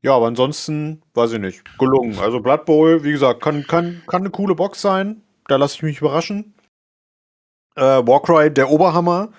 Ja, 0.00 0.14
aber 0.14 0.28
ansonsten, 0.28 1.02
weiß 1.14 1.32
ich 1.32 1.40
nicht, 1.40 1.78
gelungen. 1.78 2.18
Also 2.20 2.40
Blood 2.40 2.64
Bowl, 2.64 3.02
wie 3.02 3.10
gesagt, 3.10 3.42
kann, 3.42 3.66
kann, 3.66 4.02
kann 4.06 4.22
eine 4.22 4.30
coole 4.30 4.54
Box 4.54 4.80
sein. 4.80 5.22
Da 5.48 5.56
lasse 5.56 5.74
ich 5.76 5.82
mich 5.82 5.98
überraschen. 6.00 6.54
Äh, 7.74 7.82
Warcry, 7.82 8.52
der 8.52 8.70
Oberhammer. 8.70 9.32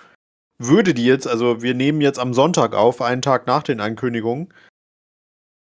würde 0.58 0.94
die 0.94 1.06
jetzt, 1.06 1.28
also 1.28 1.62
wir 1.62 1.74
nehmen 1.74 2.02
jetzt 2.02 2.20
am 2.20 2.34
Sonntag 2.34 2.74
auf, 2.74 3.02
einen 3.02 3.22
Tag 3.22 3.48
nach 3.48 3.64
den 3.64 3.80
Ankündigungen. 3.80 4.54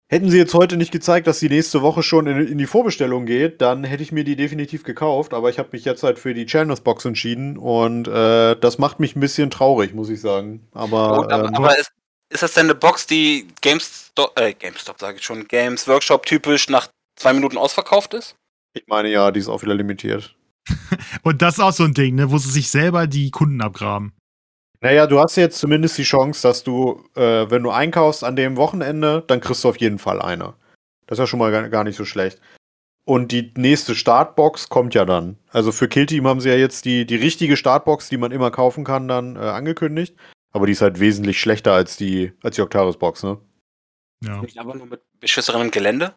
Hätten 0.07 0.29
sie 0.29 0.37
jetzt 0.37 0.53
heute 0.53 0.77
nicht 0.77 0.91
gezeigt, 0.91 1.25
dass 1.25 1.39
die 1.39 1.49
nächste 1.49 1.81
Woche 1.81 2.03
schon 2.03 2.27
in, 2.27 2.47
in 2.47 2.57
die 2.57 2.67
Vorbestellung 2.67 3.25
geht, 3.25 3.61
dann 3.61 3.83
hätte 3.83 4.03
ich 4.03 4.11
mir 4.11 4.23
die 4.23 4.35
definitiv 4.35 4.83
gekauft. 4.83 5.33
Aber 5.33 5.49
ich 5.49 5.57
habe 5.57 5.69
mich 5.71 5.83
jetzt 5.83 6.03
halt 6.03 6.19
für 6.19 6.33
die 6.33 6.45
Channels 6.45 6.81
Box 6.81 7.05
entschieden 7.05 7.57
und 7.57 8.07
äh, 8.07 8.55
das 8.55 8.77
macht 8.77 8.99
mich 8.99 9.15
ein 9.15 9.19
bisschen 9.19 9.49
traurig, 9.49 9.93
muss 9.93 10.09
ich 10.09 10.21
sagen. 10.21 10.67
Aber, 10.73 11.21
Gut, 11.21 11.31
aber, 11.31 11.49
äh, 11.49 11.55
aber 11.55 11.79
ist, 11.79 11.91
ist 12.29 12.43
das 12.43 12.53
denn 12.53 12.67
eine 12.67 12.75
Box, 12.75 13.07
die 13.07 13.47
GameStop, 13.61 14.39
äh, 14.39 14.53
GameStop 14.53 14.99
sage 14.99 15.17
ich 15.17 15.23
schon, 15.23 15.47
Games 15.47 15.87
Workshop 15.87 16.25
typisch 16.25 16.69
nach 16.69 16.87
zwei 17.15 17.33
Minuten 17.33 17.57
ausverkauft 17.57 18.13
ist? 18.13 18.35
ich 18.75 18.87
meine 18.87 19.09
ja, 19.09 19.31
die 19.31 19.39
ist 19.39 19.47
auch 19.47 19.61
wieder 19.63 19.73
limitiert. 19.73 20.35
Und 21.23 21.41
das 21.41 21.55
ist 21.55 21.59
auch 21.63 21.71
so 21.71 21.83
ein 21.83 21.93
Ding, 21.93 22.15
ne, 22.15 22.31
wo 22.31 22.37
sie 22.37 22.51
sich 22.51 22.69
selber 22.69 23.07
die 23.07 23.31
Kunden 23.31 23.61
abgraben. 23.61 24.13
Naja, 24.81 25.07
du 25.07 25.19
hast 25.19 25.35
jetzt 25.35 25.59
zumindest 25.59 25.97
die 25.97 26.03
Chance, 26.03 26.41
dass 26.41 26.63
du, 26.63 27.03
äh, 27.15 27.49
wenn 27.49 27.63
du 27.63 27.71
einkaufst 27.71 28.23
an 28.23 28.35
dem 28.35 28.57
Wochenende, 28.57 29.23
dann 29.27 29.41
kriegst 29.41 29.63
du 29.63 29.69
auf 29.69 29.77
jeden 29.77 29.99
Fall 29.99 30.21
eine. 30.21 30.53
Das 31.07 31.17
ist 31.17 31.23
ja 31.23 31.27
schon 31.27 31.39
mal 31.39 31.51
gar, 31.51 31.69
gar 31.69 31.83
nicht 31.83 31.95
so 31.95 32.05
schlecht. 32.05 32.41
Und 33.05 33.31
die 33.31 33.53
nächste 33.55 33.93
Startbox 33.93 34.69
kommt 34.69 34.95
ja 34.95 35.05
dann. 35.05 35.37
Also 35.51 35.71
für 35.71 35.87
Killteam 35.87 36.27
haben 36.27 36.41
sie 36.41 36.49
ja 36.49 36.55
jetzt 36.55 36.85
die, 36.85 37.05
die 37.05 37.15
richtige 37.15 37.55
Startbox, 37.55 38.09
die 38.09 38.17
man 38.17 38.31
immer 38.31 38.49
kaufen 38.49 38.83
kann, 38.83 39.07
dann 39.07 39.35
äh, 39.35 39.39
angekündigt. 39.39 40.15
Aber 40.51 40.65
die 40.65 40.71
ist 40.71 40.81
halt 40.81 40.99
wesentlich 40.99 41.39
schlechter 41.39 41.73
als 41.73 41.97
die, 41.97 42.33
als 42.41 42.55
die 42.55 42.61
Octaris-Box, 42.61 43.23
ne? 43.23 43.39
Ja. 44.23 44.41
Nicht 44.41 44.57
aber 44.57 44.73
nur 44.73 44.87
mit 44.87 45.01
beschissenem 45.19 45.69
Gelände? 45.69 46.15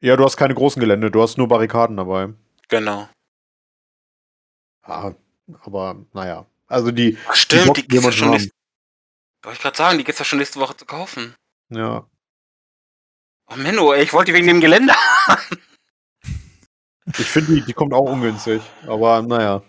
Ja, 0.00 0.16
du 0.16 0.24
hast 0.24 0.36
keine 0.36 0.54
großen 0.54 0.80
Gelände, 0.80 1.10
du 1.10 1.22
hast 1.22 1.38
nur 1.38 1.46
Barrikaden 1.46 1.96
dabei. 1.96 2.32
Genau. 2.68 3.08
Ja, 4.86 5.14
aber 5.60 6.04
naja. 6.12 6.46
Also 6.68 6.90
die, 6.90 7.16
Ach, 7.28 7.34
stimmt, 7.36 7.76
die 7.76 7.82
die 7.88 7.88
gibt's 7.88 8.04
ja 8.06 8.10
man 8.10 8.12
schon 8.12 8.28
haben. 8.28 8.32
nächste, 8.32 8.50
Wollte 9.44 9.56
ich 9.56 9.62
gerade 9.62 9.76
sagen, 9.76 9.98
die 9.98 10.04
gibt's 10.04 10.18
ja 10.18 10.24
schon 10.24 10.38
nächste 10.38 10.60
Woche 10.60 10.76
zu 10.76 10.86
kaufen. 10.86 11.34
ja. 11.70 12.06
Oh 13.48 13.54
Menno, 13.56 13.92
ey, 13.92 14.02
ich 14.02 14.12
wollte 14.12 14.32
die 14.32 14.36
wegen 14.38 14.48
dem 14.48 14.60
Gelände. 14.60 14.92
Ich 17.18 17.26
finde, 17.30 17.54
die, 17.54 17.64
die 17.64 17.72
kommt 17.72 17.92
auch 17.94 18.10
ungünstig. 18.10 18.60
Aber 18.88 19.22
naja. 19.22 19.62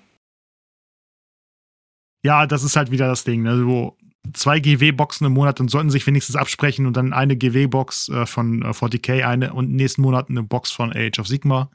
ja, 2.24 2.48
das 2.48 2.64
ist 2.64 2.76
halt 2.76 2.90
wieder 2.92 3.08
das 3.08 3.24
Ding, 3.24 3.44
ne, 3.44 3.66
wo 3.68 3.96
zwei 4.34 4.60
GW-Boxen 4.60 5.28
im 5.28 5.34
Monat 5.34 5.60
und 5.60 5.70
sollten 5.70 5.92
sich 5.92 6.06
wenigstens 6.08 6.36
absprechen 6.36 6.88
und 6.88 6.98
dann 6.98 7.14
eine 7.14 7.38
GW-Box 7.38 8.10
äh, 8.10 8.26
von 8.26 8.64
äh, 8.64 8.70
40k, 8.70 9.24
eine 9.24 9.54
und 9.54 9.72
nächsten 9.72 10.02
Monat 10.02 10.30
eine 10.30 10.42
Box 10.44 10.72
von 10.72 10.92
Age 10.92 11.20
of 11.20 11.28
Sigma. 11.28 11.70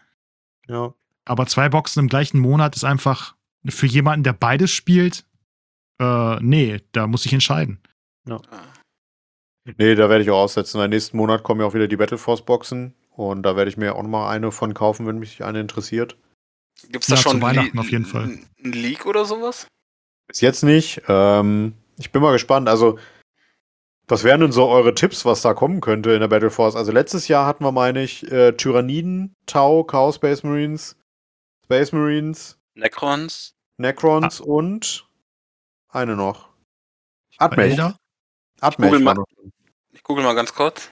Ja. 0.66 0.93
Aber 1.24 1.47
zwei 1.47 1.69
Boxen 1.69 2.01
im 2.01 2.09
gleichen 2.09 2.40
Monat 2.40 2.74
ist 2.74 2.85
einfach 2.85 3.36
für 3.68 3.86
jemanden, 3.86 4.24
der 4.24 4.32
beides 4.32 4.70
spielt, 4.70 5.24
äh, 6.01 6.36
nee, 6.40 6.80
da 6.93 7.06
muss 7.06 7.26
ich 7.26 7.32
entscheiden. 7.32 7.80
Nee, 9.64 9.94
da 9.94 10.09
werde 10.09 10.22
ich 10.22 10.30
auch 10.30 10.40
aussetzen. 10.40 10.80
Weil 10.80 10.89
nächsten 10.89 11.16
Monat 11.16 11.43
kommen 11.43 11.60
ja 11.60 11.66
auch 11.66 11.74
wieder 11.74 11.89
die 11.89 11.97
Battle 11.97 12.18
Force 12.18 12.43
Boxen. 12.43 12.94
Und 13.10 13.43
da 13.43 13.56
werde 13.56 13.70
ich 13.70 13.76
mir 13.76 13.94
auch 13.94 14.02
nochmal 14.02 14.34
eine 14.34 14.51
von 14.51 14.74
kaufen, 14.74 15.06
wenn 15.06 15.18
mich 15.18 15.44
eine 15.44 15.60
interessiert. 15.60 16.16
Gibt's 16.90 17.09
da 17.09 17.16
Ja, 17.16 17.20
schon 17.20 17.43
Weihnachten 17.43 17.78
auf 17.78 17.90
jeden 17.90 18.06
Fall. 18.06 18.39
Ein 18.64 18.72
Leak 18.72 19.06
oder 19.06 19.24
sowas? 19.24 19.66
Bis 20.26 20.40
jetzt 20.40 20.64
nicht. 20.64 21.02
Ähm, 21.09 21.74
ich 21.98 22.10
bin 22.10 22.22
mal 22.22 22.32
gespannt. 22.32 22.68
Also, 22.68 22.98
was 24.09 24.24
wären 24.24 24.40
denn 24.40 24.52
so 24.52 24.68
eure 24.68 24.94
Tipps, 24.94 25.24
was 25.24 25.43
da 25.43 25.55
kommen 25.55 25.80
könnte 25.80 26.12
in 26.12 26.20
der 26.20 26.28
Battle 26.28 26.51
Force? 26.51 26.74
Also, 26.74 26.90
letztes 26.90 27.28
Jahr 27.28 27.47
hatten 27.47 27.64
wir, 27.64 27.72
meine 27.72 28.02
ich, 28.02 28.30
äh, 28.32 28.52
Tyranniden, 28.52 29.34
Tau, 29.47 29.84
Chaos 29.84 30.16
Space 30.16 30.43
Marines, 30.43 30.97
Space 31.64 31.93
Marines, 31.93 32.59
Necrons? 32.74 33.55
Necrons 33.77 34.40
Ah. 34.40 34.44
und 34.44 35.07
eine 35.89 36.16
noch. 36.16 36.49
Admech. 37.39 37.78
Admech 38.61 38.93
google. 38.93 39.24
Ich 39.90 40.03
google 40.03 40.24
mal 40.24 40.35
ganz 40.35 40.55
kurz. 40.55 40.90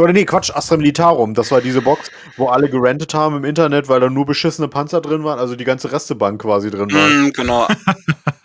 Oder 0.00 0.12
nee, 0.12 0.24
Quatsch, 0.24 0.50
Astra 0.54 0.76
Militarum. 0.76 1.34
Das 1.34 1.50
war 1.50 1.60
diese 1.60 1.82
Box, 1.82 2.10
wo 2.36 2.48
alle 2.48 2.70
gerentet 2.70 3.14
haben 3.14 3.36
im 3.36 3.44
Internet, 3.44 3.88
weil 3.88 3.98
da 3.98 4.08
nur 4.08 4.26
beschissene 4.26 4.68
Panzer 4.68 5.00
drin 5.00 5.24
waren, 5.24 5.40
also 5.40 5.56
die 5.56 5.64
ganze 5.64 5.90
Restebank 5.90 6.40
quasi 6.40 6.70
drin 6.70 6.92
war. 6.92 7.08
Mm, 7.08 7.32
genau. 7.32 7.66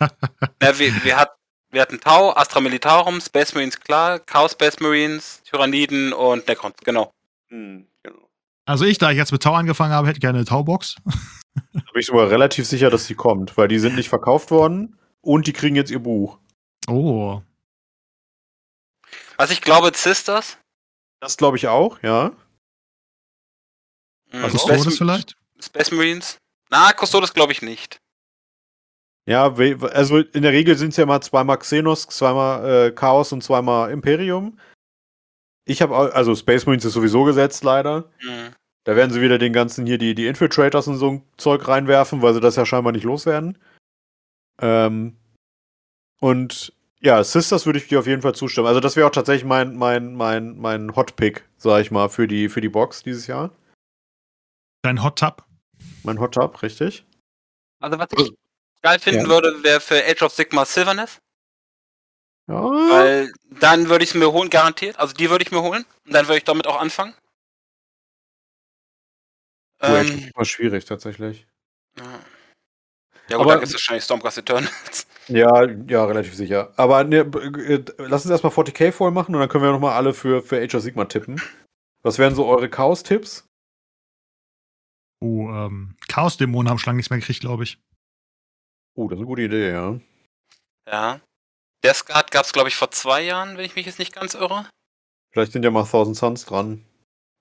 ja, 0.62 0.78
wir, 0.78 1.04
wir, 1.04 1.16
hat, 1.16 1.36
wir 1.70 1.80
hatten 1.80 2.00
Tau, 2.00 2.34
Astra 2.34 2.60
Militarum, 2.60 3.20
Space 3.20 3.54
Marines 3.54 3.78
klar, 3.78 4.18
Chaos 4.18 4.52
Space 4.52 4.80
Marines, 4.80 5.42
Tyranniden 5.44 6.12
und 6.12 6.48
Necrons, 6.48 6.74
genau. 6.82 7.12
Hm, 7.50 7.86
genau. 7.86 7.93
Also 8.66 8.84
ich, 8.84 8.98
da 8.98 9.10
ich 9.10 9.16
jetzt 9.18 9.32
mit 9.32 9.42
Tau 9.42 9.54
angefangen 9.54 9.92
habe, 9.92 10.08
hätte 10.08 10.20
gerne 10.20 10.38
eine 10.38 10.46
Tau-Box. 10.46 10.96
Da 11.04 11.80
bin 11.92 12.00
ich 12.00 12.06
sogar 12.06 12.30
relativ 12.30 12.66
sicher, 12.66 12.90
dass 12.90 13.06
die 13.06 13.14
kommt, 13.14 13.56
weil 13.56 13.68
die 13.68 13.78
sind 13.78 13.94
nicht 13.94 14.08
verkauft 14.08 14.50
worden 14.50 14.98
und 15.20 15.46
die 15.46 15.52
kriegen 15.52 15.76
jetzt 15.76 15.90
ihr 15.90 16.00
Buch. 16.00 16.38
Oh. 16.88 17.42
Was 19.36 19.50
ich 19.50 19.60
glaube, 19.60 19.92
Sisters. 19.94 20.58
Das 21.20 21.36
glaube 21.36 21.56
ich 21.56 21.68
auch, 21.68 22.02
ja. 22.02 22.32
Mm, 24.32 24.44
Also 24.44 24.58
Custodes 24.58 24.82
Space, 24.82 24.98
vielleicht? 24.98 25.36
Space 25.60 25.90
Marines. 25.92 26.38
Na, 26.70 26.92
Custodes 26.92 27.32
glaube 27.34 27.52
ich 27.52 27.62
nicht. 27.62 27.98
Ja, 29.26 29.54
also 29.92 30.18
in 30.18 30.42
der 30.42 30.52
Regel 30.52 30.76
sind 30.76 30.90
es 30.90 30.96
ja 30.96 31.06
mal 31.06 31.20
zweimal 31.22 31.58
Xenos, 31.58 32.06
zweimal 32.08 32.88
äh, 32.88 32.92
Chaos 32.92 33.32
und 33.32 33.42
zweimal 33.42 33.90
Imperium. 33.90 34.58
Ich 35.66 35.80
habe 35.82 36.14
also 36.14 36.34
Space 36.34 36.66
Marines 36.66 36.84
ist 36.84 36.92
sowieso 36.92 37.24
gesetzt 37.24 37.64
leider. 37.64 38.10
Mm. 38.22 38.52
Da 38.84 38.96
werden 38.96 39.10
sie 39.10 39.22
wieder 39.22 39.38
den 39.38 39.54
ganzen 39.54 39.86
hier 39.86 39.96
die, 39.96 40.14
die 40.14 40.26
Infiltrators 40.26 40.88
und 40.88 40.96
so 40.96 41.10
ein 41.10 41.22
Zeug 41.38 41.66
reinwerfen, 41.66 42.20
weil 42.20 42.34
sie 42.34 42.40
das 42.40 42.56
ja 42.56 42.66
scheinbar 42.66 42.92
nicht 42.92 43.04
loswerden. 43.04 43.56
Ähm, 44.60 45.16
und 46.20 46.72
ja, 47.00 47.22
Sisters 47.24 47.66
würde 47.66 47.78
ich 47.78 47.88
dir 47.88 47.98
auf 47.98 48.06
jeden 48.06 48.22
Fall 48.22 48.34
zustimmen. 48.34 48.66
Also 48.66 48.80
das 48.80 48.96
wäre 48.96 49.06
auch 49.06 49.12
tatsächlich 49.12 49.44
mein, 49.44 49.76
mein, 49.76 50.14
mein, 50.14 50.58
mein 50.58 50.94
Hot-Pick, 50.96 51.44
sag 51.56 51.80
ich 51.80 51.90
mal, 51.90 52.08
für 52.08 52.28
die, 52.28 52.48
für 52.48 52.60
die 52.60 52.68
Box 52.68 53.02
dieses 53.02 53.26
Jahr. 53.26 53.50
Dein 54.82 55.02
Hot 55.02 55.18
Tub? 55.18 55.44
Mein 56.02 56.20
Hot-Tub, 56.20 56.62
richtig? 56.62 57.04
Also 57.80 57.98
was 57.98 58.08
ich 58.16 58.32
geil 58.82 58.98
finden 58.98 59.22
Ja. 59.24 59.28
würde, 59.28 59.62
wäre 59.62 59.80
für 59.80 60.02
Age 60.04 60.22
of 60.22 60.32
Sigma 60.32 60.64
Sylvaneth. 60.64 61.20
Ja. 62.46 62.62
Weil 62.62 63.32
dann 63.60 63.88
würde 63.88 64.04
ich 64.04 64.10
es 64.10 64.14
mir 64.16 64.30
holen, 64.32 64.50
garantiert. 64.50 64.98
Also 64.98 65.14
die 65.14 65.30
würde 65.30 65.44
ich 65.44 65.50
mir 65.52 65.62
holen. 65.62 65.84
Und 66.06 66.12
dann 66.14 66.26
würde 66.26 66.38
ich 66.38 66.44
damit 66.44 66.66
auch 66.66 66.80
anfangen. 66.80 67.14
Oh, 69.82 69.86
Ähm, 69.86 70.30
war 70.34 70.44
schwierig 70.44 70.84
tatsächlich. 70.84 71.46
ja. 71.98 72.04
ja 73.28 73.36
gut, 73.36 73.46
Aber- 73.46 73.54
dann 73.54 73.62
ist 73.62 73.72
wahrscheinlich 73.72 74.04
Stormcast 74.04 74.38
Eternals. 74.38 75.06
Ja, 75.26 75.64
ja, 75.88 76.04
relativ 76.04 76.34
sicher. 76.34 76.74
Aber 76.76 77.02
ne, 77.02 77.20
äh, 77.20 77.82
lass 77.96 78.26
uns 78.26 78.30
erstmal 78.30 78.52
40k 78.52 78.92
voll 78.92 79.10
machen 79.10 79.34
und 79.34 79.40
dann 79.40 79.48
können 79.48 79.64
wir 79.64 79.72
nochmal 79.72 79.94
alle 79.94 80.12
für, 80.12 80.42
für 80.42 80.62
Age 80.62 80.74
of 80.74 80.82
Sigma 80.82 81.06
tippen. 81.06 81.40
Was 82.02 82.18
wären 82.18 82.34
so 82.34 82.44
eure 82.44 82.68
Chaos-Tipps? 82.68 83.48
Oh, 85.22 85.48
ähm, 85.48 85.96
Chaos-Dämonen 86.08 86.68
haben 86.68 86.78
schon 86.78 86.90
lange 86.90 86.98
nichts 86.98 87.08
mehr 87.08 87.20
gekriegt, 87.20 87.40
glaube 87.40 87.64
ich. 87.64 87.78
Oh, 88.98 89.08
das 89.08 89.16
ist 89.16 89.20
eine 89.20 89.26
gute 89.26 89.40
Idee, 89.40 89.70
ja. 89.70 89.98
Ja. 90.86 91.20
Death 91.84 92.06
Guard 92.06 92.30
gab 92.30 92.46
es, 92.46 92.52
glaube 92.52 92.68
ich, 92.68 92.76
vor 92.76 92.90
zwei 92.90 93.22
Jahren, 93.22 93.56
wenn 93.56 93.64
ich 93.64 93.76
mich 93.76 93.86
jetzt 93.86 93.98
nicht 93.98 94.14
ganz 94.14 94.34
irre. 94.34 94.68
Vielleicht 95.30 95.52
sind 95.52 95.64
ja 95.64 95.70
mal 95.70 95.84
Thousand 95.84 96.16
Suns 96.16 96.44
dran. 96.46 96.84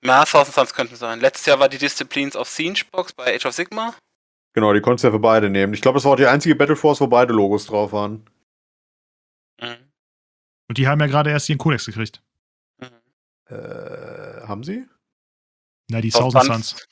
Na, 0.01 0.25
Thousand 0.25 0.53
Suns 0.53 0.73
könnten 0.73 0.95
sein. 0.95 1.21
Letztes 1.21 1.45
Jahr 1.45 1.59
war 1.59 1.69
die 1.69 1.77
Disciplines 1.77 2.35
of 2.35 2.49
Siege 2.49 2.83
Box 2.91 3.13
bei 3.13 3.35
Age 3.35 3.45
of 3.45 3.53
Sigma. 3.53 3.95
Genau, 4.53 4.73
die 4.73 4.81
konntest 4.81 5.03
du 5.03 5.07
ja 5.07 5.13
für 5.13 5.19
beide 5.19 5.49
nehmen. 5.49 5.73
Ich 5.73 5.81
glaube, 5.81 5.97
das 5.97 6.05
war 6.05 6.11
auch 6.11 6.17
die 6.17 6.27
einzige 6.27 6.55
Battle 6.55 6.75
Force, 6.75 6.99
wo 6.99 7.07
beide 7.07 7.33
Logos 7.33 7.65
drauf 7.65 7.93
waren. 7.93 8.29
Mhm. 9.61 9.91
Und 10.67 10.77
die 10.77 10.87
haben 10.87 10.99
ja 10.99 11.07
gerade 11.07 11.29
erst 11.29 11.47
ihren 11.49 11.57
Kodex 11.57 11.85
gekriegt. 11.85 12.21
Mhm. 12.79 13.55
Äh, 13.55 14.41
haben 14.45 14.63
sie? 14.63 14.85
Na, 15.89 16.01
die 16.01 16.09
Thousand 16.09 16.33
Thousand 16.33 16.65
Suns. 16.65 16.87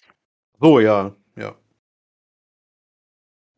So, 0.60 0.80
ja. 0.80 1.16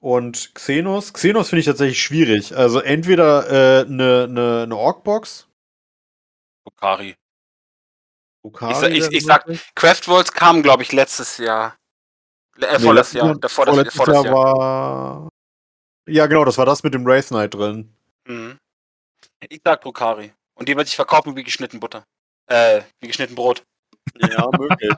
Und 0.03 0.53
Xenos? 0.53 1.13
Xenos 1.13 1.47
finde 1.49 1.61
ich 1.61 1.65
tatsächlich 1.65 2.03
schwierig. 2.03 2.53
Also 2.57 2.81
entweder 2.81 3.47
eine 3.47 3.83
äh, 3.83 3.85
ne, 3.89 4.27
ne, 4.27 4.67
ne 4.67 4.75
Orc-Box. 4.75 5.47
Okari. 6.65 7.15
Okari 8.45 8.97
Ich 8.97 9.05
ich- 9.07 9.11
ich 9.13 9.23
sag- 9.23 9.47
möglich. 9.47 9.65
Craft 9.75 10.07
Worlds 10.07 10.33
kam, 10.33 10.61
glaube 10.61 10.83
ich, 10.83 10.91
letztes 10.91 11.37
Jahr. 11.37 11.77
Äh, 12.57 12.65
Nee, 12.73 12.79
vorletztes 12.79 12.93
letztes 12.93 13.13
Jahr. 13.13 13.35
Davor 13.39 13.65
das, 13.65 13.73
vorletztes 13.75 13.95
vor 13.95 14.05
das 14.07 14.15
Jahr 14.15 14.25
Jahr. 14.25 14.57
war. 14.57 15.29
Ja, 16.09 16.27
genau, 16.27 16.43
das 16.43 16.57
war 16.57 16.65
das 16.65 16.83
mit 16.83 16.93
dem 16.93 17.05
Wraith 17.05 17.27
Knight 17.29 17.53
drin. 17.53 17.93
Mhm. 18.27 18.57
Ich 19.47 19.61
sag 19.63 19.81
Drukari. 19.81 20.33
Und 20.55 20.67
die 20.67 20.75
wird 20.75 20.87
sich 20.87 20.97
verkaufen 20.97 21.33
wie 21.37 21.43
geschnitten 21.45 21.79
Butter. 21.79 22.03
Äh, 22.47 22.81
wie 22.99 23.07
geschnitten 23.07 23.35
Brot. 23.35 23.63
Ja, 24.17 24.49
möglich. 24.59 24.91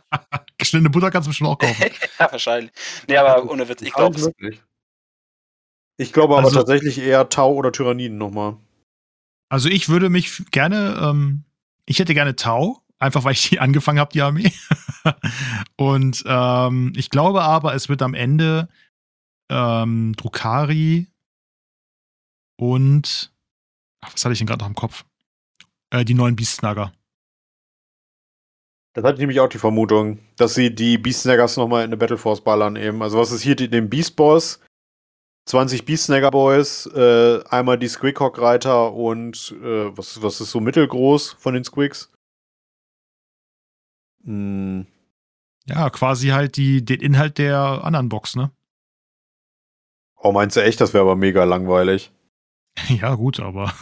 Geschnittene 0.57 0.90
Butter 0.90 1.11
kannst 1.11 1.27
du 1.27 1.30
bestimmt 1.30 1.52
auch 1.52 1.60
kaufen. 1.60 1.91
ja, 2.19 2.32
wahrscheinlich. 2.32 2.72
Nee, 3.07 3.18
aber 3.18 3.48
ohne 3.52 3.69
Witz, 3.69 3.84
ich 3.84 3.94
glaube 3.94 4.15
es. 4.18 4.26
möglich. 4.26 4.64
Ich 5.98 6.14
glaube 6.14 6.36
aber 6.36 6.46
Also- 6.48 6.58
tatsächlich 6.60 6.98
eher 6.98 7.30
Tau 7.30 7.54
oder 7.54 7.72
Tyranniden 7.72 8.18
nochmal. 8.18 8.58
Also 9.50 9.70
ich 9.70 9.90
würde 9.90 10.10
mich 10.10 10.44
gerne, 10.52 10.98
ähm, 11.02 11.44
ich 11.86 12.00
hätte 12.00 12.14
gerne 12.14 12.36
Tau, 12.36 12.82
einfach 13.00 13.24
weil 13.24 13.34
ich 13.34 13.50
die 13.50 13.60
angefangen 13.60 14.00
habe, 14.00 14.12
die 14.12 14.22
Armee. 14.22 14.52
Und 15.78 16.24
ähm, 16.26 16.94
ich 16.96 17.10
glaube 17.10 17.44
aber, 17.44 17.76
es 17.76 17.88
wird 17.88 18.02
am 18.02 18.14
Ende 18.14 18.68
ähm, 19.50 20.14
Drukari 20.18 21.08
Und. 22.60 23.32
Ach, 24.02 24.14
was 24.14 24.24
hatte 24.26 24.34
ich 24.34 24.40
denn 24.40 24.48
gerade 24.48 24.62
noch 24.64 24.70
im 24.70 24.76
Kopf? 24.76 25.06
Äh, 25.92 26.06
die 26.06 26.14
neuen 26.14 26.36
Beast-Snagger. 26.36 26.92
Das 28.94 29.04
hatte 29.04 29.16
ich 29.16 29.20
nämlich 29.20 29.40
auch 29.42 29.50
die 29.50 29.58
Vermutung, 29.58 30.20
dass 30.38 30.54
sie 30.54 30.74
die 30.74 30.98
Beast 30.98 31.24
Snaggers 31.24 31.58
nochmal 31.58 31.82
in 31.84 31.90
eine 31.90 31.98
Battle 31.98 32.18
Force 32.18 32.42
ballern 32.42 32.78
eben. 32.78 33.02
Also 33.02 33.18
was 33.18 33.32
ist 33.32 33.42
hier 33.42 33.56
den 33.56 33.90
Beast 33.90 34.16
Boss, 34.16 34.62
20 35.46 35.86
Beast 35.86 36.06
Snagger 36.06 36.32
Boys, 36.32 36.88
äh, 36.88 37.44
einmal 37.50 37.78
die 37.78 37.88
Squickhawk 37.88 38.40
Reiter 38.40 38.94
und 38.94 39.54
äh, 39.62 39.96
was, 39.98 40.22
was 40.24 40.42
ist 40.42 40.52
so 40.52 40.60
mittelgroß 40.60 41.34
von 41.34 41.54
den 41.54 41.64
Squicks? 41.64 42.12
Hm, 44.24 44.88
Ja, 45.68 45.90
quasi 45.92 46.30
halt 46.30 46.58
die, 46.58 46.84
den 46.84 47.00
Inhalt 47.02 47.38
der 47.38 47.84
anderen 47.84 48.10
Box, 48.10 48.36
ne? 48.36 48.52
oh, 50.18 50.32
meinst 50.32 50.56
du 50.56 50.64
echt, 50.64 50.82
das 50.82 50.94
wäre 50.94 51.04
aber 51.04 51.16
mega 51.16 51.44
langweilig? 51.44 52.12
Ja, 52.90 53.16
gut, 53.16 53.40
aber. 53.40 53.74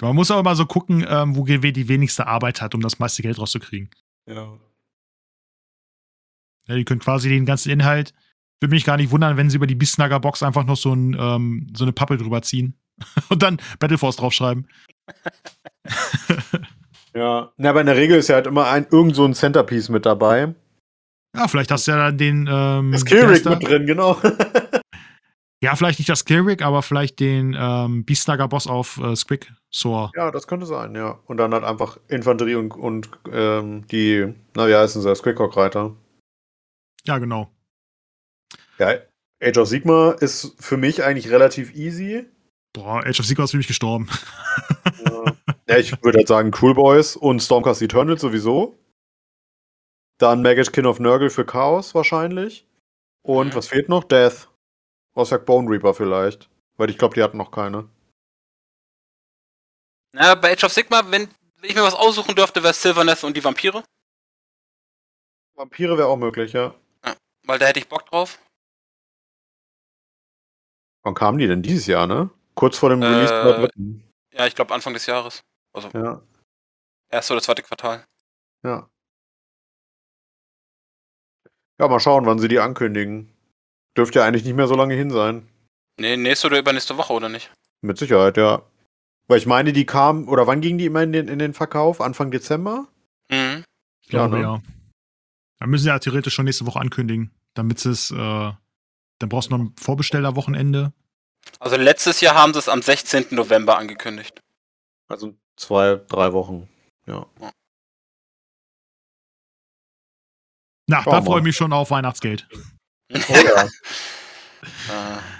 Man 0.00 0.14
muss 0.14 0.30
aber 0.30 0.42
mal 0.42 0.54
so 0.56 0.66
gucken, 0.66 1.04
ähm, 1.08 1.34
wo 1.36 1.42
GW 1.44 1.72
die 1.72 1.88
wenigste 1.88 2.26
Arbeit 2.26 2.60
hat, 2.60 2.74
um 2.74 2.80
das 2.80 2.98
meiste 2.98 3.22
Geld 3.22 3.38
rauszukriegen. 3.38 3.90
Ja. 4.26 4.58
Ja, 6.68 6.74
die 6.76 6.84
können 6.84 7.00
quasi 7.00 7.28
den 7.28 7.46
ganzen 7.46 7.70
Inhalt. 7.70 8.14
Würde 8.62 8.74
mich 8.74 8.84
gar 8.84 8.96
nicht 8.96 9.10
wundern, 9.10 9.36
wenn 9.36 9.50
sie 9.50 9.56
über 9.56 9.66
die 9.66 9.74
Beastnagger 9.74 10.20
Box 10.20 10.42
einfach 10.42 10.64
noch 10.64 10.76
so, 10.76 10.94
ein, 10.94 11.16
ähm, 11.18 11.66
so 11.74 11.84
eine 11.84 11.92
Pappe 11.92 12.16
drüber 12.16 12.42
ziehen 12.42 12.74
und 13.28 13.42
dann 13.42 13.58
Battle 13.80 13.98
Force 13.98 14.16
draufschreiben. 14.16 14.68
Ja. 17.14 17.52
Na, 17.58 17.70
aber 17.70 17.80
in 17.80 17.86
der 17.86 17.96
Regel 17.96 18.18
ist 18.18 18.28
ja 18.28 18.36
halt 18.36 18.46
immer 18.46 18.68
ein, 18.68 18.86
irgend 18.90 19.14
so 19.14 19.24
ein 19.26 19.34
Centerpiece 19.34 19.90
mit 19.90 20.06
dabei. 20.06 20.54
Ja, 21.36 21.46
vielleicht 21.48 21.70
hast 21.70 21.86
du 21.86 21.90
ja 21.90 21.98
dann 21.98 22.16
den. 22.16 22.48
Ähm, 22.50 22.92
Das 22.92 23.04
Killrig 23.04 23.44
mit 23.44 23.62
drin, 23.62 23.86
genau. 23.86 24.18
Ja, 25.62 25.76
vielleicht 25.76 26.00
nicht 26.00 26.08
das 26.08 26.24
Killrig, 26.24 26.60
aber 26.60 26.82
vielleicht 26.82 27.20
den 27.20 27.56
ähm, 27.56 28.04
Beastnagger 28.04 28.48
Boss 28.48 28.66
auf 28.66 28.98
äh, 28.98 29.14
Squig 29.14 29.52
Soar. 29.70 30.10
ja, 30.16 30.32
das 30.32 30.48
könnte 30.48 30.66
sein, 30.66 30.96
ja. 30.96 31.20
Und 31.26 31.36
dann 31.36 31.52
halt 31.54 31.62
einfach 31.62 31.98
Infanterie 32.08 32.56
und, 32.56 32.72
und 32.74 33.10
ähm, 33.30 33.86
die, 33.86 34.34
na, 34.54 34.66
wie 34.66 34.74
heißen 34.74 35.02
sie, 35.02 35.14
Squickhawk 35.14 35.56
Reiter. 35.56 35.94
Ja, 37.04 37.18
genau. 37.18 37.51
Ja, 38.82 38.98
Age 39.40 39.58
of 39.58 39.68
Sigma 39.68 40.10
ist 40.18 40.56
für 40.58 40.76
mich 40.76 41.04
eigentlich 41.04 41.30
relativ 41.30 41.72
easy. 41.72 42.28
Boah, 42.72 43.06
Age 43.06 43.20
of 43.20 43.26
Sigmar 43.26 43.44
ist 43.44 43.52
für 43.52 43.58
mich 43.58 43.68
gestorben. 43.68 44.08
Ja. 45.04 45.36
ja, 45.68 45.78
ich 45.78 46.02
würde 46.02 46.18
halt 46.18 46.26
sagen 46.26 46.50
Cool 46.60 46.74
Boys 46.74 47.14
und 47.14 47.40
Stormcast 47.40 47.80
Eternal 47.80 48.18
sowieso. 48.18 48.76
Dann 50.18 50.42
Maggot 50.42 50.72
Kin 50.72 50.86
of 50.86 50.98
Nurgle 50.98 51.30
für 51.30 51.44
Chaos 51.44 51.94
wahrscheinlich. 51.94 52.66
Und 53.22 53.54
was 53.54 53.68
fehlt 53.68 53.88
noch? 53.88 54.02
Death. 54.02 54.48
Außer 55.14 55.38
Bone 55.38 55.70
Reaper 55.70 55.94
vielleicht. 55.94 56.50
Weil 56.76 56.90
ich 56.90 56.98
glaube, 56.98 57.14
die 57.14 57.22
hatten 57.22 57.36
noch 57.36 57.52
keine. 57.52 57.88
Na, 60.12 60.34
bei 60.34 60.52
Age 60.52 60.64
of 60.64 60.72
Sigma, 60.72 61.02
wenn, 61.08 61.28
wenn 61.60 61.70
ich 61.70 61.76
mir 61.76 61.84
was 61.84 61.94
aussuchen 61.94 62.34
dürfte, 62.34 62.64
wäre 62.64 62.72
es 62.72 62.82
Sylvaneth 62.82 63.22
und 63.22 63.36
die 63.36 63.44
Vampire. 63.44 63.84
Vampire 65.54 65.96
wäre 65.96 66.08
auch 66.08 66.16
möglich, 66.16 66.52
ja. 66.52 66.74
Weil 67.44 67.60
da 67.60 67.66
hätte 67.66 67.78
ich 67.78 67.88
Bock 67.88 68.06
drauf. 68.06 68.40
Wann 71.02 71.14
kamen 71.14 71.38
die 71.38 71.46
denn 71.46 71.62
dieses 71.62 71.86
Jahr, 71.86 72.06
ne? 72.06 72.30
Kurz 72.54 72.78
vor 72.78 72.90
dem 72.90 73.02
Äh, 73.02 73.06
Release 73.06 73.32
dritten. 73.58 74.04
Ja, 74.32 74.46
ich 74.46 74.54
glaube 74.54 74.72
Anfang 74.74 74.92
des 74.94 75.06
Jahres. 75.06 75.42
Also 75.72 75.88
Ja, 75.94 76.22
erste 77.10 77.32
oder 77.34 77.42
zweite 77.42 77.62
Quartal. 77.62 78.04
ja. 78.64 78.88
Ja, 81.80 81.88
mal 81.88 81.98
schauen, 82.00 82.26
wann 82.26 82.38
sie 82.38 82.48
die 82.48 82.60
ankündigen. 82.60 83.32
Dürfte 83.96 84.20
ja 84.20 84.24
eigentlich 84.24 84.44
nicht 84.44 84.54
mehr 84.54 84.68
so 84.68 84.76
lange 84.76 84.94
hin 84.94 85.10
sein. 85.10 85.48
Nee, 85.98 86.16
nächste 86.16 86.46
oder 86.46 86.58
übernächste 86.58 86.96
Woche, 86.96 87.12
oder 87.12 87.28
nicht? 87.28 87.50
Mit 87.80 87.98
Sicherheit, 87.98 88.36
ja. 88.36 88.62
Weil 89.26 89.38
ich 89.38 89.46
meine, 89.46 89.72
die 89.72 89.84
kamen, 89.86 90.28
oder 90.28 90.46
wann 90.46 90.60
ging 90.60 90.78
die 90.78 90.86
immer 90.86 91.02
in 91.02 91.12
den, 91.12 91.26
in 91.28 91.38
den 91.40 91.54
Verkauf? 91.54 92.00
Anfang 92.00 92.30
Dezember? 92.30 92.86
Mhm. 93.30 93.64
Ich 94.02 94.08
glaube, 94.10 94.36
ne? 94.36 94.42
ja. 94.42 94.62
Dann 95.58 95.70
müssen 95.70 95.84
sie 95.84 95.88
ja 95.88 95.98
theoretisch 95.98 96.34
schon 96.34 96.44
nächste 96.44 96.66
Woche 96.66 96.78
ankündigen, 96.78 97.32
damit 97.54 97.80
sie 97.80 97.90
es. 97.90 98.10
Äh, 98.12 98.52
dann 99.18 99.28
brauchst 99.28 99.50
du 99.50 99.56
noch 99.56 99.64
ein 99.64 99.74
Vorbestellerwochenende. 99.78 100.92
Also 101.58 101.76
letztes 101.76 102.20
Jahr 102.20 102.34
haben 102.34 102.52
sie 102.52 102.58
es 102.58 102.68
am 102.68 102.82
16. 102.82 103.26
November 103.30 103.78
angekündigt. 103.78 104.40
Also 105.08 105.34
zwei, 105.56 105.96
drei 106.08 106.32
Wochen. 106.32 106.68
Ja. 107.06 107.26
Na, 110.86 111.02
Schauen 111.02 111.12
da 111.12 111.22
freue 111.22 111.38
ich 111.38 111.44
mich 111.44 111.56
schon 111.56 111.72
auf 111.72 111.90
Weihnachtsgeld. 111.90 112.48
Oh 113.12 113.18
ja. 113.18 113.68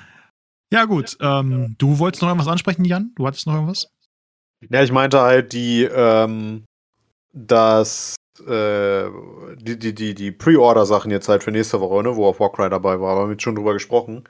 Ja, 0.73 0.87
gut. 0.87 1.19
Ähm, 1.21 1.77
du 1.77 1.99
wolltest 1.99 2.23
noch 2.23 2.31
irgendwas 2.31 2.49
ansprechen, 2.49 2.87
Jan? 2.87 3.13
Du 3.15 3.27
hattest 3.27 3.47
noch 3.47 3.53
irgendwas? 3.53 3.89
ja, 4.71 4.83
ich 4.83 4.91
meinte 4.91 5.21
halt 5.21 5.53
die, 5.53 5.85
ähm, 5.85 6.65
dass 7.35 8.17
äh, 8.41 9.11
die, 9.57 9.79
die, 9.79 9.95
die, 9.95 10.15
die 10.15 10.33
Pre-Order-Sachen 10.33 11.11
jetzt 11.11 11.29
halt 11.29 11.43
für 11.43 11.51
nächste 11.51 11.81
Woche, 11.81 12.03
ne, 12.03 12.17
wo 12.17 12.27
auch 12.27 12.41
Warcry 12.41 12.71
dabei 12.71 13.01
war, 13.01 13.17
haben 13.17 13.29
wir 13.29 13.33
jetzt 13.33 13.43
schon 13.43 13.55
drüber 13.55 13.75
gesprochen. 13.75 14.29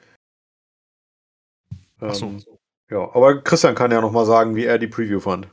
Ach 2.00 2.14
so. 2.14 2.26
Ähm, 2.26 2.44
Ja, 2.90 3.14
aber 3.14 3.42
Christian 3.42 3.74
kann 3.74 3.90
ja 3.92 4.00
noch 4.00 4.12
mal 4.12 4.26
sagen, 4.26 4.56
wie 4.56 4.64
er 4.64 4.78
die 4.78 4.88
Preview 4.88 5.20
fand. 5.20 5.48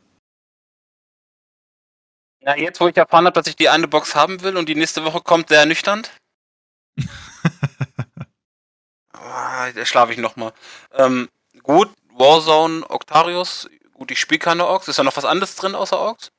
Na, 2.42 2.58
jetzt, 2.58 2.80
wo 2.80 2.88
ich 2.88 2.98
erfahren 2.98 3.26
habe, 3.26 3.34
dass 3.34 3.48
ich 3.48 3.56
die 3.56 3.70
eine 3.70 3.88
Box 3.88 4.16
haben 4.16 4.42
will 4.42 4.58
und 4.58 4.68
die 4.68 4.76
nächste 4.76 5.04
Woche 5.06 5.22
kommt, 5.22 5.50
sehr 5.50 5.60
ernüchternd. 5.60 6.12
ah, 9.14 9.72
da 9.72 9.86
schlafe 9.86 10.14
ich 10.14 10.18
nochmal. 10.18 10.54
Ähm, 10.94 11.30
gut, 11.64 11.90
Warzone, 12.14 12.90
Octarius. 12.90 13.70
Gut, 13.94 14.12
ich 14.12 14.20
spiele 14.20 14.40
keine 14.40 14.66
Orks. 14.66 14.88
Ist 14.88 14.98
da 15.00 15.04
noch 15.04 15.18
was 15.18 15.26
anderes 15.26 15.56
drin 15.56 15.76
außer 15.76 16.00
Orks? 16.00 16.32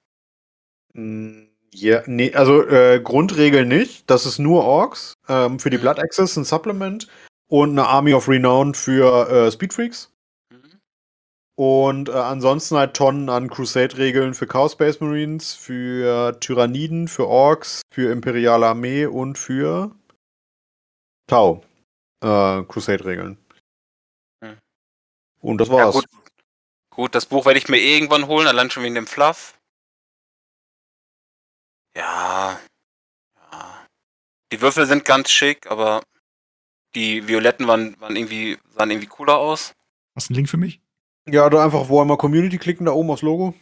Mm, 0.95 1.50
Ja, 1.73 2.03
nee, 2.07 2.35
also 2.35 2.67
äh, 2.67 3.01
Grundregel 3.01 3.65
nicht. 3.65 4.11
Das 4.11 4.27
ist 4.27 4.39
nur 4.39 4.65
Orks. 4.65 5.15
Ähm, 5.29 5.59
für 5.61 5.71
die 5.71 5.77
Mhm. 5.79 5.83
Blood 5.83 5.99
Access 6.01 6.37
ein 6.37 6.45
Supplement 6.45 7.07
und 7.49 7.71
eine 7.71 7.87
Army 7.87 8.13
of 8.15 8.29
Renown 8.29 8.75
für 8.75 9.29
äh, 9.31 9.51
Speed 9.53 9.73
Freaks. 9.73 10.13
Mhm. 10.51 10.81
Und 11.57 12.09
äh, 12.09 12.13
ansonsten 12.13 12.77
halt 12.77 12.95
Tonnen 12.95 13.29
an 13.29 13.49
Crusade-Regeln 13.49 14.35
für 14.35 14.47
Chaos 14.49 14.73
Space 14.73 14.99
Marines, 15.01 15.55
für 15.55 16.39
Tyranniden, 16.41 17.07
für 17.07 17.29
Orks, 17.29 17.83
für 17.93 18.11
Imperiale 18.11 18.67
Armee 18.67 19.07
und 19.07 19.39
für 19.39 19.93
Tau. 21.29 21.63
Äh, 22.23 22.63
Crusade-Regeln. 22.65 23.39
Hm. 24.45 24.59
Und 25.41 25.59
das 25.59 25.69
Ja, 25.69 25.75
war's. 25.75 25.95
gut. 25.95 26.07
gut, 26.93 27.15
das 27.15 27.27
Buch 27.27 27.47
werde 27.47 27.59
ich 27.59 27.69
mir 27.69 27.79
irgendwann 27.79 28.27
holen, 28.27 28.49
allein 28.49 28.71
schon 28.71 28.83
wegen 28.83 28.97
dem 28.97 29.07
Fluff. 29.07 29.55
Ja. 31.97 32.61
ja. 33.53 33.87
Die 34.53 34.61
Würfel 34.61 34.87
sind 34.87 35.05
ganz 35.05 35.31
schick, 35.31 35.71
aber 35.71 36.03
die 36.95 37.27
Violetten 37.29 37.67
waren, 37.67 38.01
waren 38.01 38.17
irgendwie, 38.17 38.59
sahen 38.71 38.91
irgendwie 38.91 39.09
cooler 39.09 39.39
aus. 39.39 39.75
Hast 40.15 40.29
du 40.29 40.33
einen 40.33 40.37
Link 40.37 40.49
für 40.49 40.57
mich? 40.57 40.81
Ja, 41.29 41.49
da 41.49 41.65
einfach 41.65 41.89
wo 41.89 42.01
einmal 42.01 42.17
Community 42.17 42.59
klicken, 42.59 42.87
da 42.87 42.93
oben 42.93 43.11
aufs 43.11 43.23
Logo. 43.23 43.55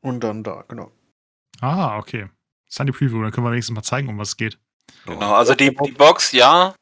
Und 0.00 0.20
dann 0.20 0.44
da, 0.44 0.64
genau. 0.68 0.92
Ah, 1.60 1.98
okay. 1.98 2.22
Das 2.66 2.74
ist 2.74 2.80
dann 2.80 2.86
die 2.86 2.92
Preview, 2.92 3.22
dann 3.22 3.32
können 3.32 3.46
wir 3.46 3.50
wenigstens 3.50 3.74
mal 3.74 3.82
zeigen, 3.82 4.08
um 4.08 4.18
was 4.18 4.28
es 4.28 4.36
geht. 4.36 4.58
Genau, 5.06 5.34
also 5.34 5.54
die, 5.54 5.74
die 5.74 5.92
Box, 5.92 6.32
ja. 6.32 6.74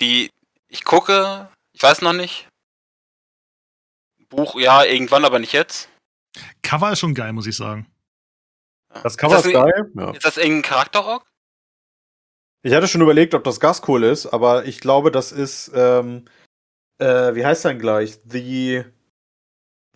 Die, 0.00 0.30
ich 0.68 0.84
gucke, 0.84 1.50
ich 1.72 1.82
weiß 1.82 2.02
noch 2.02 2.12
nicht. 2.12 2.48
Buch, 4.28 4.58
ja, 4.58 4.84
irgendwann, 4.84 5.24
aber 5.24 5.38
nicht 5.38 5.52
jetzt. 5.52 5.88
Cover 6.62 6.92
ist 6.92 7.00
schon 7.00 7.14
geil, 7.14 7.32
muss 7.32 7.46
ich 7.46 7.56
sagen. 7.56 7.86
Das 9.02 9.18
Cover 9.18 9.38
ist 9.38 9.46
ist 9.46 9.54
das, 9.54 9.64
geil. 9.64 9.92
Ja. 9.94 10.10
Ist 10.12 10.24
das 10.24 10.36
irgendein 10.36 10.62
Charakter-Org? 10.62 11.26
Ich 12.62 12.72
hatte 12.72 12.88
schon 12.88 13.02
überlegt, 13.02 13.34
ob 13.34 13.44
das 13.44 13.60
Gaskohl 13.60 14.04
ist, 14.04 14.26
aber 14.26 14.64
ich 14.64 14.80
glaube, 14.80 15.10
das 15.10 15.32
ist, 15.32 15.70
ähm, 15.74 16.24
äh, 16.98 17.34
wie 17.34 17.44
heißt 17.44 17.64
denn 17.66 17.78
gleich? 17.78 18.18
The, 18.26 18.84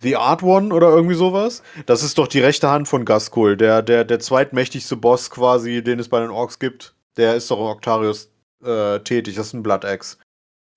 The 0.01 0.15
Art 0.17 0.43
One 0.43 0.73
oder 0.73 0.89
irgendwie 0.89 1.15
sowas? 1.15 1.63
Das 1.87 2.03
ist 2.03 2.17
doch 2.19 2.27
die 2.27 2.41
rechte 2.41 2.69
Hand 2.69 2.87
von 2.87 3.05
Gaskohl, 3.05 3.57
der, 3.57 3.81
der, 3.81 4.05
der 4.05 4.19
zweitmächtigste 4.19 4.95
Boss 4.95 5.31
quasi, 5.31 5.83
den 5.83 5.99
es 5.99 6.09
bei 6.09 6.19
den 6.19 6.29
Orks 6.29 6.59
gibt. 6.59 6.93
Der 7.17 7.35
ist 7.35 7.49
doch 7.49 7.57
im 7.57 7.65
Octarius 7.65 8.29
äh, 8.63 8.99
tätig, 8.99 9.35
das 9.35 9.47
ist 9.47 9.53
ein 9.53 9.63
Blood 9.63 9.83
Axe. 9.83 10.17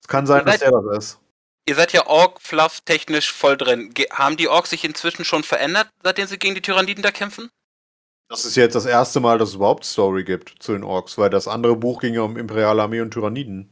Es 0.01 0.07
kann 0.07 0.25
sein, 0.25 0.45
dass 0.45 0.59
der 0.59 0.71
das 0.71 0.97
ist. 0.97 1.19
Ihr 1.65 1.75
seid 1.75 1.93
ja 1.93 2.07
Org-Fluff 2.07 2.81
technisch 2.81 3.31
voll 3.31 3.55
drin. 3.55 3.93
Ge 3.93 4.07
haben 4.11 4.35
die 4.35 4.49
Orks 4.49 4.71
sich 4.71 4.83
inzwischen 4.83 5.23
schon 5.23 5.43
verändert, 5.43 5.89
seitdem 6.01 6.27
sie 6.27 6.37
gegen 6.37 6.55
die 6.55 6.61
Tyranniden 6.61 7.03
da 7.03 7.11
kämpfen? 7.11 7.49
Das 8.29 8.45
ist 8.45 8.55
jetzt 8.55 8.75
das 8.75 8.85
erste 8.85 9.19
Mal, 9.19 9.37
dass 9.37 9.49
es 9.49 9.55
überhaupt 9.55 9.85
Story 9.85 10.23
gibt 10.23 10.55
zu 10.59 10.73
den 10.73 10.83
Orks, 10.83 11.17
weil 11.17 11.29
das 11.29 11.47
andere 11.47 11.75
Buch 11.75 12.01
ging 12.01 12.13
ja 12.13 12.21
um 12.21 12.37
Imperiale 12.37 12.81
Armee 12.81 13.01
und 13.01 13.11
Tyranniden. 13.11 13.69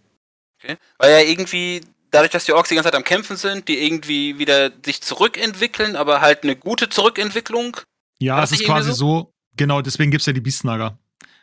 Okay. 0.62 0.78
Weil 1.00 1.12
ja 1.12 1.30
irgendwie, 1.30 1.82
dadurch, 2.12 2.32
dass 2.32 2.46
die 2.46 2.54
Orks 2.54 2.70
die 2.70 2.76
ganze 2.76 2.92
Zeit 2.92 2.98
am 2.98 3.04
Kämpfen 3.04 3.38
sind, 3.38 3.68
die 3.68 3.84
irgendwie 3.84 4.38
wieder 4.38 4.72
sich 4.86 5.02
zurückentwickeln, 5.02 5.96
aber 5.96 6.22
halt 6.22 6.44
eine 6.44 6.56
gute 6.56 6.90
Zurückentwicklung. 6.90 7.78
Ja, 8.20 8.44
es 8.44 8.52
das 8.52 8.60
ist 8.60 8.66
quasi 8.68 8.94
so? 8.94 9.34
genau, 9.56 9.82
deswegen 9.82 10.12
gibt 10.12 10.22
es 10.22 10.28
ja 10.28 10.34
die 10.34 10.42
Beastnager. 10.42 11.00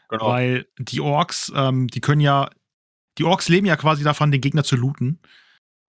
Genau. 0.09 0.28
Weil 0.28 0.66
die 0.78 1.01
Orks, 1.01 1.52
ähm, 1.55 1.89
die 1.89 2.01
können 2.01 2.20
ja, 2.20 2.51
die 3.18 3.24
Orks 3.24 3.48
leben 3.48 3.66
ja 3.66 3.76
quasi 3.76 4.05
davon, 4.05 4.30
den 4.30 4.40
Gegner 4.40 4.64
zu 4.64 4.76
looten. 4.76 5.20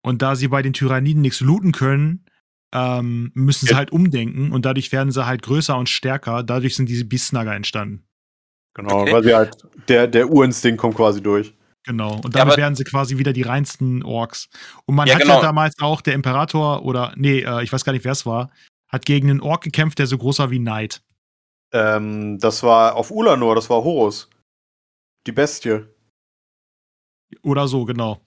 Und 0.02 0.22
da 0.22 0.36
sie 0.36 0.48
bei 0.48 0.62
den 0.62 0.72
Tyranniden 0.72 1.22
nichts 1.22 1.40
looten 1.40 1.72
können, 1.72 2.24
ähm, 2.72 3.30
müssen 3.34 3.66
sie 3.66 3.72
Ja. 3.72 3.78
halt 3.78 3.92
umdenken 3.92 4.52
und 4.52 4.64
dadurch 4.64 4.92
werden 4.92 5.10
sie 5.10 5.24
halt 5.26 5.42
größer 5.42 5.76
und 5.76 5.88
stärker. 5.88 6.42
Dadurch 6.42 6.76
sind 6.76 6.88
diese 6.88 7.04
Beastsnagger 7.04 7.54
entstanden. 7.54 8.04
Genau, 8.74 9.00
Okay. 9.02 9.12
weil 9.12 9.24
sie 9.24 9.34
halt, 9.34 9.56
der, 9.88 10.06
der 10.06 10.28
Urinstinkt 10.30 10.80
kommt 10.80 10.94
quasi 10.96 11.22
durch. 11.22 11.54
Genau. 11.84 12.16
Und 12.16 12.26
Ja, 12.34 12.40
damit 12.40 12.52
aber- 12.54 12.56
werden 12.62 12.74
sie 12.74 12.84
quasi 12.84 13.16
wieder 13.18 13.32
die 13.32 13.42
reinsten 13.42 14.02
Orks. 14.02 14.48
Und 14.84 14.94
man 14.94 15.08
Ja, 15.08 15.14
hat 15.14 15.22
genau. 15.22 15.36
ja 15.36 15.40
damals 15.42 15.78
auch, 15.80 16.00
der 16.02 16.14
Imperator 16.14 16.84
oder, 16.84 17.14
nee, 17.16 17.40
äh, 17.40 17.62
ich 17.62 17.72
weiß 17.72 17.84
gar 17.84 17.92
nicht, 17.92 18.04
wer 18.04 18.12
es 18.12 18.26
war, 18.26 18.50
hat 18.88 19.06
gegen 19.06 19.30
einen 19.30 19.40
Ork 19.40 19.62
gekämpft, 19.62 19.98
der 19.98 20.06
so 20.06 20.18
groß 20.18 20.38
war 20.40 20.50
wie 20.50 20.58
Knight. 20.58 21.02
Ähm, 21.72 22.38
das 22.38 22.62
war 22.62 22.94
auf 22.96 23.10
Ulanor, 23.10 23.54
das 23.54 23.68
war 23.70 23.82
Horus. 23.82 24.28
Die 25.26 25.32
Bestie. 25.32 25.80
Oder 27.42 27.68
so, 27.68 27.84
genau. 27.84 28.20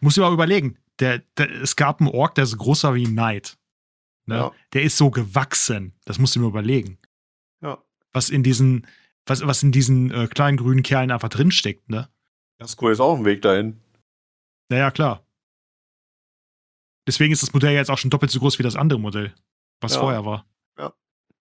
Muss 0.00 0.16
ich 0.16 0.20
mal 0.22 0.32
überlegen. 0.32 0.78
Der, 1.00 1.18
der, 1.36 1.50
es 1.50 1.76
gab 1.76 2.00
einen 2.00 2.08
Ork, 2.10 2.34
der 2.34 2.46
so 2.46 2.56
groß 2.56 2.84
war 2.84 2.94
wie 2.94 3.04
ein 3.06 3.12
Knight. 3.12 3.58
Ne? 4.26 4.36
Ja. 4.36 4.52
Der 4.72 4.82
ist 4.82 4.96
so 4.96 5.10
gewachsen. 5.10 5.94
Das 6.04 6.18
musst 6.18 6.34
du 6.34 6.40
mir 6.40 6.46
überlegen. 6.48 6.98
Ja. 7.60 7.82
Was 8.12 8.30
in 8.30 8.42
diesen, 8.42 8.86
was, 9.26 9.46
was 9.46 9.62
in 9.62 9.72
diesen 9.72 10.10
äh, 10.10 10.26
kleinen 10.26 10.56
grünen 10.56 10.82
Kerlen 10.82 11.10
einfach 11.10 11.28
drinsteckt, 11.28 11.88
ne? 11.90 12.08
Das 12.58 12.70
ist 12.70 12.82
cool, 12.82 12.92
ist 12.92 13.00
auch 13.00 13.16
ein 13.16 13.24
Weg 13.24 13.42
dahin. 13.42 13.80
Naja, 14.70 14.90
klar. 14.90 15.22
Deswegen 17.06 17.32
ist 17.32 17.42
das 17.42 17.52
Modell 17.52 17.74
jetzt 17.74 17.90
auch 17.90 17.98
schon 17.98 18.10
doppelt 18.10 18.32
so 18.32 18.40
groß 18.40 18.58
wie 18.58 18.62
das 18.64 18.74
andere 18.74 18.98
Modell, 18.98 19.34
was 19.80 19.94
Ja. 19.94 20.00
vorher 20.00 20.24
war. 20.24 20.46
Ja. 20.78 20.92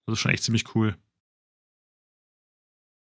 Das 0.05 0.13
ist 0.13 0.19
schon 0.19 0.31
echt 0.31 0.43
ziemlich 0.43 0.75
cool. 0.75 0.95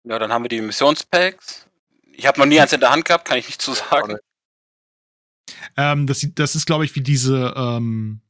Ja, 0.05 0.19
dann 0.19 0.33
haben 0.33 0.45
wir 0.45 0.49
die 0.49 0.61
Missionspacks. 0.61 1.69
Ich 2.13 2.27
habe 2.27 2.39
noch 2.39 2.47
nie 2.47 2.61
eins 2.61 2.73
in 2.73 2.81
der 2.81 2.91
Hand 2.91 3.05
gehabt, 3.05 3.27
kann 3.27 3.37
ich 3.39 3.47
nicht 3.47 3.61
zu 3.61 3.75
sagen. 3.75 4.17
Ähm, 5.77 6.07
das, 6.07 6.27
das 6.35 6.55
ist, 6.55 6.67
glaube 6.67 6.85
ich, 6.85 6.95
wie 6.95 7.01
diese, 7.03 7.55
ähm, 7.57 8.21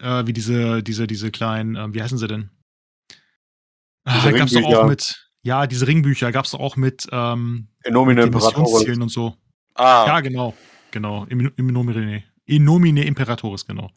äh, 0.00 0.26
wie 0.26 0.32
diese, 0.32 0.82
diese, 0.82 1.06
diese 1.06 1.30
kleinen, 1.30 1.76
ähm, 1.76 1.94
wie 1.94 2.02
heißen 2.02 2.18
sie 2.18 2.26
denn? 2.28 2.50
Ah, 4.06 4.20
Diese 4.20 4.32
gab's 4.34 4.52
doch 4.52 4.64
auch 4.64 4.86
mit, 4.86 5.30
ja, 5.42 5.66
diese 5.66 5.86
Ringbücher 5.86 6.30
gab's 6.30 6.50
doch 6.50 6.60
auch 6.60 6.76
mit, 6.76 7.06
ähm, 7.10 7.68
Enomine 7.82 8.22
Imperatoris. 8.22 8.58
Missionszielen 8.58 9.02
und 9.02 9.08
so. 9.08 9.34
Ah, 9.74 10.04
Ja, 10.06 10.20
genau, 10.20 10.54
genau. 10.90 11.24
Im, 11.26 11.52
im 11.56 11.66
Nomine, 11.68 12.22
in 12.44 12.64
nomine 12.64 13.04
Imperatoris, 13.04 13.64
genau. 13.66 13.90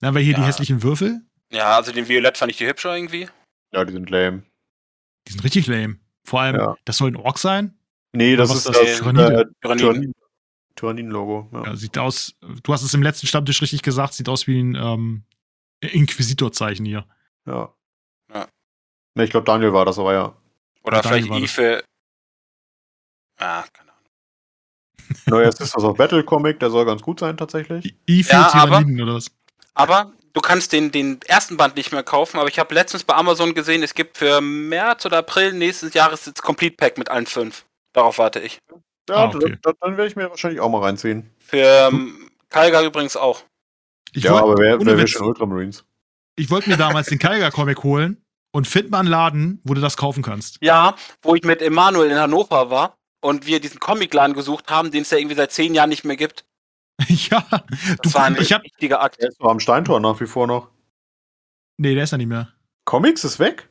Dann 0.00 0.08
haben 0.08 0.14
wir 0.16 0.22
hier 0.22 0.34
die 0.34 0.40
Ja. 0.40 0.46
hässlichen 0.48 0.82
Würfel. 0.82 1.20
ja, 1.52 1.76
also 1.76 1.92
den 1.92 2.08
Violett 2.08 2.36
fand 2.36 2.50
ich 2.50 2.58
die 2.58 2.66
hübscher 2.66 2.96
irgendwie. 2.96 3.28
Ja, 3.72 3.84
die 3.84 3.92
sind 3.92 4.10
lame. 4.10 4.42
Die 5.28 5.32
sind 5.32 5.44
richtig 5.44 5.66
lame. 5.68 5.98
Vor 6.24 6.40
allem, 6.40 6.56
Ja. 6.56 6.76
das 6.84 6.96
soll 6.98 7.10
ein 7.10 7.16
Ork 7.16 7.38
sein. 7.38 7.78
Nee, 8.12 8.34
das 8.36 8.50
ist 8.50 8.56
ist 8.56 8.68
das, 8.68 8.76
das? 8.80 8.98
Tyrannide? 8.98 9.40
äh, 9.42 9.44
Tyranniden. 9.60 10.12
Tyrannin-Logo. 10.76 11.48
Ja. 11.52 11.64
Ja, 11.64 11.76
sieht 11.76 11.98
aus, 11.98 12.34
du 12.62 12.72
hast 12.72 12.82
es 12.82 12.94
im 12.94 13.02
letzten 13.02 13.26
Stammtisch 13.26 13.60
richtig 13.62 13.82
gesagt, 13.82 14.14
sieht 14.14 14.28
aus 14.28 14.46
wie 14.46 14.60
ein 14.62 14.74
ähm, 14.74 15.24
Inquisitor-Zeichen 15.80 16.84
hier. 16.86 17.06
ja. 17.46 17.72
Ja. 18.32 18.48
Ne, 19.14 19.24
ich 19.24 19.30
glaube, 19.30 19.44
Daniel 19.46 19.72
war 19.72 19.84
das, 19.84 19.98
aber 19.98 20.12
ja. 20.12 20.36
Oder 20.82 20.98
Ja, 20.98 21.02
vielleicht 21.02 21.28
war 21.30 21.38
I 21.38 21.42
das. 21.42 21.50
für. 21.52 21.82
Ah, 23.38 23.64
keine 23.72 23.92
Ahnung. 23.92 24.04
Neuer 25.26 25.52
Sisters 25.52 25.84
of 25.84 25.96
Battle 25.96 26.24
Comic, 26.24 26.58
der 26.60 26.70
soll 26.70 26.84
ganz 26.84 27.02
gut 27.02 27.20
sein 27.20 27.36
tatsächlich. 27.36 27.94
I 28.08 28.22
für 28.24 28.32
Ja, 28.32 28.50
Tyranniden 28.50 29.00
oder 29.00 29.14
was? 29.14 29.30
Aber 29.74 30.12
du 30.32 30.40
kannst 30.40 30.72
den, 30.72 30.90
den 30.90 31.20
ersten 31.26 31.56
Band 31.56 31.76
nicht 31.76 31.92
mehr 31.92 32.02
kaufen, 32.02 32.38
aber 32.38 32.48
ich 32.48 32.58
habe 32.58 32.74
letztens 32.74 33.04
bei 33.04 33.14
Amazon 33.14 33.54
gesehen, 33.54 33.82
es 33.82 33.94
gibt 33.94 34.18
für 34.18 34.40
März 34.40 35.06
oder 35.06 35.18
April 35.18 35.52
nächstes 35.52 35.94
Jahres 35.94 36.24
das 36.24 36.34
Complete 36.42 36.76
Pack 36.76 36.98
mit 36.98 37.08
allen 37.10 37.26
fünf. 37.26 37.64
Darauf 37.92 38.18
warte 38.18 38.40
ich. 38.40 38.58
Ja, 39.08 39.16
Ah, 39.16 39.24
okay. 39.34 39.56
dann, 39.62 39.74
dann 39.80 39.96
werde 39.96 40.08
ich 40.08 40.16
mir 40.16 40.28
wahrscheinlich 40.30 40.60
auch 40.60 40.68
mal 40.70 40.82
reinziehen. 40.82 41.30
Für 41.38 41.88
ähm, 41.90 42.30
Kalga 42.48 42.82
übrigens 42.82 43.16
auch. 43.16 43.42
Ich 44.12 44.24
ja, 44.24 44.32
wollt- 44.32 44.42
aber 44.42 44.54
wer, 44.58 44.80
wer 44.84 44.98
will 44.98 45.06
schon 45.06 45.26
Ultramarines? 45.26 45.84
ich 46.36 46.50
wollte 46.50 46.68
mir 46.70 46.76
damals 46.76 47.08
den 47.08 47.18
Kaiger-Comic 47.18 47.82
holen 47.82 48.22
und 48.52 48.66
find 48.66 48.90
mal 48.90 49.00
einen 49.00 49.08
Laden, 49.08 49.60
wo 49.64 49.74
du 49.74 49.80
das 49.80 49.96
kaufen 49.96 50.22
kannst. 50.22 50.58
Ja, 50.60 50.94
wo 51.22 51.34
ich 51.34 51.42
mit 51.44 51.62
Emanuel 51.62 52.10
in 52.10 52.18
Hannover 52.18 52.68
war 52.70 52.96
und 53.20 53.46
wir 53.46 53.60
diesen 53.60 53.80
Comicladen 53.80 54.34
gesucht 54.36 54.70
haben, 54.70 54.90
den 54.90 55.02
es 55.02 55.10
ja 55.10 55.18
irgendwie 55.18 55.36
seit 55.36 55.52
zehn 55.52 55.72
Jahren 55.74 55.88
nicht 55.88 56.04
mehr 56.04 56.16
gibt. 56.16 56.44
ja, 57.08 57.44
Das 57.50 58.12
du, 58.12 58.14
war 58.14 58.24
ein 58.24 58.36
ich 58.40 58.52
hab, 58.52 58.62
richtiger 58.64 59.00
Akt. 59.02 59.20
Der 59.20 59.28
ist 59.28 59.40
doch 59.40 59.48
am 59.50 59.60
Steintor 59.60 60.00
nach 60.00 60.20
wie 60.20 60.26
vor 60.26 60.46
noch. 60.46 60.68
nee, 61.78 61.94
der 61.94 62.04
ist 62.04 62.10
ja 62.12 62.18
nicht 62.18 62.26
mehr. 62.28 62.52
Comics 62.84 63.24
ist 63.24 63.38
weg? 63.38 63.68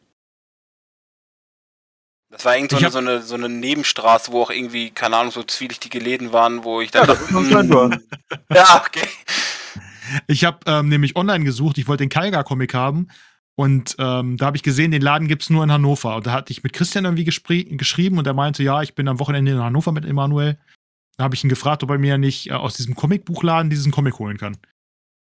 Das 2.35 2.43
war 2.43 2.57
irgendwie 2.57 2.75
Ich 2.75 2.81
so, 2.81 2.87
hab- 2.87 2.95
eine, 2.95 3.21
so, 3.21 3.35
eine, 3.35 3.45
so 3.45 3.47
eine 3.47 3.49
Nebenstraße, 3.49 4.31
wo 4.33 4.41
auch 4.41 4.49
irgendwie, 4.49 4.89
keine 4.89 5.15
Ahnung, 5.15 5.31
so 5.31 5.41
zwielichtige 5.43 5.99
Läden 5.99 6.33
waren, 6.33 6.65
wo 6.65 6.81
ich 6.81 6.93
Ja, 6.93 7.05
dann 7.05 7.15
das 7.15 7.21
ist 7.21 7.33
am 7.33 7.43
hm, 7.43 7.49
Steintor. 7.49 7.97
Ja, 8.53 8.83
okay. 8.85 9.07
Ich 10.27 10.43
habe 10.43 10.59
ähm, 10.67 10.89
nämlich 10.89 11.15
online 11.15 11.45
gesucht, 11.45 11.77
ich 11.77 11.87
wollte 11.87 12.03
den 12.03 12.09
Kaiger-Comic 12.09 12.73
haben 12.73 13.07
und 13.55 13.95
ähm, 13.99 14.35
da 14.35 14.47
habe 14.47 14.57
ich 14.57 14.63
gesehen, 14.63 14.91
den 14.91 15.01
Laden 15.01 15.29
gibt's 15.29 15.49
nur 15.49 15.63
in 15.63 15.71
Hannover. 15.71 16.17
Und 16.17 16.27
da 16.27 16.33
hatte 16.33 16.51
ich 16.51 16.61
mit 16.61 16.73
Christian 16.73 17.05
irgendwie 17.05 17.23
geschrieben 17.23 18.17
und 18.17 18.27
er 18.27 18.33
meinte, 18.33 18.63
ja, 18.63 18.81
ich 18.81 18.95
bin 18.95 19.07
am 19.07 19.19
Wochenende 19.19 19.53
in 19.53 19.63
Hannover 19.63 19.93
mit 19.93 20.03
Emanuel. 20.03 20.57
Da 21.17 21.23
habe 21.23 21.35
ich 21.35 21.43
ihn 21.43 21.49
gefragt, 21.49 21.81
ob 21.83 21.89
er 21.89 21.97
mir 21.97 22.17
nicht 22.17 22.49
äh, 22.49 22.53
aus 22.53 22.75
diesem 22.75 22.95
Comicbuchladen 22.95 23.69
diesen 23.69 23.93
Comic 23.93 24.19
holen 24.19 24.37
kann. 24.37 24.57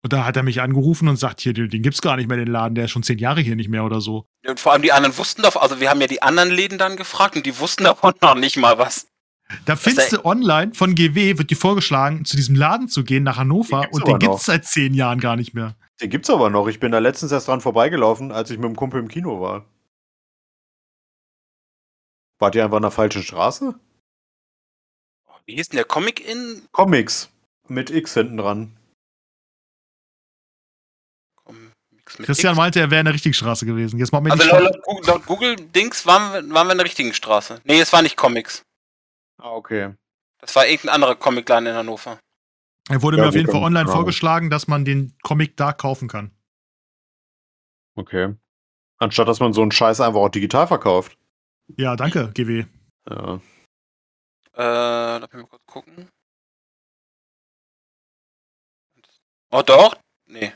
Und 0.04 0.12
da 0.12 0.24
hat 0.24 0.36
er 0.36 0.42
mich 0.42 0.60
angerufen 0.60 1.06
und 1.08 1.16
sagt, 1.16 1.40
hier, 1.40 1.52
den, 1.52 1.70
den 1.70 1.82
gibt's 1.82 2.02
gar 2.02 2.16
nicht 2.16 2.28
mehr, 2.28 2.36
den 2.36 2.48
Laden, 2.48 2.74
der 2.74 2.86
ist 2.86 2.90
schon 2.90 3.04
zehn 3.04 3.18
Jahre 3.18 3.40
hier 3.40 3.54
nicht 3.54 3.68
mehr 3.68 3.84
oder 3.84 4.00
so. 4.00 4.26
Und 4.46 4.58
vor 4.58 4.72
allem 4.72 4.82
die 4.82 4.92
anderen 4.92 5.16
wussten 5.16 5.42
davon, 5.42 5.62
also 5.62 5.78
wir 5.80 5.90
haben 5.90 6.00
ja 6.00 6.08
die 6.08 6.22
anderen 6.22 6.50
Läden 6.50 6.76
dann 6.76 6.96
gefragt 6.96 7.36
und 7.36 7.46
die 7.46 7.56
wussten 7.58 7.84
davon 7.84 8.12
noch 8.20 8.34
nicht 8.34 8.56
mal 8.56 8.78
was. 8.78 9.06
Da 9.64 9.76
findest 9.76 10.12
du 10.12 10.24
online 10.24 10.74
von 10.74 10.94
GW, 10.94 11.38
wird 11.38 11.50
dir 11.50 11.56
vorgeschlagen, 11.56 12.24
zu 12.24 12.36
diesem 12.36 12.56
Laden 12.56 12.88
zu 12.88 13.04
gehen 13.04 13.22
nach 13.22 13.36
Hannover 13.36 13.82
Den 13.82 13.90
und 13.92 14.06
den 14.06 14.12
noch. 14.14 14.18
gibt's 14.18 14.46
seit 14.46 14.64
zehn 14.64 14.94
Jahren 14.94 15.20
gar 15.20 15.36
nicht 15.36 15.54
mehr. 15.54 15.76
Den 16.00 16.10
gibt's 16.10 16.30
aber 16.30 16.50
noch. 16.50 16.66
Ich 16.66 16.80
bin 16.80 16.90
da 16.90 16.98
letztens 16.98 17.30
erst 17.30 17.46
dran 17.48 17.60
vorbeigelaufen, 17.60 18.32
als 18.32 18.50
ich 18.50 18.58
mit 18.58 18.64
dem 18.64 18.76
Kumpel 18.76 19.00
im 19.00 19.08
Kino 19.08 19.40
war. 19.40 19.66
Wart 22.40 22.56
ihr 22.56 22.64
einfach 22.64 22.78
an 22.78 22.82
der 22.82 22.90
falschen 22.90 23.22
Straße? 23.22 23.74
Wie 25.46 25.54
hieß 25.54 25.68
denn 25.68 25.76
der 25.76 25.84
Comic 25.84 26.26
in? 26.28 26.62
Comics. 26.72 27.28
Mit 27.68 27.90
X 27.90 28.14
hinten 28.14 28.38
dran. 28.38 28.76
Christian 32.18 32.52
X? 32.52 32.56
meinte, 32.58 32.80
er 32.80 32.90
wäre 32.90 33.00
in 33.00 33.04
der 33.06 33.14
richtigen 33.14 33.34
Straße 33.34 33.64
gewesen. 33.66 33.98
Jetzt 33.98 34.12
macht 34.12 34.22
mir 34.22 34.32
Also 34.32 34.44
laut, 34.48 34.62
laut 34.62 34.82
Google- 34.82 35.06
laut 35.06 35.26
Google-Dings 35.26 36.06
waren 36.06 36.32
wir, 36.48 36.54
waren 36.54 36.66
wir 36.66 36.72
in 36.72 36.78
der 36.78 36.84
richtigen 36.86 37.12
Straße. 37.14 37.60
Nee, 37.64 37.80
es 37.80 37.92
war 37.92 38.02
nicht 38.02 38.16
Comics. 38.16 38.62
Ah, 39.40 39.50
okay. 39.52 39.94
Das 40.38 40.54
war 40.56 40.66
irgendein 40.66 40.94
anderer 40.96 41.14
Comicladen 41.16 41.66
in 41.66 41.74
Hannover. 41.74 42.18
Er 42.88 43.02
wurde 43.02 43.16
Ja, 43.16 43.22
mir 43.24 43.28
auf 43.28 43.34
jeden 43.34 43.50
Fall 43.50 43.62
online 43.62 43.88
ja. 43.88 43.94
vorgeschlagen, 43.94 44.50
dass 44.50 44.66
man 44.66 44.84
den 44.84 45.16
Comic 45.22 45.56
da 45.56 45.72
kaufen 45.72 46.08
kann. 46.08 46.32
Okay. 47.94 48.34
Anstatt 48.98 49.28
dass 49.28 49.40
man 49.40 49.52
so 49.52 49.62
einen 49.62 49.72
Scheiß 49.72 50.00
einfach 50.00 50.20
auch 50.20 50.28
digital 50.28 50.66
verkauft. 50.66 51.16
Ja, 51.76 51.94
danke, 51.96 52.30
GW. 52.34 52.64
Ja. 53.08 53.40
Äh, 54.54 55.18
lass 55.18 55.32
mich 55.32 55.42
mal 55.42 55.48
kurz 55.48 55.62
gucken. 55.66 56.08
Oh 59.50 59.62
doch? 59.62 59.96
Nee. 60.26 60.52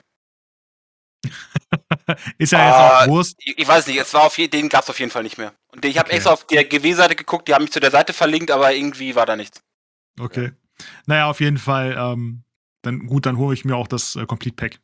Ist 2.38 2.52
ja 2.52 2.58
Ah, 2.58 2.64
jetzt 3.00 3.08
auch 3.08 3.12
Wurst. 3.12 3.36
Ich, 3.44 3.58
ich 3.58 3.66
weiß 3.68 3.86
nicht, 3.88 3.98
es 3.98 4.14
war 4.14 4.22
auf 4.24 4.38
je, 4.38 4.48
den 4.48 4.68
gab 4.68 4.84
es 4.84 4.90
auf 4.90 4.98
jeden 5.00 5.10
Fall 5.10 5.22
nicht 5.22 5.38
mehr. 5.38 5.52
Und 5.68 5.84
ich 5.84 5.98
habe 5.98 6.06
Okay. 6.08 6.16
extra 6.16 6.32
auf 6.32 6.46
der 6.46 6.64
GW-Seite 6.64 7.16
geguckt, 7.16 7.48
die 7.48 7.54
haben 7.54 7.62
mich 7.64 7.72
zu 7.72 7.80
der 7.80 7.90
Seite 7.90 8.12
verlinkt, 8.12 8.50
aber 8.50 8.72
irgendwie 8.72 9.14
war 9.16 9.26
da 9.26 9.36
nichts. 9.36 9.62
Okay. 10.20 10.52
Naja, 11.06 11.26
auf 11.28 11.40
jeden 11.40 11.58
Fall. 11.58 11.96
Ähm, 11.98 12.44
dann 12.82 13.06
gut, 13.06 13.26
dann 13.26 13.36
hole 13.36 13.54
ich 13.54 13.64
mir 13.64 13.76
auch 13.76 13.88
das 13.88 14.14
äh, 14.16 14.26
Complete 14.26 14.54
Pack. 14.56 14.74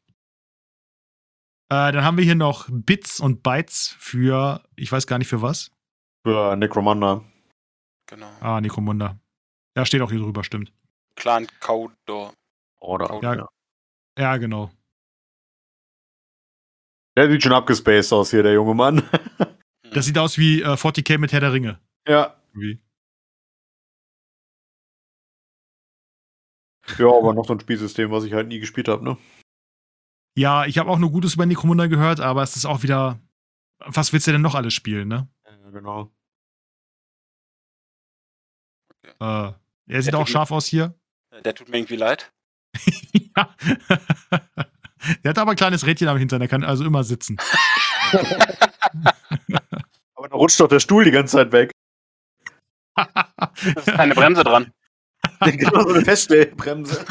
Äh, 1.70 1.92
dann 1.92 2.04
haben 2.04 2.16
wir 2.18 2.24
hier 2.24 2.34
noch 2.34 2.68
Bits 2.70 3.20
und 3.20 3.42
Bytes 3.42 3.96
für, 3.98 4.62
ich 4.76 4.90
weiß 4.90 5.06
gar 5.06 5.18
nicht 5.18 5.28
für 5.28 5.40
was. 5.42 5.70
Für 6.26 6.56
Necromunda. 6.56 7.22
Genau. 8.06 8.30
Ah, 8.40 8.60
Necromunda. 8.60 9.18
Ja, 9.76 9.86
steht 9.86 10.02
auch 10.02 10.10
hier 10.10 10.20
drüber, 10.20 10.44
stimmt. 10.44 10.72
Clan 11.16 11.46
Kaudor. 11.60 12.34
Oder? 12.80 13.20
Ja. 13.22 13.34
Ja. 13.34 13.48
Ja, 14.18 14.36
genau. 14.36 14.70
Der 17.16 17.30
sieht 17.30 17.42
schon 17.42 17.52
abgespaced 17.52 18.12
aus 18.12 18.30
hier, 18.30 18.42
der 18.42 18.52
junge 18.54 18.74
Mann. 18.74 19.02
Das 19.94 20.06
sieht 20.06 20.16
aus 20.16 20.38
wie 20.38 20.62
äh, 20.62 20.68
40k 20.68 21.18
mit 21.18 21.32
Herr 21.32 21.40
der 21.40 21.52
Ringe. 21.52 21.78
ja. 22.08 22.34
Wie? 22.54 22.80
Ja, 26.98 27.06
aber 27.08 27.34
noch 27.34 27.44
so 27.46 27.52
ein 27.52 27.60
Spielsystem, 27.60 28.10
was 28.10 28.24
ich 28.24 28.32
halt 28.32 28.48
nie 28.48 28.58
gespielt 28.58 28.88
habe, 28.88 29.04
ne? 29.04 29.18
Ja, 30.36 30.64
ich 30.64 30.78
habe 30.78 30.90
auch 30.90 30.98
nur 30.98 31.10
Gutes 31.12 31.34
über 31.34 31.44
Necromunda 31.46 31.86
gehört, 31.88 32.20
aber 32.20 32.42
es 32.42 32.56
ist 32.56 32.64
auch 32.64 32.82
wieder. 32.82 33.20
Was 33.80 34.12
willst 34.14 34.26
du 34.26 34.32
denn 34.32 34.40
noch 34.42 34.54
alles 34.54 34.72
spielen, 34.74 35.08
ne? 35.08 35.28
Ja, 35.44 35.70
genau. 35.70 36.10
Äh, 39.20 39.52
er 39.88 40.02
sieht 40.02 40.12
Ja, 40.12 40.18
auch 40.18 40.22
tut 40.22 40.28
mir- 40.28 40.32
scharf 40.32 40.50
aus 40.52 40.66
hier. 40.66 40.94
Der 41.44 41.54
tut 41.54 41.68
mir 41.68 41.76
irgendwie 41.78 41.96
leid. 41.96 42.32
ja. 43.36 43.56
Der 45.24 45.30
hat 45.30 45.38
aber 45.38 45.52
ein 45.52 45.56
kleines 45.56 45.86
Rädchen 45.86 46.08
am 46.08 46.18
Hintern, 46.18 46.40
der 46.40 46.48
kann 46.48 46.64
also 46.64 46.84
immer 46.84 47.04
sitzen. 47.04 47.36
Aber 50.14 50.28
da 50.28 50.36
rutscht 50.36 50.60
doch 50.60 50.68
der 50.68 50.80
Stuhl 50.80 51.04
die 51.04 51.10
ganze 51.10 51.36
Zeit 51.38 51.52
weg. 51.52 51.72
Da 52.94 53.52
ist 53.76 53.86
keine 53.86 54.14
Bremse 54.14 54.44
dran. 54.44 54.72
genau 55.40 55.82
so 55.82 55.94
eine 55.94 56.04
Feststellbremse. 56.04 57.04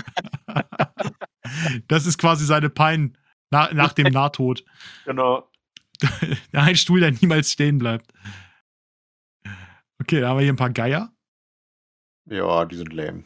das 1.87 2.05
ist 2.05 2.17
quasi 2.17 2.45
seine 2.45 2.69
Pein 2.69 3.17
nach, 3.51 3.73
nach 3.73 3.93
dem 3.93 4.07
Nahtod. 4.13 4.63
Genau. 5.05 5.49
Ein 6.51 6.75
Stuhl, 6.75 7.01
der 7.01 7.11
niemals 7.11 7.51
stehen 7.51 7.77
bleibt. 7.77 8.11
Okay, 10.01 10.21
da 10.21 10.29
haben 10.29 10.37
wir 10.37 10.43
hier 10.43 10.53
ein 10.53 10.57
paar 10.57 10.71
Geier. 10.71 11.13
Ja, 12.29 12.65
die 12.65 12.75
sind 12.75 12.93
lame. 12.93 13.23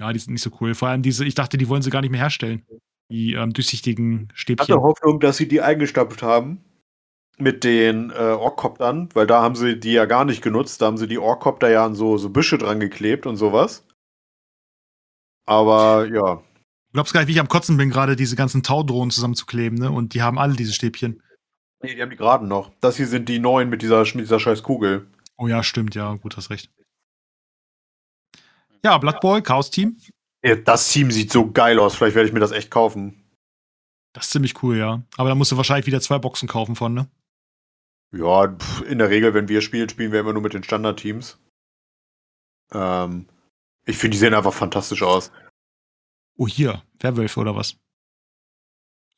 Ja, 0.00 0.12
die 0.12 0.18
sind 0.18 0.32
nicht 0.32 0.42
so 0.42 0.50
cool. 0.60 0.74
Vor 0.74 0.88
allem 0.88 1.02
diese, 1.02 1.24
ich 1.24 1.34
dachte, 1.34 1.58
die 1.58 1.68
wollen 1.68 1.82
sie 1.82 1.90
gar 1.90 2.00
nicht 2.00 2.10
mehr 2.10 2.20
herstellen. 2.20 2.64
Die 3.10 3.34
ähm, 3.34 3.52
durchsichtigen 3.52 4.28
Ich 4.32 4.40
Stäbchen. 4.40 4.68
hatte 4.74 4.82
Hoffnung, 4.82 5.20
dass 5.20 5.36
sie 5.36 5.48
die 5.48 5.60
eingestapft 5.60 6.22
haben 6.22 6.64
mit 7.38 7.64
den 7.64 8.10
äh, 8.10 8.14
Orkoptern, 8.14 9.08
weil 9.14 9.26
da 9.26 9.42
haben 9.42 9.56
sie 9.56 9.78
die 9.78 9.92
ja 9.92 10.04
gar 10.04 10.24
nicht 10.24 10.42
genutzt. 10.42 10.80
Da 10.80 10.86
haben 10.86 10.98
sie 10.98 11.08
die 11.08 11.18
Orkopter 11.18 11.70
ja 11.70 11.84
an 11.84 11.94
so, 11.94 12.18
so 12.18 12.30
Büsche 12.30 12.58
dran 12.58 12.80
geklebt 12.80 13.26
und 13.26 13.36
sowas. 13.36 13.84
Aber 15.46 16.06
ja. 16.06 16.36
Du 16.36 16.92
glaubst 16.92 17.12
gar 17.12 17.20
nicht, 17.20 17.28
wie 17.28 17.32
ich 17.32 17.40
am 17.40 17.48
Kotzen 17.48 17.76
bin, 17.76 17.90
gerade 17.90 18.14
diese 18.14 18.36
ganzen 18.36 18.62
Taudrohnen 18.62 19.10
zusammenzukleben, 19.10 19.78
ne? 19.78 19.90
Und 19.90 20.14
die 20.14 20.22
haben 20.22 20.38
alle 20.38 20.54
diese 20.54 20.72
Stäbchen. 20.72 21.22
Nee, 21.82 21.94
die 21.94 22.02
haben 22.02 22.10
die 22.10 22.16
geraden 22.16 22.46
noch. 22.46 22.70
Das 22.80 22.96
hier 22.96 23.06
sind 23.06 23.28
die 23.28 23.38
neuen 23.38 23.70
mit 23.70 23.82
dieser, 23.82 24.00
mit 24.00 24.20
dieser 24.20 24.38
scheiß 24.38 24.62
Kugel. 24.62 25.06
Oh 25.36 25.48
ja, 25.48 25.62
stimmt, 25.62 25.94
ja, 25.94 26.12
gut, 26.14 26.36
hast 26.36 26.50
recht. 26.50 26.70
Ja, 28.84 28.98
Blood 28.98 29.20
Bowl, 29.20 29.42
Chaos 29.42 29.70
Team. 29.70 29.96
Ja, 30.42 30.56
das 30.56 30.90
Team 30.90 31.10
sieht 31.10 31.32
so 31.32 31.50
geil 31.50 31.78
aus. 31.78 31.94
Vielleicht 31.94 32.16
werde 32.16 32.28
ich 32.28 32.32
mir 32.32 32.40
das 32.40 32.52
echt 32.52 32.70
kaufen. 32.70 33.22
Das 34.12 34.26
ist 34.26 34.32
ziemlich 34.32 34.62
cool, 34.62 34.76
ja. 34.76 35.02
Aber 35.16 35.28
da 35.28 35.34
musst 35.34 35.52
du 35.52 35.56
wahrscheinlich 35.56 35.86
wieder 35.86 36.00
zwei 36.00 36.18
Boxen 36.18 36.48
kaufen 36.48 36.76
von, 36.76 36.94
ne? 36.94 37.08
Ja, 38.12 38.56
in 38.86 38.98
der 38.98 39.10
Regel, 39.10 39.34
wenn 39.34 39.48
wir 39.48 39.60
spielen, 39.60 39.88
spielen 39.88 40.12
wir 40.12 40.20
immer 40.20 40.32
nur 40.32 40.42
mit 40.42 40.52
den 40.52 40.64
Standardteams. 40.64 41.38
Ähm, 42.72 43.26
ich 43.86 43.96
finde, 43.96 44.14
die 44.14 44.18
sehen 44.18 44.34
einfach 44.34 44.52
fantastisch 44.52 45.02
aus. 45.02 45.30
Oh, 46.36 46.48
hier, 46.48 46.82
Werwölfe 46.98 47.38
oder 47.38 47.54
was? 47.54 47.76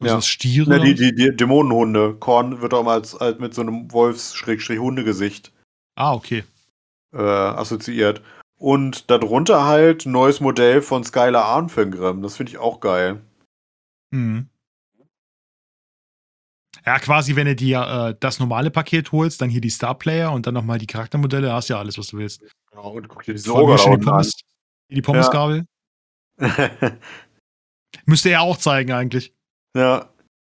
Ja. 0.01 0.07
Also 0.07 0.17
das 0.17 0.27
Stiere. 0.27 0.69
Ne, 0.69 0.81
die, 0.81 0.95
die, 0.95 1.15
die 1.15 1.35
Dämonenhunde. 1.35 2.17
Korn 2.17 2.61
wird 2.61 2.75
auch 2.75 2.83
mal 2.83 2.95
als, 2.95 3.15
als 3.15 3.39
mit 3.39 3.55
so 3.55 3.63
einem 3.63 3.91
Wolfs-Hundegesicht 3.93 5.53
ah, 5.95 6.13
okay. 6.13 6.45
äh, 7.13 7.19
assoziiert. 7.19 8.23
Und 8.63 9.11
darunter 9.11 9.65
halt 9.65 10.07
ein 10.07 10.13
neues 10.13 10.39
Modell 10.39 10.83
von 10.83 11.03
Skylar 11.03 11.47
Arnfengrim. 11.47 12.23
Das 12.23 12.37
finde 12.37 12.53
ich 12.53 12.59
auch 12.59 12.79
geil. 12.79 13.21
Mhm. 14.13 14.49
Ja, 16.87 17.01
quasi, 17.01 17.35
wenn 17.35 17.47
du 17.47 17.57
dir 17.57 17.81
äh, 17.81 18.17
das 18.21 18.39
normale 18.39 18.71
Paket 18.71 19.11
holst, 19.11 19.41
dann 19.41 19.51
hier 19.51 19.61
die 19.61 19.69
Star 19.69 19.99
Player 19.99 20.31
und 20.31 20.47
dann 20.47 20.55
nochmal 20.55 20.79
die 20.79 20.87
Charaktermodelle, 20.87 21.53
hast 21.53 21.71
ja 21.71 21.79
alles, 21.81 21.99
was 21.99 22.07
du 22.07 22.19
willst. 22.19 22.41
Genau, 22.71 22.93
und 22.93 23.09
guck 23.09 23.25
dir 23.25 23.35
die 23.35 23.51
unten 23.51 23.91
an. 23.91 24.01
Pommes, 24.01 24.33
die 24.89 25.03
Pommesgabel. 25.03 25.67
Müsste 28.07 28.31
er 28.31 28.43
auch 28.43 28.59
zeigen 28.59 28.93
eigentlich. 28.93 29.35
ja. 29.77 30.09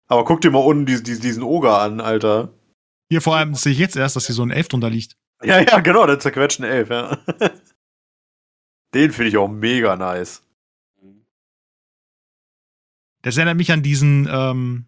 Aber 0.08 0.26
guck 0.26 0.42
dir 0.42 0.50
mal 0.50 0.58
unten 0.58 0.84
diesen, 0.84 1.22
diesen, 1.22 1.42
Oger 1.42 1.80
an, 1.80 2.02
Alter. 2.02 2.52
Hier 3.10 3.22
vor 3.22 3.36
allem 3.36 3.54
sehe 3.54 3.72
ich 3.72 3.78
jetzt 3.78 3.96
erst, 3.96 4.14
dass 4.14 4.26
hier 4.26 4.34
so 4.34 4.42
ein 4.42 4.50
Elf 4.50 4.68
drunter 4.68 4.90
liegt. 4.90 5.16
Ja, 5.42 5.58
ja, 5.58 5.80
genau, 5.80 6.06
der 6.06 6.20
zerquetschte 6.20 6.68
Elf, 6.68 6.90
ja. 6.90 7.16
Den 8.94 9.12
finde 9.12 9.28
ich 9.28 9.36
auch 9.36 9.48
mega 9.48 9.96
nice. 9.96 10.42
Das 13.22 13.36
erinnert 13.36 13.56
mich 13.56 13.72
an 13.72 13.82
diesen, 13.82 14.28
ähm, 14.30 14.86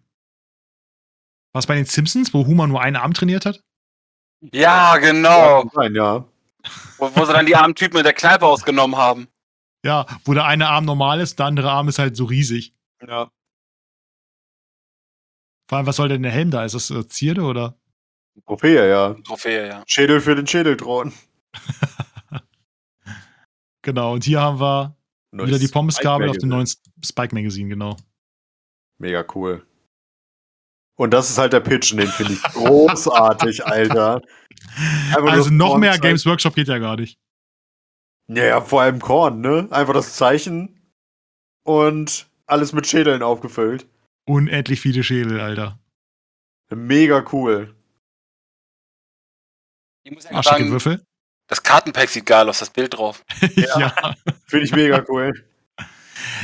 was 1.53 1.65
bei 1.65 1.75
den 1.75 1.85
Simpsons, 1.85 2.33
wo 2.33 2.45
Homer 2.45 2.67
nur 2.67 2.81
einen 2.81 2.95
Arm 2.95 3.13
trainiert 3.13 3.45
hat. 3.45 3.63
Ja, 4.53 4.97
genau. 4.97 5.61
Kann 5.61 5.71
sein, 5.73 5.95
ja. 5.95 6.25
Wo, 6.97 7.15
wo 7.15 7.25
sie 7.25 7.33
dann 7.33 7.45
die 7.45 7.55
armen 7.55 7.75
Typen 7.75 7.97
in 7.97 8.03
der 8.03 8.13
Kneipe 8.13 8.45
ausgenommen 8.45 8.95
haben. 8.95 9.27
Ja, 9.83 10.05
wo 10.25 10.33
der 10.33 10.45
eine 10.45 10.67
Arm 10.67 10.85
normal 10.85 11.19
ist, 11.19 11.39
der 11.39 11.47
andere 11.47 11.71
Arm 11.71 11.87
ist 11.87 11.99
halt 11.99 12.15
so 12.15 12.25
riesig. 12.25 12.73
Ja. 13.01 13.31
Vor 15.67 15.77
allem, 15.77 15.87
was 15.87 15.95
soll 15.95 16.09
denn 16.09 16.23
der 16.23 16.31
Helm 16.31 16.51
da? 16.51 16.63
Ist 16.63 16.75
das 16.75 16.91
äh, 16.91 17.07
Zierde 17.07 17.41
oder? 17.41 17.75
Trophäe, 18.45 18.87
ja. 18.89 19.15
Trophäe, 19.25 19.67
ja. 19.67 19.83
Schädel 19.87 20.21
für 20.21 20.35
den 20.35 20.47
Schädelthron. 20.47 21.13
Genau, 23.87 24.15
und 24.15 24.25
hier 24.25 24.41
haben 24.41 24.59
wir 24.59 24.97
wieder 25.31 25.57
die 25.57 25.69
Pommesgabel 25.69 26.27
auf 26.27 26.37
dem 26.37 26.49
neuen 26.49 26.67
Spike 26.67 27.33
Magazine, 27.33 27.69
genau. 27.69 27.95
Mega 28.97 29.25
cool. 29.33 29.65
Und 30.97 31.11
das 31.11 31.29
ist 31.29 31.37
halt 31.37 31.53
der 31.53 31.61
Pitch, 31.61 31.93
und 31.93 31.99
den 31.99 32.09
finde 32.09 32.33
ich 32.33 32.43
großartig, 32.43 33.65
Alter. 33.65 34.21
Einfach 35.07 35.31
also 35.31 35.51
noch 35.51 35.69
Korn 35.69 35.79
mehr 35.79 35.97
Games 35.99 36.25
Workshop 36.25 36.55
geht 36.55 36.67
ja 36.67 36.79
gar 36.79 36.97
nicht. 36.97 37.17
Ja, 38.27 38.43
ja, 38.43 38.59
vor 38.59 38.81
allem 38.81 38.99
Korn, 38.99 39.39
ne? 39.39 39.69
Einfach 39.71 39.93
das 39.93 40.17
Zeichen 40.17 40.91
und 41.63 42.29
alles 42.45 42.73
mit 42.73 42.87
Schädeln 42.87 43.23
aufgefüllt. 43.23 43.87
Unendlich 44.25 44.81
viele 44.81 45.01
Schädel, 45.01 45.39
Alter. 45.39 45.79
Mega 46.75 47.23
cool. 47.31 47.73
Ich 50.03 50.11
muss 50.11 50.25
ja 50.25 50.43
schicke 50.43 50.43
sagen, 50.43 50.71
Würfel. 50.71 51.07
Das 51.47 51.63
Kartenpack 51.63 52.09
sieht 52.09 52.25
geil 52.25 52.47
aus, 52.49 52.59
das 52.59 52.69
Bild 52.69 52.97
drauf. 52.97 53.23
ja. 53.55 54.15
Finde 54.45 54.65
ich 54.65 54.71
mega 54.73 55.03
cool. 55.07 55.33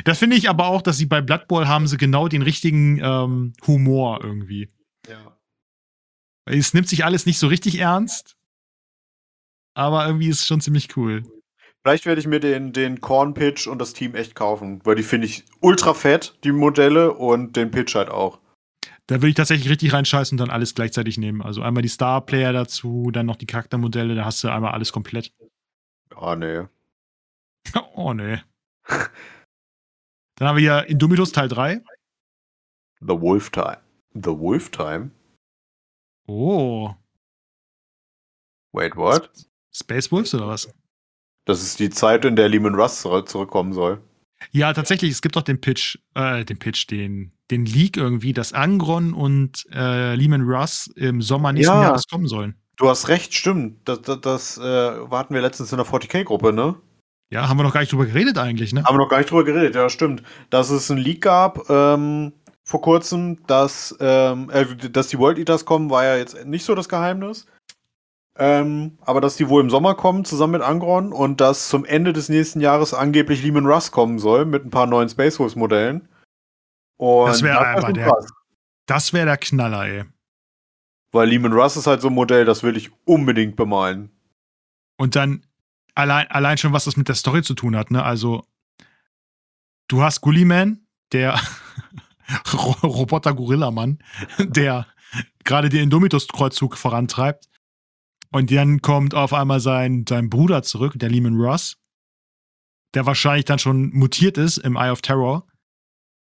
Das 0.05 0.19
finde 0.19 0.35
ich 0.35 0.49
aber 0.49 0.67
auch, 0.67 0.81
dass 0.81 0.97
sie 0.97 1.05
bei 1.05 1.21
Blood 1.21 1.47
Bowl 1.47 1.67
haben 1.67 1.88
sie 1.88 1.97
genau 1.97 2.27
den 2.27 2.41
richtigen 2.41 2.99
ähm, 2.99 3.53
Humor 3.67 4.19
irgendwie. 4.23 4.69
Ja. 5.07 5.38
Es 6.45 6.73
nimmt 6.73 6.89
sich 6.89 7.05
alles 7.05 7.25
nicht 7.25 7.39
so 7.39 7.47
richtig 7.47 7.80
ernst, 7.80 8.35
aber 9.73 10.05
irgendwie 10.05 10.27
ist 10.27 10.39
es 10.39 10.47
schon 10.47 10.61
ziemlich 10.61 10.95
cool. 10.97 11.23
Vielleicht 11.81 12.05
werde 12.05 12.21
ich 12.21 12.27
mir 12.27 12.39
den, 12.39 12.71
den 12.71 13.01
Korn-Pitch 13.01 13.67
und 13.67 13.80
das 13.80 13.93
Team 13.93 14.15
echt 14.15 14.35
kaufen, 14.35 14.80
weil 14.85 14.95
die 14.95 15.03
finde 15.03 15.27
ich 15.27 15.43
ultra 15.59 15.93
fett, 15.93 16.38
die 16.43 16.53
Modelle, 16.53 17.13
und 17.13 17.57
den 17.57 17.71
Pitch 17.71 17.95
halt 17.95 18.09
auch. 18.09 18.39
Da 19.07 19.15
würde 19.15 19.30
ich 19.30 19.35
tatsächlich 19.35 19.69
richtig 19.69 19.93
reinscheißen 19.93 20.35
und 20.38 20.39
dann 20.47 20.53
alles 20.53 20.75
gleichzeitig 20.75 21.17
nehmen. 21.17 21.41
Also 21.41 21.61
einmal 21.61 21.84
die 21.84 21.89
Star 21.89 22.25
Player 22.25 22.53
dazu, 22.53 23.09
dann 23.11 23.25
noch 23.25 23.35
die 23.35 23.45
Charaktermodelle, 23.45 24.15
da 24.15 24.25
hast 24.25 24.43
du 24.43 24.49
einmal 24.49 24.71
alles 24.71 24.93
komplett. 24.93 25.34
Ah, 26.15 26.35
nee. 26.35 26.63
oh 27.95 28.13
nee. 28.13 28.41
Dann 28.88 30.47
haben 30.47 30.57
wir 30.57 30.61
hier 30.61 30.89
Indomitus 30.89 31.31
Teil 31.31 31.49
3. 31.49 31.84
The 33.01 33.19
Wolf 33.19 33.49
Time. 33.49 33.80
The 34.13 34.38
Wolf 34.38 34.69
Time? 34.69 35.11
Oh. 36.27 36.93
Wait, 38.71 38.95
what? 38.95 39.30
Space 39.75 40.11
Wolves 40.11 40.34
oder 40.34 40.47
was? 40.47 40.73
Das 41.45 41.61
ist 41.61 41.80
die 41.80 41.89
Zeit, 41.89 42.23
in 42.25 42.35
der 42.38 42.47
Lehman 42.47 42.75
Russ 42.75 43.01
zurück- 43.01 43.27
zurückkommen 43.27 43.73
soll. 43.73 44.01
Ja, 44.52 44.74
tatsächlich, 44.74 45.11
es 45.11 45.22
gibt 45.22 45.36
doch 45.36 45.41
den 45.41 45.61
Pitch, 45.61 45.98
äh, 46.15 46.45
den 46.45 46.60
Pitch, 46.60 46.90
den, 46.90 47.32
den 47.52 47.65
Leak 47.65 47.98
irgendwie, 47.98 48.34
dass 48.34 48.53
Angron 48.53 49.14
und 49.14 49.65
äh, 49.72 50.15
Lehman 50.15 50.41
Russ 50.41 50.88
im 50.95 51.22
Sommer 51.22 51.53
nächsten 51.53 51.74
Ja. 51.74 51.84
Jahres 51.84 52.07
kommen 52.07 52.28
sollen. 52.28 52.56
Du 52.78 52.90
hast 52.90 53.07
recht, 53.07 53.34
stimmt. 53.34 53.88
Das, 53.88 54.02
das, 54.02 54.22
das 54.22 54.57
äh, 54.57 54.61
warten 54.61 55.34
wir 55.34 55.41
letztens 55.41 55.72
in 55.72 55.78
der 55.78 55.86
40k-Gruppe, 55.86 56.53
ne? 56.53 56.76
Ja, 57.30 57.48
haben 57.48 57.57
wir 57.57 57.64
noch 57.64 57.74
gar 57.74 57.80
nicht 57.80 57.91
drüber 57.91 58.06
geredet 58.06 58.38
eigentlich, 58.38 58.74
ne? 58.74 58.84
Haben 58.84 58.95
wir 58.95 59.03
noch 59.03 59.10
gar 59.10 59.18
nicht 59.18 59.30
drüber 59.30 59.44
geredet, 59.44 59.76
ja, 59.76 59.90
stimmt. 59.90 60.24
Dass 60.49 60.70
es 60.70 60.90
ein 60.90 60.98
Leak 60.98 61.22
gab 61.22 61.70
ähm, 61.70 62.34
vor 62.64 62.82
kurzem, 62.82 63.45
dass, 63.48 63.95
ähm, 63.99 64.49
äh, 64.52 64.65
dass 64.90 65.07
die 65.07 65.20
World 65.20 65.38
Eaters 65.38 65.65
kommen, 65.65 65.90
war 65.90 66.03
ja 66.03 66.15
jetzt 66.18 66.45
nicht 66.45 66.65
so 66.65 66.76
das 66.76 66.90
Geheimnis. 66.90 67.45
Ähm, 68.35 68.97
aber 69.01 69.22
dass 69.22 69.35
die 69.35 69.47
wohl 69.47 69.61
im 69.61 69.69
Sommer 69.69 69.93
kommen, 69.95 70.26
zusammen 70.26 70.53
mit 70.53 70.61
Angron, 70.64 71.14
und 71.14 71.39
dass 71.39 71.69
zum 71.69 71.85
Ende 71.85 72.14
des 72.14 72.30
nächsten 72.30 72.61
Jahres 72.61 72.93
angeblich 72.93 73.43
Lehman 73.43 73.68
Russ 73.68 73.91
kommen 73.91 74.18
soll, 74.18 74.45
mit 74.45 74.65
ein 74.65 74.72
paar 74.72 74.88
neuen 74.88 75.07
Space 75.10 75.39
Wolves 75.39 75.55
Modellen. 75.55 76.07
Und 76.97 77.27
Das 77.27 77.43
wär 77.43 77.60
aber 77.60 77.81
schon 77.81 77.93
der- 77.93 78.07
krass. 78.07 78.27
Das 78.88 79.14
wäre 79.14 79.27
der 79.27 79.38
Knaller, 79.38 79.85
ey. 79.85 80.03
Weil 81.11 81.30
Lehman 81.30 81.53
Russ 81.53 81.77
ist 81.77 81.85
halt 81.88 82.01
so 82.01 82.07
ein 82.07 82.14
Modell, 82.14 82.43
das 82.45 82.64
will 82.64 82.76
ich 82.76 82.91
unbedingt 83.05 83.55
bemalen. 83.55 84.10
Und 84.97 85.15
dann 85.15 85.45
allein, 85.95 86.27
allein 86.31 86.57
schon, 86.57 86.73
was 86.73 86.85
das 86.85 86.97
mit 86.97 87.07
der 87.07 87.15
Story 87.15 87.43
zu 87.43 87.53
tun 87.53 87.76
hat, 87.76 87.91
ne? 87.91 88.03
Also, 88.03 88.45
du 89.88 90.01
hast 90.01 90.22
Gulliman, 90.22 90.88
der 91.11 91.39
Ro- 92.53 92.76
Roboter-Gorilla-Mann, 92.88 93.99
der 94.39 94.88
gerade 95.43 95.69
den 95.69 95.84
Indomitus-Kreuzzug 95.84 96.76
vorantreibt. 96.77 97.47
Und 98.34 98.51
dann 98.51 98.81
kommt 98.81 99.14
auf 99.14 99.34
einmal 99.34 99.60
sein, 99.60 100.05
sein 100.10 100.30
Bruder 100.30 100.64
zurück, 100.64 100.93
der 100.95 101.10
Lehman 101.10 101.39
Ross, 101.39 101.77
der 102.95 103.05
wahrscheinlich 103.05 103.45
dann 103.45 103.60
schon 103.60 103.91
mutiert 103.93 104.38
ist 104.38 104.57
im 104.57 104.76
Eye 104.76 104.89
of 104.91 105.01
Terror, 105.01 105.45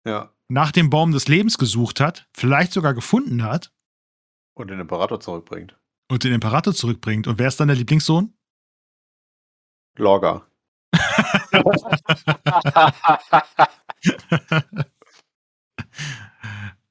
Ja. 0.06 0.34
nach 0.50 0.72
dem 0.72 0.90
Baum 0.90 1.12
des 1.14 1.28
Lebens 1.28 1.58
gesucht 1.58 2.00
hat, 2.02 2.28
vielleicht 2.34 2.74
sogar 2.74 2.94
gefunden 2.94 3.44
hat 3.44 3.72
Und 4.56 4.70
den 4.70 4.80
Imperator 4.80 5.20
zurückbringt. 5.22 5.78
und 6.10 6.24
den 6.26 6.34
Imperator 6.34 6.74
zurückbringt. 6.74 7.28
Und 7.28 7.40
wer 7.40 7.48
ist 7.48 7.60
dann 7.60 7.70
der 7.70 7.78
Lieblingssohn? 7.78 8.34
Lorga. 9.98 10.46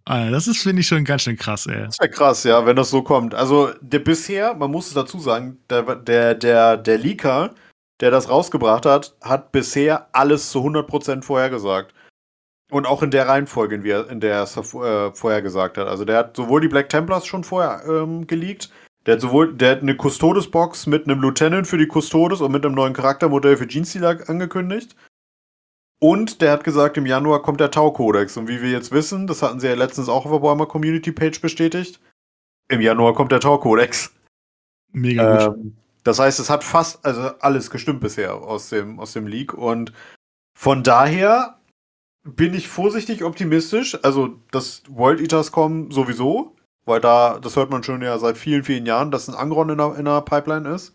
Ah, 0.05 0.31
das 0.31 0.49
ist, 0.49 0.63
finde 0.63 0.81
ich, 0.81 0.89
schon 0.89 1.05
ganz 1.05 1.23
schön 1.23 1.37
krass, 1.37 1.67
ey. 1.67 1.85
Das 1.85 2.01
wäre 2.01 2.11
krass, 2.11 2.45
ja, 2.45 2.65
wenn 2.67 2.77
das 2.77 2.91
so 2.91 3.03
kommt. 3.03 3.35
Also 3.35 3.71
der 3.81 3.99
bisher, 4.01 4.55
man 4.55 4.71
muss 4.71 4.89
es 4.89 4.95
dazu 4.95 5.19
sagen, 5.19 5.59
der, 5.69 5.83
der, 5.97 6.35
der, 6.35 6.77
der 6.77 6.99
Leaker, 6.99 7.55
der 8.01 8.11
das 8.11 8.29
rausgebracht 8.29 8.87
hat, 8.87 9.15
hat 9.23 9.53
bisher 9.53 10.09
alles 10.13 10.51
zu 10.51 10.61
100% 10.61 11.23
vorhergesagt. 11.23 11.95
Und 12.71 12.87
auch 12.87 13.03
in 13.03 13.11
der 13.11 13.29
Reihenfolge, 13.29 13.75
in, 13.75 13.85
er, 13.85 14.09
in 14.09 14.21
der 14.21 14.35
er 14.35 14.43
es 14.45 14.57
äh, 14.57 14.63
vorher 15.13 15.43
hat. 15.45 15.79
Also 15.79 16.05
der 16.05 16.19
hat 16.19 16.37
sowohl 16.37 16.61
die 16.61 16.69
Black 16.69 16.89
Templars 16.89 17.27
schon 17.27 17.45
vorher 17.45 17.83
ähm, 17.87 18.27
geleakt, 18.27 18.71
der 19.07 19.15
hat 19.15 19.23
sowohl, 19.23 19.55
der 19.55 19.73
hat 19.73 19.83
eine 19.83 19.97
Custodes-Box 19.97 20.87
mit 20.87 21.07
einem 21.07 21.21
Lieutenant 21.23 21.67
für 21.67 21.79
die 21.79 21.89
Custodes 21.89 22.41
und 22.41 22.53
mit 22.53 22.65
einem 22.65 22.75
neuen 22.75 22.93
Charaktermodell 22.93 23.57
für 23.57 23.67
Gene 23.67 23.87
Stealer 23.87 24.19
angekündigt. 24.29 24.95
Und 26.03 26.41
der 26.41 26.53
hat 26.53 26.65
gesagt, 26.65 26.97
im 26.97 27.07
Januar 27.07 27.43
kommt 27.43 27.61
der 27.61 27.71
Tau-Kodex. 27.71 28.37
Und 28.39 28.49
wie 28.49 28.63
wir 28.63 28.71
jetzt 28.71 28.91
wissen, 28.91 29.27
das 29.27 29.43
hatten 29.43 29.61
sie 29.61 29.69
ja 29.69 29.75
letztens 29.75 30.09
auch 30.09 30.25
auf 30.25 30.33
der 30.33 30.43
Warhammer 30.43 30.67
Community 30.67 31.13
Page 31.13 31.41
bestätigt, 31.41 32.01
im 32.69 32.81
Januar 32.81 33.15
kommt 33.15 33.33
der 33.33 33.41
Tau-Kodex. 33.41 34.13
Mega 34.93 35.47
gut. 35.49 35.57
Ähm, 35.57 35.77
das 36.05 36.19
heißt, 36.19 36.41
es 36.41 36.49
hat 36.49 36.65
fast 36.65 37.05
also 37.05 37.21
alles 37.41 37.71
gestimmt 37.71 38.01
bisher 38.01 38.35
aus 38.35 38.71
dem, 38.71 38.99
aus 38.99 39.13
dem 39.13 39.27
Leak. 39.27 39.53
Und 39.53 39.93
von 40.57 40.83
daher 40.83 41.59
bin 42.25 42.55
ich 42.55 42.69
vorsichtig 42.69 43.23
optimistisch. 43.23 43.99
Also, 44.03 44.39
dass 44.51 44.83
World 44.89 45.21
Eaters 45.21 45.53
kommen 45.53 45.91
sowieso, 45.91 46.57
weil 46.87 47.01
da, 47.01 47.39
das 47.39 47.57
hört 47.57 47.71
man 47.71 47.83
schon 47.83 48.01
ja 48.03 48.19
seit 48.19 48.39
vielen, 48.39 48.65
vielen 48.65 48.87
Jahren, 48.87 49.11
dass 49.11 49.29
ein 49.29 49.35
Angron 49.35 49.69
in 49.69 49.79
der, 49.79 49.97
in 49.97 50.07
der 50.07 50.23
Pipeline 50.23 50.69
ist. 50.71 50.95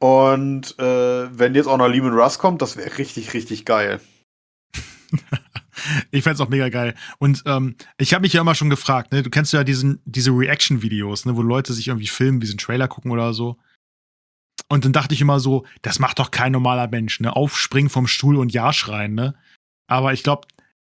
Und 0.00 0.78
äh, 0.78 1.38
wenn 1.38 1.54
jetzt 1.54 1.66
auch 1.66 1.76
noch 1.76 1.88
Lehman 1.88 2.14
Russ 2.14 2.38
kommt, 2.38 2.62
das 2.62 2.76
wäre 2.76 2.96
richtig, 2.98 3.34
richtig 3.34 3.66
geil. 3.66 4.00
ich 6.10 6.22
fände 6.22 6.34
es 6.34 6.40
auch 6.40 6.48
mega 6.48 6.70
geil. 6.70 6.94
Und 7.18 7.42
ähm, 7.44 7.76
ich 7.98 8.14
habe 8.14 8.22
mich 8.22 8.32
ja 8.32 8.40
immer 8.40 8.54
schon 8.54 8.70
gefragt, 8.70 9.12
ne, 9.12 9.22
du 9.22 9.28
kennst 9.28 9.52
ja 9.52 9.62
diesen, 9.62 10.00
diese 10.06 10.30
Reaction-Videos, 10.30 11.26
ne, 11.26 11.36
wo 11.36 11.42
Leute 11.42 11.74
sich 11.74 11.88
irgendwie 11.88 12.06
filmen, 12.06 12.40
wie 12.40 12.46
sie 12.46 12.52
einen 12.52 12.58
Trailer 12.58 12.88
gucken 12.88 13.10
oder 13.10 13.34
so. 13.34 13.58
Und 14.68 14.84
dann 14.84 14.92
dachte 14.92 15.14
ich 15.14 15.20
immer 15.20 15.38
so, 15.38 15.66
das 15.82 15.98
macht 15.98 16.18
doch 16.18 16.30
kein 16.30 16.52
normaler 16.52 16.88
Mensch, 16.88 17.20
ne? 17.20 17.34
Aufspringen 17.34 17.90
vom 17.90 18.06
Stuhl 18.06 18.36
und 18.36 18.52
Ja 18.52 18.72
schreien, 18.72 19.14
ne? 19.14 19.34
Aber 19.86 20.12
ich 20.12 20.22
glaube, 20.22 20.46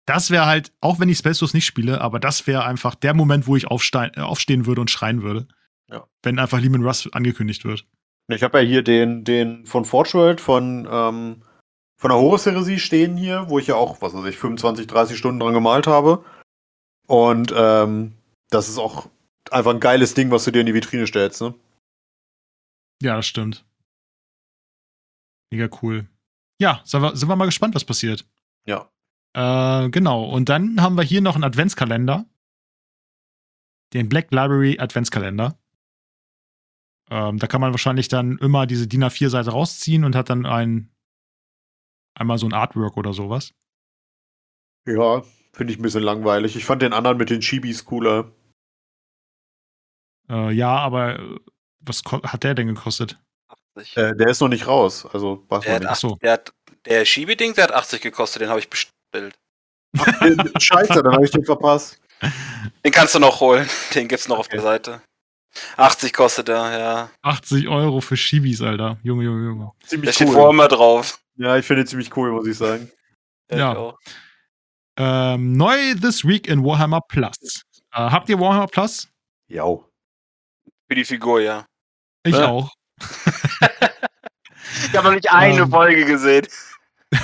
das 0.06 0.32
wäre 0.32 0.48
halt, 0.48 0.74
auch 0.82 1.00
wenn 1.00 1.10
ich 1.10 1.20
Spellstos 1.20 1.54
nicht 1.54 1.66
spiele, 1.66 2.02
aber 2.02 2.20
das 2.20 2.48
wäre 2.48 2.66
einfach 2.66 2.96
der 2.96 3.14
Moment, 3.14 3.46
wo 3.46 3.56
ich 3.56 3.68
aufstehen, 3.68 4.16
aufstehen 4.16 4.66
würde 4.66 4.82
und 4.82 4.90
schreien 4.90 5.22
würde. 5.22 5.48
Ja. 5.90 6.08
Wenn 6.24 6.40
einfach 6.40 6.60
Lehman 6.60 6.84
Russ 6.84 7.08
angekündigt 7.14 7.66
wird. 7.66 7.86
Ich 8.30 8.44
habe 8.44 8.60
ja 8.60 8.68
hier 8.68 8.84
den, 8.84 9.24
den 9.24 9.66
von 9.66 9.86
Forge 9.86 10.14
World 10.14 10.42
von, 10.42 10.88
ähm, 10.90 11.44
von 11.98 12.10
der 12.10 12.18
Horus-Heresie 12.18 12.80
stehen 12.80 13.16
hier, 13.16 13.50
wo 13.50 13.58
ich 13.58 13.68
ja 13.68 13.76
auch, 13.76 14.02
was 14.02 14.14
weiß 14.14 14.26
ich, 14.26 14.38
25, 14.38 14.88
30 14.88 15.18
Stunden 15.18 15.40
dran 15.40 15.54
gemalt 15.54 15.88
habe. 15.88 16.24
Und 17.08 17.54
ähm, 17.56 18.14
das 18.50 18.68
ist 18.68 18.78
auch 18.78 19.10
einfach 19.50 19.74
ein 19.74 19.80
geiles 19.80 20.14
Ding, 20.14 20.30
was 20.30 20.44
du 20.44 20.52
dir 20.52 20.60
in 20.60 20.66
die 20.66 20.74
Vitrine 20.74 21.08
stellst, 21.08 21.42
ne? 21.42 21.54
Ja, 23.02 23.16
das 23.16 23.28
stimmt. 23.28 23.66
Mega 25.52 25.70
cool. 25.82 26.08
Ja, 26.60 26.82
sind 26.84 27.02
wir, 27.02 27.16
sind 27.16 27.30
wir 27.30 27.36
mal 27.36 27.46
gespannt, 27.46 27.76
was 27.76 27.86
passiert. 27.86 28.26
Ja. 28.66 28.90
Äh, 29.34 29.90
genau. 29.90 30.26
Und 30.26 30.50
dann 30.50 30.82
haben 30.82 30.96
wir 30.96 31.04
hier 31.04 31.22
noch 31.22 31.36
einen 31.36 31.44
Adventskalender. 31.44 32.26
Den 33.94 34.10
Black 34.10 34.32
Library 34.32 34.80
Adventskalender. 34.80 35.58
Ähm, 37.10 37.38
da 37.38 37.48
kann 37.48 37.62
man 37.62 37.72
wahrscheinlich 37.72 38.08
dann 38.08 38.38
immer 38.40 38.68
diese 38.68 38.88
DIN 38.88 39.04
A4-Seite 39.04 39.52
rausziehen 39.52 40.04
und 40.04 40.16
hat 40.16 40.30
dann 40.30 40.46
ein 40.46 40.90
einmal 42.16 42.38
so 42.38 42.48
ein 42.48 42.54
Artwork 42.54 42.98
oder 42.98 43.14
sowas. 43.14 43.54
Ja, 44.88 45.24
finde 45.54 45.74
ich 45.74 45.80
ein 45.80 45.84
bisschen 45.84 46.04
langweilig. 46.04 46.56
Ich 46.56 46.66
fand 46.66 46.82
den 46.82 46.94
anderen 46.94 47.18
mit 47.18 47.30
den 47.30 47.42
Chibis 47.42 47.86
cooler. 47.86 48.32
Äh, 50.30 50.52
ja, 50.52 50.76
aber 50.78 51.20
äh, 51.20 51.40
was 51.80 52.04
hat 52.06 52.44
der 52.44 52.56
denn 52.56 52.68
gekostet? 52.68 53.20
80. 53.78 53.98
Äh, 53.98 54.16
der 54.16 54.28
ist 54.28 54.42
noch 54.42 54.50
nicht 54.50 54.68
raus. 54.68 55.06
Also, 55.06 55.46
was 55.50 55.64
Der, 55.64 55.76
hat 55.76 55.84
noch 55.84 55.90
nicht. 55.90 56.04
80, 56.04 56.20
der, 56.20 56.32
hat, 56.34 56.54
der 56.86 57.06
Schiebeding, 57.06 57.54
der 57.54 57.66
hat 57.66 57.72
80 57.72 58.02
gekostet, 58.02 58.42
den 58.42 58.50
habe 58.50 58.60
ich 58.60 58.70
bestellt. 58.70 59.38
Scheiße, 60.60 61.02
dann 61.02 61.14
habe 61.14 61.26
ich 61.26 61.32
den 61.32 61.46
verpasst. 61.46 62.00
Den 62.84 62.92
kannst 62.92 63.16
du 63.16 63.20
noch 63.20 63.40
holen. 63.40 63.68
Den 63.94 64.08
gibt's 64.08 64.28
noch 64.28 64.40
auf 64.40 64.48
der 64.48 64.62
Seite. 64.62 65.02
80 65.78 66.14
kostet 66.14 66.50
er, 66.50 66.80
ja. 66.80 67.10
80 67.22 67.68
Euro 67.68 68.02
für 68.02 68.18
Shibis, 68.18 68.62
Alter. 68.62 68.98
Junge, 69.04 69.24
Junge, 69.26 69.46
Junge. 69.46 69.72
Der 69.82 69.88
Ziemlich 69.90 70.16
steht 70.16 70.28
cool. 70.28 70.34
vorher 70.34 70.52
immer 70.52 70.68
drauf. 70.68 71.20
Ja, 71.36 71.56
ich 71.58 71.66
finde 71.66 71.84
ihn 71.84 71.88
ziemlich 71.88 72.16
cool, 72.18 72.32
muss 72.32 72.48
ich 72.48 72.58
sagen. 72.58 72.92
Ja. 73.52 73.90
ich. 74.06 74.14
Ähm, 74.98 75.54
neu 75.54 75.94
this 76.02 76.26
week 76.26 76.48
in 76.48 76.64
Warhammer 76.66 77.02
Plus. 77.08 77.62
Äh, 77.94 77.98
habt 78.10 78.28
ihr 78.30 78.40
Warhammer 78.40 78.68
Plus? 78.68 79.08
Ja. 79.48 79.64
Für 79.66 80.96
die 80.96 81.06
Figur, 81.06 81.40
ja. 81.42 81.66
Ich 82.24 82.36
Ja. 82.36 82.48
auch. 82.48 82.72
Ich 84.90 84.96
habe 84.96 85.08
noch 85.08 85.16
nicht 85.16 85.32
eine 85.32 85.62
Ähm. 85.62 85.70
Folge 85.72 86.06
gesehen. 86.06 86.46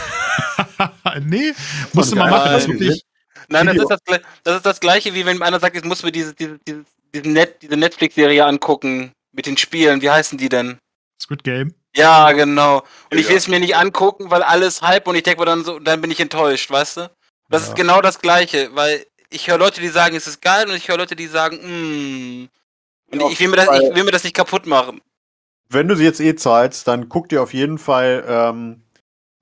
nee, 1.22 1.54
musst 1.94 2.12
du 2.12 2.16
mal 2.16 2.30
geil. 2.30 2.40
machen. 2.40 2.52
Das 2.54 2.68
wirklich, 2.68 3.04
Nein, 3.50 3.66
das 3.68 3.76
ist 3.76 3.90
das, 3.90 4.00
das 4.44 4.56
ist 4.58 4.66
das 4.66 4.80
gleiche, 4.80 5.14
wie 5.14 5.26
wenn 5.26 5.42
einer 5.42 5.60
sagt, 5.60 5.76
jetzt 5.76 5.86
musst 5.86 6.02
du 6.02 6.08
mir 6.08 6.12
diese, 6.12 6.34
diese, 6.34 6.58
diese, 6.66 6.84
diese, 6.84 6.86
Net, 7.22 7.62
diese 7.62 7.78
Netflix-Serie 7.78 8.46
angucken 8.46 9.12
mit 9.32 9.46
den 9.46 9.58
Spielen. 9.58 10.02
Wie 10.02 10.10
heißen 10.10 10.38
die 10.38 10.50
denn? 10.50 10.78
Squid 11.22 11.44
Game. 11.44 11.74
Ja, 11.96 12.32
genau. 12.32 12.80
Und 13.12 13.18
ich 13.20 13.26
Ja. 13.26 13.30
will 13.30 13.38
es 13.38 13.48
mir 13.48 13.60
nicht 13.60 13.76
angucken, 13.76 14.32
weil 14.32 14.42
alles 14.42 14.82
Hype 14.82 15.08
und 15.08 15.16
ich 15.16 15.24
denke 15.24 15.42
mir 15.42 15.46
dann 15.46 15.64
so, 15.64 15.80
dann 15.80 16.02
bin 16.02 16.10
ich 16.12 16.20
enttäuscht, 16.20 16.72
weißt 16.72 16.98
du? 16.98 17.12
Das 17.50 17.64
Ja. 17.64 17.70
ist 17.70 17.76
genau 17.76 18.02
das 18.02 18.20
Gleiche, 18.20 18.70
weil 18.74 19.06
ich 19.30 19.48
höre 19.48 19.60
Leute, 19.60 19.80
die 19.80 19.90
sagen, 19.90 20.16
es 20.16 20.28
ist 20.28 20.42
geil 20.42 20.68
und 20.68 20.76
ich 20.76 20.88
höre 20.88 20.98
Leute, 20.98 21.16
die 21.16 21.28
sagen, 21.28 21.58
mm. 21.58 22.50
Und 23.12 23.22
Ja, 23.22 23.30
ich, 23.30 23.40
will 23.40 23.50
mir 23.50 23.58
das, 23.58 23.68
ich 23.80 23.96
will 23.96 24.04
mir 24.04 24.12
das 24.12 24.24
nicht 24.24 24.36
kaputt 24.36 24.66
machen. 24.66 25.00
Wenn 25.70 25.88
du 25.88 25.96
sie 25.96 26.04
jetzt 26.04 26.20
eh 26.20 26.36
zahlst, 26.36 26.88
dann 26.88 27.10
guck 27.10 27.30
dir 27.30 27.44
auf 27.44 27.54
jeden 27.54 27.78
Fall 27.78 28.24
ähm, 28.28 28.82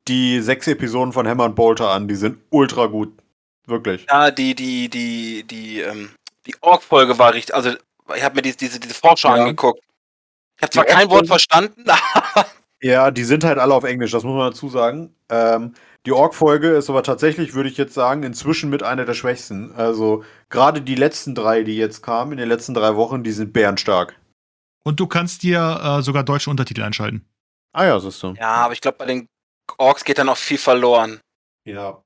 die 0.09 0.41
sechs 0.41 0.67
Episoden 0.67 1.13
von 1.13 1.25
Hammer 1.27 1.45
und 1.45 1.55
Bolter 1.55 1.89
an. 1.89 2.07
Die 2.09 2.15
sind 2.15 2.39
ultra 2.49 2.87
gut. 2.87 3.13
Wirklich. 3.67 4.05
Ja, 4.09 4.29
die, 4.31 4.55
die, 4.55 4.89
die, 4.89 5.43
die, 5.43 5.79
ähm, 5.81 6.09
die 6.45 6.55
Org-Folge 6.61 7.17
war 7.19 7.33
richtig, 7.33 7.55
also 7.55 7.71
ich 8.15 8.23
habe 8.23 8.35
mir 8.35 8.41
diese, 8.41 8.57
diese, 8.57 8.79
diese 8.79 8.93
Vorschau 8.93 9.35
Ja. 9.35 9.43
angeguckt. 9.43 9.81
Ich 10.57 10.63
habe 10.63 10.71
zwar 10.71 10.85
Die 10.85 10.91
kein 10.91 11.09
Wort 11.09 11.27
verstanden, 11.27 11.85
aber 12.35 12.45
Ja, 12.81 13.11
die 13.11 13.23
sind 13.23 13.43
halt 13.43 13.57
alle 13.59 13.73
auf 13.73 13.83
Englisch, 13.83 14.11
das 14.11 14.23
muss 14.23 14.35
man 14.35 14.51
dazu 14.51 14.69
sagen. 14.69 15.15
Ähm, 15.29 15.73
die 16.05 16.11
Org-Folge 16.11 16.69
ist 16.69 16.89
aber 16.89 17.03
tatsächlich, 17.03 17.53
würde 17.53 17.69
ich 17.69 17.77
jetzt 17.77 17.93
sagen, 17.93 18.23
inzwischen 18.23 18.69
mit 18.71 18.81
einer 18.81 19.05
der 19.05 19.13
schwächsten. 19.13 19.71
Also 19.75 20.23
gerade 20.49 20.81
die 20.81 20.95
letzten 20.95 21.35
drei, 21.35 21.61
die 21.63 21.77
jetzt 21.77 22.01
kamen, 22.01 22.31
in 22.31 22.37
den 22.39 22.49
letzten 22.49 22.73
drei 22.73 22.95
Wochen, 22.95 23.23
die 23.23 23.31
sind 23.31 23.53
bärenstark. 23.53 24.15
Und 24.83 24.99
du 24.99 25.05
kannst 25.05 25.43
dir 25.43 25.79
äh, 25.99 26.01
sogar 26.01 26.23
deutsche 26.23 26.49
Untertitel 26.49 26.81
einschalten. 26.81 27.23
Ah 27.71 27.85
ja, 27.85 27.99
siehst 27.99 28.21
du. 28.23 28.33
ja, 28.33 28.49
aber 28.49 28.73
ich 28.73 28.81
glaube, 28.81 28.97
bei 28.97 29.05
den 29.05 29.27
Orks 29.77 30.03
geht 30.03 30.17
dann 30.17 30.27
auch 30.29 30.37
viel 30.37 30.57
verloren. 30.57 31.21
Ja. 31.65 32.01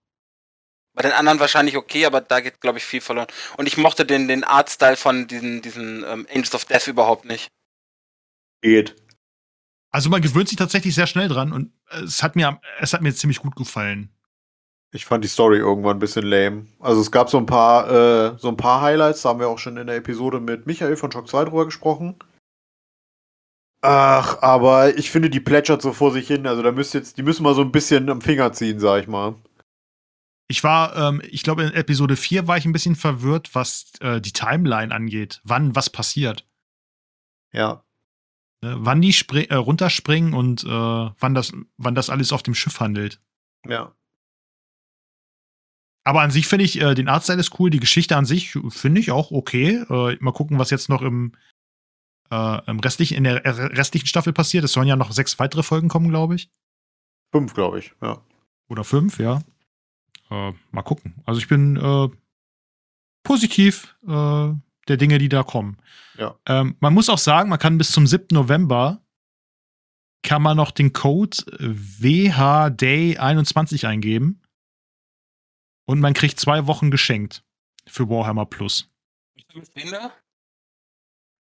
Bei 0.95 1.01
den 1.01 1.11
anderen 1.11 1.39
wahrscheinlich 1.39 1.77
okay, 1.77 2.05
aber 2.05 2.22
da 2.22 2.39
geht, 2.39 2.61
glaube 2.61 2.77
ich, 2.77 2.85
viel 2.85 3.01
verloren. 3.01 3.27
Und 3.57 3.67
ich 3.67 3.77
mochte 3.77 4.05
den, 4.05 4.27
den 4.27 4.43
Artstyle 4.43 4.95
von 4.95 5.27
diesen, 5.27 5.61
diesen 5.61 6.03
ähm, 6.03 6.26
Angels 6.30 6.55
of 6.55 6.65
Death 6.65 6.88
überhaupt 6.88 7.26
nicht. 7.26 7.49
Geht. 8.61 8.95
Also 9.91 10.09
man 10.09 10.22
gewöhnt 10.22 10.49
sich 10.49 10.57
tatsächlich 10.57 10.95
sehr 10.95 11.07
schnell 11.07 11.27
dran 11.27 11.53
und 11.53 11.72
es 12.03 12.23
hat 12.23 12.35
mir, 12.35 12.59
es 12.80 12.93
hat 12.93 13.01
mir 13.01 13.13
ziemlich 13.13 13.39
gut 13.39 13.55
gefallen. 13.55 14.09
Ich 14.91 15.05
fand 15.05 15.23
die 15.23 15.30
Story 15.30 15.57
irgendwann 15.57 15.97
ein 15.97 15.99
bisschen 15.99 16.26
lame. 16.26 16.67
Also 16.80 17.01
es 17.01 17.11
gab 17.11 17.30
so 17.30 17.38
ein 17.38 17.45
paar, 17.45 17.89
äh, 17.89 18.38
so 18.38 18.47
ein 18.47 18.57
paar 18.57 18.81
Highlights, 18.81 19.22
da 19.22 19.30
haben 19.30 19.39
wir 19.39 19.49
auch 19.49 19.59
schon 19.59 19.77
in 19.77 19.88
der 19.88 19.97
Episode 19.97 20.39
mit 20.39 20.65
Michael 20.65 20.95
von 20.95 21.11
Shock 21.11 21.27
2 21.27 21.45
drüber 21.45 21.65
gesprochen. 21.65 22.15
Ach, 23.81 24.41
aber 24.41 24.97
ich 24.97 25.11
finde, 25.11 25.30
die 25.30 25.39
plätschert 25.41 25.81
so 25.81 25.93
vor 25.93 26.11
sich 26.11 26.27
hin. 26.27 26.47
Also 26.47 26.63
da 26.63 26.72
müsst 26.72 26.93
jetzt, 26.93 27.17
die 27.17 27.23
müssen 27.23 27.43
mal 27.43 27.53
so 27.53 27.61
ein 27.61 27.72
bisschen 27.72 28.09
am 28.09 28.22
Finger 28.22 28.51
ziehen, 28.53 28.80
sag 28.80 29.01
ich 29.01 29.07
mal. 29.07 29.35
Ich 30.47 30.63
war, 30.63 30.95
ähm, 30.95 31.22
ich 31.27 31.43
glaube, 31.43 31.63
in 31.63 31.73
Episode 31.73 32.15
4 32.15 32.47
war 32.47 32.57
ich 32.57 32.65
ein 32.65 32.72
bisschen 32.72 32.95
verwirrt, 32.95 33.55
was 33.55 33.91
äh, 33.99 34.22
die 34.22 34.34
Timeline 34.34 34.93
angeht. 34.93 35.41
Wann 35.43 35.76
was 35.76 35.89
passiert. 35.89 36.47
Ja. 37.51 37.84
Ne? 38.61 38.76
Wann 38.80 39.01
die 39.01 39.15
äh, 39.49 39.55
runterspringen 39.55 40.34
und 40.34 40.63
äh, 40.63 40.67
wann, 40.67 41.34
das, 41.34 41.51
wann 41.77 41.95
das 41.95 42.09
alles 42.09 42.31
auf 42.31 42.43
dem 42.43 42.53
Schiff 42.53 42.80
handelt. 42.80 43.19
Ja. 43.67 43.95
Aber 46.03 46.22
an 46.22 46.30
sich 46.30 46.47
finde 46.47 46.65
ich, 46.65 46.80
äh, 46.80 46.93
den 46.93 47.07
Artstyle 47.07 47.39
ist 47.39 47.59
cool, 47.59 47.72
die 47.72 47.80
Geschichte 47.80 48.15
an 48.15 48.26
sich 48.26 48.51
finde 48.69 49.01
ich 49.01 49.09
auch 49.09 49.31
okay. 49.31 49.84
Äh, 49.89 50.17
mal 50.19 50.31
gucken, 50.31 50.59
was 50.59 50.69
jetzt 50.69 50.89
noch 50.89 51.01
im, 51.01 51.31
äh, 52.30 52.69
im 52.69 52.80
restlichen, 52.80 53.17
in 53.17 53.23
der 53.23 53.43
restlichen 53.43 54.05
Staffel 54.05 54.31
passiert. 54.31 54.63
Es 54.63 54.73
sollen 54.73 54.88
ja 54.88 54.95
noch 54.95 55.11
sechs 55.11 55.39
weitere 55.39 55.63
Folgen 55.63 55.88
kommen, 55.88 56.09
glaube 56.09 56.35
ich. 56.35 56.51
Fünf, 57.31 57.55
glaube 57.55 57.80
ich. 57.80 57.93
Ja. 58.03 58.22
Oder 58.67 58.84
fünf, 58.84 59.17
ja. 59.17 59.41
Äh, 60.30 60.53
mal 60.72 60.84
gucken. 60.84 61.15
Also 61.26 61.39
ich 61.39 61.47
bin 61.47 61.77
äh, 61.77 62.10
positiv 63.23 63.97
äh, 64.07 64.53
der 64.88 64.97
Dinge, 64.97 65.18
die 65.18 65.30
da 65.30 65.41
kommen. 65.43 65.77
Ja. 66.18 66.38
Ähm, 66.45 66.76
man 66.80 66.93
muss 66.93 67.10
auch 67.10 67.18
sagen, 67.18 67.49
man 67.49 67.60
kann 67.60 67.77
bis 67.77 67.91
zum 67.91 68.07
7. 68.07 68.27
November 68.31 69.02
kann 70.23 70.41
man 70.41 70.56
noch 70.57 70.72
den 70.72 70.91
Code 70.93 71.38
WHDay21 71.60 73.85
eingeben 73.88 74.41
und 75.85 75.99
man 75.99 76.14
kriegt 76.14 76.39
zwei 76.39 76.68
Wochen 76.68 76.91
geschenkt 76.91 77.43
für 77.88 78.10
Warhammer 78.10 78.45
Plus. 78.45 78.89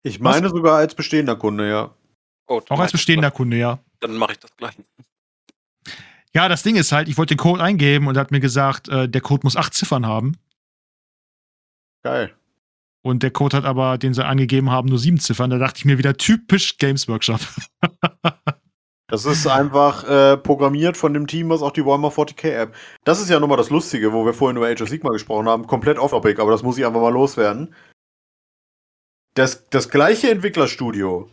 Ich 0.03 0.19
meine 0.19 0.49
sogar 0.49 0.77
als 0.77 0.93
bestehender 0.93 1.35
Kunde, 1.35 1.67
ja. 1.67 1.95
Oh, 2.47 2.61
Auch 2.69 2.79
als 2.79 2.91
bestehender 2.91 3.31
Kunde, 3.31 3.57
ja. 3.57 3.79
Dann 4.01 4.15
mache 4.17 4.33
ich 4.33 4.39
das 4.39 4.55
gleich. 4.55 4.75
Ja, 6.35 6.49
das 6.49 6.63
Ding 6.63 6.75
ist 6.75 6.91
halt, 6.91 7.07
ich 7.07 7.17
wollte 7.17 7.35
den 7.35 7.39
Code 7.39 7.63
eingeben 7.63 8.07
und 8.07 8.17
er 8.17 8.19
hat 8.19 8.31
mir 8.31 8.41
gesagt, 8.41 8.89
äh, 8.89 9.07
der 9.07 9.21
Code 9.21 9.41
muss 9.43 9.55
acht 9.55 9.73
Ziffern 9.73 10.05
haben. 10.05 10.37
Geil. 12.03 12.35
Und 13.01 13.23
der 13.23 13.31
Code 13.31 13.55
hat 13.55 13.63
aber, 13.63 13.97
den 13.97 14.13
sie 14.13 14.25
angegeben 14.25 14.69
haben, 14.69 14.89
nur 14.89 14.99
sieben 14.99 15.19
Ziffern. 15.19 15.49
Da 15.49 15.57
dachte 15.57 15.77
ich 15.77 15.85
mir 15.85 15.97
wieder 15.97 16.17
typisch 16.17 16.77
Games 16.77 17.07
Workshop. 17.07 17.39
Das 19.07 19.25
ist 19.25 19.45
einfach 19.45 20.03
äh, 20.09 20.35
programmiert 20.35 20.97
von 20.97 21.13
dem 21.13 21.27
Team, 21.27 21.49
was 21.49 21.61
auch 21.61 21.71
die 21.71 21.85
Warhammer 21.85 22.07
40k 22.07 22.49
App. 22.49 22.75
Das 23.03 23.21
ist 23.21 23.29
ja 23.29 23.39
nochmal 23.39 23.57
das 23.57 23.69
Lustige, 23.69 24.11
wo 24.13 24.25
wir 24.25 24.33
vorhin 24.33 24.57
über 24.57 24.67
Age 24.67 24.81
of 24.81 24.89
Sigma 24.89 25.11
gesprochen 25.11 25.47
haben. 25.47 25.67
Komplett 25.67 25.99
off-topic, 25.99 26.41
aber 26.41 26.49
das 26.49 26.63
muss 26.63 26.79
ich 26.79 26.85
einfach 26.87 27.01
mal 27.01 27.13
loswerden. 27.13 27.75
Das, 29.35 29.69
das 29.69 29.89
gleiche 29.89 30.31
Entwicklerstudio 30.31 31.29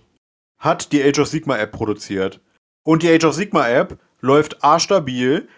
hat 0.59 0.93
die 0.93 1.03
Age 1.03 1.21
of 1.21 1.29
Sigma 1.29 1.57
App 1.57 1.73
produziert. 1.73 2.43
Und 2.85 3.03
die 3.03 3.11
Age 3.11 3.25
of 3.25 3.35
Sigma 3.35 3.67
App 3.67 3.99
läuft 4.23 4.65
A 4.65 4.81
stabil, 4.81 5.49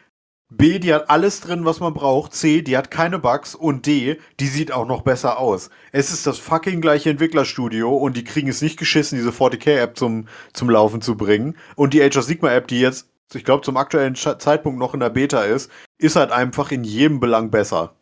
B, 0.56 0.78
die 0.78 0.94
hat 0.94 1.10
alles 1.10 1.40
drin, 1.40 1.64
was 1.64 1.80
man 1.80 1.94
braucht. 1.94 2.34
C, 2.34 2.62
die 2.62 2.76
hat 2.76 2.90
keine 2.90 3.18
Bugs. 3.18 3.54
Und 3.54 3.86
D, 3.86 4.20
die 4.40 4.46
sieht 4.46 4.72
auch 4.72 4.86
noch 4.86 5.02
besser 5.02 5.38
aus. 5.38 5.70
Es 5.90 6.12
ist 6.12 6.26
das 6.26 6.38
fucking 6.38 6.80
gleiche 6.80 7.10
Entwicklerstudio 7.10 7.94
und 7.96 8.16
die 8.16 8.24
kriegen 8.24 8.48
es 8.48 8.62
nicht 8.62 8.78
geschissen, 8.78 9.18
diese 9.18 9.30
40k-App 9.30 9.96
zum, 9.96 10.28
zum 10.52 10.70
Laufen 10.70 11.00
zu 11.00 11.16
bringen. 11.16 11.56
Und 11.76 11.94
die 11.94 12.02
Age 12.02 12.18
of 12.18 12.24
Sigma-App, 12.24 12.68
die 12.68 12.80
jetzt, 12.80 13.08
ich 13.32 13.44
glaube, 13.44 13.62
zum 13.64 13.76
aktuellen 13.76 14.14
Zeitpunkt 14.14 14.78
noch 14.78 14.94
in 14.94 15.00
der 15.00 15.10
Beta 15.10 15.42
ist, 15.42 15.70
ist 15.98 16.16
halt 16.16 16.30
einfach 16.30 16.70
in 16.70 16.84
jedem 16.84 17.20
Belang 17.20 17.50
besser. 17.50 17.96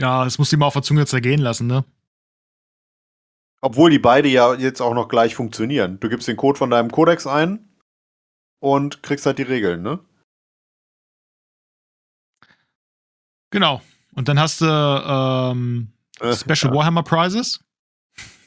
ja, 0.00 0.24
das 0.24 0.38
muss 0.38 0.52
ich 0.52 0.58
mal 0.58 0.66
auf 0.66 0.72
der 0.72 0.82
Zunge 0.82 1.06
zergehen 1.06 1.40
lassen, 1.40 1.66
ne? 1.66 1.84
Obwohl 3.60 3.90
die 3.90 4.00
beide 4.00 4.28
ja 4.28 4.54
jetzt 4.54 4.80
auch 4.80 4.94
noch 4.94 5.08
gleich 5.08 5.36
funktionieren. 5.36 6.00
Du 6.00 6.08
gibst 6.08 6.26
den 6.26 6.36
Code 6.36 6.58
von 6.58 6.70
deinem 6.70 6.90
Codex 6.90 7.28
ein 7.28 7.71
und 8.62 9.02
kriegst 9.02 9.26
halt 9.26 9.38
die 9.38 9.42
Regeln, 9.42 9.82
ne? 9.82 9.98
Genau. 13.50 13.82
Und 14.14 14.28
dann 14.28 14.38
hast 14.38 14.60
du 14.60 14.66
ähm, 14.66 15.92
Äh, 16.20 16.34
Special 16.34 16.72
Warhammer 16.72 17.02
Prizes. 17.02 17.60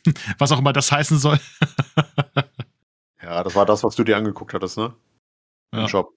Was 0.37 0.51
auch 0.51 0.59
immer 0.59 0.73
das 0.73 0.91
heißen 0.91 1.19
soll. 1.19 1.39
Ja, 3.21 3.43
das 3.43 3.55
war 3.55 3.65
das, 3.65 3.83
was 3.83 3.95
du 3.95 4.03
dir 4.03 4.17
angeguckt 4.17 4.53
hattest, 4.53 4.77
ne? 4.77 4.93
Im 5.71 5.79
Ja. 5.79 5.87
Shop. 5.87 6.13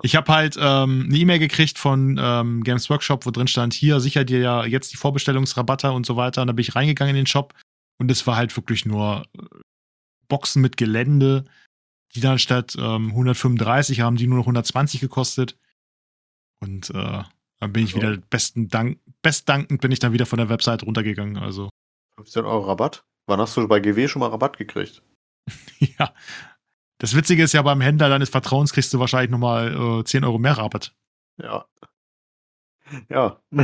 Ich 0.00 0.16
habe 0.16 0.32
halt 0.32 0.56
ähm, 0.58 1.04
eine 1.06 1.18
E-Mail 1.18 1.38
gekriegt 1.38 1.76
von 1.76 2.18
ähm, 2.18 2.64
Games 2.64 2.88
Workshop, 2.88 3.26
wo 3.26 3.30
drin 3.30 3.46
stand, 3.46 3.74
hier 3.74 4.00
sicher 4.00 4.24
dir 4.24 4.38
ja 4.38 4.64
jetzt 4.64 4.94
die 4.94 4.96
Vorbestellungsrabatte 4.96 5.92
und 5.92 6.06
so 6.06 6.16
weiter. 6.16 6.40
Und 6.40 6.46
da 6.46 6.54
bin 6.54 6.62
ich 6.62 6.74
reingegangen 6.76 7.10
in 7.14 7.20
den 7.20 7.26
Shop 7.26 7.52
und 7.98 8.10
es 8.10 8.26
war 8.26 8.36
halt 8.36 8.56
wirklich 8.56 8.86
nur 8.86 9.24
äh, 9.38 9.42
Boxen 10.28 10.62
mit 10.62 10.78
Gelände, 10.78 11.44
die 12.14 12.20
dann 12.20 12.38
statt 12.38 12.76
ähm, 12.78 13.08
135 13.10 14.00
haben 14.00 14.16
die 14.16 14.26
nur 14.26 14.38
noch 14.38 14.44
120 14.44 15.00
gekostet. 15.00 15.58
Und 16.60 16.90
äh, 16.90 17.22
dann 17.60 17.72
bin 17.72 17.84
ich 17.84 17.92
So. 17.92 17.96
wieder 17.98 18.16
besten 18.16 18.68
Dank, 18.68 19.00
bestdankend 19.22 19.80
bin 19.80 19.92
ich 19.92 19.98
dann 19.98 20.12
wieder 20.12 20.26
von 20.26 20.38
der 20.38 20.48
Website 20.48 20.82
runtergegangen. 20.82 21.36
Also 21.36 21.68
15 22.18 22.44
Euro 22.44 22.66
Rabatt? 22.66 23.04
Wann 23.26 23.40
hast 23.40 23.56
du 23.56 23.66
bei 23.68 23.80
GW 23.80 24.08
schon 24.08 24.20
mal 24.20 24.28
Rabatt 24.30 24.56
gekriegt? 24.56 25.02
ja. 25.78 26.14
Das 26.98 27.14
Witzige 27.14 27.42
ist 27.42 27.52
ja, 27.52 27.60
beim 27.60 27.82
Händler 27.82 28.08
deines 28.08 28.30
Vertrauens 28.30 28.72
kriegst 28.72 28.92
du 28.94 28.98
wahrscheinlich 28.98 29.30
nochmal 29.30 30.00
äh, 30.00 30.04
10 30.04 30.24
Euro 30.24 30.38
mehr 30.38 30.56
Rabatt. 30.58 30.94
Ja. 31.38 31.66
Ja. 33.08 33.42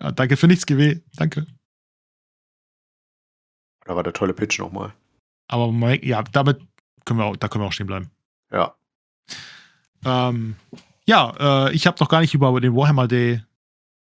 Ja, 0.00 0.10
danke 0.10 0.36
für 0.36 0.48
nichts, 0.48 0.66
GW. 0.66 1.00
Danke. 1.14 1.46
da 3.84 3.94
war 3.94 4.02
der 4.02 4.12
tolle 4.12 4.34
Pitch 4.34 4.58
nochmal. 4.58 4.92
Aber 5.46 5.70
ja, 6.04 6.24
damit 6.24 6.60
können 7.04 7.18
wir 7.18 7.24
auch, 7.24 7.36
da 7.36 7.48
können 7.48 7.64
wir 7.64 7.68
auch 7.68 7.72
stehen 7.72 7.86
bleiben. 7.86 8.10
Ja. 8.50 8.74
Ähm, 10.04 10.56
ja, 11.04 11.66
äh, 11.66 11.72
ich 11.74 11.86
habe 11.86 11.98
noch 12.00 12.08
gar 12.08 12.20
nicht 12.20 12.34
über 12.34 12.60
den 12.60 12.74
Warhammer 12.74 13.08
Day 13.08 13.42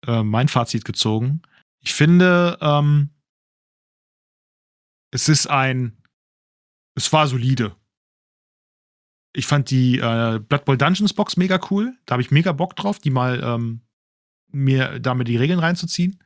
äh, 0.07 0.23
mein 0.23 0.49
Fazit 0.49 0.85
gezogen. 0.85 1.43
Ich 1.81 1.95
finde, 1.95 2.59
ähm, 2.61 3.11
es 5.11 5.29
ist 5.29 5.47
ein, 5.47 5.97
es 6.95 7.13
war 7.13 7.27
solide. 7.27 7.77
Ich 9.33 9.47
fand 9.47 9.71
die 9.71 9.99
äh, 9.99 10.39
Blood 10.39 10.65
Bowl 10.65 10.79
Dungeons 10.79 11.13
Box 11.13 11.37
mega 11.37 11.61
cool. 11.71 11.97
Da 12.07 12.13
habe 12.13 12.23
ich 12.23 12.31
mega 12.31 12.53
Bock 12.53 12.77
drauf, 12.77 12.99
die 13.01 13.11
mal 13.11 13.43
ähm, 13.43 13.81
mir 14.51 15.01
damit 15.01 15.29
die 15.29 15.37
Regeln 15.37 15.59
reinzuziehen. 15.59 16.23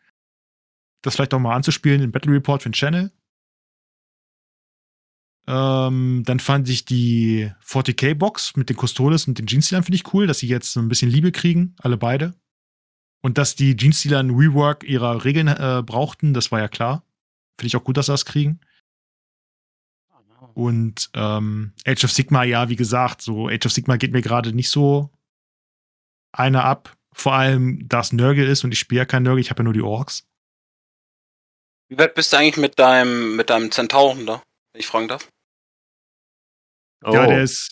Das 1.02 1.14
vielleicht 1.14 1.32
auch 1.32 1.38
mal 1.38 1.54
anzuspielen 1.54 2.02
in 2.02 2.12
Battle 2.12 2.32
Report 2.32 2.62
für 2.62 2.68
den 2.68 2.74
Channel. 2.74 3.10
Ähm, 5.50 6.24
dann 6.26 6.40
fand 6.40 6.68
ich 6.68 6.84
die 6.84 7.50
40k-Box 7.64 8.54
mit 8.56 8.68
den 8.68 8.76
Custodes 8.76 9.26
und 9.26 9.38
den 9.38 9.46
Jeans-Stealern 9.46 9.82
finde 9.82 9.96
ich 9.96 10.12
cool, 10.12 10.26
dass 10.26 10.40
sie 10.40 10.46
jetzt 10.46 10.76
ein 10.76 10.88
bisschen 10.88 11.10
Liebe 11.10 11.32
kriegen, 11.32 11.74
alle 11.78 11.96
beide. 11.96 12.34
Und 13.22 13.38
dass 13.38 13.56
die 13.56 13.74
Jeans-Stealer 13.74 14.18
ein 14.18 14.30
Rework 14.30 14.84
ihrer 14.84 15.24
Regeln 15.24 15.48
äh, 15.48 15.82
brauchten, 15.84 16.34
das 16.34 16.52
war 16.52 16.60
ja 16.60 16.68
klar. 16.68 17.02
Finde 17.58 17.68
ich 17.68 17.76
auch 17.76 17.84
gut, 17.84 17.96
dass 17.96 18.06
sie 18.06 18.12
das 18.12 18.26
kriegen. 18.26 18.60
Und 20.52 21.08
ähm, 21.14 21.72
Age 21.86 22.04
of 22.04 22.12
Sigma, 22.12 22.44
ja, 22.44 22.68
wie 22.68 22.76
gesagt, 22.76 23.22
so 23.22 23.48
Age 23.48 23.64
of 23.64 23.72
Sigma 23.72 23.96
geht 23.96 24.12
mir 24.12 24.22
gerade 24.22 24.52
nicht 24.52 24.68
so 24.68 25.10
einer 26.30 26.64
ab. 26.64 26.94
Vor 27.14 27.32
allem, 27.32 27.88
da 27.88 28.00
es 28.00 28.12
Nörgel 28.12 28.46
ist 28.46 28.64
und 28.64 28.72
ich 28.72 28.78
spiele 28.78 29.00
ja 29.00 29.04
kein 29.06 29.22
Nörgel, 29.22 29.40
ich 29.40 29.48
habe 29.48 29.60
ja 29.60 29.64
nur 29.64 29.72
die 29.72 29.80
Orks. 29.80 30.26
Wie 31.88 31.96
weit 31.96 32.14
bist 32.14 32.34
du 32.34 32.36
eigentlich 32.36 32.58
mit 32.58 32.78
deinem, 32.78 33.34
mit 33.34 33.48
deinem 33.48 33.70
Zentauren 33.70 34.26
da, 34.26 34.42
wenn 34.72 34.80
ich 34.80 34.86
fragen 34.86 35.08
darf? 35.08 35.26
Oh. 37.04 37.12
Ja, 37.12 37.26
der 37.26 37.42
ist 37.42 37.70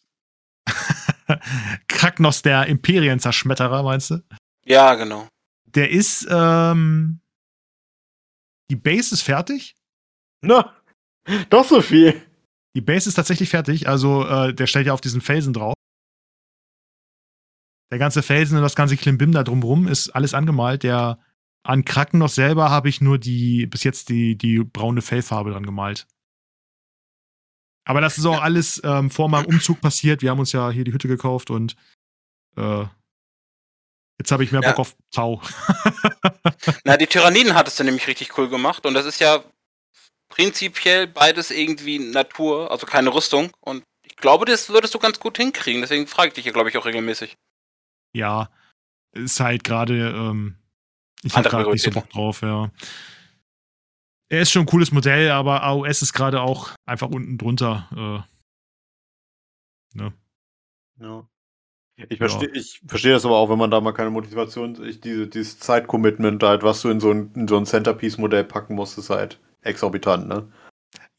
Kraknos, 1.89 2.43
der 2.43 2.67
Imperienzerschmetterer, 2.67 3.83
meinst 3.83 4.11
du? 4.11 4.23
Ja, 4.65 4.95
genau. 4.95 5.29
Der 5.67 5.91
ist, 5.91 6.27
ähm, 6.31 7.21
die 8.71 8.77
Base 8.77 9.15
ist 9.15 9.23
fertig. 9.23 9.77
Na, 10.43 10.75
doch 11.51 11.65
so 11.65 11.81
viel. 11.81 12.21
Die 12.75 12.81
Base 12.81 13.09
ist 13.09 13.15
tatsächlich 13.15 13.49
fertig. 13.49 13.89
Also, 13.89 14.27
äh, 14.27 14.55
der 14.55 14.67
stellt 14.67 14.87
ja 14.87 14.93
auf 14.93 15.01
diesen 15.01 15.21
Felsen 15.21 15.53
drauf. 15.53 15.75
Der 17.91 17.99
ganze 17.99 18.23
Felsen 18.23 18.57
und 18.57 18.63
das 18.63 18.75
ganze 18.75 18.97
Klimbim 18.97 19.33
da 19.33 19.45
drumrum 19.45 19.87
ist 19.87 20.11
alles 20.11 20.35
angemalt. 20.35 20.83
Der 20.83 21.19
an 21.65 21.85
Kraknos 21.85 22.35
selber 22.35 22.71
habe 22.71 22.89
ich 22.89 23.01
nur 23.01 23.19
die, 23.19 23.67
bis 23.67 23.85
jetzt 23.85 24.09
die, 24.09 24.37
die 24.37 24.63
braune 24.65 25.03
Fellfarbe 25.03 25.51
dran 25.51 25.65
gemalt. 25.65 26.07
Aber 27.87 28.01
das 28.01 28.19
ist 28.19 28.27
auch 28.27 28.43
alles 28.43 28.83
ähm, 28.85 29.11
vor 29.11 29.29
meinem 29.29 29.47
Umzug 29.47 29.81
passiert. 29.81 30.21
Wir 30.21 30.31
haben 30.31 30.41
uns 30.41 30.53
ja 30.53 30.71
hier 30.71 30.85
die 30.85 30.93
Hütte 30.93 31.09
gekauft 31.09 31.51
und 31.51 31.77
äh, 32.57 32.85
jetzt 34.19 34.33
habe 34.33 34.43
ich 34.43 34.51
mehr 34.51 34.61
Ja. 34.61 34.71
Bock 34.71 34.81
auf 34.81 34.97
Tau. 35.13 35.41
Na, 36.85 36.97
die 36.97 37.07
Tyranniden 37.07 37.55
hattest 37.55 37.79
du 37.79 37.85
nämlich 37.85 38.09
richtig 38.09 38.37
cool 38.37 38.49
gemacht 38.49 38.85
und 38.87 38.95
das 38.95 39.07
ist 39.07 39.21
ja 39.21 39.43
prinzipiell 40.29 41.07
beides 41.07 41.53
irgendwie 41.53 42.01
Natur, 42.01 42.71
also 42.73 42.87
keine 42.87 43.15
Rüstung 43.15 43.53
und 43.61 43.85
ich 44.03 44.17
glaube, 44.17 44.47
das 44.47 44.69
würdest 44.69 44.93
du 44.95 44.99
ganz 44.99 45.21
gut 45.21 45.37
hinkriegen, 45.37 45.81
deswegen 45.81 46.09
frage 46.09 46.29
ich 46.29 46.35
dich 46.35 46.45
ja, 46.45 46.53
glaube 46.53 46.69
ich, 46.69 46.77
auch 46.77 46.87
regelmäßig. 46.87 47.37
ja, 48.13 48.51
ist 49.13 49.41
halt 49.41 49.63
gerade, 49.65 50.09
ähm, 50.11 50.57
ich 51.23 51.37
habe 51.37 51.49
gerade 51.49 51.71
nicht 51.71 51.83
so. 51.83 51.91
Bock 51.91 52.11
drauf, 52.11 52.43
ja. 52.43 52.71
Er 54.29 54.41
ist 54.41 54.51
schon 54.51 54.63
ein 54.63 54.67
cooles 54.67 54.91
Modell, 54.91 55.31
aber 55.31 55.63
AOS 55.63 56.03
ist 56.03 56.13
gerade 56.13 56.41
auch 56.41 56.73
einfach 56.85 57.09
unten 57.09 57.39
drunter. 57.39 58.25
Äh, 59.95 59.99
ne? 59.99 60.13
Ja. 61.01 61.29
Ich 62.11 62.19
verstehe 62.19 62.51
ich 62.51 62.83
versteh 62.87 63.11
das 63.11 63.25
aber 63.25 63.37
auch, 63.37 63.49
wenn 63.49 63.59
man 63.59 63.71
da 63.71 63.81
mal 63.81 63.93
keine 63.93 64.11
Motivation, 64.11 64.85
ich, 64.85 65.01
diese, 65.01 65.27
dieses 65.29 65.59
Zeitcommitment 65.59 66.43
halt, 66.43 66.63
was 66.63 66.83
du 66.83 66.91
in 66.91 67.01
so 67.01 67.11
ein, 67.11 67.31
in 67.35 67.49
so 67.49 67.57
ein 67.57 67.65
Centerpiece-Modell 67.65 68.45
packen 68.45 68.75
musst, 68.75 68.99
ist 68.99 69.09
halt 69.09 69.41
exorbitant, 69.63 70.29
ne? 70.29 70.47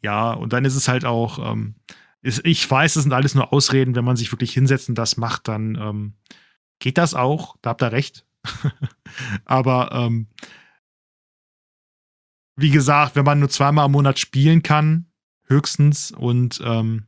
Ja, 0.03 0.33
und 0.33 0.53
dann 0.53 0.65
ist 0.65 0.75
es 0.75 0.87
halt 0.87 1.03
auch, 1.03 1.39
ähm, 1.51 1.75
ist, 2.21 2.45
ich 2.45 2.69
weiß, 2.69 2.93
das 2.93 3.03
sind 3.03 3.13
alles 3.13 3.33
nur 3.33 3.51
Ausreden, 3.53 3.95
wenn 3.95 4.05
man 4.05 4.17
sich 4.17 4.31
wirklich 4.31 4.53
hinsetzt 4.53 4.89
und 4.89 4.95
das 4.95 5.17
macht, 5.17 5.47
dann 5.47 5.75
ähm, 5.75 6.13
geht 6.77 6.99
das 6.99 7.15
auch, 7.15 7.57
da 7.63 7.71
habt 7.71 7.81
ihr 7.81 7.91
recht. 7.91 8.25
aber 9.45 9.89
ähm, 9.93 10.27
wie 12.57 12.71
gesagt, 12.71 13.15
wenn 13.15 13.23
man 13.23 13.39
nur 13.39 13.49
zweimal 13.49 13.85
im 13.85 13.93
Monat 13.93 14.19
spielen 14.19 14.63
kann, 14.63 15.05
höchstens, 15.45 16.11
und 16.11 16.59
ähm, 16.65 17.05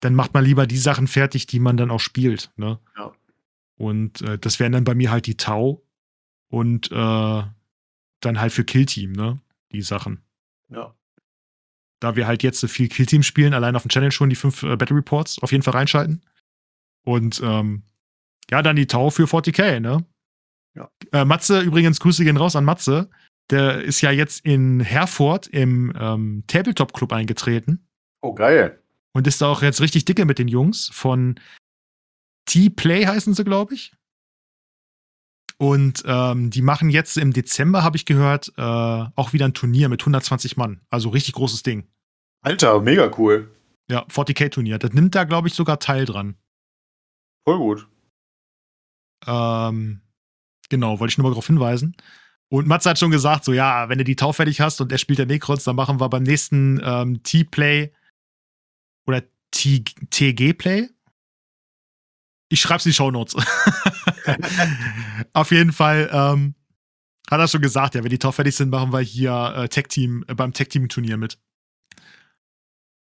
dann 0.00 0.14
macht 0.14 0.34
man 0.34 0.44
lieber 0.44 0.66
die 0.66 0.78
Sachen 0.78 1.06
fertig, 1.06 1.46
die 1.46 1.60
man 1.60 1.76
dann 1.76 1.90
auch 1.90 2.00
spielt. 2.00 2.50
Ne? 2.56 2.80
Ja. 2.96 3.12
Und 3.76 4.22
äh, 4.22 4.38
das 4.38 4.58
wären 4.58 4.72
dann 4.72 4.84
bei 4.84 4.94
mir 4.94 5.10
halt 5.10 5.26
die 5.26 5.36
Tau 5.36 5.82
und 6.48 6.90
äh, 6.90 7.42
dann 8.20 8.40
halt 8.40 8.52
für 8.52 8.64
Killteam, 8.64 9.12
ne? 9.12 9.40
Die 9.72 9.82
Sachen 9.82 10.20
Ja. 10.68 10.94
da 12.00 12.16
wir 12.16 12.26
halt 12.26 12.42
jetzt 12.42 12.60
so 12.60 12.66
viel 12.66 12.88
Killteam 12.88 13.22
spielen, 13.22 13.54
allein 13.54 13.76
auf 13.76 13.82
dem 13.82 13.88
Channel 13.90 14.10
schon 14.10 14.30
die 14.30 14.36
fünf 14.36 14.62
äh, 14.62 14.76
Battle 14.76 14.96
Reports 14.96 15.38
auf 15.42 15.52
jeden 15.52 15.62
Fall 15.62 15.74
reinschalten. 15.74 16.22
Und 17.04 17.40
ähm, 17.44 17.84
ja, 18.50 18.62
dann 18.62 18.76
die 18.76 18.86
Tau 18.86 19.10
für 19.10 19.24
40k, 19.24 19.80
ne? 19.80 20.04
Ja. 20.74 20.90
Äh, 21.12 21.24
Matze, 21.24 21.60
übrigens, 21.60 22.00
Grüße 22.00 22.24
gehen 22.24 22.36
raus 22.36 22.56
an 22.56 22.64
Matze. 22.64 23.10
Der 23.50 23.82
ist 23.82 24.00
ja 24.00 24.10
jetzt 24.10 24.44
in 24.44 24.80
Herford 24.80 25.46
im 25.48 25.92
ähm, 25.98 26.44
Tabletop-Club 26.46 27.12
eingetreten 27.12 27.86
Oh, 28.22 28.34
geil. 28.34 28.82
und 29.12 29.26
ist 29.26 29.40
da 29.40 29.46
auch 29.48 29.62
jetzt 29.62 29.80
richtig 29.80 30.04
dicke 30.04 30.24
mit 30.24 30.38
den 30.38 30.48
Jungs 30.48 30.88
von 30.92 31.38
T-Play 32.46 33.06
heißen 33.06 33.34
sie, 33.34 33.44
glaube 33.44 33.74
ich. 33.74 33.92
Und 35.58 36.02
ähm, 36.06 36.50
die 36.50 36.62
machen 36.62 36.88
jetzt 36.88 37.18
im 37.18 37.32
Dezember, 37.32 37.82
habe 37.84 37.96
ich 37.96 38.06
gehört, 38.06 38.50
äh, 38.56 38.62
auch 38.62 39.32
wieder 39.34 39.44
ein 39.44 39.52
Turnier 39.54 39.88
mit 39.90 40.00
120 40.00 40.56
Mann. 40.56 40.80
Also 40.88 41.10
richtig 41.10 41.34
großes 41.34 41.62
Ding. 41.62 41.86
Alter, 42.42 42.80
mega 42.80 43.10
cool. 43.18 43.54
Ja, 43.90 44.06
40k-Turnier. 44.06 44.78
Das 44.78 44.92
nimmt 44.94 45.14
da, 45.14 45.24
glaube 45.24 45.48
ich, 45.48 45.54
sogar 45.54 45.78
teil 45.78 46.06
dran. 46.06 46.36
Voll 47.46 47.58
gut. 47.58 47.88
Ähm, 49.26 50.00
genau, 50.70 50.98
wollte 50.98 51.12
ich 51.12 51.18
nur 51.18 51.24
mal 51.24 51.30
darauf 51.30 51.46
hinweisen. 51.46 51.94
Und 52.52 52.66
Mats 52.66 52.84
hat 52.84 52.98
schon 52.98 53.12
gesagt, 53.12 53.44
so 53.44 53.52
ja, 53.52 53.88
wenn 53.88 53.98
du 53.98 54.04
die 54.04 54.16
Tau 54.16 54.32
fertig 54.32 54.60
hast 54.60 54.80
und 54.80 54.90
er 54.90 54.98
spielt 54.98 55.20
der 55.20 55.26
Necrons, 55.26 55.64
dann 55.64 55.76
machen 55.76 56.00
wir 56.00 56.08
beim 56.08 56.24
nächsten 56.24 56.80
ähm, 56.82 57.22
T-Play 57.22 57.92
oder 59.06 59.22
TG-Play. 59.52 60.90
Ich 62.48 62.60
schreib's 62.60 62.84
in 62.84 62.90
die 62.90 62.94
Shownotes. 62.94 63.36
Auf 65.32 65.52
jeden 65.52 65.72
Fall 65.72 66.10
ähm, 66.12 66.56
hat 67.30 67.38
er 67.38 67.46
schon 67.46 67.62
gesagt, 67.62 67.94
ja, 67.94 68.02
wenn 68.02 68.10
die 68.10 68.18
Tau 68.18 68.32
fertig 68.32 68.56
sind, 68.56 68.70
machen 68.70 68.92
wir 68.92 69.00
hier 69.00 69.54
äh, 69.56 69.68
Tech-Team, 69.68 70.24
äh, 70.26 70.34
beim 70.34 70.52
Tech-Team-Turnier 70.52 71.16
mit. 71.16 71.38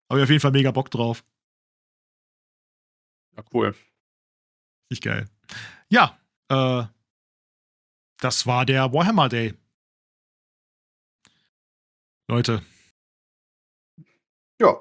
Habe 0.10 0.20
ich 0.20 0.24
auf 0.24 0.30
jeden 0.30 0.41
Fall 0.41 0.52
mega 0.52 0.72
Bock 0.72 0.91
drauf. 0.91 1.24
Ja, 3.38 3.44
cool. 3.53 3.74
Richtig 4.91 5.03
geil. 5.03 5.30
Ja, 5.88 6.20
äh, 6.49 6.84
das 8.22 8.45
war 8.48 8.65
der 8.65 8.93
Warhammer 8.93 9.27
Day. 9.30 9.53
Leute, 12.30 12.64
Ja. 14.61 14.80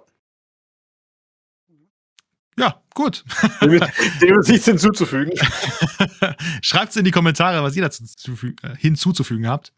ja, 2.56 2.82
gut. 2.94 3.24
Dem 3.62 3.72
ist, 3.72 4.22
dem 4.22 4.38
ist 4.38 4.48
nichts 4.48 4.66
hinzuzufügen. 4.66 5.32
Schreibt 6.62 6.90
es 6.90 6.96
in 6.96 7.04
die 7.04 7.10
Kommentare, 7.10 7.62
was 7.62 7.74
ihr 7.74 7.82
dazu 7.82 8.36
äh, 8.62 8.76
hinzuzufügen 8.76 9.48
habt. 9.48 9.72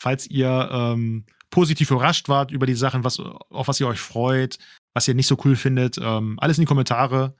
Falls 0.00 0.26
ihr 0.26 0.68
ähm, 0.72 1.26
positiv 1.50 1.90
überrascht 1.90 2.28
wart 2.28 2.50
über 2.50 2.66
die 2.66 2.74
Sachen, 2.74 3.04
was, 3.04 3.20
auf 3.20 3.68
was 3.68 3.78
ihr 3.78 3.86
euch 3.86 4.00
freut, 4.00 4.58
was 4.94 5.06
ihr 5.06 5.14
nicht 5.14 5.28
so 5.28 5.36
cool 5.44 5.54
findet. 5.54 5.98
Ähm, 5.98 6.38
alles 6.40 6.58
in 6.58 6.62
die 6.62 6.66
Kommentare. 6.68 7.36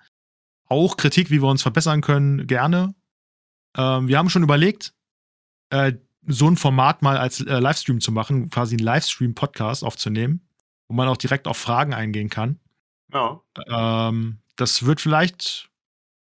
Auch 0.69 0.97
Kritik, 0.97 1.31
wie 1.31 1.43
wir 1.43 1.49
uns 1.49 1.63
verbessern 1.63 2.03
können, 2.03 2.47
gerne. 2.47 2.95
Ähm, 3.77 4.07
wir 4.07 4.19
haben 4.19 4.31
schon 4.31 4.43
überlegt, 4.43 4.93
äh, 5.73 5.99
so 6.27 6.49
ein 6.49 6.57
Format 6.57 7.03
mal 7.03 7.17
als 7.17 7.41
äh, 7.41 7.59
Livestream 7.59 8.01
zu 8.01 8.13
machen, 8.13 8.51
quasi 8.51 8.77
einen 8.77 8.85
Livestream-Podcast 8.85 9.83
aufzunehmen, 9.83 10.47
wo 10.89 10.95
man 10.95 11.09
auch 11.09 11.17
direkt 11.17 11.49
auf 11.49 11.57
Fragen 11.57 11.95
eingehen 11.95 12.29
kann. 12.29 12.61
Ja. 13.13 13.41
Ähm, 13.67 14.39
das 14.57 14.85
wird 14.85 15.01
vielleicht. 15.01 15.71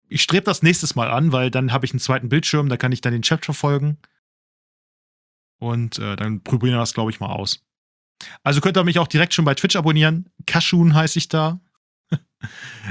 Ich 0.07 0.22
strebe 0.22 0.45
das 0.45 0.64
nächstes 0.64 0.95
Mal 0.95 1.12
an, 1.12 1.32
weil 1.32 1.52
dann 1.52 1.72
habe 1.72 1.86
ich 1.86 1.91
einen 1.91 1.99
zweiten 1.99 2.30
Bildschirm, 2.30 2.70
da 2.70 2.78
kann 2.78 2.91
ich 2.91 3.02
dann 3.02 3.14
den 3.14 3.24
Chat 3.24 3.44
verfolgen. 3.44 3.98
Und 5.57 5.99
äh, 5.99 6.16
dann 6.16 6.41
probieren 6.41 6.76
wir 6.76 6.80
das, 6.80 6.94
glaube 6.94 7.12
ich, 7.12 7.20
mal 7.20 7.32
aus. 7.32 7.66
Also 8.44 8.62
könnt 8.62 8.78
ihr 8.78 8.84
mich 8.84 8.99
auch 8.99 9.07
direkt 9.07 9.34
schon 9.34 9.45
bei 9.45 9.56
Twitch 9.56 9.76
abonnieren. 9.76 10.30
Kashun 10.45 10.94
heiße 10.94 11.18
ich 11.18 11.28
da. 11.28 11.60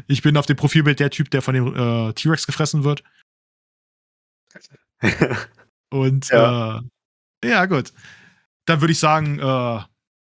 ich 0.08 0.22
bin 0.22 0.36
auf 0.36 0.46
dem 0.46 0.56
Profilbild 0.56 0.98
der 1.00 1.10
Typ, 1.10 1.30
der 1.30 1.40
von 1.40 1.54
dem 1.54 1.74
äh, 1.74 2.12
T-Rex 2.12 2.46
gefressen 2.46 2.84
wird. 2.84 3.04
Und 5.94 6.28
Ja. 6.30 6.78
äh, 7.42 7.48
ja, 7.48 7.66
gut. 7.66 7.92
Dann 8.66 8.80
würde 8.80 8.92
ich 8.92 8.98
sagen, 8.98 9.38
äh, 9.38 9.42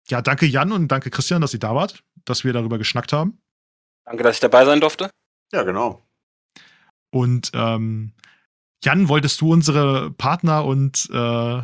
ja, 0.09 0.23
danke 0.23 0.47
Jan 0.47 0.73
und 0.73 0.89
danke 0.89 1.11
Christian, 1.11 1.43
dass 1.43 1.53
ihr 1.53 1.61
da 1.61 1.75
wart, 1.75 2.03
dass 2.25 2.45
wir 2.45 2.53
darüber 2.53 2.79
geschnackt 2.79 3.13
haben. 3.13 3.41
Danke, 4.07 4.23
dass 4.23 4.37
ich 4.37 4.41
dabei 4.41 4.65
sein 4.65 4.81
durfte. 4.81 5.11
ja, 5.53 5.63
genau. 5.65 6.07
Und 7.13 7.51
ähm, 7.55 8.13
Jan, 8.83 9.09
wolltest 9.09 9.41
du 9.41 9.53
unsere 9.53 10.11
Partner 10.13 10.65
und 10.65 11.09
äh, 11.13 11.63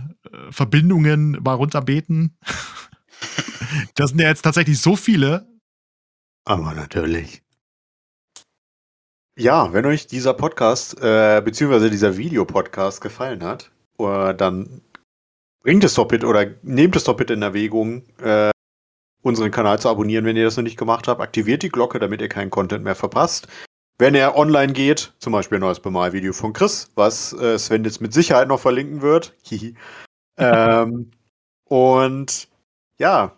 Verbindungen 0.50 1.38
mal 1.42 1.54
runterbeten? 1.54 2.36
das 3.94 4.10
sind 4.10 4.20
ja 4.20 4.28
jetzt 4.28 4.42
tatsächlich 4.42 4.80
so 4.80 4.96
viele. 4.96 5.48
Aber 6.44 6.74
natürlich. 6.74 7.42
Ja, 9.38 9.72
wenn 9.72 9.86
euch 9.86 10.06
dieser 10.06 10.34
Podcast, 10.34 11.00
äh, 11.00 11.40
beziehungsweise 11.44 11.90
dieser 11.90 12.16
Videopodcast 12.16 13.00
gefallen 13.00 13.44
hat, 13.44 13.70
äh, 13.98 14.34
dann 14.34 14.82
bringt 15.62 15.84
es 15.84 15.94
doch 15.94 16.06
bitte 16.06 16.26
oder 16.26 16.46
nehmt 16.62 16.96
es 16.96 17.04
doch 17.04 17.16
bitte 17.16 17.34
in 17.34 17.42
Erwägung, 17.42 18.04
äh, 18.22 18.50
unseren 19.22 19.50
Kanal 19.50 19.78
zu 19.80 19.88
abonnieren, 19.88 20.24
wenn 20.24 20.36
ihr 20.36 20.44
das 20.44 20.56
noch 20.56 20.64
nicht 20.64 20.78
gemacht 20.78 21.08
habt. 21.08 21.20
Aktiviert 21.20 21.62
die 21.62 21.68
Glocke, 21.68 21.98
damit 21.98 22.20
ihr 22.20 22.28
keinen 22.28 22.50
Content 22.50 22.84
mehr 22.84 22.94
verpasst. 22.94 23.48
Wenn 23.98 24.14
er 24.14 24.36
online 24.36 24.72
geht, 24.72 25.14
zum 25.18 25.32
Beispiel 25.32 25.58
ein 25.58 25.62
neues 25.62 25.80
Bemalvideo 25.80 26.32
von 26.32 26.52
Chris, 26.52 26.90
was 26.94 27.32
äh, 27.32 27.58
Sven 27.58 27.84
jetzt 27.84 28.00
mit 28.00 28.12
Sicherheit 28.12 28.48
noch 28.48 28.60
verlinken 28.60 29.02
wird. 29.02 29.34
Ähm, 30.38 31.12
und 31.64 32.48
ja, 32.98 33.34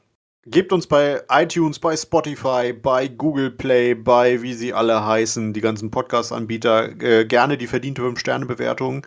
Gebt 0.51 0.72
uns 0.72 0.86
bei 0.86 1.22
iTunes, 1.28 1.78
bei 1.78 1.94
Spotify, 1.94 2.72
bei 2.72 3.06
Google 3.06 3.51
Play, 3.51 3.93
bei 3.94 4.40
wie 4.40 4.55
sie 4.55 4.72
alle 4.72 5.05
heißen, 5.05 5.52
die 5.52 5.60
ganzen 5.60 5.90
Podcast-Anbieter, 5.90 7.02
äh, 7.02 7.26
gerne 7.26 7.59
die 7.59 7.66
verdiente 7.66 8.01
5-Sterne-Bewertung. 8.01 9.06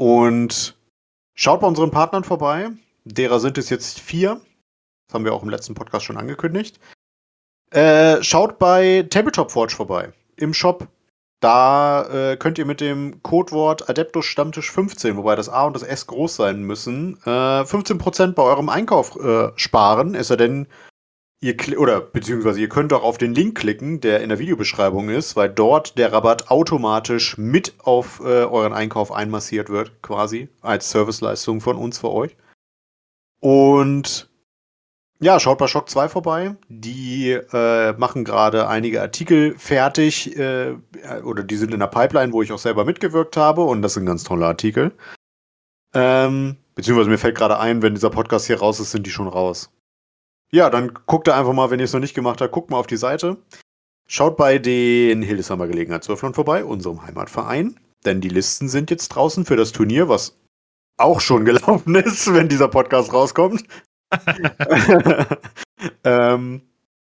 Und 0.00 0.78
schaut 1.34 1.60
bei 1.60 1.66
unseren 1.66 1.90
Partnern 1.90 2.24
vorbei. 2.24 2.70
Derer 3.04 3.38
sind 3.38 3.58
es 3.58 3.68
jetzt 3.68 4.00
vier. 4.00 4.40
Das 5.06 5.14
haben 5.14 5.26
wir 5.26 5.34
auch 5.34 5.42
im 5.42 5.50
letzten 5.50 5.74
Podcast 5.74 6.06
schon 6.06 6.16
angekündigt. 6.16 6.80
Äh, 7.70 8.22
schaut 8.22 8.58
bei 8.58 9.06
Tabletop 9.10 9.50
Forge 9.50 9.74
vorbei. 9.74 10.14
Im 10.36 10.54
Shop. 10.54 10.88
Da 11.40 12.32
äh, 12.32 12.36
könnt 12.38 12.56
ihr 12.56 12.64
mit 12.64 12.80
dem 12.80 13.22
Codewort 13.22 13.90
Adeptus 13.90 14.24
Stammtisch 14.24 14.70
15, 14.70 15.18
wobei 15.18 15.36
das 15.36 15.50
A 15.50 15.64
und 15.64 15.74
das 15.74 15.82
S 15.82 16.06
groß 16.06 16.34
sein 16.34 16.62
müssen, 16.62 17.18
äh, 17.26 17.28
15% 17.64 18.32
bei 18.32 18.42
eurem 18.42 18.70
Einkauf 18.70 19.16
äh, 19.16 19.50
sparen. 19.56 20.14
Es 20.14 20.28
sei 20.28 20.36
denn, 20.36 20.66
ihr 21.40 21.56
oder 21.78 22.00
beziehungsweise 22.00 22.60
ihr 22.60 22.68
könnt 22.68 22.92
auch 22.92 23.02
auf 23.02 23.18
den 23.18 23.34
Link 23.34 23.58
klicken, 23.58 24.00
der 24.00 24.20
in 24.22 24.28
der 24.28 24.38
Videobeschreibung 24.38 25.08
ist, 25.08 25.36
weil 25.36 25.48
dort 25.48 25.96
der 25.98 26.12
Rabatt 26.12 26.50
automatisch 26.50 27.38
mit 27.38 27.74
auf 27.78 28.20
äh, 28.20 28.44
euren 28.44 28.72
Einkauf 28.72 29.10
einmassiert 29.10 29.70
wird, 29.70 30.02
quasi 30.02 30.48
als 30.60 30.90
Serviceleistung 30.90 31.60
von 31.60 31.76
uns 31.76 31.98
für 31.98 32.10
euch. 32.10 32.36
Und 33.40 34.28
ja, 35.22 35.38
schaut 35.38 35.58
bei 35.58 35.66
Shock 35.66 35.90
2 35.90 36.08
vorbei. 36.08 36.56
Die 36.68 37.30
äh, 37.32 37.92
machen 37.92 38.24
gerade 38.24 38.68
einige 38.68 39.02
Artikel 39.02 39.54
fertig 39.58 40.36
äh, 40.38 40.76
oder 41.24 41.42
die 41.42 41.56
sind 41.56 41.74
in 41.74 41.80
der 41.80 41.88
Pipeline, 41.88 42.32
wo 42.32 42.42
ich 42.42 42.52
auch 42.52 42.58
selber 42.58 42.84
mitgewirkt 42.84 43.36
habe 43.36 43.62
und 43.62 43.82
das 43.82 43.94
sind 43.94 44.06
ganz 44.06 44.24
tolle 44.24 44.46
Artikel. 44.46 44.92
Ähm, 45.92 46.56
beziehungsweise 46.74 47.10
mir 47.10 47.18
fällt 47.18 47.36
gerade 47.36 47.58
ein, 47.58 47.82
wenn 47.82 47.94
dieser 47.94 48.10
Podcast 48.10 48.46
hier 48.46 48.60
raus 48.60 48.80
ist, 48.80 48.92
sind 48.92 49.06
die 49.06 49.10
schon 49.10 49.28
raus. 49.28 49.70
Ja, 50.52 50.68
dann 50.70 50.92
guckt 51.06 51.28
da 51.28 51.38
einfach 51.38 51.52
mal, 51.52 51.70
wenn 51.70 51.78
ihr 51.78 51.84
es 51.84 51.92
noch 51.92 52.00
nicht 52.00 52.14
gemacht 52.14 52.40
habt, 52.40 52.52
guckt 52.52 52.70
mal 52.70 52.78
auf 52.78 52.86
die 52.86 52.96
Seite. 52.96 53.36
Schaut 54.08 54.36
bei 54.36 54.58
den 54.58 55.22
Hildesheimer 55.22 55.68
Gelegenheitswürflern 55.68 56.34
vorbei, 56.34 56.64
unserem 56.64 57.06
Heimatverein. 57.06 57.78
Denn 58.04 58.20
die 58.20 58.28
Listen 58.28 58.68
sind 58.68 58.90
jetzt 58.90 59.10
draußen 59.10 59.44
für 59.44 59.56
das 59.56 59.72
Turnier, 59.72 60.08
was 60.08 60.36
auch 60.96 61.20
schon 61.20 61.44
gelaufen 61.44 61.94
ist, 61.94 62.32
wenn 62.34 62.48
dieser 62.48 62.68
Podcast 62.68 63.12
rauskommt. 63.12 63.64
ähm, 66.04 66.62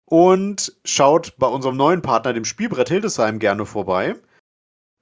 und 0.04 0.76
schaut 0.84 1.38
bei 1.38 1.46
unserem 1.46 1.78
neuen 1.78 2.02
Partner, 2.02 2.34
dem 2.34 2.44
Spielbrett 2.44 2.90
Hildesheim, 2.90 3.38
gerne 3.38 3.64
vorbei. 3.64 4.16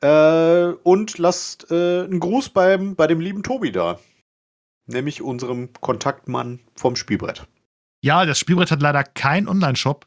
Äh, 0.01 0.73
und 0.85 1.19
lasst 1.19 1.71
äh, 1.73 2.05
einen 2.05 2.21
Gruß 2.21 2.51
beim, 2.51 2.95
bei 2.95 3.09
dem 3.09 3.19
lieben 3.19 3.43
Tobi 3.43 3.73
da. 3.73 3.99
Nämlich 4.87 5.21
unserem 5.21 5.73
Kontaktmann 5.81 6.61
vom 6.77 6.95
Spielbrett. 6.95 7.49
Ja, 8.03 8.25
das 8.25 8.39
Spielbrett 8.39 8.71
hat 8.71 8.81
leider 8.83 9.05
keinen 9.05 9.49
Online-Shop. 9.49 10.07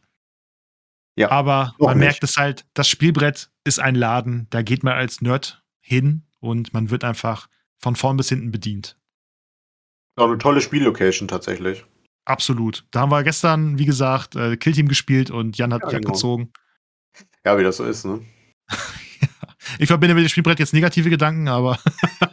Ja, 1.16 1.30
aber 1.30 1.76
man 1.78 1.98
nicht. 1.98 2.06
merkt 2.06 2.24
es 2.24 2.38
halt, 2.38 2.66
das 2.74 2.90
Spielbrett 2.90 3.52
ist 3.64 3.80
ein 3.80 3.94
Laden, 3.96 4.48
da 4.50 4.64
geht 4.64 4.84
man 4.84 4.94
als 4.94 5.22
Nerd 5.22 5.64
hin 5.80 6.24
und 6.40 6.74
man 6.74 6.90
wird 6.90 7.04
einfach 7.04 7.48
von 7.78 7.96
vorn 7.96 8.18
bis 8.18 8.30
hinten 8.30 8.52
bedient. 8.52 8.98
Auch 10.16 10.28
eine 10.28 10.38
tolle 10.40 10.62
Spiellocation 10.62 11.28
tatsächlich. 11.28 11.86
Absolut. 12.26 12.86
Da 12.92 13.02
haben 13.02 13.12
wir 13.12 13.24
gestern, 13.24 13.78
wie 13.78 13.86
gesagt, 13.86 14.36
äh, 14.36 14.58
Killteam 14.58 14.88
gespielt 14.88 15.30
und 15.30 15.58
Jan 15.58 15.74
hat 15.74 15.82
Ja, 15.82 15.88
mich 15.88 15.96
genau. 15.98 16.08
abgezogen. 16.10 16.54
Ja, 17.46 17.58
wie 17.58 17.64
das 17.64 17.78
so 17.78 17.86
ist, 17.86 18.06
ne? 18.06 18.22
Ich 19.80 19.88
verbinde 19.88 20.14
mit 20.14 20.24
dem 20.24 20.30
Spielbrett 20.30 20.60
jetzt 20.60 20.74
negative 20.74 21.10
Gedanken, 21.10 21.48
aber. 21.48 21.80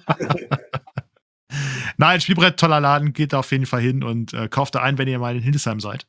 Nein, 2.00 2.18
Spielbrett, 2.22 2.58
toller 2.58 2.80
Laden, 2.80 3.12
geht 3.12 3.34
da 3.34 3.40
auf 3.40 3.52
jeden 3.52 3.66
Fall 3.66 3.82
hin 3.82 4.02
und 4.02 4.32
äh, 4.32 4.48
kauft 4.48 4.74
da 4.74 4.80
ein, 4.80 4.96
wenn 4.96 5.06
ihr 5.06 5.18
mal 5.18 5.36
in 5.36 5.42
Hildesheim 5.42 5.80
seid. 5.80 6.06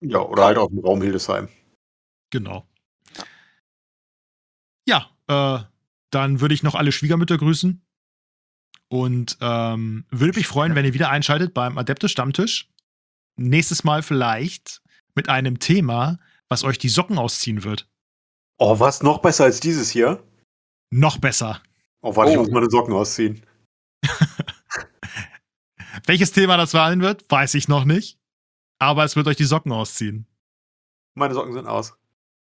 Ja, 0.00 0.18
oder 0.20 0.44
halt 0.44 0.58
auf 0.58 0.68
dem 0.68 0.80
Raum 0.80 1.00
Hildesheim. 1.00 1.48
Genau. 2.28 2.68
Ja, 4.86 5.08
äh, 5.28 5.64
dann 6.10 6.40
würde 6.42 6.54
ich 6.54 6.62
noch 6.62 6.74
alle 6.74 6.92
Schwiegermütter 6.92 7.38
grüßen. 7.38 7.82
Und 8.88 9.38
ähm, 9.40 10.04
würde 10.10 10.36
mich 10.38 10.46
freuen, 10.46 10.74
wenn 10.74 10.84
ihr 10.84 10.92
wieder 10.92 11.08
einschaltet 11.08 11.54
beim 11.54 11.78
Adeptus 11.78 12.10
Stammtisch. 12.10 12.68
Nächstes 13.36 13.84
Mal 13.84 14.02
vielleicht 14.02 14.82
mit 15.14 15.30
einem 15.30 15.58
Thema, 15.58 16.18
was 16.50 16.64
euch 16.64 16.76
die 16.76 16.90
Socken 16.90 17.16
ausziehen 17.16 17.64
wird. 17.64 17.88
Oh, 18.58 18.78
was 18.78 19.02
noch 19.02 19.22
besser 19.22 19.44
als 19.44 19.60
dieses 19.60 19.88
hier? 19.88 20.22
Noch 20.90 21.16
besser. 21.16 21.62
Oh, 22.02 22.14
warte, 22.14 22.32
ich 22.32 22.36
Oh. 22.36 22.42
muss 22.42 22.50
meine 22.50 22.68
Socken 22.68 22.92
ausziehen. 22.92 23.42
Welches 26.06 26.32
Thema 26.32 26.56
das 26.56 26.70
sein 26.70 27.00
wird, 27.00 27.24
weiß 27.30 27.54
ich 27.54 27.68
noch 27.68 27.84
nicht. 27.84 28.18
Aber 28.78 29.04
es 29.04 29.16
wird 29.16 29.28
euch 29.28 29.36
die 29.36 29.44
Socken 29.44 29.72
ausziehen. 29.72 30.26
Meine 31.14 31.34
Socken 31.34 31.52
sind 31.52 31.66
aus. 31.66 31.94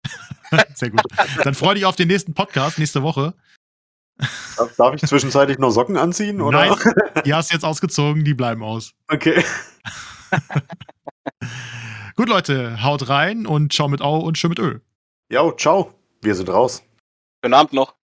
Sehr 0.74 0.90
gut. 0.90 1.02
Dann 1.44 1.54
freu 1.54 1.74
dich 1.74 1.84
auf 1.84 1.96
den 1.96 2.08
nächsten 2.08 2.34
Podcast 2.34 2.78
nächste 2.78 3.02
Woche. 3.02 3.34
Darf, 4.78 4.94
ich 4.94 5.02
zwischenzeitlich 5.02 5.58
noch 5.58 5.70
Socken 5.70 5.96
anziehen? 5.96 6.40
Oder? 6.40 6.58
Nein, 6.58 6.74
die 7.24 7.34
hast 7.34 7.50
du 7.50 7.54
jetzt 7.54 7.64
ausgezogen, 7.64 8.24
die 8.24 8.34
bleiben 8.34 8.62
aus. 8.62 8.94
Okay. 9.08 9.44
Gut, 12.16 12.28
Leute, 12.28 12.82
haut 12.82 13.08
rein 13.08 13.46
und 13.46 13.72
ciao 13.72 13.88
mit 13.88 14.00
Au 14.00 14.18
und 14.20 14.38
schön 14.38 14.50
mit 14.50 14.58
Ö. 14.58 14.78
Ja, 15.28 15.54
ciao. 15.56 15.92
Wir 16.22 16.34
sind 16.34 16.48
raus. 16.48 16.82
Schönen 17.42 17.54
Abend 17.54 17.74
noch. 17.74 17.95